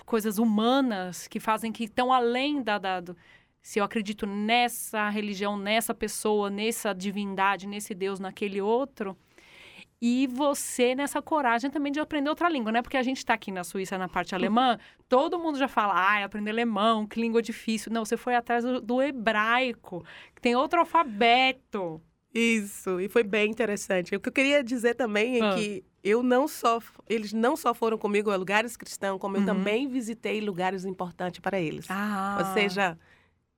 coisas 0.05 0.37
humanas 0.37 1.27
que 1.27 1.39
fazem 1.39 1.71
que 1.71 1.83
estão 1.83 2.11
além 2.11 2.61
da, 2.61 2.77
da 2.77 2.99
do- 2.99 3.15
se 3.61 3.79
eu 3.79 3.83
acredito 3.83 4.25
nessa 4.25 5.07
religião, 5.09 5.55
nessa 5.57 5.93
pessoa, 5.93 6.49
nessa 6.49 6.91
divindade, 6.93 7.67
nesse 7.67 7.93
Deus, 7.93 8.19
naquele 8.19 8.59
outro. 8.61 9.15
E 10.05 10.27
você 10.27 10.93
nessa 10.93 11.21
coragem 11.21 11.71
também 11.71 11.89
de 11.89 11.97
aprender 12.01 12.29
outra 12.29 12.49
língua, 12.49 12.73
né? 12.73 12.81
Porque 12.81 12.97
a 12.97 13.01
gente 13.03 13.19
está 13.19 13.35
aqui 13.35 13.53
na 13.53 13.63
Suíça, 13.63 13.97
na 13.97 14.09
parte 14.09 14.35
alemã, 14.35 14.77
todo 15.07 15.39
mundo 15.39 15.57
já 15.57 15.69
fala, 15.69 15.93
ah, 15.93 16.25
aprender 16.25 16.51
alemão, 16.51 17.07
que 17.07 17.21
língua 17.21 17.41
difícil. 17.41 17.89
Não, 17.89 18.03
você 18.03 18.17
foi 18.17 18.35
atrás 18.35 18.65
do, 18.65 18.81
do 18.81 19.01
hebraico, 19.01 20.03
que 20.35 20.41
tem 20.41 20.57
outro 20.57 20.79
alfabeto. 20.81 22.01
Isso, 22.35 22.99
e 22.99 23.07
foi 23.07 23.23
bem 23.23 23.49
interessante. 23.49 24.13
O 24.13 24.19
que 24.19 24.27
eu 24.27 24.33
queria 24.33 24.61
dizer 24.61 24.95
também 24.95 25.37
é 25.39 25.41
Ah. 25.45 25.55
que 25.55 25.85
eu 26.03 26.21
não 26.21 26.49
só, 26.49 26.79
eles 27.07 27.31
não 27.31 27.55
só 27.55 27.73
foram 27.73 27.97
comigo 27.97 28.29
a 28.29 28.35
lugares 28.35 28.75
cristãos, 28.75 29.21
como 29.21 29.35
Uhum. 29.37 29.43
eu 29.43 29.45
também 29.45 29.87
visitei 29.87 30.41
lugares 30.41 30.83
importantes 30.83 31.39
para 31.39 31.57
eles. 31.61 31.85
Ah. 31.89 32.37
Ou 32.39 32.53
seja, 32.53 32.97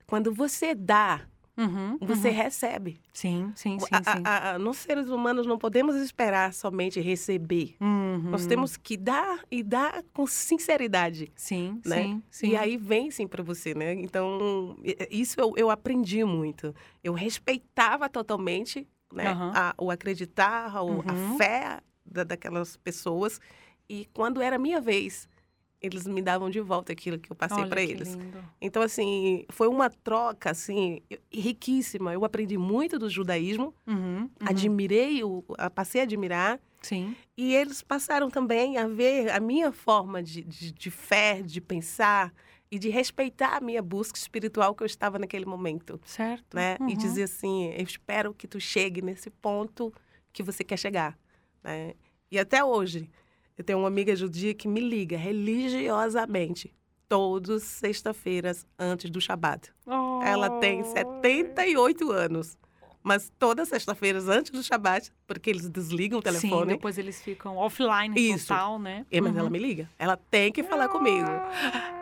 quando 0.06 0.32
você 0.32 0.76
dá, 0.76 1.22
Uhum, 1.58 1.98
você 2.02 2.30
uhum. 2.30 2.34
recebe. 2.36 3.00
Sim, 3.14 3.54
sim, 3.56 3.80
sim, 3.80 3.86
A- 3.92 4.04
sim. 4.04 4.22
a- 4.26 4.52
a- 4.56 4.60
nós 4.60 4.78
seres 4.78 5.08
humanos 5.10 5.46
não 5.48 5.58
podemos 5.58 5.96
esperar 5.96 6.54
somente 6.54 7.00
receber. 7.00 7.76
Uhum. 7.80 8.30
Nós 8.32 8.46
temos 8.46 8.76
que 8.76 8.98
dar 8.98 9.40
e 9.50 9.64
dar 9.64 10.04
com 10.14 10.28
sinceridade. 10.28 11.32
Sim, 11.36 11.80
né? 11.86 12.04
sim, 12.04 12.24
sim. 12.30 12.48
E 12.50 12.58
aí 12.58 12.76
vem 12.78 13.10
sim 13.12 13.26
para 13.28 13.42
você, 13.42 13.74
né? 13.74 13.94
Então, 13.94 14.76
isso 15.10 15.40
eu, 15.40 15.54
eu 15.56 15.70
aprendi 15.70 16.24
muito. 16.26 16.76
Eu 17.04 17.14
respeitava 17.14 18.10
totalmente 18.10 18.88
né? 19.14 19.28
A- 19.54 19.74
o 19.78 19.90
acreditar, 19.92 20.82
o- 20.84 20.96
Uhum. 20.98 21.04
a 21.08 21.38
fé 21.38 21.80
da, 22.06 22.24
daquelas 22.26 22.76
pessoas. 22.76 23.40
E 23.88 24.10
quando 24.14 24.42
era 24.42 24.58
minha 24.58 24.82
vez, 24.82 25.30
eles 25.82 26.08
me 26.08 26.22
davam 26.22 26.50
de 26.50 26.60
volta 26.60 26.92
aquilo 26.94 27.20
que 27.20 27.32
eu 27.32 27.36
passei 27.36 27.66
para 27.66 27.82
eles. 27.82 28.16
lindo. 28.16 28.44
Então, 28.60 28.82
assim, 28.82 29.46
foi 29.50 29.68
uma 29.68 29.90
troca, 29.90 30.50
assim, 30.52 31.02
riquíssima. 31.32 32.14
Eu 32.14 32.26
aprendi 32.26 32.58
muito 32.58 32.98
do 32.98 33.10
judaísmo, 33.10 33.74
Uhum, 33.86 34.22
uhum. 34.22 34.30
admirei, 34.46 35.24
o, 35.24 35.44
passei 35.74 36.02
a 36.02 36.04
admirar. 36.04 36.60
Sim. 36.82 37.16
E 37.38 37.54
eles 37.54 37.82
passaram 37.82 38.30
também 38.30 38.78
a 38.78 38.88
ver 38.88 39.30
a 39.32 39.40
minha 39.40 39.72
forma 39.72 40.22
de, 40.24 40.44
de, 40.44 40.72
de 40.72 40.92
fé, 40.92 41.42
de 41.42 41.60
pensar 41.60 42.34
e 42.72 42.80
de 42.80 42.90
respeitar 42.90 43.58
a 43.58 43.62
minha 43.62 43.82
busca 43.82 44.18
espiritual 44.18 44.74
que 44.76 44.84
eu 44.84 44.88
estava 44.88 45.18
naquele 45.20 45.46
momento. 45.46 46.00
Certo. 46.06 46.56
Né? 46.56 46.78
E 46.82 46.84
Uhum. 46.84 46.94
dizer 46.98 47.24
assim, 47.24 47.66
eu 47.72 47.84
espero 47.84 48.34
que 48.34 48.48
tu 48.48 48.60
chegue 48.60 49.02
nesse 49.02 49.30
ponto 49.30 49.94
que 50.34 50.42
você 50.44 50.64
quer 50.64 50.78
chegar. 50.78 51.18
Né? 51.64 51.94
E 52.32 52.38
até 52.40 52.64
hoje, 52.64 53.10
eu 53.58 53.64
tenho 53.64 53.80
uma 53.80 53.88
amiga 53.88 54.16
judia 54.16 54.54
que 54.54 54.68
me 54.68 54.80
liga 54.80 55.18
religiosamente, 55.18 56.74
todas 57.08 57.64
sexta-feiras 57.64 58.66
antes 58.78 59.10
do 59.10 59.22
Shabat. 59.22 59.72
Ela 60.24 60.50
tem 60.60 60.84
78 60.84 62.12
anos. 62.12 62.58
Mas 63.04 63.32
todas 63.38 63.70
sexta-feiras 63.70 64.28
antes 64.28 64.50
do 64.50 64.64
Shabat, 64.64 65.14
porque 65.28 65.52
eles 65.52 65.70
desligam 65.70 66.18
o 66.18 66.24
telefone. 66.24 66.62
Sim, 66.72 66.76
depois 66.76 66.98
eles 66.98 67.22
ficam 67.22 67.56
offline 67.56 68.20
Isso. 68.20 68.48
total, 68.48 68.80
né? 68.80 69.06
É, 69.12 69.22
mas 69.22 69.32
Uhum. 69.34 69.40
ela 69.42 69.50
me 69.52 69.60
liga. 69.60 69.88
Ela 70.00 70.18
tem 70.18 70.52
que 70.52 70.64
falar 70.64 70.90
comigo. 70.90 71.28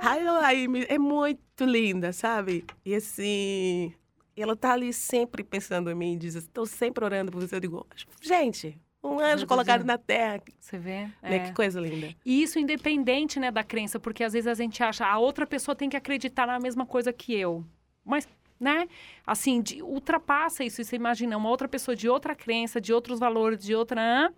Ai, 0.01 0.25
ai, 0.25 0.65
é 0.87 0.97
muito 0.97 1.65
linda, 1.65 2.13
sabe? 2.13 2.63
E 2.85 2.95
assim, 2.95 3.93
ela 4.37 4.55
tá 4.55 4.71
ali 4.71 4.93
sempre 4.93 5.43
pensando 5.43 5.91
em 5.91 5.95
mim, 5.95 6.17
diz, 6.17 6.35
estou 6.35 6.65
sempre 6.65 7.03
orando 7.03 7.33
por 7.33 7.41
você. 7.41 7.55
Eu 7.55 7.59
digo, 7.59 7.85
gente, 8.21 8.79
um 9.03 9.19
anjo 9.19 9.45
colocado 9.45 9.79
Deus. 9.79 9.87
na 9.87 9.97
terra. 9.97 10.41
Você 10.59 10.77
vê? 10.77 11.01
Né? 11.21 11.35
É. 11.35 11.39
Que 11.39 11.53
coisa 11.53 11.79
linda. 11.79 12.15
E 12.25 12.41
isso 12.41 12.57
independente, 12.57 13.39
né, 13.39 13.51
da 13.51 13.63
crença, 13.63 13.99
porque 13.99 14.23
às 14.23 14.33
vezes 14.33 14.47
a 14.47 14.53
gente 14.53 14.81
acha 14.81 15.05
a 15.05 15.17
outra 15.17 15.45
pessoa 15.45 15.75
tem 15.75 15.89
que 15.89 15.97
acreditar 15.97 16.47
na 16.47 16.59
mesma 16.59 16.85
coisa 16.85 17.11
que 17.11 17.33
eu. 17.33 17.65
Mas, 18.05 18.27
né, 18.59 18.87
assim, 19.27 19.61
de- 19.61 19.81
ultrapassa 19.81 20.63
isso. 20.63 20.81
E 20.81 20.85
Você 20.85 20.95
imagina 20.95 21.35
uma 21.37 21.49
outra 21.49 21.67
pessoa 21.67 21.95
de 21.95 22.07
outra 22.07 22.33
crença, 22.33 22.79
de 22.79 22.93
outros 22.93 23.19
valores, 23.19 23.59
de 23.59 23.75
outra. 23.75 24.31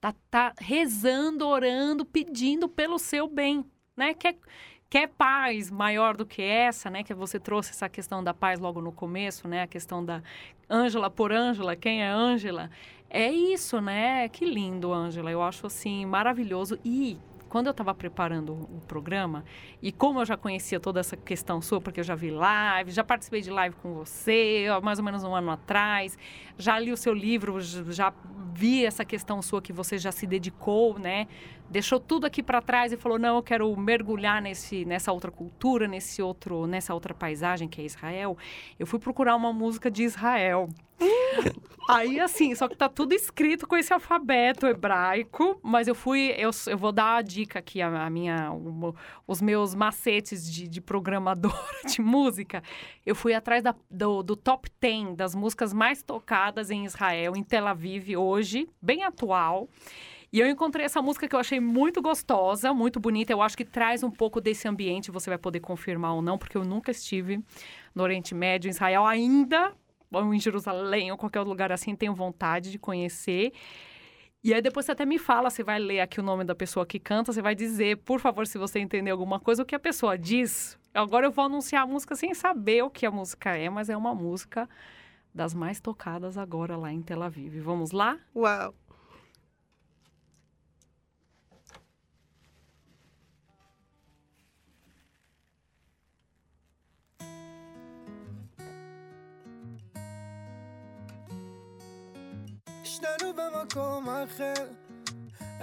Tá, 0.00 0.14
tá 0.30 0.54
rezando, 0.58 1.46
orando, 1.46 2.04
pedindo 2.06 2.68
pelo 2.68 2.98
seu 2.98 3.28
bem, 3.28 3.62
né? 3.94 4.14
Quer, 4.14 4.34
quer 4.88 5.08
paz 5.08 5.70
maior 5.70 6.16
do 6.16 6.24
que 6.24 6.40
essa, 6.40 6.88
né? 6.88 7.02
Que 7.04 7.12
você 7.12 7.38
trouxe 7.38 7.70
essa 7.72 7.86
questão 7.86 8.24
da 8.24 8.32
paz 8.32 8.58
logo 8.58 8.80
no 8.80 8.92
começo, 8.92 9.46
né? 9.46 9.62
A 9.62 9.66
questão 9.66 10.02
da 10.02 10.22
Ângela 10.70 11.10
por 11.10 11.30
Ângela, 11.32 11.76
quem 11.76 12.02
é 12.02 12.08
Ângela? 12.08 12.70
É 13.12 13.28
isso, 13.28 13.80
né? 13.80 14.28
Que 14.28 14.44
lindo, 14.44 14.92
Ângela. 14.92 15.30
Eu 15.30 15.42
acho 15.42 15.66
assim 15.66 16.06
maravilhoso. 16.06 16.78
E 16.84 17.18
quando 17.48 17.66
eu 17.66 17.72
estava 17.72 17.92
preparando 17.92 18.52
o 18.52 18.80
programa, 18.86 19.44
e 19.82 19.90
como 19.90 20.20
eu 20.20 20.24
já 20.24 20.36
conhecia 20.36 20.78
toda 20.78 21.00
essa 21.00 21.16
questão 21.16 21.60
sua, 21.60 21.80
porque 21.80 21.98
eu 21.98 22.04
já 22.04 22.14
vi 22.14 22.30
live, 22.30 22.92
já 22.92 23.02
participei 23.02 23.40
de 23.40 23.50
live 23.50 23.74
com 23.82 23.94
você, 23.94 24.66
mais 24.84 25.00
ou 25.00 25.04
menos 25.04 25.24
um 25.24 25.34
ano 25.34 25.50
atrás, 25.50 26.16
já 26.56 26.78
li 26.78 26.92
o 26.92 26.96
seu 26.96 27.12
livro, 27.12 27.60
já 27.60 28.12
vi 28.54 28.84
essa 28.86 29.04
questão 29.04 29.42
sua 29.42 29.60
que 29.60 29.72
você 29.72 29.98
já 29.98 30.12
se 30.12 30.24
dedicou, 30.28 30.96
né? 30.96 31.26
Deixou 31.68 31.98
tudo 31.98 32.24
aqui 32.26 32.40
para 32.40 32.62
trás 32.62 32.92
e 32.92 32.96
falou: 32.96 33.18
"Não, 33.18 33.36
eu 33.36 33.42
quero 33.42 33.76
mergulhar 33.76 34.40
nesse 34.40 34.84
nessa 34.84 35.10
outra 35.10 35.32
cultura, 35.32 35.88
nesse 35.88 36.22
outro, 36.22 36.68
nessa 36.68 36.94
outra 36.94 37.12
paisagem 37.12 37.66
que 37.68 37.80
é 37.80 37.84
Israel". 37.84 38.36
Eu 38.78 38.86
fui 38.86 39.00
procurar 39.00 39.34
uma 39.34 39.52
música 39.52 39.90
de 39.90 40.04
Israel. 40.04 40.68
Aí, 41.88 42.20
assim, 42.20 42.54
só 42.54 42.68
que 42.68 42.76
tá 42.76 42.88
tudo 42.88 43.12
escrito 43.14 43.66
com 43.66 43.76
esse 43.76 43.92
alfabeto 43.92 44.64
hebraico, 44.66 45.58
mas 45.60 45.88
eu 45.88 45.94
fui, 45.94 46.32
eu, 46.36 46.50
eu 46.68 46.78
vou 46.78 46.92
dar 46.92 47.16
a 47.16 47.22
dica 47.22 47.58
aqui, 47.58 47.82
a, 47.82 48.06
a 48.06 48.08
minha, 48.08 48.52
os 49.26 49.42
meus 49.42 49.74
macetes 49.74 50.48
de, 50.48 50.68
de 50.68 50.80
programadora 50.80 51.56
de 51.88 52.00
música. 52.00 52.62
Eu 53.04 53.16
fui 53.16 53.34
atrás 53.34 53.62
da- 53.64 53.74
do, 53.90 54.22
do 54.22 54.36
top 54.36 54.70
10 54.80 55.16
das 55.16 55.34
músicas 55.34 55.72
mais 55.72 56.00
tocadas 56.00 56.70
em 56.70 56.84
Israel, 56.84 57.34
em 57.34 57.42
Tel 57.42 57.66
Aviv, 57.66 58.16
hoje, 58.16 58.68
bem 58.80 59.02
atual. 59.02 59.68
E 60.32 60.38
eu 60.38 60.46
encontrei 60.48 60.86
essa 60.86 61.02
música 61.02 61.26
que 61.26 61.34
eu 61.34 61.40
achei 61.40 61.58
muito 61.58 62.00
gostosa, 62.00 62.72
muito 62.72 63.00
bonita. 63.00 63.32
Eu 63.32 63.42
acho 63.42 63.56
que 63.56 63.64
traz 63.64 64.04
um 64.04 64.10
pouco 64.12 64.40
desse 64.40 64.68
ambiente, 64.68 65.10
você 65.10 65.28
vai 65.28 65.38
poder 65.38 65.58
confirmar 65.58 66.14
ou 66.14 66.22
não, 66.22 66.38
porque 66.38 66.56
eu 66.56 66.64
nunca 66.64 66.92
estive 66.92 67.42
no 67.92 68.04
Oriente 68.04 68.32
Médio, 68.32 68.68
em 68.68 68.70
Israel 68.70 69.04
ainda, 69.04 69.72
ou 70.12 70.34
em 70.34 70.40
Jerusalém, 70.40 71.10
ou 71.10 71.18
qualquer 71.18 71.40
lugar 71.42 71.72
assim, 71.72 71.94
tenho 71.94 72.14
vontade 72.14 72.70
de 72.70 72.78
conhecer. 72.78 73.52
E 74.42 74.54
aí 74.54 74.62
depois 74.62 74.86
você 74.86 74.92
até 74.92 75.04
me 75.04 75.18
fala, 75.18 75.50
você 75.50 75.62
vai 75.62 75.78
ler 75.78 76.00
aqui 76.00 76.18
o 76.18 76.22
nome 76.22 76.44
da 76.44 76.54
pessoa 76.54 76.86
que 76.86 76.98
canta, 76.98 77.32
você 77.32 77.42
vai 77.42 77.54
dizer, 77.54 77.98
por 77.98 78.18
favor, 78.18 78.46
se 78.46 78.56
você 78.56 78.78
entender 78.78 79.10
alguma 79.10 79.38
coisa, 79.38 79.62
o 79.62 79.66
que 79.66 79.74
a 79.74 79.78
pessoa 79.78 80.16
diz. 80.16 80.78
Agora 80.94 81.26
eu 81.26 81.30
vou 81.30 81.44
anunciar 81.44 81.82
a 81.82 81.86
música 81.86 82.16
sem 82.16 82.34
saber 82.34 82.82
o 82.82 82.90
que 82.90 83.04
a 83.04 83.10
música 83.10 83.56
é, 83.56 83.68
mas 83.68 83.90
é 83.90 83.96
uma 83.96 84.14
música 84.14 84.68
das 85.34 85.54
mais 85.54 85.80
tocadas 85.80 86.38
agora 86.38 86.76
lá 86.76 86.90
em 86.92 87.02
Tel 87.02 87.22
Aviv. 87.22 87.60
Vamos 87.60 87.92
lá? 87.92 88.18
Uau! 88.34 88.74
שנינו 102.96 103.32
במקום 103.36 104.08
אחר. 104.08 104.64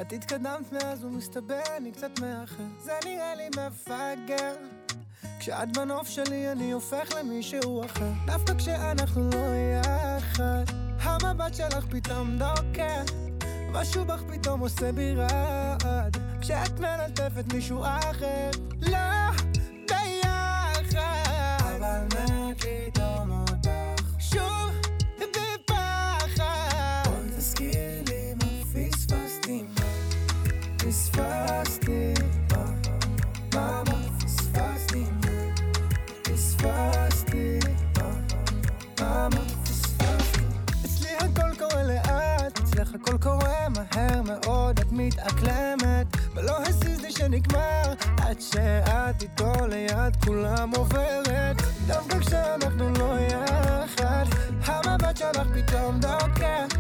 את 0.01 0.13
התקדמת 0.13 0.71
מאז 0.71 1.03
ומסתבר 1.03 1.61
אני 1.77 1.91
קצת 1.91 2.19
מאחר. 2.19 2.63
זה 2.83 2.93
נראה 3.05 3.35
לי 3.35 3.49
מפגר. 3.49 4.55
כשאת 5.39 5.77
בנוף 5.77 6.07
שלי 6.07 6.51
אני 6.51 6.71
הופך 6.71 7.09
למישהו 7.19 7.85
אחר. 7.85 8.11
דווקא 8.25 8.53
כשאנחנו 8.53 9.29
לא 9.29 9.47
יחד 9.55 10.63
המבט 10.99 11.53
שלך 11.53 11.85
פתאום 11.89 12.37
דוקר. 12.37 13.03
משהו 13.71 14.05
בך 14.05 14.21
פתאום 14.27 14.59
עושה 14.59 14.91
בי 14.91 15.15
רעד. 15.15 16.17
כשאת 16.41 16.79
מלטפת 16.79 17.53
מישהו 17.53 17.83
אחר 17.83 18.49
לא 18.81 18.97
ביחד. 19.87 20.97
אבל 21.59 22.05
מת 22.05 22.65
לטעום 22.65 23.31
אותך? 23.31 24.01
שוב 24.19 24.76
פספסתי 30.87 32.13
מה 32.51 32.65
מה 33.53 33.83
פספסתי 34.19 35.03
פספסתי 36.21 37.59
מה 39.07 39.27
מה 39.29 39.41
פספסתי 39.63 40.41
אצלי 40.85 41.09
הכל 41.17 41.55
קורה 41.59 41.83
לאט 41.83 42.59
אצלך 42.59 42.95
הכל 42.95 43.17
קורה 43.17 43.67
מהר 43.69 44.21
מאוד 44.21 44.79
את 44.79 44.91
מתאקלמת 44.91 46.07
ולא 46.35 46.57
הזיז 46.67 47.01
לי 47.01 47.11
שנגמר 47.11 47.93
עד 48.17 48.41
שאת 48.41 49.21
איתו 49.21 49.53
ליד 49.69 50.15
כולם 50.25 50.71
עוברת. 50.75 51.55
דווקא 51.87 52.19
כשאנחנו 52.19 52.89
לא 52.89 53.15
יחד 53.19 54.25
המבט 54.65 55.17
שלך 55.17 55.47
פתאום 55.53 55.99
דוקר 55.99 56.76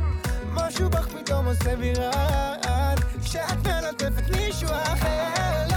משהו 0.67 0.89
בך 0.89 1.07
פתאום 1.07 1.45
עושה 1.45 1.75
בי 1.75 1.93
רעד. 1.93 2.99
כשאת 3.23 3.67
מלטפת 3.67 4.29
מישהו 4.35 4.69
אחר 4.69 5.67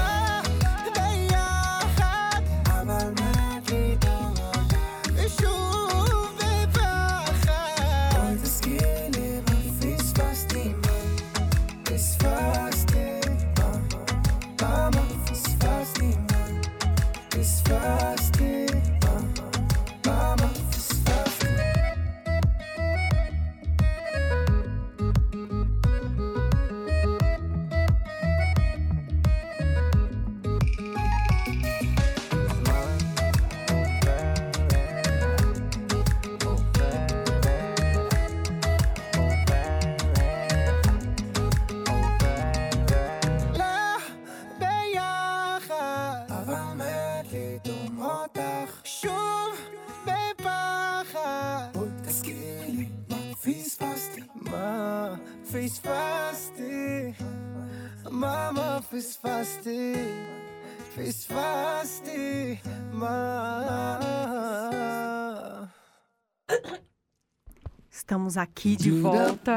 Estamos 68.31 68.37
aqui 68.37 68.77
de 68.77 68.93
volta. 68.93 69.57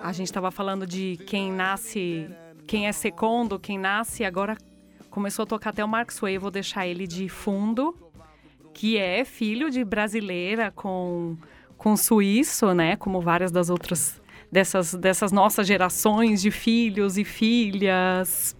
A 0.00 0.12
gente 0.12 0.26
estava 0.28 0.52
falando 0.52 0.86
de 0.86 1.18
quem 1.26 1.50
nasce, 1.50 2.30
quem 2.68 2.86
é 2.86 2.92
secondo, 2.92 3.58
quem 3.58 3.78
nasce, 3.78 4.24
agora 4.24 4.56
começou 5.10 5.42
a 5.42 5.46
tocar 5.46 5.70
até 5.70 5.84
o 5.84 5.88
Mark 5.88 6.12
Sway, 6.12 6.38
vou 6.38 6.52
deixar 6.52 6.86
ele 6.86 7.04
de 7.04 7.28
fundo, 7.28 7.96
que 8.72 8.96
é 8.96 9.24
filho 9.24 9.70
de 9.70 9.84
brasileira 9.84 10.70
com, 10.70 11.36
com 11.76 11.96
suíço, 11.96 12.72
né? 12.74 12.94
Como 12.94 13.20
várias 13.20 13.50
das 13.50 13.70
outras 13.70 14.20
dessas, 14.52 14.94
dessas 14.94 15.32
nossas 15.32 15.66
gerações 15.66 16.40
de 16.42 16.52
filhos 16.52 17.18
e 17.18 17.24
filhas. 17.24 18.54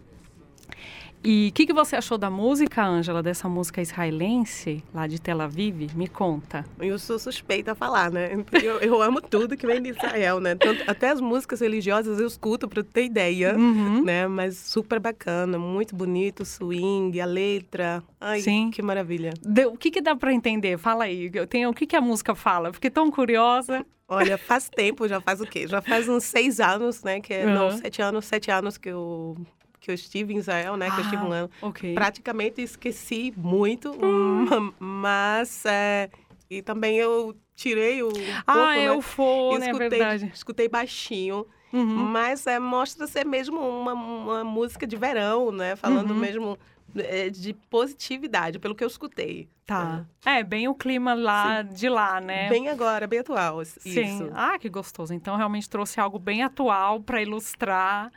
E 1.22 1.48
o 1.50 1.52
que, 1.52 1.66
que 1.66 1.72
você 1.74 1.96
achou 1.96 2.16
da 2.16 2.30
música, 2.30 2.82
Ângela, 2.82 3.22
dessa 3.22 3.46
música 3.46 3.82
israelense, 3.82 4.82
lá 4.94 5.06
de 5.06 5.20
Tel 5.20 5.40
Aviv? 5.42 5.90
Me 5.94 6.08
conta. 6.08 6.64
Eu 6.78 6.98
sou 6.98 7.18
suspeita 7.18 7.72
a 7.72 7.74
falar, 7.74 8.10
né? 8.10 8.30
Eu, 8.62 8.78
eu 8.80 9.02
amo 9.02 9.20
tudo 9.20 9.54
que 9.54 9.66
vem 9.66 9.82
de 9.82 9.90
Israel, 9.90 10.40
né? 10.40 10.54
Tanto, 10.54 10.82
até 10.86 11.10
as 11.10 11.20
músicas 11.20 11.60
religiosas 11.60 12.18
eu 12.18 12.26
escuto 12.26 12.66
para 12.66 12.82
ter 12.82 13.04
ideia, 13.04 13.54
Uhum. 13.54 14.02
né? 14.02 14.26
Mas 14.26 14.56
super 14.56 14.98
bacana, 14.98 15.58
muito 15.58 15.94
bonito, 15.94 16.42
swing, 16.44 17.20
a 17.20 17.26
letra. 17.26 18.02
Ai, 18.18 18.40
Sim. 18.40 18.70
que 18.70 18.80
maravilha. 18.80 19.34
Deu- 19.42 19.72
o 19.72 19.76
que, 19.76 19.90
que 19.90 20.00
dá 20.00 20.16
para 20.16 20.32
entender? 20.32 20.78
Fala 20.78 21.04
aí. 21.04 21.30
Eu 21.34 21.46
tenho, 21.46 21.68
o 21.68 21.74
que, 21.74 21.86
que 21.86 21.96
a 21.96 22.00
música 22.00 22.34
fala? 22.34 22.72
Fiquei 22.72 22.88
tão 22.90 23.10
curiosa. 23.10 23.84
Olha, 24.08 24.38
faz 24.38 24.68
tempo, 24.68 25.06
já 25.06 25.20
faz 25.20 25.40
o 25.40 25.46
quê? 25.46 25.68
Já 25.68 25.82
faz 25.82 26.08
uns 26.08 26.24
seis 26.24 26.60
anos, 26.60 27.02
né? 27.04 27.20
Que, 27.20 27.34
é- 27.34 27.44
Não, 27.46 27.66
Uhum. 27.68 27.76
sete 27.78 28.00
anos, 28.00 28.24
sete 28.24 28.50
anos 28.50 28.76
que 28.78 28.88
eu, 28.88 29.36
que 29.80 29.90
eu 29.90 29.94
estive 29.94 30.34
em 30.34 30.36
Israel, 30.38 30.76
né? 30.76 30.90
Que 30.90 30.96
eu 30.96 31.04
estive 31.04 31.22
um 31.24 31.32
Ah, 31.32 31.36
ano. 31.36 31.50
ok. 31.62 31.94
Praticamente 31.94 32.60
esqueci 32.60 33.32
muito, 33.36 33.92
Hum. 33.92 34.72
mas... 34.78 35.64
é, 35.66 36.10
e 36.50 36.60
também 36.62 36.96
eu 36.96 37.34
tirei 37.54 38.02
o 38.02 38.08
Ah, 38.46 38.52
pouco, 38.52 38.68
é 38.72 38.84
né? 38.84 38.90
o 38.92 39.00
fone, 39.00 39.64
é 39.64 39.66
escutei, 39.68 39.88
verdade. 39.88 40.30
Escutei 40.34 40.68
baixinho. 40.68 41.46
Uhum. 41.72 41.84
Mas 41.84 42.46
é, 42.48 42.58
mostra 42.58 43.06
ser 43.06 43.24
mesmo 43.24 43.60
uma, 43.60 43.92
uma 43.92 44.42
música 44.44 44.84
de 44.86 44.96
verão, 44.96 45.52
né? 45.52 45.76
Falando 45.76 46.10
Uhum. 46.10 46.16
mesmo 46.16 46.58
é, 46.96 47.30
de 47.30 47.52
positividade, 47.70 48.58
pelo 48.58 48.74
que 48.74 48.82
eu 48.82 48.88
escutei. 48.88 49.48
Tá. 49.64 50.04
É, 50.26 50.42
bem 50.42 50.66
o 50.66 50.74
clima 50.74 51.14
lá 51.14 51.62
de 51.62 51.88
lá, 51.88 52.20
né? 52.20 52.48
Bem 52.48 52.68
agora, 52.68 53.06
bem 53.06 53.20
atual. 53.20 53.62
Isso. 53.62 53.78
Sim. 53.78 54.28
Ah, 54.34 54.58
que 54.58 54.68
gostoso. 54.68 55.14
Então, 55.14 55.36
realmente 55.36 55.70
trouxe 55.70 56.00
algo 56.00 56.18
bem 56.18 56.42
atual 56.42 56.98
para 57.00 57.22
ilustrar 57.22 58.10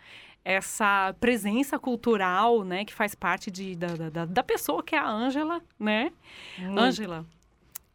essa 0.44 1.16
presença 1.20 1.80
cultural, 1.80 2.64
né? 2.64 2.84
Que 2.86 2.94
faz 2.94 3.16
parte 3.16 3.50
de, 3.50 3.76
da, 3.76 4.10
da- 4.10 4.26
da, 4.26 4.44
pessoa 4.44 4.84
que 4.84 4.96
é 4.96 5.00
a 5.00 5.10
Ângela, 5.10 5.62
né? 5.80 6.12
Ângela, 6.78 7.26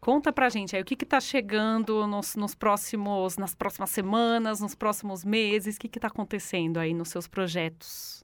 conta 0.01 0.33
pra 0.33 0.49
gente 0.49 0.75
aí 0.75 0.83
o 0.83 0.85
que 0.85 0.97
que 0.97 1.05
tá 1.07 1.21
chegando 1.21 2.07
nos, 2.07 2.35
nos 2.37 2.55
próximos, 2.55 3.37
nas 3.37 3.55
próximas 3.55 3.91
semanas, 3.91 4.61
nos 4.61 4.75
próximos 4.75 5.25
meses, 5.25 5.77
o 5.77 5.81
que 5.81 5.89
que 5.89 6.01
tá 6.01 6.09
acontecendo 6.09 6.79
aí 6.79 6.95
nos 6.95 7.09
seus 7.11 7.27
projetos? 7.29 8.23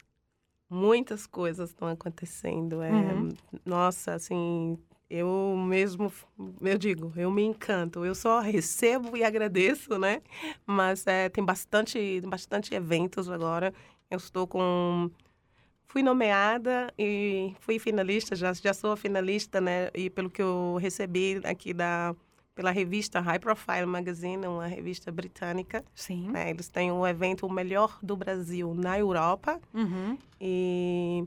Muitas 0.70 1.26
coisas 1.26 1.70
estão 1.70 1.88
acontecendo. 1.88 2.82
É, 2.82 2.90
Uhum. 2.90 3.28
Nossa, 3.64 4.14
assim, 4.14 4.78
eu 5.10 5.54
mesmo, 5.56 6.10
eu 6.62 6.78
digo, 6.78 7.12
eu 7.16 7.30
me 7.30 7.42
encanto. 7.44 8.04
Eu 8.04 8.14
só 8.14 8.40
recebo 8.40 9.16
e 9.16 9.22
agradeço, 9.22 9.98
né? 9.98 10.22
Mas 10.66 11.06
é, 11.06 11.28
tem 11.28 11.44
bastante, 11.44 12.20
bastante 12.22 12.74
eventos 12.74 13.28
agora. 13.28 13.72
Eu 14.14 14.18
estou 14.18 14.46
com 14.46 15.10
fui 15.86 16.02
nomeada 16.02 16.92
e 16.98 17.54
fui 17.60 17.78
finalista, 17.78 18.34
já, 18.34 18.52
já 18.52 18.74
sou 18.74 18.96
finalista, 18.96 19.60
né? 19.60 19.90
E 19.94 20.10
pelo 20.10 20.28
que 20.28 20.42
eu 20.42 20.76
recebi 20.80 21.40
aqui 21.44 21.72
da 21.72 22.14
pela 22.54 22.70
revista 22.70 23.20
High 23.20 23.40
Profile 23.40 23.86
Magazine, 23.86 24.46
uma 24.46 24.66
revista 24.66 25.10
britânica. 25.10 25.84
Sim. 25.94 26.30
né, 26.30 26.50
Eles 26.50 26.68
têm 26.68 26.92
um 26.92 27.06
evento 27.06 27.46
o 27.46 27.52
melhor 27.52 27.98
do 28.02 28.16
Brasil 28.16 28.72
na 28.74 28.98
Europa. 28.98 29.60
Uhum. 29.72 30.16
E 30.40 31.26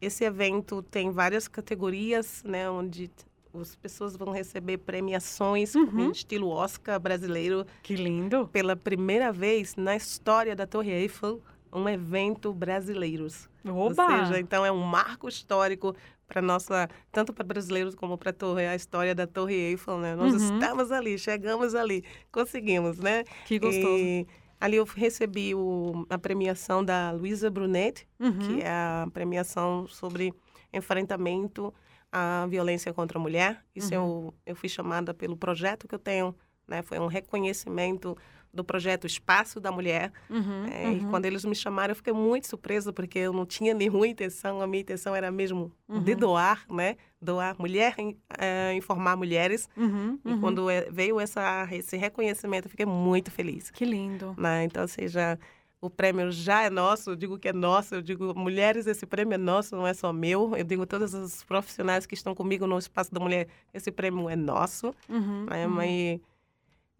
esse 0.00 0.24
evento 0.24 0.82
tem 0.82 1.10
várias 1.10 1.46
categorias, 1.46 2.42
né, 2.44 2.70
onde 2.70 3.10
as 3.54 3.76
pessoas 3.76 4.16
vão 4.16 4.32
receber 4.32 4.78
premiações 4.78 5.74
em 5.74 6.10
estilo 6.10 6.48
Oscar 6.48 6.98
brasileiro. 6.98 7.66
Que 7.82 7.94
lindo! 7.94 8.48
Pela 8.48 8.74
primeira 8.74 9.30
vez 9.30 9.76
na 9.76 9.94
história 9.94 10.56
da 10.56 10.66
Torre 10.66 10.90
Eiffel, 10.90 11.40
um 11.72 11.88
evento 11.88 12.52
brasileiros. 12.52 13.48
Oba! 13.64 13.78
Ou 13.78 13.94
seja, 13.94 14.38
então 14.40 14.64
é 14.66 14.70
um 14.72 14.82
marco 14.82 15.28
histórico 15.28 15.94
para 16.26 16.40
nossa, 16.42 16.88
tanto 17.10 17.32
para 17.32 17.44
brasileiros 17.44 17.94
como 17.94 18.16
para 18.18 18.30
a 18.30 18.32
Torre, 18.32 18.66
a 18.66 18.74
história 18.74 19.14
da 19.14 19.26
Torre 19.26 19.54
Eiffel, 19.54 19.98
né? 19.98 20.14
Nós 20.14 20.32
Uhum. 20.32 20.38
estamos 20.38 20.90
ali, 20.90 21.18
chegamos 21.18 21.74
ali, 21.74 22.04
conseguimos, 22.30 22.98
né? 22.98 23.24
Que 23.44 23.58
gostoso. 23.58 24.02
E 24.02 24.26
ali 24.60 24.76
eu 24.76 24.84
recebi 24.84 25.54
o- 25.54 26.06
a 26.08 26.18
premiação 26.18 26.84
da 26.84 27.10
Luísa 27.12 27.50
Brunet, 27.50 28.06
Uhum. 28.20 28.38
que 28.38 28.60
é 28.62 28.68
a 28.70 29.06
premiação 29.12 29.86
sobre 29.86 30.32
enfrentamento 30.72 31.72
à 32.10 32.46
violência 32.48 32.92
contra 32.92 33.18
a 33.18 33.22
mulher. 33.22 33.62
Isso 33.74 33.94
Uhum. 33.94 34.00
eu, 34.26 34.34
eu 34.46 34.56
fui 34.56 34.68
chamada 34.68 35.12
pelo 35.14 35.36
projeto 35.36 35.86
que 35.86 35.94
eu 35.94 35.98
tenho, 35.98 36.34
né? 36.66 36.82
Foi 36.82 36.98
um 36.98 37.06
reconhecimento 37.06 38.16
do 38.52 38.62
projeto 38.62 39.06
Espaço 39.06 39.58
da 39.58 39.72
Mulher. 39.72 40.12
Uhum, 40.28 40.66
É, 40.66 40.92
E 40.92 40.98
uhum. 41.00 41.08
quando 41.10 41.24
eles 41.24 41.44
me 41.44 41.54
chamaram, 41.54 41.92
eu 41.92 41.96
fiquei 41.96 42.12
muito 42.12 42.46
surpresa, 42.46 42.92
porque 42.92 43.18
eu 43.18 43.32
não 43.32 43.46
tinha 43.46 43.72
nenhuma 43.72 44.06
intenção. 44.06 44.60
A 44.60 44.66
minha 44.66 44.82
intenção 44.82 45.14
era 45.16 45.30
mesmo 45.30 45.72
de 45.88 46.12
Uhum. 46.12 46.18
doar, 46.18 46.64
né? 46.70 46.96
Doar 47.20 47.56
mulher, 47.58 47.94
eh, 48.38 48.74
informar 48.74 49.16
mulheres. 49.16 49.68
Uhum, 49.76 50.18
E 50.24 50.32
uhum. 50.32 50.40
quando 50.40 50.68
eh, 50.68 50.86
veio 50.90 51.18
essa, 51.18 51.66
esse 51.72 51.96
reconhecimento, 51.96 52.66
eu 52.66 52.70
fiquei 52.70 52.84
muito 52.86 53.30
feliz. 53.30 53.70
Que 53.70 53.84
lindo. 53.86 54.34
Né? 54.36 54.64
Então, 54.64 54.86
seja, 54.86 55.38
o 55.80 55.88
prêmio 55.88 56.30
já 56.30 56.62
é 56.64 56.68
nosso, 56.70 57.10
eu 57.10 57.16
digo 57.16 57.38
que 57.38 57.48
é 57.48 57.52
nosso, 57.52 57.94
eu 57.94 58.02
digo, 58.02 58.34
mulheres, 58.38 58.86
esse 58.86 59.06
prêmio 59.06 59.34
é 59.34 59.38
nosso, 59.38 59.74
não 59.74 59.86
é 59.86 59.94
só 59.94 60.12
meu. 60.12 60.54
Eu 60.56 60.62
digo, 60.64 60.84
todos 60.86 61.14
os 61.14 61.42
profissionais 61.42 62.04
que 62.06 62.14
estão 62.14 62.34
comigo 62.34 62.66
no 62.66 62.78
Espaço 62.78 63.12
da 63.12 63.18
Mulher, 63.18 63.48
esse 63.72 63.90
prêmio 63.90 64.28
é 64.28 64.36
nosso. 64.36 64.94
Uhum, 65.08 65.46
né? 65.46 65.66
uhum. 65.66 65.72
Mas 65.72 66.20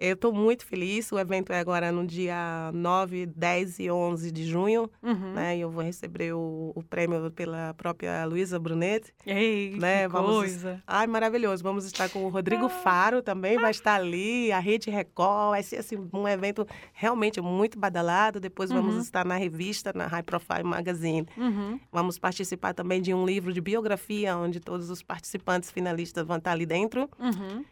eu 0.02 0.14
estou 0.14 0.32
muito 0.32 0.66
feliz. 0.66 1.12
O 1.12 1.18
evento 1.18 1.52
é 1.52 1.60
agora 1.60 1.92
no 1.92 2.04
dia 2.04 2.70
9, 2.74 3.26
10 3.26 3.78
e 3.78 3.90
11 3.90 4.32
de 4.32 4.44
junho. 4.44 4.90
Uhum. 5.00 5.32
Né? 5.34 5.56
E 5.56 5.60
eu 5.60 5.70
vou 5.70 5.82
receber 5.82 6.32
o, 6.34 6.72
o 6.74 6.82
prêmio 6.82 7.30
pela 7.30 7.72
própria 7.74 8.24
Luísa 8.24 8.58
Brunet. 8.58 9.14
Ei, 9.24 9.76
né? 9.78 10.08
que 10.08 10.12
coisa. 10.14 10.82
Ai, 10.86 11.06
maravilhoso. 11.06 11.62
Vamos 11.62 11.84
estar 11.84 12.08
com 12.10 12.24
o 12.24 12.28
Rodrigo 12.28 12.68
Faro 12.68 13.22
também, 13.22 13.56
vai 13.58 13.70
estar 13.70 13.94
ali, 13.94 14.50
a 14.50 14.58
Rede 14.58 14.90
Record. 14.90 15.50
Vai 15.50 15.62
ser 15.62 15.76
assim, 15.76 15.96
um 16.12 16.26
evento 16.26 16.66
realmente 16.92 17.40
muito 17.40 17.78
badalado. 17.78 18.40
Depois 18.40 18.70
vamos 18.70 18.94
Uhum. 18.96 19.00
estar 19.00 19.24
na 19.24 19.36
revista, 19.36 19.92
na 19.94 20.06
High 20.08 20.24
Profile 20.24 20.64
Magazine. 20.64 21.26
Uhum. 21.36 21.78
Vamos 21.92 22.18
participar 22.18 22.74
também 22.74 23.00
de 23.00 23.14
um 23.14 23.24
livro 23.24 23.52
de 23.52 23.60
biografia, 23.60 24.36
onde 24.36 24.58
todos 24.58 24.90
os 24.90 25.00
participantes 25.02 25.70
finalistas 25.70 26.26
vão 26.26 26.38
estar 26.38 26.50
ali 26.52 26.66
dentro. 26.66 27.08
Uhum. 27.20 27.64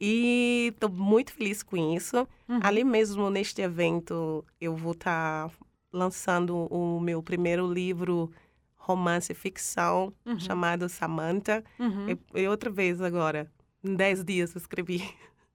E 0.00 0.68
estou 0.72 0.88
muito 0.90 1.32
feliz 1.32 1.62
com 1.62 1.76
isso. 1.96 2.26
Uhum. 2.48 2.60
Ali 2.62 2.84
mesmo, 2.84 3.30
neste 3.30 3.60
evento, 3.62 4.44
eu 4.60 4.76
vou 4.76 4.92
estar 4.92 5.50
lançando 5.92 6.56
o 6.72 7.00
meu 7.00 7.22
primeiro 7.22 7.70
livro 7.72 8.30
romance 8.76 9.34
ficção, 9.34 10.12
Uhum. 10.24 10.38
chamado 10.38 10.88
Samantha. 10.88 11.64
Uhum. 11.78 12.10
E, 12.34 12.42
e 12.42 12.48
outra 12.48 12.70
vez 12.70 13.00
agora, 13.02 13.50
em 13.84 13.94
10 13.94 14.24
dias 14.24 14.54
eu 14.54 14.58
escrevi. 14.58 15.02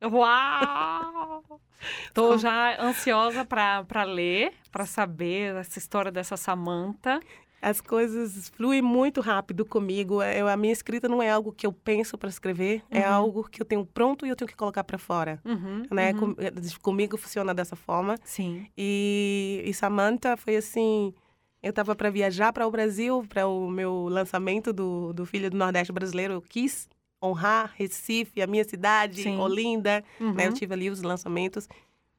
Uau! 0.04 1.44
Tô 2.14 2.38
já 2.38 2.82
ansiosa 2.82 3.44
para 3.46 4.04
ler, 4.04 4.54
para 4.72 4.86
saber 4.86 5.56
essa 5.56 5.80
história 5.80 6.12
dessa 6.12 6.38
Samantha. 6.38 7.20
As 7.66 7.80
coisas 7.80 8.50
fluem 8.50 8.82
muito 8.82 9.22
rápido 9.22 9.66
comigo. 9.66 10.22
Eu, 10.22 10.50
a 10.50 10.58
minha 10.58 10.74
escrita 10.74 11.08
não 11.08 11.22
é 11.24 11.30
algo 11.30 11.54
que 11.54 11.66
eu 11.66 11.72
penso 11.72 12.18
para 12.18 12.28
escrever, 12.28 12.84
é 12.92 13.08
Uhum. 13.08 13.14
algo 13.14 13.44
que 13.50 13.62
eu 13.62 13.66
tenho 13.66 13.86
pronto 13.86 14.26
e 14.26 14.30
eu 14.30 14.36
tenho 14.36 14.50
que 14.50 14.56
colocar 14.56 14.84
para 14.84 14.98
fora. 14.98 15.40
Uhum, 15.46 15.84
Né? 15.90 16.12
uhum. 16.14 16.36
Com- 16.36 16.80
comigo 16.82 17.16
funciona 17.18 17.54
dessa 17.54 17.76
forma. 17.78 18.18
Sim. 18.26 18.68
E, 18.78 19.64
e 19.66 19.74
Samantha 19.74 20.36
foi 20.36 20.58
assim. 20.58 21.14
Eu 21.62 21.70
estava 21.70 21.96
para 21.96 22.10
viajar 22.10 22.52
para 22.52 22.68
o 22.68 22.72
Brasil, 22.72 23.24
para 23.30 23.48
o 23.48 23.70
meu 23.72 24.08
lançamento 24.10 24.74
do, 24.74 25.14
do 25.14 25.26
Filho 25.26 25.50
do 25.50 25.56
Nordeste 25.56 25.94
Brasileiro. 25.94 26.34
Eu 26.34 26.42
quis 26.42 26.90
honrar 27.24 27.72
Recife, 27.78 28.42
a 28.42 28.48
minha 28.48 28.66
cidade, 28.66 29.24
Sim. 29.24 29.38
Olinda. 29.38 30.04
Né? 30.20 30.44
Eu 30.46 30.50
Uhum. 30.50 30.54
tive 30.54 30.74
ali 30.74 30.90
os 30.90 31.02
lançamentos. 31.02 31.70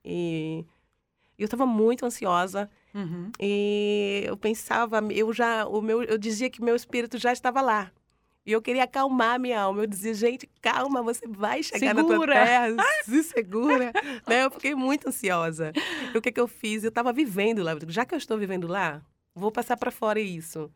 E 0.02 0.64
eu 1.38 1.44
estava 1.44 1.66
muito 1.66 2.06
ansiosa. 2.06 2.70
Uhum. 2.94 3.30
E 3.40 4.22
eu 4.24 4.36
pensava, 4.36 5.00
eu 5.10 5.32
já, 5.32 5.66
o 5.66 5.82
meu, 5.82 6.02
eu 6.02 6.16
dizia 6.16 6.48
que 6.48 6.62
meu 6.62 6.76
espírito 6.76 7.18
já 7.18 7.32
estava 7.32 7.60
lá. 7.60 7.90
E 8.46 8.52
eu 8.52 8.60
queria 8.60 8.84
acalmar 8.84 9.36
a 9.36 9.38
minha 9.38 9.58
alma. 9.60 9.82
Eu 9.82 9.86
dizia, 9.86 10.12
gente, 10.12 10.48
calma, 10.60 11.02
você 11.02 11.26
vai 11.26 11.62
chegar 11.62 11.94
na 11.94 12.02
tua 12.02 12.12
Segura. 12.12 12.32
terra, 12.34 12.68
se 13.04 13.22
segura. 13.22 13.92
né? 14.26 14.44
Eu 14.44 14.50
fiquei 14.50 14.74
muito 14.74 15.08
ansiosa. 15.08 15.72
E 16.14 16.16
o 16.18 16.20
que, 16.20 16.30
que 16.30 16.40
eu 16.40 16.46
fiz? 16.46 16.84
Eu 16.84 16.90
estava 16.90 17.12
vivendo 17.12 17.62
lá. 17.62 17.72
Já 17.88 18.04
que 18.04 18.14
eu 18.14 18.18
estou 18.18 18.36
vivendo 18.36 18.66
lá, 18.66 19.00
vou 19.34 19.50
passar 19.50 19.76
para 19.78 19.90
fora 19.90 20.20
isso. 20.20 20.70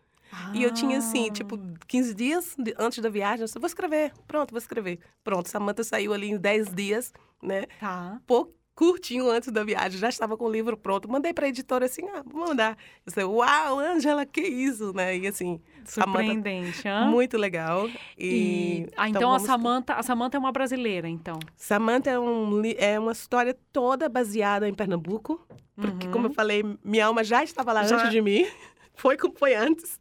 E 0.55 0.63
eu 0.63 0.73
tinha, 0.73 0.99
assim, 0.99 1.31
tipo, 1.31 1.59
15 1.87 2.15
dias 2.15 2.57
antes 2.79 2.99
da 3.01 3.09
viagem, 3.09 3.41
eu 3.41 3.47
disse, 3.47 3.59
vou 3.59 3.67
escrever. 3.67 4.13
Pronto, 4.27 4.51
vou 4.51 4.59
escrever. 4.59 4.99
Pronto, 5.25 5.49
Samantha 5.49 5.83
saiu 5.85 6.13
ali 6.13 6.31
em 6.31 6.37
10 6.37 6.75
dias, 6.75 7.13
né? 7.43 7.65
Tá. 7.81 8.21
Pouco, 8.27 8.55
curtinho 8.79 9.29
antes 9.29 9.51
da 9.51 9.65
viagem, 9.65 9.99
já 9.99 10.09
estava 10.09 10.37
com 10.37 10.45
o 10.45 10.51
livro 10.53 10.77
pronto. 10.77 11.11
Mandei 11.11 11.33
para 11.35 11.47
a 11.47 11.49
editora 11.49 11.87
assim, 11.87 12.07
ah, 12.15 12.23
vou 12.25 12.47
mandar. 12.47 12.79
Eu 13.05 13.11
disse, 13.13 13.25
uau, 13.25 13.81
Ângela, 13.81 14.25
que 14.25 14.41
isso, 14.41 14.93
né? 14.95 15.17
E 15.17 15.27
assim, 15.27 15.61
Surpreendente, 15.85 16.85
muito 17.11 17.37
legal. 17.37 17.89
E, 18.17 18.85
E, 18.87 18.89
ah, 18.97 19.09
então, 19.09 19.31
a 19.31 19.33
vamos- 19.35 19.43
Samantha, 19.49 19.95
a 19.95 20.03
Samantha 20.05 20.37
é 20.37 20.39
uma 20.41 20.53
brasileira, 20.53 21.09
então. 21.09 21.41
Samantha 21.57 22.11
é, 22.11 22.19
um, 22.21 22.63
é 22.79 23.01
uma 23.01 23.11
história 23.11 23.59
toda 23.73 24.09
baseada 24.09 24.69
em 24.69 24.75
Pernambuco. 24.75 25.45
Porque, 25.75 26.07
como 26.09 26.29
eu 26.29 26.33
falei, 26.33 26.63
minha 26.85 27.07
alma 27.07 27.25
já 27.25 27.43
estava 27.43 27.73
lá 27.73 27.83
Já- 27.83 27.97
antes 27.97 28.11
de 28.11 28.21
mim. 28.23 28.47
Foi 28.95 29.17
como 29.17 29.33
foi 29.37 29.55
antes. 29.55 30.01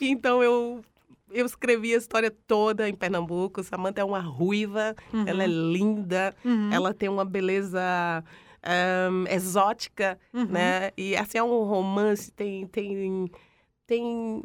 Então, 0.00 0.42
eu, 0.42 0.82
eu 1.30 1.44
escrevi 1.46 1.94
a 1.94 1.98
história 1.98 2.30
toda 2.46 2.88
em 2.88 2.94
Pernambuco. 2.94 3.62
Samantha 3.62 4.00
é 4.00 4.04
uma 4.04 4.20
ruiva, 4.20 4.94
Uhum. 5.12 5.24
ela 5.26 5.42
é 5.44 5.46
linda, 5.46 6.34
Uhum. 6.44 6.72
ela 6.72 6.92
tem 6.94 7.08
uma 7.08 7.24
beleza 7.24 7.80
ahn, 8.62 9.26
exótica, 9.30 10.18
Uhum. 10.32 10.46
né? 10.46 10.90
E, 10.96 11.16
assim, 11.16 11.38
é 11.38 11.42
um 11.42 11.62
romance, 11.64 12.30
tem... 12.32 12.66
tem, 12.66 13.30
tem 13.86 14.42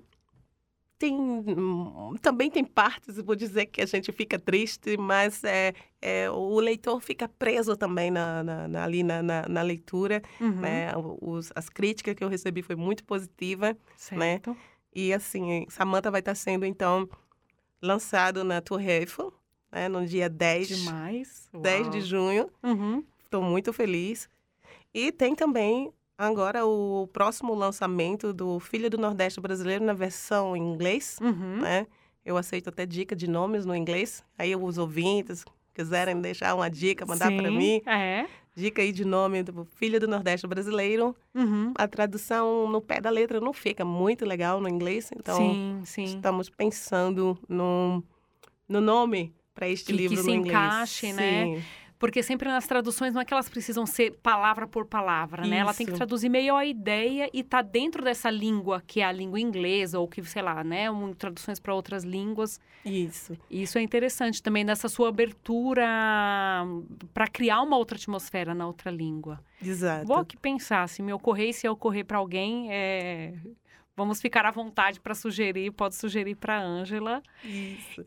tem 0.97 1.15
hum, 1.19 2.13
também 2.21 2.51
tem 2.51 2.63
partes, 2.63 3.17
vou 3.17 3.35
dizer 3.35 3.65
que 3.65 3.81
a 3.81 3.87
gente 3.87 4.11
fica 4.11 4.37
triste, 4.37 4.95
mas 4.97 5.43
é, 5.43 5.73
é, 5.99 6.29
o 6.29 6.59
leitor 6.59 7.01
fica 7.01 7.27
preso 7.27 7.75
também 7.75 8.11
na, 8.11 8.43
na- 8.43 8.67
na- 8.67 8.83
ali 8.83 9.01
na, 9.01 9.23
na, 9.23 9.49
na 9.49 9.61
leitura. 9.63 10.21
Uhum. 10.39 10.61
Né? 10.61 10.91
Os- 11.19 11.51
as 11.55 11.69
críticas 11.69 12.13
que 12.13 12.23
eu 12.23 12.27
recebi 12.29 12.61
foi 12.61 12.75
muito 12.75 13.03
positiva, 13.03 13.75
né? 14.11 14.39
E 14.93 15.13
assim, 15.13 15.65
Samantha 15.69 16.11
vai 16.11 16.19
estar 16.19 16.35
sendo 16.35 16.65
então 16.65 17.07
lançado 17.81 18.43
na 18.43 18.61
Torre 18.61 18.91
Eiffel, 18.91 19.34
né? 19.72 19.88
no 19.88 20.05
dia 20.05 20.30
10, 20.30 20.68
Demais. 20.68 21.49
10 21.53 21.89
de 21.89 21.97
Uau. 21.97 22.05
junho. 22.05 22.49
Uhum. 22.63 23.03
Estou 23.23 23.41
muito 23.41 23.72
feliz. 23.73 24.30
E 24.93 25.11
tem 25.11 25.34
também 25.35 25.91
agora 26.18 26.65
o 26.65 27.07
próximo 27.11 27.53
lançamento 27.55 28.34
do 28.34 28.59
Filho 28.59 28.89
do 28.89 28.97
Nordeste 28.97 29.39
Brasileiro 29.39 29.84
na 29.84 29.93
versão 29.93 30.55
em 30.55 30.61
inglês, 30.61 31.18
Uhum. 31.22 31.61
né? 31.61 31.88
Eu 32.23 32.38
aceito 32.38 32.69
até 32.69 32.85
dica 32.85 33.15
de 33.15 33.27
nomes 33.27 33.65
no 33.65 33.76
inglês. 33.76 34.23
Aí 34.38 34.55
os 34.55 34.77
ouvintes 34.77 35.43
quiserem 35.73 36.22
deixar 36.22 36.53
uma 36.53 36.69
dica, 36.69 37.03
mandar 37.05 37.31
para 37.35 37.49
mim. 37.49 37.81
É. 37.88 38.27
Dica 38.56 38.82
aí 38.82 38.91
de 38.91 39.06
nome 39.06 39.44
do 39.44 39.65
Filho 39.76 39.99
do 39.99 40.07
Nordeste 40.07 40.45
Brasileiro. 40.45 41.15
Uhum. 41.34 41.72
A 41.76 41.88
tradução 41.88 42.68
no 42.69 42.82
pé 42.82 42.99
da 42.99 43.10
letra 43.10 43.40
não 43.40 43.53
fica 43.53 43.86
muito 43.86 44.26
legal 44.26 44.60
no 44.60 44.68
inglês, 44.68 45.10
então 45.15 45.38
sim, 45.38 45.82
sim. 45.86 46.03
estamos 46.03 46.49
pensando 46.49 47.38
no, 47.48 48.03
no 48.68 48.82
nome 48.82 49.34
para 49.56 49.69
este 49.69 49.86
Que, 49.88 49.94
livro 49.94 50.18
que 50.18 50.23
no 50.23 50.30
se 50.30 50.32
inglês. 50.32 50.53
encaixe, 50.56 51.14
né? 51.14 51.64
Porque 52.02 52.23
sempre 52.23 52.49
nas 52.49 52.65
traduções 52.65 53.14
não 53.14 53.22
é 53.22 53.26
que 53.26 53.32
elas 53.32 53.48
precisam 53.48 53.86
ser 53.86 54.18
palavra 54.23 54.65
por 54.68 54.88
palavra, 54.88 55.45
né? 55.45 55.57
Ela 55.57 55.72
tem 55.72 55.86
que 55.86 55.94
traduzir 55.94 56.30
meio 56.30 56.56
a 56.56 56.65
ideia 56.65 57.30
e 57.32 57.44
tá 57.44 57.61
dentro 57.61 58.03
dessa 58.03 58.28
língua 58.28 58.82
que 58.88 59.02
é 59.02 59.06
a 59.06 59.11
língua 59.11 59.40
inglesa 59.40 59.99
ou 59.99 60.07
que, 60.07 60.23
sei 60.23 60.41
lá, 60.41 60.64
né, 60.64 60.90
um, 60.90 61.14
traduções 61.14 61.60
para 61.60 61.76
outras 61.76 62.03
línguas. 62.03 62.60
Isso. 62.84 63.38
Isso 63.52 63.78
é 63.78 63.84
interessante 63.84 64.41
também 64.41 64.65
dessa 64.65 64.90
sua 64.90 65.10
abertura 65.10 65.86
para 67.14 67.28
criar 67.28 67.61
uma 67.61 67.78
outra 67.78 67.98
atmosfera 67.98 68.56
na 68.56 68.65
outra 68.65 68.90
língua. 68.90 69.40
Exato. 69.64 70.07
Vou 70.07 70.18
aqui 70.18 70.36
pensar, 70.36 70.90
se 70.90 71.03
me 71.03 71.14
ocorrer 71.14 71.53
se 71.53 71.69
ocorrer 71.69 72.03
para 72.03 72.18
alguém, 72.18 72.73
é... 72.73 73.36
vamos 73.95 74.22
ficar 74.22 74.45
à 74.45 74.51
vontade 74.51 74.99
para 74.99 75.13
sugerir, 75.15 75.72
pode 75.72 75.95
sugerir 75.95 76.35
para 76.35 76.61
Ângela. 76.61 77.22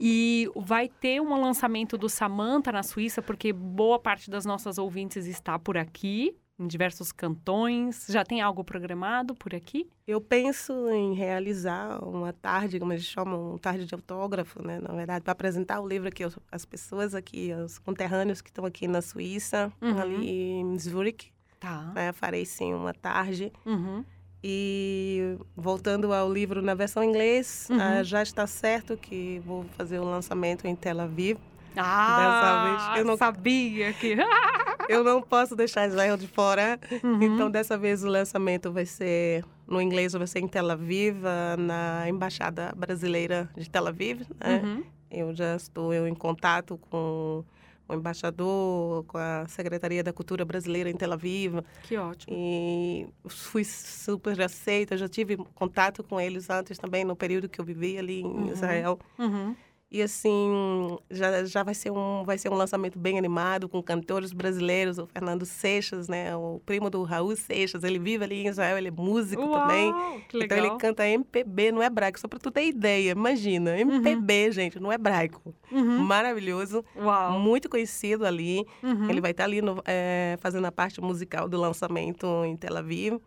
E 0.00 0.48
vai 0.56 0.88
ter 0.88 1.20
um 1.20 1.40
lançamento 1.40 1.96
do 1.98 2.08
Samantha 2.08 2.72
na 2.72 2.82
Suíça, 2.82 3.22
porque 3.22 3.52
boa 3.52 3.98
parte 3.98 4.30
das 4.30 4.44
nossas 4.44 4.78
ouvintes 4.78 5.26
está 5.26 5.58
por 5.58 5.76
aqui, 5.76 6.36
em 6.58 6.66
diversos 6.68 7.10
cantões. 7.10 8.06
Já 8.08 8.24
tem 8.24 8.40
algo 8.40 8.62
programado 8.62 9.34
por 9.34 9.54
aqui? 9.54 9.88
Eu 10.06 10.20
penso 10.20 10.72
em 10.90 11.12
realizar 11.14 11.98
uma 12.04 12.32
tarde, 12.32 12.78
como 12.78 12.92
eles 12.92 13.04
chamam, 13.04 13.50
uma 13.50 13.58
tarde 13.58 13.84
de 13.86 13.94
autógrafo, 13.94 14.62
né? 14.64 14.78
Na 14.80 14.94
verdade, 14.94 15.22
para 15.24 15.32
apresentar 15.32 15.80
o 15.80 15.88
livro 15.88 16.08
aqui 16.08 16.22
às 16.50 16.64
pessoas 16.64 17.14
aqui, 17.14 17.50
aos 17.52 17.78
conterrâneos 17.78 18.40
que 18.40 18.50
estão 18.50 18.64
aqui 18.64 18.86
na 18.86 19.02
Suíça, 19.02 19.72
Uhum. 19.82 19.98
ali 20.00 20.30
em 20.30 20.78
Zurich. 20.78 21.32
Tá. 21.58 21.92
né? 21.94 22.12
Farei 22.12 22.44
sim 22.44 22.74
uma 22.74 22.92
tarde. 22.92 23.50
Uhum. 23.64 24.04
E 24.46 25.38
voltando 25.56 26.12
ao 26.12 26.30
livro 26.30 26.60
na 26.60 26.74
versão 26.74 27.02
inglês, 27.02 27.66
Uhum. 27.70 27.80
ah, 27.80 28.02
já 28.02 28.22
está 28.22 28.46
certo 28.46 28.94
que 28.94 29.40
vou 29.46 29.64
fazer 29.74 29.98
o 29.98 30.04
lançamento 30.04 30.66
em 30.66 30.76
Tel 30.76 31.00
Aviv. 31.00 31.38
Ah, 31.74 32.18
Dessa 32.20 32.62
vez 32.92 32.98
eu 32.98 33.04
não 33.06 33.16
sabia 33.16 33.92
que... 33.94 34.14
Eu 34.86 35.02
não 35.02 35.22
posso 35.22 35.56
deixar 35.56 35.86
Israel 35.86 36.14
de 36.18 36.28
fora. 36.28 36.78
Uhum. 37.02 37.22
Então, 37.22 37.50
dessa 37.50 37.78
vez, 37.78 38.04
o 38.04 38.06
lançamento 38.06 38.70
vai 38.70 38.84
ser 38.84 39.42
no 39.66 39.80
inglês, 39.80 40.12
vai 40.12 40.26
ser 40.26 40.40
em 40.40 40.46
Tel 40.46 40.70
Aviv, 40.70 41.24
ah, 41.24 41.56
na 41.56 42.06
Embaixada 42.06 42.70
Brasileira 42.76 43.48
de 43.56 43.70
Tel 43.70 43.86
Aviv. 43.86 44.26
Né? 44.38 44.60
Uhum. 44.62 44.84
Eu 45.10 45.34
já 45.34 45.56
estou 45.56 45.94
eu, 45.94 46.06
em 46.06 46.14
contato 46.14 46.78
com 46.90 47.42
o 47.88 47.94
embaixador, 47.94 49.04
com 49.04 49.18
a 49.18 49.46
Secretaria 49.48 50.02
da 50.02 50.12
Cultura 50.12 50.44
Brasileira 50.44 50.88
em 50.90 50.94
Tel 50.96 51.12
Aviv. 51.12 51.60
Que 51.82 51.96
ótimo. 51.96 52.34
E 52.36 53.06
fui 53.26 53.64
super 53.64 54.40
aceita. 54.40 54.96
Já 54.96 55.08
tive 55.08 55.36
contato 55.54 56.02
com 56.02 56.20
eles 56.20 56.48
antes 56.50 56.78
também, 56.78 57.04
no 57.04 57.14
período 57.14 57.48
que 57.48 57.60
eu 57.60 57.64
vivi 57.64 57.98
ali 57.98 58.20
em 58.20 58.24
Uhum. 58.26 58.52
Israel. 58.52 58.98
Uhum. 59.18 59.54
E 59.94 60.02
assim, 60.02 60.98
já, 61.08 61.44
já 61.44 61.62
vai, 61.62 61.72
ser 61.72 61.92
um, 61.92 62.24
vai 62.24 62.36
ser 62.36 62.50
um 62.50 62.56
lançamento 62.56 62.98
bem 62.98 63.16
animado, 63.16 63.68
com 63.68 63.80
cantores 63.80 64.32
brasileiros, 64.32 64.98
o 64.98 65.06
Fernando 65.06 65.46
Seixas, 65.46 66.08
né? 66.08 66.34
O 66.34 66.60
primo 66.66 66.90
do 66.90 67.04
Raul 67.04 67.36
Seixas, 67.36 67.84
ele 67.84 68.00
vive 68.00 68.24
ali 68.24 68.42
em 68.42 68.48
Israel, 68.48 68.76
ele 68.76 68.88
é 68.88 68.90
músico 68.90 69.40
Uau, 69.44 69.52
também. 69.60 69.94
Então 70.34 70.58
ele 70.58 70.76
canta 70.78 71.06
MPB 71.06 71.70
no 71.70 71.80
hebraico, 71.80 72.18
só 72.18 72.26
para 72.26 72.40
tu 72.40 72.50
ter 72.50 72.66
ideia, 72.66 73.12
imagina, 73.12 73.78
MPB, 73.78 74.50
gente, 74.50 74.80
no 74.80 74.92
hebraico. 74.92 75.54
Uhum. 75.70 75.98
Maravilhoso, 76.00 76.84
Uau. 76.96 77.38
muito 77.38 77.68
conhecido 77.70 78.26
ali. 78.26 78.66
Uhum. 78.82 79.08
Ele 79.08 79.20
vai 79.20 79.30
estar 79.30 79.44
ali 79.44 79.62
no- 79.62 79.80
eh, 79.84 80.36
fazendo 80.40 80.64
a 80.64 80.72
parte 80.72 81.00
musical 81.00 81.48
do 81.48 81.56
lançamento 81.56 82.26
em 82.44 82.56
Tel 82.56 82.76
Aviv. 82.76 83.20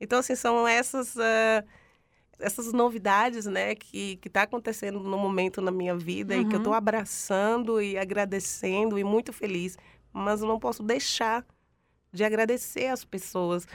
Então, 0.00 0.18
assim, 0.18 0.34
são 0.34 0.66
essas... 0.66 1.16
eh, 1.16 1.62
essas 2.38 2.72
novidades, 2.72 3.46
né, 3.46 3.74
que 3.74 4.16
que 4.16 4.28
está 4.28 4.42
acontecendo 4.42 5.00
no 5.00 5.16
momento 5.18 5.60
na 5.60 5.70
minha 5.70 5.96
vida 5.96 6.36
e 6.36 6.44
que 6.44 6.54
eu 6.54 6.58
Uhum. 6.58 6.62
estou 6.62 6.72
abraçando 6.74 7.80
e 7.80 7.96
agradecendo 7.98 8.98
e 8.98 9.04
muito 9.04 9.32
feliz, 9.32 9.76
mas 10.12 10.40
eu 10.40 10.48
não 10.48 10.58
posso 10.58 10.82
deixar 10.82 11.44
de 12.12 12.22
agradecer 12.24 12.86
as 12.88 13.04
pessoas 13.04 13.66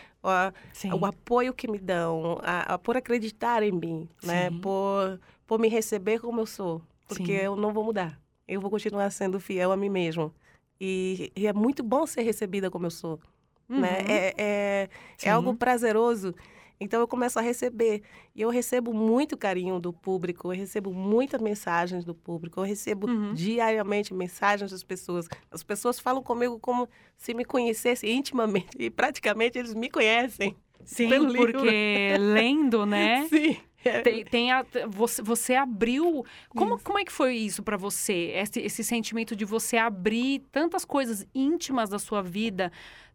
Sim. 0.73 0.93
o 0.93 1.05
apoio 1.05 1.53
que 1.53 1.69
me 1.69 1.77
dão, 1.77 2.39
a, 2.41 2.73
a- 2.73 2.77
por 2.77 2.95
acreditar 2.95 3.63
em 3.63 3.71
mim, 3.71 4.07
né, 4.23 4.49
Sim. 4.49 4.59
por 4.59 5.19
por 5.45 5.59
me 5.59 5.67
receber 5.67 6.19
como 6.19 6.41
eu 6.41 6.45
sou, 6.45 6.79
porque 7.07 7.31
Sim. 7.33 7.45
eu 7.45 7.55
não 7.55 7.73
vou 7.73 7.83
mudar, 7.83 8.19
eu 8.47 8.61
vou 8.61 8.69
continuar 8.69 9.09
sendo 9.11 9.39
fiel 9.39 9.71
a 9.71 9.77
mim 9.77 9.89
mesmo 9.89 10.31
e, 10.79 11.31
e 11.35 11.47
é 11.47 11.53
muito 11.53 11.81
bom 11.83 12.05
ser 12.05 12.21
recebida 12.21 12.69
como 12.69 12.85
eu 12.85 12.91
sou, 12.91 13.19
né, 13.67 13.99
Uhum. 13.99 14.05
é, 14.07 14.33
é, 14.37 14.89
Sim. 15.17 15.27
é 15.27 15.31
algo 15.31 15.53
prazeroso. 15.55 16.33
Então 16.79 16.99
eu 17.01 17.07
começo 17.07 17.37
a 17.37 17.41
receber. 17.41 18.01
E 18.33 18.41
eu 18.41 18.49
recebo 18.49 18.93
muito 18.93 19.35
carinho 19.37 19.79
do 19.79 19.91
público, 19.91 20.47
eu 20.47 20.57
recebo 20.57 20.93
muitas 20.93 21.41
mensagens 21.41 22.05
do 22.05 22.15
público, 22.15 22.59
eu 22.59 22.63
recebo 22.63 23.07
Uhum. 23.09 23.33
diariamente 23.33 24.13
mensagens 24.13 24.71
das 24.71 24.83
pessoas. 24.83 25.27
As 25.51 25.61
pessoas 25.61 25.99
falam 25.99 26.23
comigo 26.23 26.57
como 26.59 26.87
se 27.17 27.33
me 27.33 27.43
conhecessem 27.43 28.11
intimamente. 28.15 28.69
E 28.79 28.89
praticamente 28.89 29.57
eles 29.59 29.73
me 29.73 29.89
conhecem. 29.89 30.55
Sim, 30.85 31.09
porque 31.35 32.15
lendo, 32.17 32.85
né? 32.87 33.27
Sim. 33.27 33.57
Tem, 34.03 34.25
tem 34.25 34.51
a- 34.51 34.65
você, 34.89 35.21
você 35.21 35.55
abriu. 35.55 36.25
Como, 36.49 36.77
como 36.81 36.99
é 36.99 37.05
que 37.05 37.11
foi 37.11 37.35
isso 37.35 37.63
para 37.63 37.77
você? 37.77 38.31
Esse, 38.35 38.59
esse 38.59 38.83
sentimento 38.83 39.35
de 39.37 39.45
você 39.45 39.77
abrir 39.77 40.39
tantas 40.51 40.83
coisas 40.83 41.25
íntimas 41.33 41.89
da 41.89 41.97
sua 41.97 42.21
vida, 42.21 42.71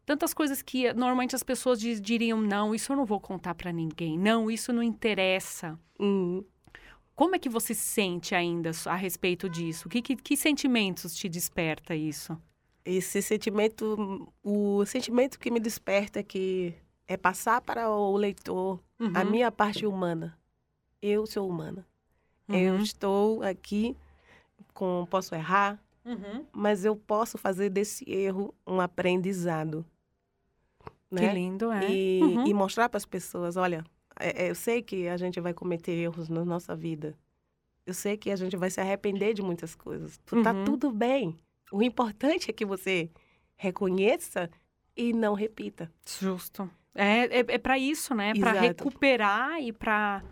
tantas 0.07 0.33
coisas 0.35 0.63
que 0.63 0.93
normalmente 0.93 1.35
as 1.35 1.43
pessoas 1.43 1.79
diz- 1.81 2.01
diriam: 2.01 2.41
não, 2.41 2.75
isso 2.75 2.93
eu 2.93 2.97
não 2.97 3.05
vou 3.05 3.21
contar 3.21 3.55
para 3.55 3.73
ninguém, 3.73 4.19
não, 4.19 4.51
isso 4.51 4.73
não 4.73 4.83
interessa. 4.83 5.79
Uhum. 5.99 6.45
Como 7.15 7.37
é 7.37 7.39
que 7.39 7.49
você 7.49 7.75
se 7.75 7.83
sente 7.85 8.35
ainda 8.35 8.71
a 8.87 8.97
respeito 8.97 9.49
disso? 9.49 9.89
Que, 9.89 10.03
que, 10.03 10.17
que 10.17 10.37
sentimentos 10.37 11.15
te 11.15 11.29
desperta 11.29 11.95
isso? 11.95 12.37
Esse 12.85 13.23
sentimento, 13.23 14.29
o 14.43 14.85
sentimento 14.85 15.39
que 15.39 15.51
me 15.51 15.61
desperta 15.61 16.19
é 16.19 16.23
que 16.23 16.75
é 17.07 17.17
passar 17.17 17.61
para 17.61 17.89
o 17.89 18.17
leitor 18.17 18.81
a 19.15 19.23
Uhum. 19.23 19.31
minha 19.31 19.51
parte 19.53 19.87
humana. 19.87 20.37
Eu 21.01 21.25
sou 21.27 21.49
humana. 21.49 21.87
Eu 22.49 22.77
estou 22.79 23.43
aqui 23.43 23.97
com 24.75 25.07
posso 25.09 25.35
errar, 25.35 25.81
Uhum. 26.05 26.45
mas 26.53 26.85
eu 26.85 26.95
posso 26.97 27.39
fazer 27.39 27.71
desse 27.71 28.05
erro 28.11 28.53
um 28.67 28.81
aprendizado. 28.81 29.85
Que 31.15 31.27
né? 31.27 31.35
lindo, 31.35 31.71
é. 31.73 31.91
E, 31.91 32.21
Uhum. 32.23 32.47
e 32.47 32.55
mostrar 32.55 32.89
para 32.89 32.99
as 32.99 33.07
pessoas, 33.07 33.57
olha, 33.57 33.85
é- 34.19 34.45
é, 34.47 34.51
eu 34.51 34.55
sei 34.55 34.83
que 34.83 35.09
a 35.09 35.17
gente 35.17 35.41
vai 35.41 35.53
cometer 35.55 35.93
erros 35.93 36.29
na 36.29 36.45
nossa 36.45 36.75
vida. 36.77 37.15
Eu 37.87 37.93
sei 37.95 38.17
que 38.17 38.31
a 38.31 38.37
gente 38.37 38.57
vai 38.57 38.71
se 38.71 38.81
arrepender 38.81 39.35
de 39.35 39.43
muitas 39.43 39.75
coisas. 39.75 40.19
Tá 40.43 40.53
Uhum. 40.53 40.65
tudo 40.65 40.91
bem. 40.91 41.39
O 41.71 41.83
importante 41.83 42.51
é 42.51 42.53
que 42.53 42.65
você 42.65 43.11
reconheça 43.57 44.51
e 44.97 45.13
não 45.13 45.35
repita. 45.35 45.91
Justo. 46.21 46.71
É, 46.95 47.41
é, 47.41 47.45
é 47.49 47.59
para 47.59 47.79
isso, 47.79 48.15
né? 48.15 48.33
Para 48.35 48.53
recuperar 48.61 49.61
e 49.61 49.73
para. 49.73 50.23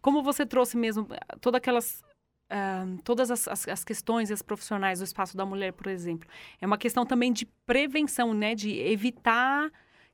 Como 0.00 0.22
você 0.22 0.44
trouxe 0.44 0.76
mesmo, 0.76 1.06
eh, 1.10 1.36
todas 1.40 1.58
aquelas. 1.58 2.02
ah, 2.50 2.84
todas 3.04 3.30
as, 3.30 3.46
as, 3.46 3.68
as 3.68 3.84
questões 3.84 4.30
e 4.30 4.32
as 4.32 4.40
profissionais 4.42 4.98
do 5.00 5.04
espaço 5.04 5.36
da 5.36 5.44
mulher, 5.44 5.72
por 5.72 5.86
exemplo. 5.86 6.28
É 6.60 6.66
uma 6.66 6.78
questão 6.78 7.04
também 7.06 7.30
de 7.32 7.44
prevenção, 7.66 8.32
né? 8.34 8.54
De 8.54 8.70
evitar 8.80 9.70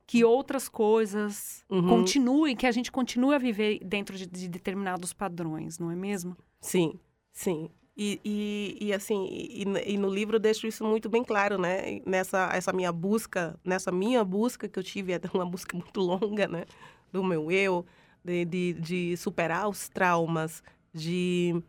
que 0.06 0.24
outras 0.24 0.68
coisas 0.68 1.64
Uhum. 1.70 1.89
continuem, 1.89 2.55
que 2.56 2.66
a 2.66 2.72
gente 2.72 2.93
continue 2.93 3.35
a 3.35 3.39
viver 3.39 3.81
dentro 3.85 4.16
de, 4.16 4.26
de 4.26 4.48
determinados 4.48 5.12
padrões, 5.12 5.78
não 5.78 5.90
é 5.90 5.97
mesmo? 5.97 6.36
Sim, 6.60 6.98
sim. 7.32 7.70
E, 7.97 8.20
e, 8.24 8.86
e 8.86 8.93
assim, 8.93 9.28
e, 9.31 9.64
e 9.86 9.97
no 9.97 10.09
livro 10.09 10.36
eu 10.36 10.40
deixo 10.40 10.66
isso 10.66 10.85
muito 10.85 11.09
bem 11.09 11.22
claro, 11.22 11.56
né? 11.56 12.01
Nessa 12.05 12.51
essa 12.52 12.72
minha 12.72 12.90
busca, 12.90 13.59
nessa 13.64 13.93
minha 13.93 14.24
busca 14.24 14.68
que 14.68 14.78
eu 14.78 14.82
tive, 14.82 15.12
é 15.12 15.20
uma 15.32 15.47
busca 15.47 15.76
muito 15.78 16.01
longa, 16.01 16.48
né? 16.48 16.64
Do 17.12 17.22
meu 17.22 17.51
eu, 17.52 17.86
de, 18.24 18.44
de, 18.44 18.72
de 18.74 19.16
superar 19.16 19.68
os 19.68 19.89
traumas, 19.89 20.62
de, 20.93 21.62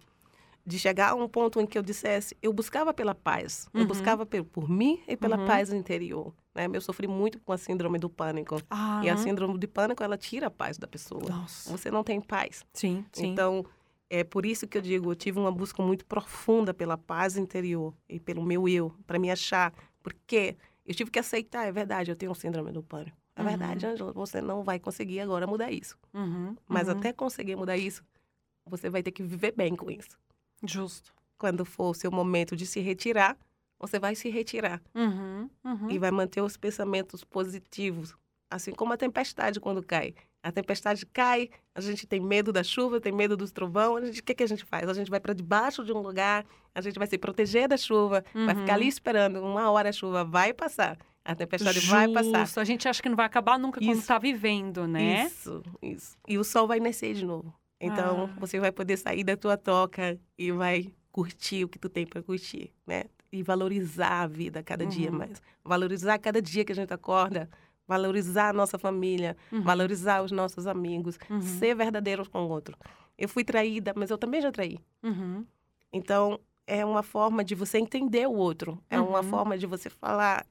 de 0.65 0.79
chegar 0.79 1.11
a 1.11 1.15
um 1.15 1.27
ponto 1.27 1.59
em 1.61 1.65
que 1.67 1.77
eu 1.77 1.83
dissesse, 1.83 2.35
eu 2.41 2.51
buscava 2.51 2.93
pela 2.93 3.13
paz, 3.13 3.67
eu 3.73 3.81
Uhum. 3.81 3.87
buscava 3.87 4.25
por, 4.25 4.43
por 4.45 4.69
mim 4.69 5.01
e 5.07 5.15
pela 5.15 5.37
Uhum. 5.37 5.45
paz 5.45 5.71
interior. 5.71 6.33
Né? 6.55 6.67
Eu 6.73 6.81
sofri 6.81 7.07
muito 7.07 7.39
com 7.41 7.51
a 7.53 7.57
síndrome 7.57 7.99
do 7.99 8.09
pânico. 8.09 8.55
E 9.01 9.09
a 9.09 9.13
Aham. 9.13 9.17
síndrome 9.17 9.59
do 9.59 9.67
pânico, 9.67 10.01
ela 10.03 10.17
tira 10.17 10.47
a 10.47 10.51
paz 10.51 10.77
da 10.77 10.87
pessoa. 10.87 11.29
Nossa. 11.29 11.69
Você 11.69 11.91
não 11.91 12.03
tem 12.03 12.19
paz. 12.19 12.65
Sim, 12.73 13.05
sim. 13.11 13.27
Então, 13.27 13.63
é 14.09 14.23
por 14.23 14.45
isso 14.45 14.67
que 14.67 14.77
eu 14.77 14.81
digo, 14.81 15.11
eu 15.11 15.15
tive 15.15 15.37
uma 15.39 15.51
busca 15.51 15.83
muito 15.83 16.05
profunda 16.05 16.73
pela 16.73 16.97
paz 16.97 17.37
interior 17.37 17.93
e 18.09 18.19
pelo 18.19 18.43
meu 18.43 18.67
eu, 18.67 18.91
para 19.05 19.19
me 19.19 19.29
achar. 19.29 19.71
Porque 20.01 20.55
eu 20.85 20.95
tive 20.95 21.11
que 21.11 21.19
aceitar, 21.19 21.65
é 21.67 21.71
verdade, 21.71 22.09
eu 22.11 22.15
tenho 22.15 22.33
síndrome 22.33 22.71
do 22.71 22.81
pânico. 22.81 23.17
É 23.35 23.41
Uhum. 23.41 23.49
verdade, 23.49 23.85
Ângela, 23.85 24.13
você 24.13 24.41
não 24.41 24.63
vai 24.63 24.79
conseguir 24.79 25.19
agora 25.19 25.45
mudar 25.45 25.69
isso. 25.71 25.97
Uhum, 26.13 26.55
Mas 26.67 26.87
uhum. 26.87 26.93
até 26.93 27.11
conseguir 27.11 27.55
mudar 27.55 27.75
isso, 27.77 28.03
você 28.65 28.89
vai 28.89 29.03
ter 29.03 29.11
que 29.11 29.21
viver 29.21 29.51
bem 29.51 29.75
com 29.75 29.91
isso. 29.91 30.17
Justo. 30.63 31.13
Quando 31.37 31.65
for 31.65 31.89
o 31.89 31.93
seu 31.93 32.11
momento 32.11 32.55
de 32.55 32.65
se 32.65 32.79
retirar, 32.79 33.37
você 33.79 33.99
vai 33.99 34.15
se 34.15 34.29
retirar 34.29 34.81
Uhum, 34.95 35.49
uhum. 35.63 35.89
e 35.91 35.99
vai 35.99 36.09
manter 36.11 36.41
os 36.41 36.55
pensamentos 36.55 37.23
positivos, 37.23 38.15
assim 38.49 38.71
como 38.71 38.93
a 38.93 38.97
tempestade 38.97 39.59
quando 39.59 39.83
cai. 39.83 40.15
A 40.41 40.51
tempestade 40.51 41.05
cai, 41.07 41.49
a 41.73 41.81
gente 41.81 42.07
tem 42.07 42.19
medo 42.21 42.53
da 42.53 42.63
chuva, 42.63 43.01
tem 43.01 43.11
medo 43.11 43.35
dos 43.35 43.51
trovão, 43.51 43.97
a 43.97 44.05
gente- 44.05 44.21
o 44.21 44.23
que, 44.23 44.33
que 44.35 44.43
a 44.43 44.47
gente 44.47 44.63
faz? 44.63 44.87
A 44.87 44.93
gente 44.93 45.09
vai 45.09 45.19
para 45.19 45.33
debaixo 45.33 45.83
de 45.83 45.91
um 45.91 45.99
lugar, 45.99 46.45
a 46.73 46.81
gente 46.81 46.97
vai 46.97 47.07
se 47.07 47.17
proteger 47.17 47.67
da 47.67 47.75
chuva, 47.77 48.23
vai 48.33 48.55
ficar 48.55 48.75
ali 48.75 48.83
Uhum. 48.83 48.89
esperando, 48.89 49.41
uma 49.43 49.69
hora 49.71 49.89
a 49.89 49.91
chuva 49.91 50.23
vai 50.23 50.53
passar, 50.53 50.97
a 51.25 51.35
tempestade 51.35 51.79
vai 51.81 52.07
passar. 52.07 52.45
Justo. 52.45 52.59
A 52.59 52.63
gente 52.63 52.87
acha 52.87 53.01
que 53.03 53.09
não 53.09 53.15
vai 53.17 53.25
acabar 53.25 53.57
nunca 53.59 53.81
quando 53.81 53.97
está 53.99 54.17
vivendo, 54.19 54.87
né? 54.87 55.25
Isso, 55.25 55.61
isso. 55.81 56.17
E 56.27 56.37
o 56.37 56.43
sol 56.43 56.65
vai 56.67 56.79
nascer 56.79 57.13
de 57.13 57.25
novo. 57.25 57.51
Então, 57.79 58.23
Ah. 58.35 58.39
você 58.39 58.59
vai 58.59 58.71
poder 58.71 58.97
sair 58.97 59.23
da 59.23 59.35
tua 59.35 59.57
toca 59.57 60.17
e 60.37 60.51
vai 60.51 60.91
curtir 61.11 61.63
o 61.63 61.67
que 61.69 61.77
tu 61.79 61.89
tem 61.89 62.05
para 62.05 62.21
curtir, 62.23 62.71
né? 62.85 63.03
E 63.31 63.43
valorizar 63.43 64.21
a 64.23 64.27
vida 64.27 64.63
cada 64.63 64.85
dia 64.85 65.11
Uhum. 65.11 65.17
mais. 65.17 65.41
Valorizar 65.63 66.17
cada 66.19 66.41
dia 66.41 66.63
que 66.63 66.71
a 66.71 66.75
gente 66.75 66.93
acorda. 66.93 67.49
Valorizar 67.87 68.49
a 68.49 68.53
nossa 68.53 68.77
família. 68.79 69.35
Uhum. 69.51 69.61
Valorizar 69.61 70.23
os 70.23 70.31
nossos 70.31 70.65
amigos. 70.67 71.19
Uhum. 71.29 71.41
Ser 71.41 71.75
verdadeiros 71.75 72.27
com 72.27 72.39
o 72.45 72.49
outro. 72.49 72.77
Eu 73.17 73.29
fui 73.29 73.43
traída, 73.43 73.93
mas 73.95 74.09
eu 74.09 74.17
também 74.17 74.41
já 74.41 74.51
traí. 74.51 74.79
Uhum. 75.03 75.45
Então, 75.93 76.39
é 76.67 76.83
uma 76.85 77.03
forma 77.03 77.43
de 77.43 77.55
você 77.55 77.77
entender 77.77 78.27
o 78.27 78.33
outro. 78.33 78.81
É 78.89 78.99
uma 78.99 79.19
Uhum. 79.21 79.29
forma 79.29 79.57
de 79.57 79.65
você 79.67 79.89
falar, 79.89 80.45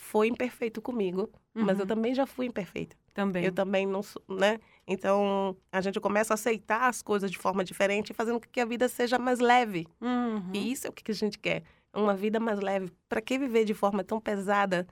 foi 0.00 0.28
imperfeito 0.28 0.80
comigo, 0.80 1.28
mas 1.52 1.76
eu 1.78 1.82
Uhum. 1.82 1.88
também 1.88 2.14
já 2.14 2.24
fui 2.24 2.46
imperfeita. 2.46 2.96
Também. 3.12 3.44
Eu 3.44 3.52
também 3.52 3.84
não 3.84 4.00
sou, 4.02 4.22
né? 4.28 4.60
Então, 4.86 5.56
a 5.72 5.80
gente 5.80 5.98
começa 5.98 6.32
a 6.32 6.36
aceitar 6.36 6.88
as 6.88 7.02
coisas 7.02 7.30
de 7.30 7.36
forma 7.36 7.64
diferente, 7.64 8.14
fazendo 8.14 8.40
com 8.40 8.46
que 8.48 8.60
a 8.60 8.64
vida 8.64 8.88
seja 8.88 9.18
mais 9.18 9.40
leve. 9.40 9.86
Uhum. 10.00 10.50
E 10.54 10.70
isso 10.72 10.86
é 10.86 10.90
o 10.90 10.92
que 10.92 11.10
a 11.10 11.14
gente 11.14 11.36
quer. 11.38 11.64
Uma 11.92 12.14
vida 12.14 12.38
mais 12.38 12.60
leve. 12.60 12.92
Para 13.08 13.20
que 13.20 13.36
viver 13.38 13.64
de 13.64 13.74
forma 13.74 14.04
tão 14.04 14.20
pesada 14.20 14.86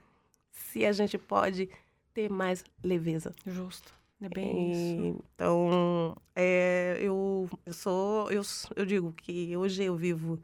se 0.51 0.85
a 0.85 0.91
gente 0.91 1.17
pode 1.17 1.69
ter 2.13 2.29
mais 2.29 2.63
leveza? 2.83 3.33
Justo. 3.45 3.93
É 4.21 4.27
bem 4.27 4.71
isso. 4.71 5.23
Então, 5.35 6.15
é, 6.35 6.97
eu, 6.99 7.49
eu 7.65 7.73
sou, 7.73 8.29
eu, 8.29 8.41
eu 8.75 8.85
digo 8.85 9.13
que 9.13 9.55
hoje 9.55 9.83
eu 9.83 9.95
vivo 9.95 10.37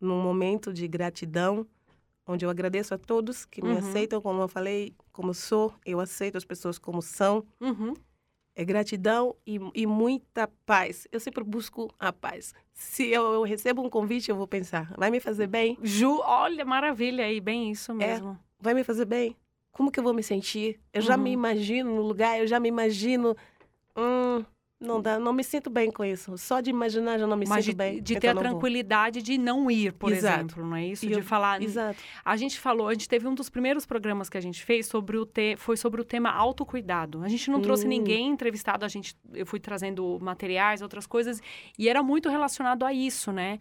num 0.00 0.20
momento 0.20 0.72
de 0.74 0.86
gratidão, 0.86 1.66
onde 2.26 2.44
eu 2.44 2.50
agradeço 2.50 2.94
a 2.94 2.98
todos 2.98 3.44
que 3.44 3.62
me 3.62 3.70
Uhum. 3.72 3.78
aceitam 3.78 4.20
como 4.20 4.40
eu 4.42 4.48
falei, 4.48 4.94
como 5.12 5.34
sou, 5.34 5.74
eu 5.84 6.00
aceito 6.00 6.36
as 6.36 6.44
pessoas 6.44 6.78
como 6.78 7.02
são. 7.02 7.44
Uhum. 7.60 7.94
É 8.56 8.64
gratidão 8.64 9.34
e, 9.46 9.58
e 9.74 9.84
muita 9.86 10.46
paz. 10.64 11.08
Eu 11.10 11.18
sempre 11.18 11.42
busco 11.42 11.92
a 11.98 12.12
paz. 12.12 12.54
Se 12.72 13.08
eu, 13.08 13.32
eu 13.32 13.42
recebo 13.42 13.82
um 13.82 13.90
convite, 13.90 14.30
eu 14.30 14.36
vou 14.36 14.46
pensar, 14.46 14.94
vai 14.96 15.10
me 15.10 15.18
fazer 15.18 15.48
bem? 15.48 15.76
Ju, 15.82 16.20
olha, 16.22 16.64
maravilha 16.64 17.24
aí, 17.24 17.40
bem 17.40 17.70
isso 17.72 17.90
É, 17.92 17.96
mesmo. 17.96 18.38
vai 18.60 18.72
me 18.72 18.84
fazer 18.84 19.06
bem? 19.06 19.36
Como 19.72 19.90
que 19.90 19.98
eu 19.98 20.04
vou 20.04 20.14
me 20.14 20.22
sentir? 20.22 20.80
Eu 20.92 21.02
já 21.02 21.16
me 21.16 21.30
Uhum. 21.30 21.34
imagino 21.34 21.96
no 21.96 22.02
lugar, 22.02 22.38
eu 22.38 22.46
já 22.46 22.60
me 22.60 22.68
imagino. 22.68 23.36
Não 24.86 25.00
dá, 25.00 25.18
não 25.18 25.32
me 25.32 25.42
sinto 25.42 25.70
bem 25.70 25.90
com 25.90 26.04
isso. 26.04 26.36
Só 26.38 26.60
de 26.60 26.70
imaginar 26.70 27.18
já 27.18 27.26
não 27.26 27.36
me 27.36 27.46
Mas 27.46 27.64
sinto 27.64 27.72
de, 27.74 27.76
bem. 27.78 28.02
de 28.02 28.12
então 28.14 28.20
ter 28.20 28.28
a 28.28 28.34
não 28.34 28.42
vou. 28.42 28.50
tranquilidade 28.50 29.22
de 29.22 29.38
não 29.38 29.70
ir, 29.70 29.92
por 29.92 30.12
Exato. 30.12 30.34
exemplo, 30.40 30.66
não 30.66 30.76
é 30.76 30.86
isso? 30.86 31.04
E 31.04 31.08
de 31.08 31.14
eu- 31.14 31.22
falar. 31.22 31.62
Exato. 31.62 31.98
A 32.24 32.36
gente 32.36 32.58
falou, 32.60 32.88
a 32.88 32.92
gente 32.92 33.08
teve 33.08 33.26
um 33.26 33.34
dos 33.34 33.48
primeiros 33.48 33.84
programas 33.86 34.28
que 34.28 34.36
a 34.36 34.40
gente 34.40 34.62
fez 34.64 34.86
sobre 34.86 35.16
o 35.16 35.24
te, 35.26 35.56
foi 35.56 35.76
sobre 35.76 36.00
o 36.00 36.04
tema 36.04 36.30
autocuidado. 36.30 37.22
A 37.22 37.28
gente 37.28 37.50
não 37.50 37.60
trouxe 37.60 37.84
Hum. 37.86 37.88
ninguém 37.88 38.28
entrevistado, 38.28 38.84
a 38.84 38.88
gente 38.88 39.16
eu 39.32 39.46
fui 39.46 39.58
trazendo 39.60 40.18
materiais, 40.20 40.82
outras 40.82 41.06
coisas, 41.06 41.40
e 41.78 41.88
era 41.88 42.02
muito 42.02 42.28
relacionado 42.28 42.84
a 42.84 42.92
isso, 42.92 43.32
né? 43.32 43.58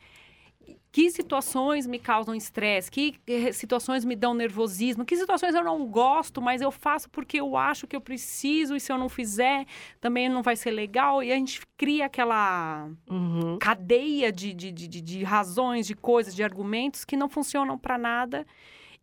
Que 0.91 1.10
situações 1.10 1.88
me 1.88 1.98
causam 1.98 2.35
estresse? 2.35 2.91
Que 2.91 3.15
eh, 3.26 3.52
situações 3.52 4.06
me 4.06 4.15
dão 4.15 4.34
nervosismo? 4.35 5.03
Que 5.03 5.18
situações 5.18 5.56
eu 5.56 5.64
não 5.64 5.88
gosto, 5.88 6.40
mas 6.40 6.61
eu 6.61 6.72
faço 6.72 7.10
porque 7.10 7.40
eu 7.40 7.57
acho 7.57 7.88
que 7.88 7.95
eu 7.95 8.02
preciso 8.02 8.76
e 8.76 8.80
se 8.80 8.91
eu 8.91 8.98
não 8.98 9.10
fizer 9.10 9.65
também 9.99 10.30
não 10.30 10.44
vai 10.44 10.56
ser 10.56 10.69
legal? 10.69 11.23
E 11.23 11.31
a 11.31 11.35
gente 11.35 11.61
cria 11.76 12.06
aquela 12.06 12.88
Uhum. 13.10 13.57
cadeia 13.60 14.31
de, 14.31 14.53
de, 14.53 14.72
de, 14.72 14.88
de- 14.88 15.02
de 15.02 15.23
razões, 15.23 15.88
de 15.88 15.95
coisas, 15.95 16.35
de 16.35 16.44
argumentos 16.44 17.03
que 17.03 17.18
não 17.18 17.27
funcionam 17.27 17.76
para 17.77 17.98
nada. 17.98 18.45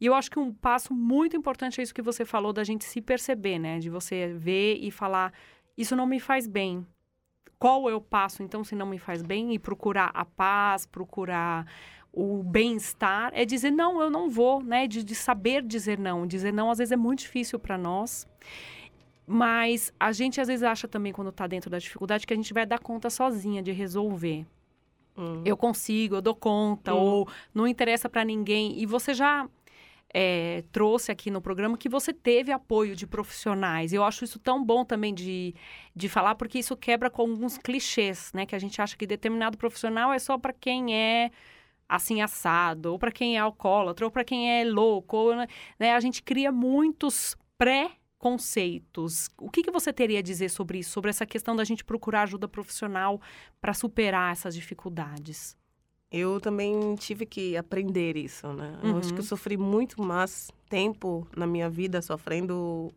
E 0.00 0.06
eu 0.06 0.14
acho 0.14 0.30
que 0.30 0.38
um 0.38 0.52
passo 0.52 0.94
muito 0.94 1.36
importante 1.36 1.80
é 1.80 1.82
isso 1.82 1.92
que 1.94 2.00
você 2.00 2.24
falou, 2.24 2.52
da 2.52 2.62
gente 2.64 2.84
se 2.84 3.02
perceber, 3.02 3.58
né? 3.58 3.80
De 3.80 3.90
você 3.90 4.28
ver 4.32 4.78
e 4.80 4.90
falar: 4.92 5.32
isso 5.76 5.96
não 5.96 6.06
me 6.06 6.20
faz 6.20 6.46
bem. 6.46 6.86
Qual 7.60 7.84
o 7.84 8.00
passo, 8.00 8.42
então, 8.42 8.64
se 8.64 8.74
não 8.74 8.86
me 8.86 8.98
faz 8.98 9.22
bem? 9.22 9.52
E 9.52 9.58
procurar 9.58 10.10
a 10.14 10.24
paz, 10.24 10.86
procurar 10.86 11.66
o 12.10 12.42
bem-estar. 12.42 13.30
É 13.34 13.44
dizer: 13.44 13.70
não, 13.70 14.00
eu 14.00 14.08
não 14.08 14.30
vou, 14.30 14.62
né? 14.62 14.86
De, 14.86 15.04
de 15.04 15.14
saber 15.14 15.62
dizer 15.62 15.98
não. 15.98 16.26
Dizer 16.26 16.52
não, 16.54 16.70
às 16.70 16.78
vezes, 16.78 16.90
é 16.90 16.96
muito 16.96 17.18
difícil 17.20 17.58
para 17.58 17.76
nós. 17.76 18.26
Mas 19.26 19.92
a 20.00 20.10
gente, 20.10 20.40
às 20.40 20.48
vezes, 20.48 20.62
acha 20.62 20.88
também, 20.88 21.12
quando 21.12 21.28
está 21.28 21.46
dentro 21.46 21.68
da 21.68 21.78
dificuldade, 21.78 22.26
que 22.26 22.32
a 22.32 22.36
gente 22.36 22.54
vai 22.54 22.64
dar 22.64 22.78
conta 22.78 23.10
sozinha 23.10 23.62
de 23.62 23.72
resolver 23.72 24.46
Hum. 25.18 25.42
eu 25.44 25.56
consigo, 25.56 26.14
eu 26.14 26.22
dou 26.22 26.34
conta, 26.34 26.94
Hum. 26.94 26.98
ou 26.98 27.28
não 27.52 27.66
interessa 27.66 28.08
para 28.08 28.24
ninguém. 28.24 28.80
E 28.80 28.86
você 28.86 29.12
já 29.12 29.46
é, 30.12 30.64
trouxe 30.72 31.12
aqui 31.12 31.30
no 31.30 31.40
programa 31.40 31.78
que 31.78 31.88
você 31.88 32.12
teve 32.12 32.50
apoio 32.50 32.96
de 32.96 33.06
profissionais. 33.06 33.92
Eu 33.92 34.02
acho 34.04 34.24
isso 34.24 34.38
tão 34.38 34.64
bom 34.64 34.84
também 34.84 35.14
de, 35.14 35.54
de 35.94 36.08
falar, 36.08 36.34
porque 36.34 36.58
isso 36.58 36.76
quebra 36.76 37.08
com 37.08 37.22
alguns 37.22 37.56
clichês, 37.56 38.32
né? 38.34 38.44
Que 38.44 38.56
a 38.56 38.58
gente 38.58 38.80
acha 38.82 38.96
que 38.96 39.06
determinado 39.06 39.56
profissional 39.56 40.12
é 40.12 40.18
só 40.18 40.36
para 40.36 40.52
quem 40.52 40.94
é 40.96 41.30
assim 41.88 42.22
assado, 42.22 42.92
ou 42.92 42.98
para 42.98 43.12
quem 43.12 43.36
é 43.36 43.40
alcoólatra, 43.40 44.04
ou 44.04 44.10
para 44.10 44.24
quem 44.24 44.60
é 44.60 44.64
louco, 44.64 45.16
ou, 45.16 45.34
né? 45.78 45.92
A 45.94 46.00
gente 46.00 46.22
cria 46.22 46.50
muitos 46.50 47.36
pré-conceitos. 47.56 49.28
O 49.38 49.50
que, 49.50 49.62
que 49.62 49.70
você 49.70 49.92
teria 49.92 50.18
a 50.18 50.22
dizer 50.22 50.48
sobre 50.50 50.78
isso, 50.78 50.90
sobre 50.90 51.10
essa 51.10 51.26
questão 51.26 51.54
da 51.54 51.64
gente 51.64 51.84
procurar 51.84 52.22
ajuda 52.22 52.48
profissional 52.48 53.20
para 53.60 53.74
superar 53.74 54.32
essas 54.32 54.54
dificuldades? 54.54 55.59
Eu 56.10 56.40
também 56.40 56.94
tive 56.96 57.24
que 57.24 57.56
aprender 57.56 58.16
isso, 58.16 58.48
né? 58.52 58.78
Eu 58.82 58.96
acho 58.98 59.08
que 59.08 59.14
eu 59.20 59.22
Uhum. 59.22 59.28
sofri 59.28 59.56
muito 59.56 60.02
mais 60.02 60.50
tempo 60.68 61.26
na 61.36 61.46
minha 61.46 61.70
vida 61.70 62.02
sofrendo 62.02 62.92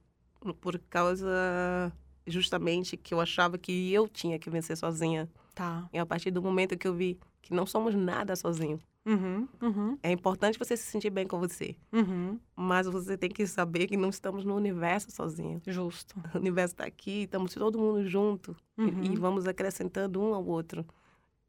por 0.60 0.80
causa 0.90 1.91
justamente 2.26 2.98
que 2.98 3.14
eu 3.14 3.19
achava 3.22 3.57
que 3.57 3.91
eu 3.94 4.07
tinha 4.07 4.40
que 4.40 4.49
vencer 4.49 4.76
sozinha. 4.77 5.30
Tá. 5.53 5.88
E 5.94 5.98
a 5.98 6.06
partir 6.06 6.31
do 6.31 6.41
momento 6.41 6.77
que 6.77 6.88
eu 6.88 6.94
vi 6.94 7.19
que 7.41 7.53
não 7.53 7.65
somos 7.65 7.94
nada 7.94 8.35
sozinhos. 8.35 8.81
Uhum, 9.06 9.48
uhum. 9.61 9.98
É 10.02 10.10
importante 10.11 10.57
você 10.57 10.77
se 10.77 10.85
sentir 10.90 11.10
bem 11.10 11.27
com 11.27 11.38
você. 11.38 11.76
Uhum. 11.91 12.40
Mas 12.56 12.88
você 12.88 13.18
tem 13.18 13.30
que 13.30 13.45
saber 13.45 13.85
que 13.85 13.98
não 13.98 14.07
estamos 14.10 14.45
no 14.45 14.56
universo 14.56 15.11
sozinhos. 15.11 15.61
Justo. 15.68 16.15
O 16.34 16.38
universo 16.38 16.73
está 16.73 16.85
aqui, 16.85 17.23
estamos 17.23 17.53
todo 17.53 17.77
mundo 17.77 18.07
junto 18.07 18.56
Uhum. 18.77 19.03
e, 19.03 19.07
e 19.14 19.15
vamos 19.18 19.45
acrescentando 19.45 20.22
um 20.22 20.34
ao 20.34 20.44
outro. 20.45 20.85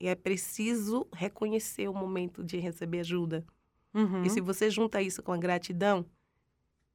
E 0.00 0.08
é 0.08 0.14
preciso 0.14 1.06
reconhecer 1.12 1.88
o 1.88 1.94
momento 1.94 2.42
de 2.42 2.58
receber 2.58 3.00
ajuda. 3.00 3.44
Uhum. 3.92 4.24
E 4.24 4.30
se 4.30 4.40
você 4.40 4.68
junta 4.68 5.00
isso 5.00 5.22
com 5.22 5.32
a 5.32 5.36
gratidão, 5.36 6.04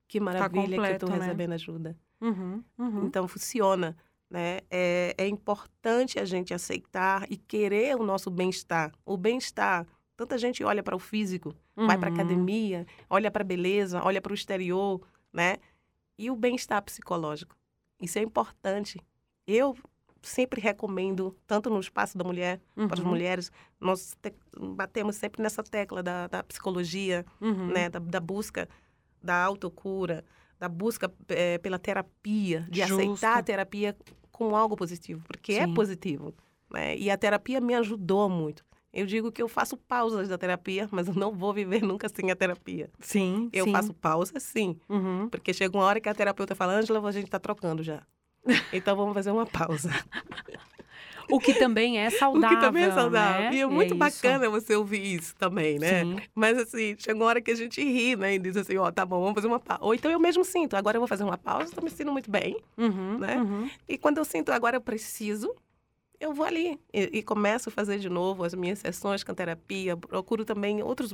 que 0.07 0.19
maravilha 0.19 0.51
que 0.51 0.73
eu 0.73 0.77
completo, 0.77 1.05
estou 1.05 1.09
né? 1.09 1.25
recebendo 1.25 1.53
ajuda. 1.53 1.97
Uhum, 2.19 2.63
uhum. 2.77 3.05
Então 3.05 3.27
funciona, 3.27 3.95
né? 4.29 4.59
É, 4.69 5.15
é 5.17 5.27
importante 5.27 6.19
a 6.19 6.25
gente 6.25 6.53
aceitar 6.53 7.25
e 7.31 7.37
querer 7.37 7.95
o 7.95 8.03
nosso 8.03 8.29
bem-estar. 8.29 8.91
O 9.05 9.15
bem-estar, 9.15 9.87
tanta 10.17 10.37
gente 10.37 10.63
olha 10.63 10.83
para 10.83 10.95
o 10.95 10.99
físico, 10.99 11.55
vai 11.75 11.97
para 11.97 12.09
Uhum. 12.09 12.15
academia, 12.15 12.85
olha 13.09 13.31
para 13.31 13.43
a 13.43 13.45
beleza, 13.45 14.01
olha 14.03 14.21
para 14.21 14.31
o 14.31 14.35
exterior, 14.35 15.01
né? 15.31 15.57
E 16.17 16.29
o 16.29 16.35
bem-estar 16.35 16.81
psicológico. 16.83 17.55
Isso 18.01 18.19
é 18.19 18.21
importante. 18.21 18.99
Eu 19.47 19.75
sempre 20.21 20.59
recomendo, 20.61 21.35
tanto 21.47 21.69
no 21.69 21.79
espaço 21.79 22.17
da 22.17 22.23
mulher, 22.23 22.59
para 22.75 22.93
as 22.93 22.99
Uhum. 22.99 23.07
mulheres, 23.07 23.51
nós 23.79 24.15
te- 24.21 24.33
batemos 24.75 25.15
sempre 25.15 25.41
nessa 25.41 25.63
tecla 25.63 26.01
da, 26.03 26.27
da 26.27 26.43
psicologia, 26.43 27.25
Uhum. 27.41 27.67
né? 27.67 27.89
Da, 27.89 27.99
da 27.99 28.19
busca 28.19 28.67
da 29.21 29.35
autocura, 29.43 30.23
da 30.59 30.69
busca 30.69 31.11
eh, 31.29 31.57
pela 31.57 31.77
terapia, 31.79 32.65
de 32.69 32.81
Justo. 32.81 32.93
aceitar 32.95 33.37
a 33.37 33.43
terapia 33.43 33.95
com 34.31 34.55
algo 34.55 34.75
positivo, 34.75 35.21
porque 35.27 35.53
é 35.53 35.65
Sim. 35.65 35.73
positivo. 35.73 36.33
Né? 36.71 36.97
E 36.97 37.09
a 37.11 37.17
terapia 37.17 37.59
me 37.59 37.73
ajudou 37.75 38.29
muito. 38.29 38.63
Eu 38.91 39.05
digo 39.05 39.31
que 39.31 39.41
eu 39.41 39.47
faço 39.47 39.75
pausas 39.77 40.27
da 40.29 40.37
terapia, 40.37 40.87
mas 40.91 41.07
eu 41.07 41.13
não 41.13 41.31
vou 41.31 41.53
viver 41.53 41.83
nunca 41.83 42.07
sem 42.09 42.31
a 42.31 42.35
terapia. 42.35 42.89
Sim, 42.99 43.49
Eu 43.53 43.65
sim. 43.65 43.71
faço 43.71 43.93
pausas, 43.93 44.41
sim. 44.41 44.77
Uhum. 44.89 45.29
Porque 45.29 45.53
chega 45.53 45.77
uma 45.77 45.83
hora 45.85 45.99
que 46.01 46.09
a 46.09 46.13
terapeuta 46.13 46.55
fala, 46.55 46.73
Ângela, 46.73 47.07
a 47.07 47.11
gente 47.11 47.25
está 47.25 47.39
trocando 47.39 47.83
já. 47.83 48.01
Então 48.73 48.95
vamos 48.95 49.13
fazer 49.13 49.31
uma 49.31 49.45
pausa. 49.45 49.89
O 51.31 51.39
que 51.39 51.53
também 51.53 51.99
é 51.99 52.09
saudável. 52.09 52.49
O 52.57 52.59
que 52.59 52.65
também 52.65 52.83
é 52.85 52.91
saudável. 52.91 53.41
né? 53.51 53.53
E 53.55 53.59
é 53.61 53.65
muito 53.67 53.89
isso. 53.89 53.97
bacana 53.99 54.49
você 54.49 54.75
ouvir 54.75 55.03
isso 55.15 55.35
também, 55.35 55.77
né? 55.77 56.03
Sim. 56.03 56.15
Mas 56.33 56.57
assim, 56.57 56.95
chega 56.97 57.15
uma 57.19 57.25
hora 57.25 57.39
que 57.41 57.51
a 57.51 57.55
gente 57.55 57.81
ri, 57.83 58.15
né? 58.15 58.33
E 58.35 58.39
diz 58.39 58.57
assim, 58.57 58.77
ó, 58.77 58.89
tá 58.91 59.05
bom, 59.05 59.19
vamos 59.19 59.35
fazer 59.35 59.47
uma 59.47 59.59
pausa. 59.59 59.83
Ou 59.83 59.93
então 59.93 60.09
eu 60.09 60.19
mesmo 60.19 60.43
sinto, 60.43 60.75
agora 60.75 60.97
eu 60.97 61.01
vou 61.01 61.07
fazer 61.07 61.23
uma 61.23 61.37
pausa, 61.37 61.71
tô 61.71 61.81
me 61.81 61.89
sentindo 61.91 62.11
muito 62.11 62.31
bem, 62.31 62.57
Uhum, 62.77 63.19
né? 63.19 63.37
uhum. 63.37 63.69
E 63.87 63.97
quando 63.97 64.17
eu 64.17 64.25
sinto, 64.25 64.51
agora 64.51 64.77
eu 64.77 64.81
preciso, 64.81 65.53
eu 66.19 66.33
vou 66.33 66.45
ali 66.45 66.79
e, 66.91 67.19
e 67.19 67.21
começo 67.23 67.69
a 67.69 67.71
fazer 67.71 67.99
de 67.99 68.09
novo 68.09 68.43
as 68.43 68.55
minhas 68.55 68.79
sessões 68.79 69.23
com 69.23 69.33
terapia. 69.33 69.95
Procuro 69.95 70.43
também 70.43 70.81
outros 70.81 71.13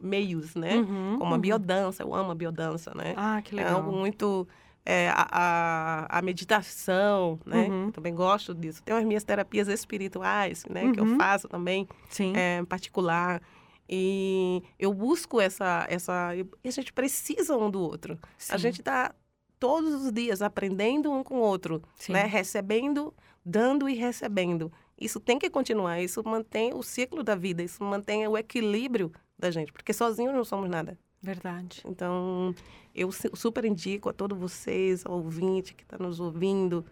meios, 0.00 0.54
né? 0.54 0.76
Uhum, 0.76 1.16
Como 1.18 1.30
a 1.32 1.34
uhum. 1.34 1.40
biodança, 1.40 2.02
eu 2.02 2.14
amo 2.14 2.30
a 2.30 2.34
biodança, 2.34 2.92
né? 2.94 3.12
Ah, 3.18 3.42
que 3.44 3.54
É 3.54 3.58
legal. 3.58 3.76
algo 3.76 3.92
muito. 3.92 4.48
É, 4.84 5.08
a, 5.10 5.26
a, 5.30 6.18
a 6.18 6.22
meditação, 6.22 7.38
né? 7.46 7.68
Uhum. 7.68 7.90
Também 7.92 8.14
gosto 8.14 8.54
disso. 8.54 8.82
Tem 8.82 8.94
as 8.94 9.04
minhas 9.04 9.24
terapias 9.24 9.68
espirituais, 9.68 10.64
né? 10.68 10.90
Que 10.92 11.00
eu 11.00 11.04
Uhum. 11.04 11.16
faço 11.16 11.48
também, 11.48 11.88
Sim. 12.10 12.32
é, 12.36 12.64
particular. 12.64 13.40
E 13.88 14.62
eu 14.78 14.92
busco 14.92 15.40
essa, 15.40 15.86
essa. 15.88 16.34
E 16.36 16.68
a 16.68 16.70
gente 16.70 16.92
precisa 16.92 17.56
um 17.56 17.70
do 17.70 17.80
outro. 17.80 18.18
A 18.48 18.56
Sim. 18.56 18.58
gente 18.58 18.80
está 18.80 19.14
todos 19.58 19.92
os 20.06 20.12
dias 20.12 20.42
aprendendo 20.42 21.12
um 21.12 21.22
com 21.22 21.36
o 21.36 21.40
outro, 21.42 21.82
Sim. 21.96 22.12
né? 22.12 22.24
Recebendo, 22.24 23.14
dando 23.44 23.88
e 23.88 23.94
recebendo. 23.94 24.72
Isso 25.00 25.20
tem 25.20 25.38
que 25.38 25.50
continuar. 25.50 26.00
Isso 26.00 26.22
mantém 26.24 26.72
o 26.74 26.82
ciclo 26.82 27.22
da 27.22 27.34
vida. 27.34 27.62
Isso 27.62 27.82
mantém 27.84 28.26
o 28.26 28.36
equilíbrio 28.36 29.12
da 29.38 29.50
gente, 29.50 29.72
porque 29.72 29.92
sozinhos 29.92 30.34
não 30.34 30.44
somos 30.44 30.68
nada. 30.70 30.98
Verdade. 31.22 31.82
Então, 31.86 32.54
eu 32.94 33.12
su- 33.12 33.30
super 33.34 33.64
indico 33.64 34.08
a 34.08 34.12
todos 34.12 34.36
vocês, 34.36 35.06
ao 35.06 35.12
ouvinte 35.14 35.72
que 35.74 35.84
está 35.84 35.96
nos 35.96 36.18
ouvindo, 36.18 36.84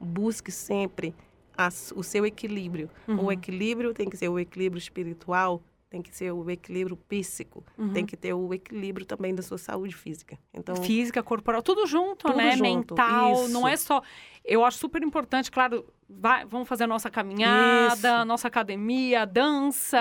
busque 0.00 0.50
sempre 0.50 1.14
as- 1.56 1.92
o 1.94 2.02
seu 2.02 2.24
equilíbrio. 2.24 2.88
Uhum. 3.06 3.26
O 3.26 3.32
equilíbrio 3.32 3.92
tem 3.92 4.08
que 4.08 4.16
ser 4.16 4.28
o 4.28 4.38
equilíbrio 4.38 4.78
espiritual, 4.78 5.60
tem 5.90 6.02
que 6.02 6.14
ser 6.14 6.32
o 6.32 6.50
equilíbrio 6.50 6.96
psíquico, 6.96 7.64
Uhum. 7.78 7.92
tem 7.92 8.04
que 8.04 8.16
ter 8.16 8.34
o 8.34 8.52
equilíbrio 8.52 9.06
também 9.06 9.34
da 9.34 9.42
sua 9.42 9.56
saúde 9.58 9.94
física. 9.96 10.38
Então, 10.52 10.76
Física, 10.76 11.22
corporal, 11.22 11.62
tudo 11.62 11.86
junto, 11.86 12.26
Tudo 12.26 12.36
né? 12.36 12.50
junto, 12.52 12.94
Mental, 12.94 13.48
não 13.48 13.66
isso. 13.66 13.68
é 13.68 13.76
só. 13.76 14.02
Eu 14.44 14.64
acho 14.64 14.78
super 14.78 15.02
importante, 15.02 15.50
claro, 15.50 15.86
vai- 16.08 16.44
vamos 16.44 16.68
fazer 16.68 16.84
a 16.84 16.86
nossa 16.86 17.08
caminhada, 17.10 18.16
Isso. 18.18 18.24
nossa 18.26 18.48
academia, 18.48 19.24
dança, 19.24 19.98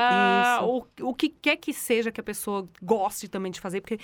o, 0.64 0.86
o 1.02 1.14
que 1.14 1.30
quer 1.30 1.58
que 1.58 1.74
seja 1.74 2.12
que 2.12 2.20
a 2.20 2.24
pessoa 2.24 2.68
goste 2.82 3.28
também 3.28 3.52
de 3.52 3.60
fazer, 3.62 3.82
porque 3.82 4.00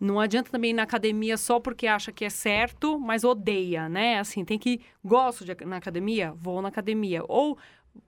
não 0.00 0.20
adianta 0.20 0.50
também 0.50 0.70
ir 0.70 0.74
na 0.74 0.84
academia 0.84 1.36
só 1.36 1.58
porque 1.60 1.86
acha 1.86 2.12
que 2.12 2.24
é 2.24 2.30
certo, 2.30 2.98
mas 2.98 3.24
odeia, 3.24 3.88
né? 3.88 4.18
Assim, 4.18 4.44
tem 4.44 4.58
que. 4.58 4.80
Gosto 5.04 5.44
de 5.44 5.54
na 5.66 5.76
academia? 5.76 6.32
Vou 6.36 6.62
na 6.62 6.68
academia. 6.68 7.22
Ou 7.28 7.58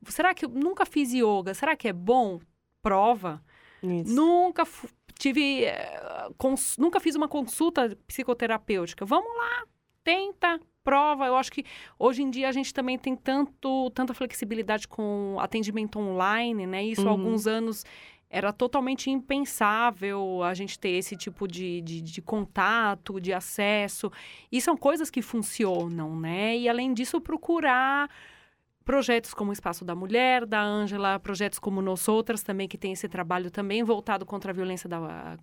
será 0.06 0.32
que 0.32 0.44
eu 0.44 0.48
nunca 0.48 0.86
fiz 0.86 1.12
yoga? 1.12 1.52
Será 1.52 1.74
que 1.76 1.88
é 1.88 1.92
bom? 1.92 2.38
Prova. 2.82 3.43
Isso. 3.82 4.15
Nunca 4.15 4.66
tive. 5.19 5.65
eh, 5.65 6.28
nunca 6.78 7.01
fiz 7.01 7.15
uma 7.15 7.28
consulta 7.28 7.97
psicoterapêutica. 8.07 9.05
Vamos 9.05 9.31
lá, 9.36 9.65
tenta, 10.05 10.61
prova. 10.82 11.27
Eu 11.27 11.36
acho 11.36 11.52
que 11.52 11.65
hoje 11.98 12.23
em 12.23 12.31
dia 12.31 12.48
a 12.48 12.52
gente 12.52 12.73
também 12.73 12.98
tem 12.98 13.15
tanto, 13.16 13.90
tanta 13.90 14.15
flexibilidade 14.15 14.89
com 14.89 15.36
atendimento 15.39 15.98
online, 15.98 16.66
né? 16.66 16.82
Isso 16.85 17.02
há 17.02 17.05
Uhum. 17.05 17.11
alguns 17.11 17.47
anos 17.47 17.85
era 18.32 18.52
totalmente 18.52 19.11
impensável 19.11 20.43
a 20.44 20.55
gente 20.55 20.78
ter 20.78 20.90
esse 20.90 21.16
tipo 21.16 21.48
de, 21.48 21.81
de, 21.81 22.01
de 22.01 22.23
contato, 22.23 23.20
de 23.20 23.32
acesso. 23.32 24.11
E 24.52 24.61
são 24.61 24.77
coisas 24.77 25.11
que 25.11 25.20
funcionam, 25.20 26.15
né? 26.19 26.57
E 26.57 26.69
além 26.69 26.94
disso, 26.94 27.20
procurar 27.20 28.09
projetos 28.90 29.32
como 29.32 29.50
o 29.50 29.52
Espaço 29.52 29.84
da 29.84 29.94
Mulher, 29.94 30.44
da 30.44 30.60
Ângela, 30.60 31.20
projetos 31.20 31.60
como 31.60 31.80
Nós 31.80 32.08
Outras 32.08 32.42
também, 32.42 32.66
que 32.66 32.76
tem 32.76 32.90
esse 32.92 33.08
trabalho 33.08 33.48
também 33.48 33.84
voltado 33.84 34.26
contra 34.26 34.50
a 34.50 34.54
violência 34.54 34.88
da, 34.88 35.38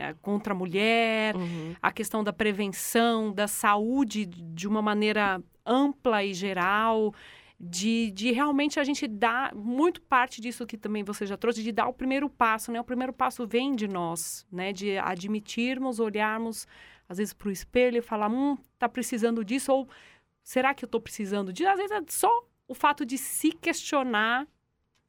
eh, 0.00 0.16
contra 0.20 0.52
a 0.52 0.56
mulher, 0.56 1.36
Uhum. 1.36 1.76
a 1.80 1.92
questão 1.92 2.24
da 2.24 2.32
prevenção, 2.32 3.32
da 3.32 3.46
saúde 3.46 4.26
de 4.26 4.66
uma 4.66 4.82
maneira 4.82 5.40
ampla 5.64 6.24
e 6.24 6.34
geral, 6.34 7.14
de, 7.60 8.10
de 8.10 8.32
realmente 8.32 8.80
a 8.80 8.84
gente 8.84 9.06
dar 9.06 9.54
muito 9.54 10.00
parte 10.02 10.40
disso 10.40 10.66
que 10.66 10.76
também 10.76 11.04
você 11.04 11.24
já 11.24 11.36
trouxe, 11.36 11.62
de 11.62 11.70
dar 11.70 11.86
o 11.86 11.92
primeiro 11.92 12.28
passo, 12.28 12.72
né? 12.72 12.80
O 12.80 12.84
primeiro 12.84 13.12
passo 13.12 13.46
vem 13.46 13.76
de 13.76 13.86
nós, 13.86 14.44
né? 14.50 14.72
De 14.72 14.98
admitirmos, 14.98 16.00
olharmos, 16.00 16.66
às 17.08 17.18
vezes, 17.18 17.32
para 17.32 17.48
o 17.48 17.52
espelho 17.52 17.98
e 17.98 18.02
falar, 18.02 18.28
hum, 18.28 18.58
tá 18.76 18.88
precisando 18.88 19.44
disso, 19.44 19.72
ou 19.72 19.88
será 20.42 20.74
que 20.74 20.84
eu 20.84 20.88
tô 20.88 21.00
precisando 21.00 21.52
disso? 21.52 21.70
Às 21.70 21.76
vezes 21.78 21.92
é 21.92 22.02
só 22.08 22.28
o 22.68 22.74
fato 22.74 23.04
de 23.04 23.18
se 23.18 23.50
questionar 23.50 24.46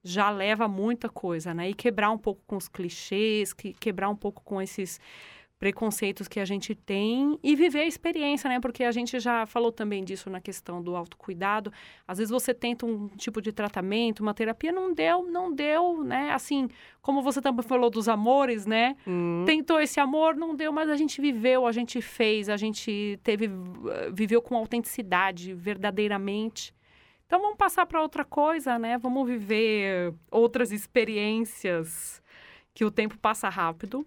já 0.01 0.29
leva 0.29 0.67
muita 0.67 1.09
coisa, 1.09 1.53
né? 1.53 1.69
E 1.69 1.73
quebrar 1.73 2.09
um 2.09 2.17
pouco 2.17 2.41
com 2.47 2.55
os 2.55 2.69
clichês, 2.69 3.51
que, 3.51 3.73
quebrar 3.73 4.09
um 4.09 4.15
pouco 4.15 4.41
com 4.43 4.61
esses 4.61 4.99
preconceitos 5.59 6.29
que 6.29 6.39
a 6.39 6.45
gente 6.45 6.73
tem 6.73 7.37
e 7.43 7.53
viver 7.53 7.81
a 7.81 7.85
experiência, 7.85 8.49
né? 8.49 8.61
Porque 8.61 8.81
a 8.85 8.91
gente 8.91 9.19
já 9.19 9.45
falou 9.45 9.73
também 9.73 10.05
disso 10.05 10.29
na 10.29 10.39
questão 10.39 10.81
do 10.81 10.95
autocuidado. 10.95 11.71
Às 12.07 12.17
vezes 12.17 12.31
você 12.31 12.53
tenta 12.53 12.85
um 12.85 13.09
tipo 13.09 13.41
de 13.41 13.51
tratamento, 13.51 14.21
uma 14.21 14.33
terapia, 14.33 14.71
não 14.71 14.93
deu, 14.93 15.29
não 15.29 15.53
deu, 15.53 16.01
né? 16.01 16.31
Assim, 16.31 16.69
como 17.01 17.21
você 17.21 17.41
também 17.41 17.61
falou 17.61 17.89
dos 17.89 18.07
amores, 18.07 18.65
né? 18.65 18.95
Hum. 19.05 19.43
Tentou 19.45 19.81
esse 19.81 19.99
amor, 19.99 20.33
não 20.33 20.55
deu, 20.55 20.71
mas 20.71 20.89
a 20.89 20.95
gente 20.95 21.19
viveu, 21.19 21.67
a 21.67 21.73
gente 21.73 22.01
fez, 22.01 22.47
a 22.47 22.55
gente 22.55 23.19
teve, 23.21 23.49
viveu 24.13 24.41
com 24.41 24.55
autenticidade, 24.55 25.53
verdadeiramente. 25.53 26.73
Então 27.29 27.39
vamos 27.39 27.57
passar 27.57 27.85
para 27.85 28.01
outra 28.01 28.25
coisa, 28.25 28.79
né? 28.79 28.97
Vamos 28.97 29.27
viver 29.27 30.11
outras 30.31 30.71
experiências 30.71 32.23
que 32.73 32.83
o 32.83 32.89
tempo 32.89 33.19
passa 33.19 33.47
rápido. 33.47 34.03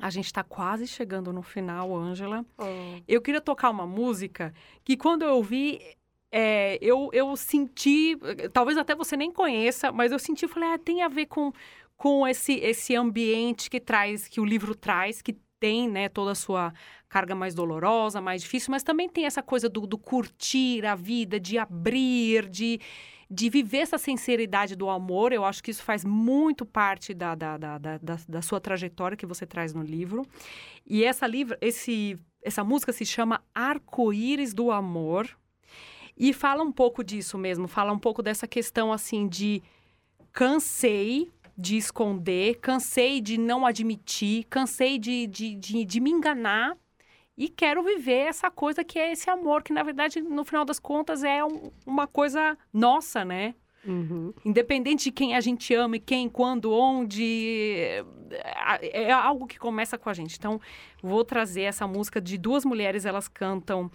A 0.00 0.10
gente 0.10 0.26
está 0.26 0.42
quase 0.42 0.88
chegando 0.88 1.32
no 1.32 1.40
final, 1.40 1.94
Ângela. 1.94 2.44
Oh. 2.58 3.00
Eu 3.06 3.22
queria 3.22 3.40
tocar 3.40 3.70
uma 3.70 3.86
música 3.86 4.52
que 4.82 4.96
quando 4.96 5.22
eu 5.22 5.36
ouvi, 5.36 5.80
é, 6.32 6.78
eu, 6.82 7.10
eu 7.12 7.36
senti, 7.36 8.18
talvez 8.52 8.76
até 8.76 8.92
você 8.92 9.16
nem 9.16 9.30
conheça, 9.30 9.92
mas 9.92 10.10
eu 10.10 10.18
senti, 10.18 10.48
falei, 10.48 10.70
ah, 10.70 10.78
tem 10.78 11.00
a 11.00 11.08
ver 11.08 11.26
com, 11.26 11.52
com 11.96 12.26
esse, 12.26 12.54
esse 12.54 12.96
ambiente 12.96 13.70
que 13.70 13.78
traz, 13.78 14.26
que 14.26 14.40
o 14.40 14.44
livro 14.44 14.74
traz, 14.74 15.22
que 15.22 15.38
tem, 15.60 15.88
né, 15.88 16.08
toda 16.08 16.32
a 16.32 16.34
sua 16.34 16.74
carga 17.12 17.34
mais 17.34 17.54
dolorosa, 17.54 18.22
mais 18.22 18.40
difícil, 18.40 18.70
mas 18.70 18.82
também 18.82 19.06
tem 19.06 19.26
essa 19.26 19.42
coisa 19.42 19.68
do, 19.68 19.86
do 19.86 19.98
curtir 19.98 20.86
a 20.86 20.94
vida, 20.94 21.38
de 21.38 21.58
abrir, 21.58 22.48
de, 22.48 22.80
de 23.30 23.50
viver 23.50 23.80
essa 23.80 23.98
sinceridade 23.98 24.74
do 24.74 24.88
amor. 24.88 25.30
Eu 25.30 25.44
acho 25.44 25.62
que 25.62 25.70
isso 25.70 25.82
faz 25.82 26.06
muito 26.06 26.64
parte 26.64 27.12
da, 27.12 27.34
da, 27.34 27.58
da, 27.58 27.76
da, 27.76 27.98
da, 28.26 28.40
sua 28.40 28.58
trajetória 28.58 29.14
que 29.14 29.26
você 29.26 29.44
traz 29.44 29.74
no 29.74 29.82
livro. 29.82 30.26
E 30.86 31.04
essa, 31.04 31.26
livro, 31.26 31.54
esse, 31.60 32.18
essa 32.42 32.64
música 32.64 32.94
se 32.94 33.04
chama 33.04 33.44
Arco-Íris 33.54 34.54
do 34.54 34.70
Amor. 34.70 35.28
E 36.16 36.32
fala 36.32 36.62
um 36.62 36.72
pouco 36.72 37.04
disso 37.04 37.36
mesmo, 37.36 37.68
fala 37.68 37.92
um 37.92 37.98
pouco 37.98 38.22
dessa 38.22 38.48
questão 38.48 38.90
assim 38.90 39.28
de 39.28 39.62
cansei 40.32 41.30
de 41.58 41.76
esconder, 41.76 42.58
cansei 42.60 43.20
de 43.20 43.36
não 43.36 43.66
admitir, 43.66 44.44
cansei 44.44 44.98
de, 44.98 45.26
de, 45.26 45.54
de, 45.54 45.84
de 45.84 46.00
me 46.00 46.10
enganar 46.10 46.74
e 47.36 47.48
quero 47.48 47.82
viver 47.82 48.26
essa 48.26 48.50
coisa 48.50 48.84
que 48.84 48.98
é 48.98 49.12
esse 49.12 49.28
amor, 49.30 49.62
que 49.62 49.72
na 49.72 49.82
verdade, 49.82 50.20
no 50.20 50.44
final 50.44 50.64
das 50.64 50.78
contas, 50.78 51.24
é 51.24 51.44
um, 51.44 51.70
uma 51.86 52.06
coisa 52.06 52.56
nossa, 52.72 53.24
né? 53.24 53.54
Uhum. 53.84 54.32
Independente 54.44 55.04
de 55.04 55.12
quem 55.12 55.34
a 55.34 55.40
gente 55.40 55.74
ama 55.74 55.96
e 55.96 56.00
quem, 56.00 56.28
quando, 56.28 56.72
onde, 56.72 58.04
é, 58.30 59.06
é 59.08 59.10
algo 59.10 59.46
que 59.46 59.58
começa 59.58 59.98
com 59.98 60.08
a 60.08 60.14
gente. 60.14 60.36
Então, 60.38 60.60
vou 61.02 61.24
trazer 61.24 61.62
essa 61.62 61.86
música 61.86 62.20
de 62.20 62.38
duas 62.38 62.64
mulheres, 62.64 63.04
elas 63.04 63.26
cantam 63.26 63.90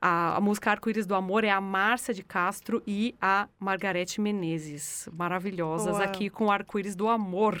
a, 0.00 0.36
a 0.36 0.40
música 0.40 0.70
Arco-Íris 0.70 1.06
do 1.06 1.14
Amor, 1.14 1.44
é 1.44 1.50
a 1.50 1.60
Márcia 1.60 2.14
de 2.14 2.22
Castro 2.22 2.82
e 2.86 3.14
a 3.20 3.48
Margarete 3.58 4.20
Menezes. 4.20 5.08
Maravilhosas 5.12 5.96
Uau. 5.96 6.04
aqui 6.04 6.30
com 6.30 6.50
Arco-Íris 6.50 6.96
do 6.96 7.08
Amor. 7.08 7.60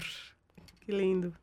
Que 0.80 0.92
lindo. 0.92 1.34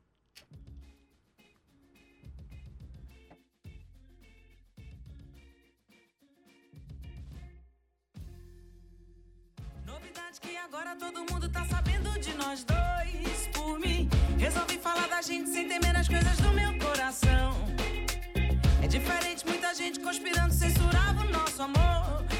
Que 10.44 10.58
agora 10.58 10.96
todo 10.96 11.26
mundo 11.32 11.50
tá 11.50 11.66
sabendo 11.66 12.10
de 12.20 12.34
nós 12.34 12.66
dois. 12.66 13.48
Por 13.54 13.80
mim, 13.80 14.10
resolvi 14.38 14.78
falar 14.78 15.08
da 15.08 15.22
gente 15.22 15.50
sem 15.50 15.68
temer 15.68 15.96
as 15.96 16.08
coisas 16.08 16.38
do 16.38 16.52
meu 16.52 16.78
coração. 16.78 17.56
É 18.82 18.88
diferente, 18.88 19.46
muita 19.48 19.74
gente 19.74 20.00
conspirando, 20.02 20.54
censurava 20.54 21.22
o 21.22 21.32
nosso 21.32 21.62
amor. 21.64 22.33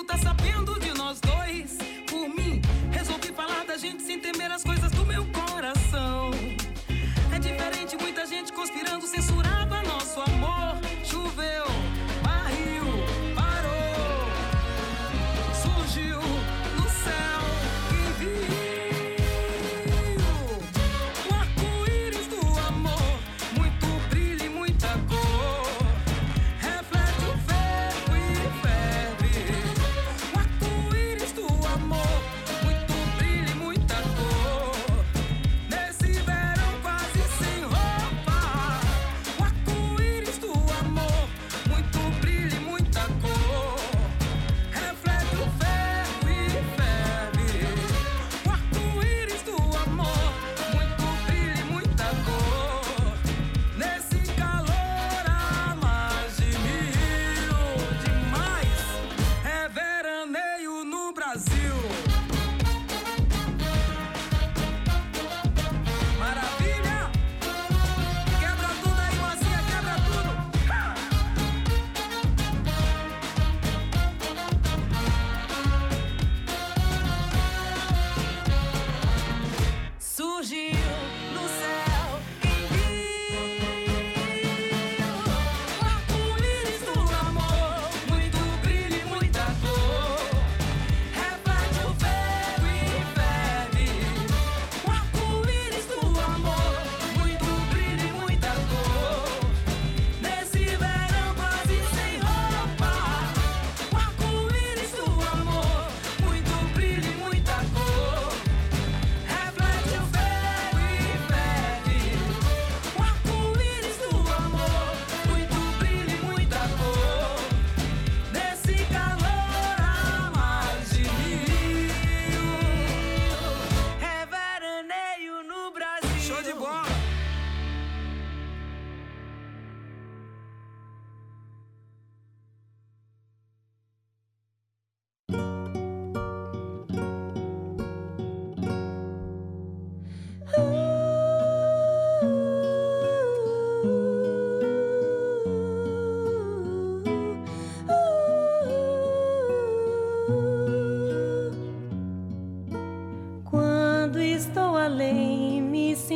Mundo 0.00 0.04
tá 0.06 0.16
sabendo 0.18 0.78
de 0.80 0.92
nós 0.94 1.20
dois. 1.20 1.76
Por 2.08 2.28
mim, 2.28 2.60
resolvi 2.90 3.32
falar 3.32 3.64
da 3.66 3.76
gente 3.76 4.02
sem 4.02 4.18
temer 4.18 4.50
as 4.50 4.62
coisas 4.62 4.69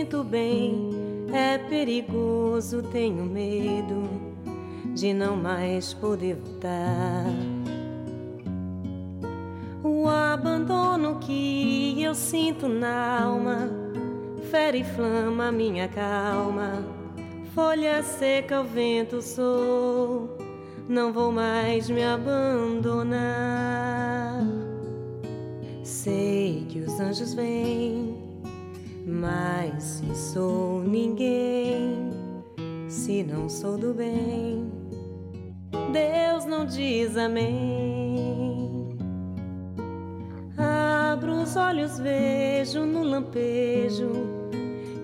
sinto 0.04 0.22
bem. 0.22 0.90
É 1.32 1.56
perigoso, 1.56 2.82
tenho 2.82 3.24
medo 3.24 4.02
de 4.94 5.14
não 5.14 5.34
mais 5.34 5.94
poder 5.94 6.36
voltar. 6.36 7.24
O 9.82 10.06
abandono 10.06 11.18
que 11.18 12.02
eu 12.02 12.14
sinto 12.14 12.68
na 12.68 13.22
alma 13.22 13.70
fere 14.50 14.80
e 14.80 14.84
flama 14.84 15.50
minha 15.50 15.88
calma. 15.88 16.84
Folha 17.54 18.02
seca, 18.02 18.60
o 18.60 18.64
vento 18.64 19.22
sou. 19.22 20.36
não 20.86 21.12
vou 21.14 21.32
mais 21.32 21.88
me 21.88 22.04
abandonar. 22.04 23.24
Sei 25.82 26.66
que 26.68 26.80
os 26.80 27.00
anjos 27.00 27.32
vêm, 27.32 28.13
mas 29.14 29.82
se 29.82 30.14
sou 30.14 30.82
ninguém, 30.82 32.10
se 32.88 33.22
não 33.22 33.48
sou 33.48 33.78
do 33.78 33.94
bem, 33.94 34.70
Deus 35.92 36.44
não 36.44 36.66
diz 36.66 37.16
amém. 37.16 38.98
Abro 40.58 41.42
os 41.42 41.54
olhos, 41.56 41.98
vejo 41.98 42.84
no 42.84 43.04
lampejo 43.04 44.10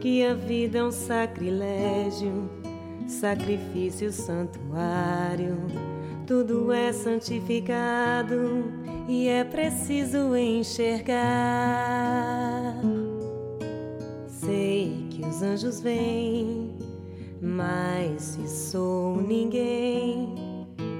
que 0.01 0.25
a 0.25 0.35
vida 0.35 0.79
é 0.79 0.85
um 0.85 0.91
sacrilégio, 0.91 2.51
sacrifício, 3.07 4.11
santuário. 4.11 5.57
Tudo 6.27 6.73
é 6.73 6.93
santificado 6.93 8.65
e 9.09 9.29
é 9.29 9.45
preciso 9.45 10.35
enxergar. 10.37 11.21
Sei 14.51 15.07
que 15.11 15.25
os 15.25 15.43
anjos 15.43 15.81
vêm, 15.81 16.75
mas 17.41 18.21
se 18.21 18.49
sou 18.49 19.23
ninguém, 19.23 20.35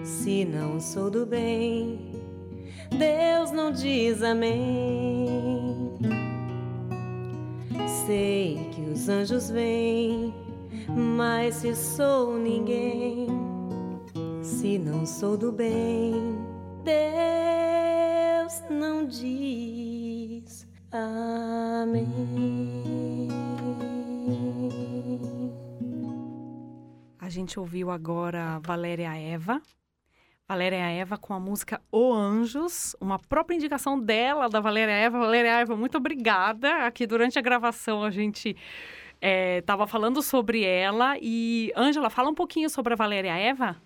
se 0.05 0.45
não 0.45 0.79
sou 0.79 1.11
do 1.11 1.27
bem, 1.27 1.99
Deus 2.97 3.51
não 3.51 3.73
diz 3.73 4.23
amém. 4.23 5.91
Sei 8.07 8.69
que 8.71 8.83
os 8.83 9.09
anjos 9.09 9.51
vêm, 9.51 10.33
mas 10.89 11.57
se 11.57 11.75
sou 11.75 12.39
ninguém, 12.39 13.27
se 14.43 14.79
não 14.79 15.05
sou 15.05 15.37
do 15.37 15.51
bem, 15.51 16.39
Deus 16.85 18.63
não 18.71 19.05
diz 19.05 20.69
amém. 20.93 23.20
Gente 27.31 27.59
ouviu 27.59 27.91
agora 27.91 28.61
Valéria 28.63 29.17
Eva. 29.17 29.63
Valéria 30.47 30.91
Eva 30.91 31.17
com 31.17 31.33
a 31.33 31.39
música 31.39 31.81
O 31.93 32.13
Anjos, 32.13 32.97
uma 33.01 33.21
própria 33.21 33.55
indicação 33.55 33.99
dela, 33.99 34.49
da 34.49 34.61
Valéria 34.61 34.93
Eva. 34.93 35.19
Valéria 35.19 35.61
Eva, 35.61 35.77
muito 35.77 35.97
obrigada. 35.97 36.87
Aqui 36.87 37.07
durante 37.07 37.39
a 37.39 37.43
gravação 37.43 38.03
a 38.03 38.11
gente 38.11 38.57
estava 39.59 39.87
falando 39.87 40.21
sobre 40.21 40.65
ela. 40.65 41.17
E, 41.23 41.73
Ângela, 41.77 42.11
fala 42.11 42.31
um 42.31 42.35
pouquinho 42.35 42.69
sobre 42.69 42.95
a 42.95 42.97
Valéria 42.97 43.39
Eva. 43.39 43.77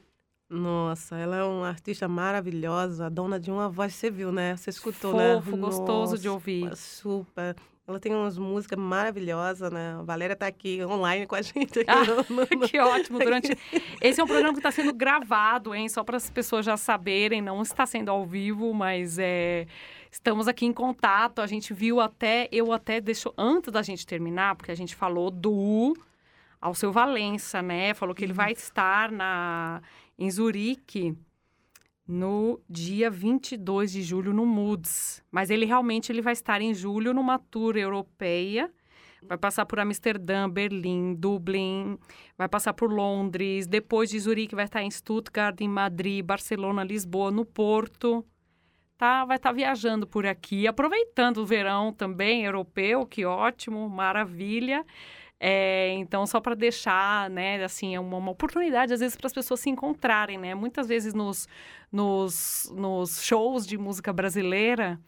Nossa, 0.49 1.16
ela 1.16 1.37
é 1.37 1.45
uma 1.45 1.69
artista 1.69 2.09
maravilhosa, 2.09 3.11
dona 3.11 3.39
de 3.39 3.51
uma 3.51 3.69
voz, 3.69 3.95
você 3.95 4.11
viu, 4.11 4.33
né? 4.33 4.57
Você 4.57 4.71
escutou, 4.71 5.15
né? 5.15 5.35
Fofo, 5.35 5.57
gostoso 5.57 6.19
de 6.19 6.29
ouvir. 6.29 6.75
Super. 6.77 7.57
Ela 7.86 8.01
tem 8.01 8.15
umas 8.15 8.39
músicas 8.39 8.78
maravilhosas, 8.78 9.70
né? 9.70 9.97
A 9.98 10.02
Valéria 10.02 10.35
tá 10.35 10.47
aqui 10.47 10.82
online 10.85 11.27
com 11.27 11.35
a 11.35 11.43
gente. 11.43 11.81
Aqui 11.81 11.90
Ah, 11.90 12.02
no- 12.05 12.36
no- 12.36 12.48
no- 12.61 12.69
que 12.69 12.78
ótimo. 12.78 13.19
Durante 13.19 13.52
esse 14.01 14.20
é 14.20 14.24
um 14.24 14.27
programa 14.27 14.52
que 14.55 14.59
está 14.61 14.70
sendo 14.70 14.93
gravado, 14.94 15.74
hein? 15.74 15.86
Só 15.89 16.02
para 16.02 16.16
as 16.16 16.31
pessoas 16.31 16.65
já 16.65 16.77
saberem, 16.78 17.43
não 17.43 17.61
está 17.61 17.85
sendo 17.85 18.11
ao 18.11 18.24
vivo, 18.24 18.73
mas 18.73 19.19
é, 19.19 19.66
estamos 20.11 20.48
aqui 20.48 20.65
em 20.65 20.73
contato. 20.73 21.40
A 21.40 21.47
gente 21.47 21.74
viu 21.74 22.01
até, 22.01 22.48
eu 22.51 22.73
até 22.73 23.01
deixo 23.02 23.35
antes 23.36 23.70
da 23.70 23.82
gente 23.82 24.06
terminar, 24.06 24.55
porque 24.56 24.73
a 24.73 24.77
gente 24.77 24.94
falou 24.94 25.31
do 25.31 25.94
Alceu 26.61 26.90
Valença, 26.90 27.61
né? 27.61 27.93
Falou 27.93 28.15
que 28.15 28.24
ele 28.24 28.32
vai 28.32 28.52
estar 28.52 29.12
na 29.12 29.82
em 30.19 30.31
Zurique 30.31 31.15
no 32.06 32.60
dia 32.68 33.10
22 33.10 33.93
de 33.93 34.02
julho 34.02 34.32
no 34.32 34.44
Moods. 34.44 35.22
Mas 35.31 35.51
ele 35.51 35.64
realmente 35.64 36.12
ele 36.12 36.22
vai 36.22 36.32
estar 36.32 36.60
em 36.60 36.74
julho 36.74 37.14
numa 37.14 37.39
tour 37.39 37.76
europeia. 37.76 38.70
Vai 39.26 39.39
passar 39.39 39.64
por 39.64 39.81
Amsterdã, 39.81 40.48
Berlim, 40.48 41.14
Dublin, 41.14 41.98
vai 42.36 42.47
passar 42.47 42.74
por 42.74 42.93
Londres. 42.93 43.66
Depois 43.66 44.10
de 44.10 44.20
Zurique 44.20 44.55
vai 44.55 44.66
estar 44.66 44.82
em 44.82 44.90
Stuttgart, 44.90 45.59
em 45.62 45.68
Madrid, 45.68 46.22
Barcelona, 46.22 46.85
Lisboa, 46.85 47.31
no 47.31 47.44
Porto. 47.44 48.24
Tá, 48.98 49.24
vai 49.24 49.36
estar 49.36 49.51
viajando 49.52 50.06
por 50.06 50.24
aqui, 50.24 50.68
aproveitando 50.68 51.39
o 51.39 51.47
verão 51.47 51.93
também 51.93 52.44
europeu, 52.44 53.05
que 53.06 53.24
ótimo, 53.24 53.89
maravilha. 53.89 54.85
É, 55.40 55.90
então, 55.94 56.27
só 56.27 56.40
para 56.40 56.55
deixar, 56.55 57.28
né, 57.28 57.62
assim, 57.62 57.94
é 57.94 58.01
uma, 58.01 58.16
uma 58.16 58.31
oportunidade, 58.31 58.94
às 58.94 59.01
vezes, 59.01 59.16
para 59.16 59.27
as 59.27 59.32
pessoas 59.32 59.61
se 59.61 59.69
encontrarem, 59.69 60.39
né? 60.39 60.55
Muitas 60.55 60.86
vezes 60.86 61.12
nos, 61.12 61.48
nos, 61.90 62.73
nos 62.74 63.23
shows 63.23 63.66
de 63.66 63.77
música 63.77 64.12
brasileira 64.12 64.98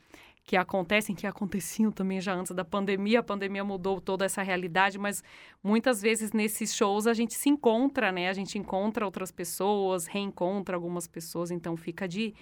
que 0.47 0.57
acontecem, 0.57 1.15
que 1.15 1.27
aconteciam 1.27 1.91
também 1.91 2.21
já 2.21 2.33
antes 2.33 2.53
da 2.55 2.65
pandemia, 2.65 3.19
a 3.19 3.23
pandemia 3.23 3.65
mudou 3.65 4.01
toda 4.01 4.25
essa 4.25 4.43
realidade, 4.43 4.97
mas 4.97 5.23
muitas 5.63 6.01
vezes 6.01 6.33
nesses 6.33 6.75
shows 6.75 7.09
a 7.09 7.15
gente 7.15 7.35
se 7.35 7.49
encontra, 7.49 8.13
né? 8.13 8.29
A 8.29 8.33
gente 8.33 8.57
encontra 8.57 9.05
outras 9.05 9.33
pessoas, 9.33 10.07
reencontra 10.07 10.77
algumas 10.77 11.09
pessoas, 11.09 11.51
então 11.51 11.77
fica 11.77 12.07
de 12.07 12.33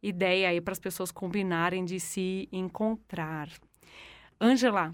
ideia 0.00 0.50
aí 0.50 0.60
para 0.60 0.72
as 0.72 0.78
pessoas 0.78 1.10
combinarem 1.10 1.84
de 1.84 1.98
se 1.98 2.48
encontrar. 2.52 3.48
Ângela, 4.40 4.92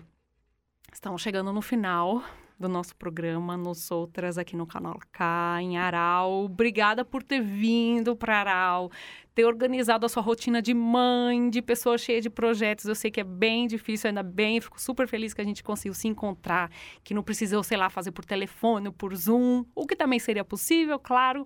Estamos 0.95 1.21
chegando 1.21 1.53
no 1.53 1.61
final 1.61 2.23
do 2.57 2.69
nosso 2.69 2.95
programa 2.95 3.57
Nos 3.57 3.91
Outras 3.91 4.39
aqui 4.39 4.55
no 4.55 4.65
canal 4.65 4.97
K, 5.11 5.59
em 5.61 5.77
Aral. 5.77 6.45
Obrigada 6.45 7.05
por 7.05 7.21
ter 7.21 7.43
vindo 7.43 8.15
para 8.15 8.39
Aral, 8.39 8.93
ter 9.35 9.45
organizado 9.45 10.07
a 10.07 10.09
sua 10.09 10.23
rotina 10.23 10.63
de 10.63 10.73
mãe, 10.73 11.51
de 11.51 11.61
pessoa 11.61 11.99
cheia 11.99 12.21
de 12.21 12.31
projetos. 12.31 12.85
Eu 12.85 12.95
sei 12.95 13.11
que 13.11 13.21
é 13.21 13.25
bem 13.25 13.67
difícil, 13.67 14.07
ainda 14.07 14.23
bem. 14.23 14.61
Fico 14.61 14.81
super 14.81 15.09
feliz 15.09 15.35
que 15.35 15.41
a 15.41 15.45
gente 15.45 15.65
conseguiu 15.65 15.95
se 15.95 16.07
encontrar, 16.07 16.71
que 17.03 17.13
não 17.13 17.25
precisou, 17.25 17.65
sei 17.65 17.77
lá, 17.77 17.91
fazer 17.91 18.13
por 18.13 18.25
telefone 18.25 18.89
por 18.93 19.13
Zoom, 19.17 19.65
o 19.75 19.89
que 19.89 19.97
também 19.97 20.21
seria 20.21 20.45
possível, 20.45 20.97
claro. 20.97 21.45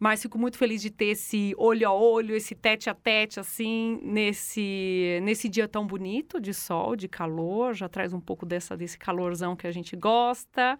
Mas 0.00 0.22
fico 0.22 0.38
muito 0.38 0.56
feliz 0.56 0.80
de 0.80 0.88
ter 0.88 1.08
esse 1.08 1.54
olho 1.58 1.86
a 1.86 1.92
olho, 1.92 2.34
esse 2.34 2.54
tete 2.54 2.88
a 2.88 2.94
tete, 2.94 3.38
assim, 3.38 4.00
nesse, 4.02 5.20
nesse 5.22 5.46
dia 5.46 5.68
tão 5.68 5.86
bonito 5.86 6.40
de 6.40 6.54
sol, 6.54 6.96
de 6.96 7.06
calor. 7.06 7.74
Já 7.74 7.86
traz 7.86 8.14
um 8.14 8.20
pouco 8.20 8.46
dessa, 8.46 8.74
desse 8.74 8.98
calorzão 8.98 9.54
que 9.54 9.66
a 9.66 9.70
gente 9.70 9.94
gosta. 9.94 10.78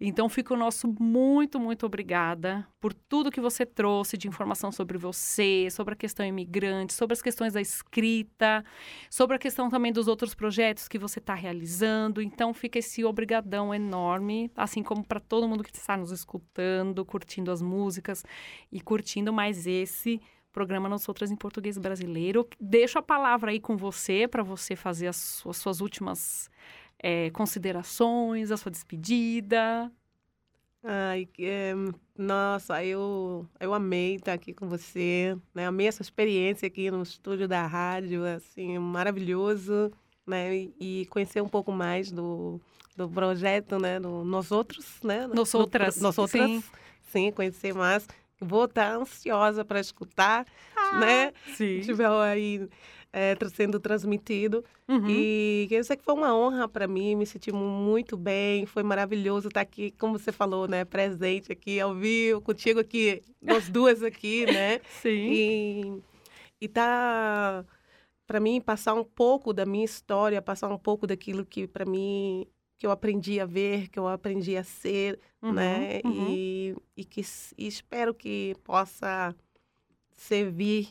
Então, 0.00 0.30
fica 0.30 0.54
o 0.54 0.56
nosso 0.56 0.88
muito, 0.98 1.60
muito 1.60 1.84
obrigada 1.84 2.66
por 2.80 2.94
tudo 2.94 3.30
que 3.30 3.40
você 3.40 3.66
trouxe 3.66 4.16
de 4.16 4.28
informação 4.28 4.72
sobre 4.72 4.96
você, 4.96 5.68
sobre 5.70 5.92
a 5.92 5.96
questão 5.96 6.24
imigrante, 6.24 6.94
sobre 6.94 7.12
as 7.12 7.20
questões 7.20 7.52
da 7.52 7.60
escrita, 7.60 8.64
sobre 9.10 9.36
a 9.36 9.38
questão 9.38 9.68
também 9.68 9.92
dos 9.92 10.08
outros 10.08 10.34
projetos 10.34 10.88
que 10.88 10.98
você 10.98 11.18
está 11.18 11.34
realizando. 11.34 12.22
Então, 12.22 12.54
fica 12.54 12.78
esse 12.78 13.04
obrigadão 13.04 13.74
enorme, 13.74 14.50
assim 14.56 14.82
como 14.82 15.04
para 15.04 15.20
todo 15.20 15.46
mundo 15.46 15.62
que 15.62 15.70
está 15.70 15.98
nos 15.98 16.10
escutando, 16.10 17.04
curtindo 17.04 17.50
as 17.50 17.60
músicas 17.60 18.24
e 18.70 18.80
curtindo 18.80 19.32
mais 19.32 19.66
esse 19.66 20.20
programa 20.52 20.88
Nós 20.88 21.08
Outras 21.08 21.30
em 21.30 21.36
Português 21.36 21.76
Brasileiro. 21.78 22.48
Deixo 22.60 22.98
a 22.98 23.02
palavra 23.02 23.50
aí 23.50 23.58
com 23.60 23.76
você 23.76 24.28
para 24.28 24.42
você 24.42 24.76
fazer 24.76 25.08
as 25.08 25.16
suas, 25.16 25.56
suas 25.56 25.80
últimas 25.80 26.48
é, 26.98 27.30
considerações, 27.30 28.50
a 28.50 28.56
sua 28.56 28.70
despedida. 28.70 29.90
Ai, 30.86 31.26
é, 31.38 31.72
nossa, 32.16 32.84
eu, 32.84 33.46
eu 33.58 33.72
amei 33.72 34.16
estar 34.16 34.34
aqui 34.34 34.52
com 34.52 34.68
você, 34.68 35.34
né? 35.54 35.66
Amei 35.66 35.88
essa 35.88 36.02
experiência 36.02 36.66
aqui 36.66 36.90
no 36.90 37.02
estúdio 37.02 37.48
da 37.48 37.66
rádio, 37.66 38.22
assim, 38.24 38.78
maravilhoso, 38.78 39.90
né? 40.26 40.54
E, 40.54 40.74
e 40.78 41.06
conhecer 41.06 41.40
um 41.42 41.48
pouco 41.48 41.72
mais 41.72 42.12
do, 42.12 42.60
do 42.94 43.08
projeto, 43.08 43.78
né? 43.78 43.98
Do 43.98 44.24
Nós 44.24 44.52
Outros, 44.52 45.00
né? 45.02 45.26
Nós 45.26 45.52
Do- 45.52 45.58
Outras, 45.58 46.00
Nós 46.02 46.18
Outras, 46.18 46.50
sim. 46.50 46.62
sim, 47.10 47.32
conhecer 47.32 47.74
mais. 47.74 48.06
Vou 48.44 48.66
estar 48.66 48.94
ansiosa 48.94 49.64
para 49.64 49.80
escutar, 49.80 50.46
né? 51.00 51.32
Sim. 51.54 51.80
Tiver 51.80 52.08
aí 52.08 52.68
é, 53.14 53.36
sendo 53.48 53.78
transmitido. 53.78 54.64
Uhum. 54.88 55.08
E 55.08 55.66
quero 55.68 55.82
dizer 55.82 55.96
que 55.96 56.04
foi 56.04 56.14
uma 56.14 56.36
honra 56.36 56.68
para 56.68 56.88
mim, 56.88 57.14
me 57.14 57.24
senti 57.24 57.52
muito 57.52 58.16
bem, 58.16 58.66
foi 58.66 58.82
maravilhoso 58.82 59.48
estar 59.48 59.60
aqui, 59.60 59.92
como 59.92 60.18
você 60.18 60.32
falou, 60.32 60.66
né? 60.66 60.84
Presente 60.84 61.52
aqui 61.52 61.78
ao 61.78 61.94
vivo, 61.94 62.40
contigo 62.40 62.80
aqui, 62.80 63.22
nós 63.40 63.68
duas 63.68 64.02
aqui, 64.02 64.44
né? 64.52 64.80
Sim. 65.00 65.30
E, 65.30 66.02
e 66.62 66.68
tá, 66.68 67.64
para 68.26 68.40
mim, 68.40 68.60
passar 68.60 68.94
um 68.94 69.04
pouco 69.04 69.52
da 69.52 69.64
minha 69.64 69.84
história, 69.84 70.42
passar 70.42 70.68
um 70.68 70.78
pouco 70.78 71.06
daquilo 71.06 71.46
que, 71.46 71.68
para 71.68 71.84
mim, 71.84 72.44
que 72.78 72.86
eu 72.86 72.90
aprendi 72.90 73.38
a 73.40 73.46
ver, 73.46 73.88
que 73.88 73.98
eu 73.98 74.06
aprendi 74.08 74.56
a 74.56 74.64
ser, 74.64 75.18
Uhum, 75.42 75.52
né? 75.54 76.00
uhum. 76.04 76.28
E, 76.30 76.76
e 76.96 77.04
que 77.04 77.20
e 77.56 77.66
espero 77.66 78.14
que 78.14 78.54
possa 78.64 79.34
servir 80.16 80.88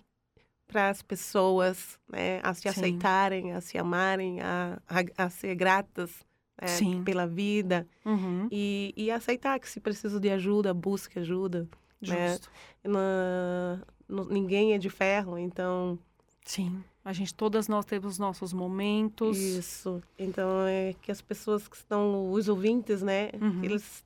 para 0.68 0.89
as 0.89 1.01
pessoas, 1.01 1.99
né, 2.11 2.39
a 2.43 2.53
se 2.53 2.61
Sim. 2.64 2.69
aceitarem, 2.69 3.51
a 3.51 3.61
se 3.61 3.77
amarem, 3.77 4.39
a, 4.41 4.80
a, 4.88 5.26
a 5.26 5.30
ser 5.30 5.55
gratas 5.55 6.23
né, 6.60 6.68
pela 7.03 7.27
vida 7.27 7.88
Uhum. 8.05 8.47
e, 8.51 8.93
e 8.97 9.11
aceitar 9.11 9.60
que 9.60 9.69
se 9.69 9.80
precisa 9.80 10.19
de 10.19 10.30
ajuda, 10.30 10.73
busque 10.73 11.19
ajuda. 11.19 11.68
né? 12.01 12.30
Justo. 12.31 12.49
Na- 12.84 13.81
no- 14.07 14.26
ninguém 14.26 14.73
é 14.73 14.77
de 14.77 14.89
ferro, 14.89 15.38
então 15.38 15.97
Sim. 16.45 16.84
A 17.03 17.11
gente, 17.14 17.34
todas 17.34 17.68
nós 17.68 17.86
temos 17.86 18.18
nossos 18.18 18.53
momentos. 18.53 19.38
Isso. 19.38 20.02
Então 20.18 20.65
é 20.68 20.94
que 21.02 21.11
as 21.11 21.22
pessoas 21.22 21.68
que 21.68 21.76
estão, 21.76 22.32
os 22.32 22.48
ouvintes, 22.48 23.02
né, 23.02 23.30
Uhum. 23.41 23.64
eles 23.64 24.03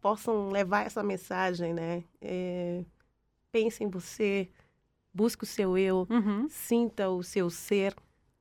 possam 0.00 0.48
levar 0.50 0.86
essa 0.86 1.02
mensagem, 1.02 1.72
né? 1.74 2.04
É, 2.20 2.84
pense 3.52 3.82
em 3.82 3.88
você, 3.88 4.48
busque 5.12 5.44
o 5.44 5.46
seu 5.46 5.76
eu, 5.76 6.06
Uhum. 6.10 6.46
sinta 6.48 7.08
o 7.10 7.22
seu 7.22 7.48
ser, 7.50 7.94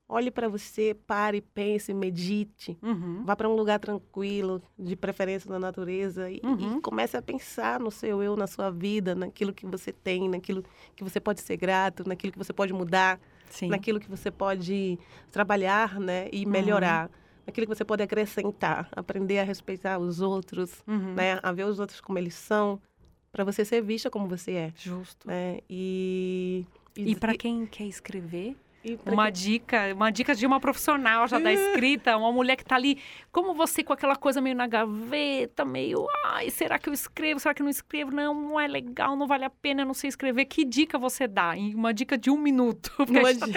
olhe 0.10 0.32
para 0.32 0.48
você, 0.48 0.94
pare, 0.94 1.42
pense, 1.42 1.94
medite, 1.94 2.78
Uhum. 2.82 3.24
vá 3.26 3.36
para 3.36 3.50
um 3.50 3.56
lugar 3.56 3.80
tranquilo, 3.80 4.62
de 4.80 4.96
preferência 4.96 5.50
na 5.50 5.60
natureza 5.60 6.30
e, 6.32 6.40
Uhum. 6.44 6.78
e 6.78 6.82
comece 6.82 7.18
a 7.18 7.22
pensar 7.22 7.80
no 7.80 7.92
seu 7.92 8.24
eu, 8.24 8.36
na 8.38 8.48
sua 8.48 8.70
vida, 8.70 9.14
naquilo 9.16 9.54
que 9.54 9.66
você 9.66 9.92
tem, 9.92 10.30
naquilo 10.30 10.64
que 10.96 11.04
você 11.04 11.20
pode 11.20 11.42
ser 11.42 11.58
grato, 11.58 12.08
naquilo 12.08 12.32
que 12.32 12.38
você 12.40 12.54
pode 12.54 12.72
mudar 12.74 13.20
Sim. 13.50 13.70
naquilo 13.70 14.00
que 14.00 14.10
você 14.10 14.30
pode 14.32 14.98
trabalhar, 15.32 16.00
né, 16.00 16.28
e 16.32 16.46
Uhum. 16.46 16.52
melhorar, 16.52 17.10
naquilo 17.46 17.68
que 17.68 17.76
você 17.76 17.86
pode 17.86 18.04
acrescentar, 18.04 18.90
aprender 18.96 19.40
a 19.40 19.44
respeitar 19.44 20.00
os 20.00 20.20
outros, 20.22 20.84
Uhum. 20.88 21.14
né, 21.16 21.40
a 21.42 21.52
ver 21.52 21.66
os 21.66 21.80
outros 21.80 22.02
como 22.02 22.18
eles 22.20 22.34
são, 22.36 22.80
para 23.32 23.44
você 23.44 23.64
ser 23.64 23.82
vista 23.82 24.10
como 24.10 24.28
você 24.28 24.52
é, 24.54 24.74
Justo. 24.76 25.28
né? 25.28 25.60
E 25.70 26.66
E 26.96 27.16
para 27.16 27.36
quem 27.36 27.66
quer 27.68 27.86
escrever, 27.86 28.50
e 28.52 28.67
uma 29.06 29.26
quem- 29.26 29.34
dica, 29.34 29.94
uma 29.94 30.10
dica 30.12 30.36
de 30.36 30.46
uma 30.46 30.60
profissional 30.60 31.28
já 31.28 31.40
da 31.40 31.52
escrita, 31.54 32.16
uma 32.18 32.32
mulher 32.32 32.56
que 32.56 32.64
tá 32.66 32.76
ali, 32.76 33.00
como 33.32 33.54
você 33.54 33.84
com 33.84 33.94
aquela 33.94 34.16
coisa 34.16 34.40
meio 34.40 34.56
na 34.56 34.68
gaveta, 34.68 35.66
meio, 35.66 36.08
ai, 36.26 36.50
será 36.50 36.78
que 36.80 36.90
eu 36.90 36.94
escrevo? 36.94 37.40
Será 37.40 37.54
que 37.54 37.62
eu 37.62 37.66
não 37.66 37.72
escrevo? 37.72 38.12
Não, 38.12 38.34
não 38.34 38.60
é 38.60 38.68
legal, 38.68 39.16
não 39.16 39.28
vale 39.28 39.46
a 39.46 39.50
pena, 39.50 39.82
eu 39.82 39.86
não 39.86 39.94
sei 39.94 40.08
escrever. 40.08 40.46
Que 40.46 40.64
dica 40.64 40.98
você 40.98 41.28
dá? 41.28 41.56
Em 41.58 41.74
uma 41.76 41.94
dica 41.94 42.18
de 42.18 42.30
um 42.30 42.38
minuto, 42.38 42.92
porque 42.98 43.12
Uma 43.18 43.34
tá. 43.36 43.48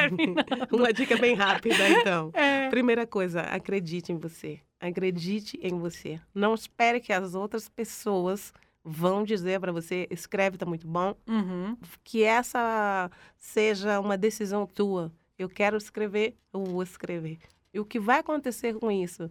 Uma 0.72 0.92
dica 0.92 1.16
bem 1.16 1.34
rápida, 1.34 1.88
então. 1.88 2.30
É. 2.34 2.68
Primeira 2.70 3.06
coisa, 3.06 3.40
acredite 3.42 4.12
em 4.12 4.16
você. 4.18 4.60
Acredite 4.80 5.58
em 5.62 5.78
você. 5.78 6.18
Não 6.34 6.54
espere 6.54 7.00
que 7.00 7.12
as 7.12 7.34
outras 7.34 7.68
pessoas 7.68 8.52
vão 8.82 9.22
dizer 9.24 9.60
para 9.60 9.70
você, 9.72 10.06
escreve, 10.10 10.56
tá 10.56 10.64
muito 10.64 10.88
bom. 10.88 11.14
Uhum. 11.28 11.76
Que 12.02 12.22
essa 12.22 13.10
seja 13.36 14.00
uma 14.00 14.16
decisão 14.16 14.66
tua. 14.66 15.12
Eu 15.40 15.48
quero 15.48 15.78
escrever, 15.78 16.36
eu 16.52 16.62
vou 16.62 16.82
escrever. 16.82 17.38
E 17.72 17.80
o 17.80 17.84
que 17.86 17.98
vai 17.98 18.18
acontecer 18.18 18.74
com 18.74 18.90
isso? 18.90 19.30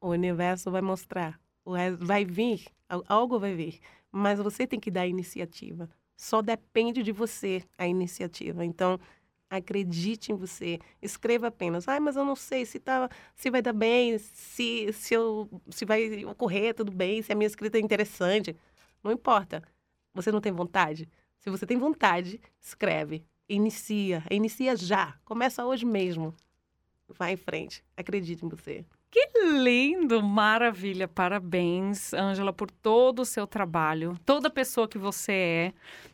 O 0.00 0.08
universo 0.08 0.68
vai 0.68 0.82
mostrar. 0.82 1.40
Vai 2.00 2.24
vir, 2.24 2.66
al- 2.88 3.04
algo 3.08 3.38
vai 3.38 3.54
vir. 3.54 3.78
Mas 4.10 4.40
você 4.40 4.66
tem 4.66 4.80
que 4.80 4.90
dar 4.90 5.02
a 5.02 5.06
iniciativa. 5.06 5.88
Só 6.16 6.42
depende 6.42 7.04
de 7.04 7.12
você 7.12 7.62
a 7.78 7.86
iniciativa. 7.86 8.64
Então, 8.64 8.98
acredite 9.48 10.32
em 10.32 10.34
você. 10.34 10.80
Escreva 11.00 11.46
apenas. 11.46 11.86
Ai, 11.86 12.00
mas 12.00 12.16
eu 12.16 12.24
não 12.24 12.34
sei 12.34 12.66
se, 12.66 12.80
tá, 12.80 13.08
se 13.36 13.48
vai 13.48 13.62
dar 13.62 13.72
bem, 13.72 14.18
se, 14.18 14.92
se, 14.92 15.14
eu, 15.14 15.48
se 15.70 15.84
vai 15.84 16.24
ocorrer 16.24 16.74
tudo 16.74 16.90
bem, 16.90 17.22
se 17.22 17.30
a 17.32 17.36
minha 17.36 17.46
escrita 17.46 17.78
é 17.78 17.80
interessante. 17.80 18.56
Não 19.04 19.12
importa. 19.12 19.62
Você 20.14 20.32
não 20.32 20.40
tem 20.40 20.50
vontade? 20.50 21.08
Se 21.38 21.48
você 21.48 21.64
tem 21.64 21.78
vontade, 21.78 22.40
escreve. 22.60 23.24
Inicia. 23.48 24.22
Inicia 24.30 24.76
já. 24.76 25.14
Começa 25.24 25.64
hoje 25.64 25.86
mesmo. 25.86 26.34
Vai 27.08 27.32
em 27.32 27.36
frente. 27.36 27.82
Acredite 27.96 28.44
em 28.44 28.48
você. 28.48 28.84
Que 29.10 29.26
lindo, 29.42 30.22
maravilha. 30.22 31.08
Parabéns, 31.08 32.12
Ângela, 32.12 32.52
por 32.52 32.70
todo 32.70 33.20
o 33.20 33.24
seu 33.24 33.46
trabalho, 33.46 34.18
toda 34.26 34.50
pessoa 34.50 34.86
que 34.86 34.98
você 34.98 35.32
é. 35.32 35.72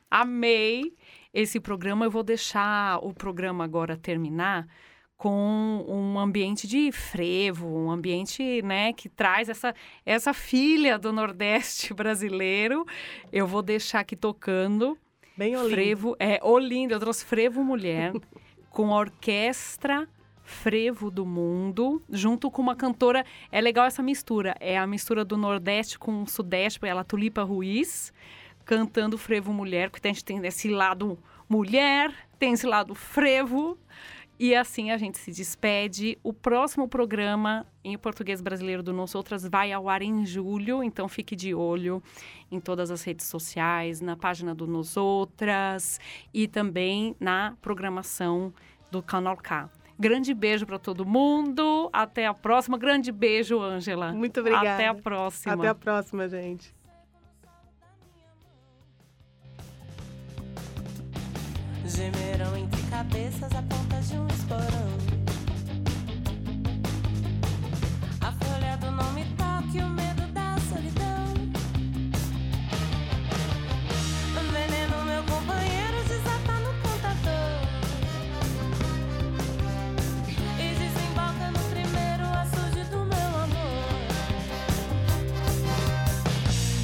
Amei 0.09 0.95
esse 1.33 1.59
programa. 1.59 2.05
Eu 2.07 2.11
vou 2.11 2.23
deixar 2.23 2.99
o 3.05 3.13
programa 3.13 3.65
agora 3.65 3.97
terminar 3.97 4.69
com 5.17 5.85
um 5.89 6.19
ambiente 6.19 6.69
de 6.69 6.93
frevo, 6.93 7.67
um 7.67 7.91
ambiente, 7.91 8.63
né, 8.63 8.93
que 8.93 9.09
traz 9.09 9.49
essa 9.49 9.75
essa 10.05 10.33
filha 10.33 10.99
do 10.99 11.13
Nordeste 11.13 11.93
brasileiro. 11.95 12.87
Eu 13.33 13.47
vou 13.47 13.63
deixar 13.63 14.01
aqui 14.01 14.15
tocando. 14.15 14.97
Bem 15.37 15.57
Olinda. 15.57 15.75
Frevo, 15.75 16.17
é 16.19 16.39
Olinda, 16.43 16.95
eu 16.95 17.01
trouxe 17.01 17.25
Frevo 17.25 17.65
Mulher 17.65 18.13
com 18.71 18.95
a 18.95 18.99
orquestra 18.99 20.09
Frevo 20.45 21.11
do 21.11 21.27
Mundo, 21.27 22.03
junto 22.09 22.51
com 22.51 22.63
uma 22.63 22.77
cantora. 22.77 23.25
É 23.51 23.61
legal 23.61 23.87
essa 23.87 24.03
mistura. 24.03 24.55
É 24.61 24.79
a 24.79 24.87
mistura 24.87 25.25
do 25.25 25.37
Nordeste 25.37 25.99
com 25.99 26.23
o 26.23 26.29
Sudeste, 26.29 26.79
ela 26.87 27.03
Tulipa 27.03 27.43
Ruiz, 27.43 28.13
cantando 28.65 29.19
Frevo 29.19 29.53
Mulher, 29.53 29.91
porque 29.91 30.07
a 30.07 30.13
gente 30.13 30.25
tem 30.25 30.45
esse 30.47 30.69
lado 30.69 31.19
mulher, 31.49 32.13
tem 32.39 32.53
esse 32.53 32.67
lado 32.67 32.95
frevo. 32.95 33.77
E 34.39 34.55
assim 34.55 34.91
a 34.91 34.97
gente 34.97 35.19
se 35.19 35.31
despede. 35.31 36.19
O 36.23 36.33
próximo 36.33 36.89
programa 36.89 37.67
em 37.85 37.97
português 37.97 38.41
brasileiro 38.41 38.83
do 38.83 38.93
Nos 38.93 39.15
Outras 39.15 39.47
vai 39.47 39.73
ao 39.73 39.89
ar 39.89 40.03
em 40.03 40.27
julho, 40.27 40.83
então 40.83 41.09
fique 41.09 41.37
de 41.37 41.55
olho 41.55 42.03
em 42.51 42.59
todas 42.59 42.91
as 42.91 43.03
redes 43.03 43.27
sociais, 43.27 44.01
na 44.01 44.17
página 44.17 44.55
do 44.55 44.67
Nos 44.67 44.97
Outras 44.97 46.01
e 46.33 46.49
também 46.49 47.15
na 47.21 47.57
programação 47.63 48.53
do 48.91 49.03
Canal 49.03 49.37
K. 49.37 49.71
Grande 49.99 50.35
beijo 50.35 50.67
para 50.67 50.79
todo 50.79 51.07
mundo. 51.07 51.89
Até 51.93 52.27
a 52.27 52.35
próxima. 52.35 52.77
Grande 52.77 53.13
beijo, 53.13 53.61
Ângela. 53.61 54.13
Muito 54.13 54.41
obrigada. 54.41 54.75
Até 54.75 54.89
a 54.89 54.95
próxima. 54.95 55.55
Até 55.55 55.69
a 55.69 55.75
próxima, 55.75 56.29
gente. 56.29 56.75
Gemerão 61.87 62.57
entre 62.57 62.83
cabeças 62.85 63.53
a 63.53 63.63
ponta 63.63 64.01
de 64.01 64.17
um 64.17 64.27
esporão. 64.27 64.89
A 68.21 68.33
folha 68.33 68.77
do 68.79 68.91
não 68.91 69.13
me 69.13 69.25
toque, 69.37 69.79
o 69.79 69.89
medo 69.91 70.27
da 70.33 70.57
solidão. 70.69 71.35
O 74.35 74.53
veneno, 74.53 75.05
meu 75.05 75.23
companheiro, 75.25 76.03
desata 76.09 76.53
no 76.65 76.73
contador. 76.83 77.61
E 80.59 80.75
desemboca 80.75 81.51
no 81.53 81.61
primeiro 81.71 82.25
açude 82.33 82.85
do 82.91 83.05
meu 83.05 83.31
amor. 83.45 83.85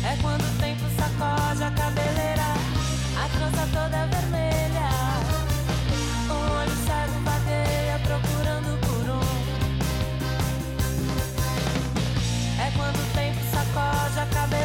É 0.04 0.16
quando 0.22 0.42
o 0.42 0.58
tempo 0.60 0.84
sacode 0.96 1.64
a 1.64 1.70
cabeleira, 1.70 2.52
a 3.16 3.28
trança 3.28 3.66
toda 3.72 4.06
vermelha. 4.06 4.19
acabé 14.20 14.59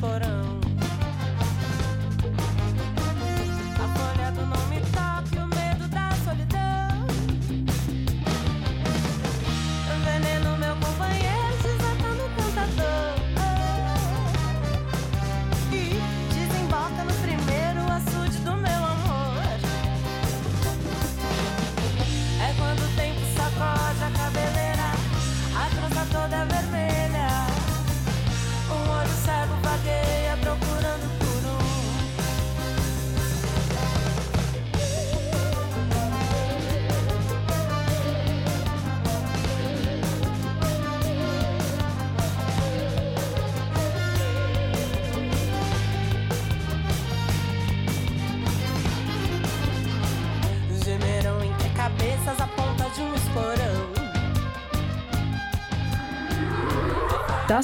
for 0.00 0.29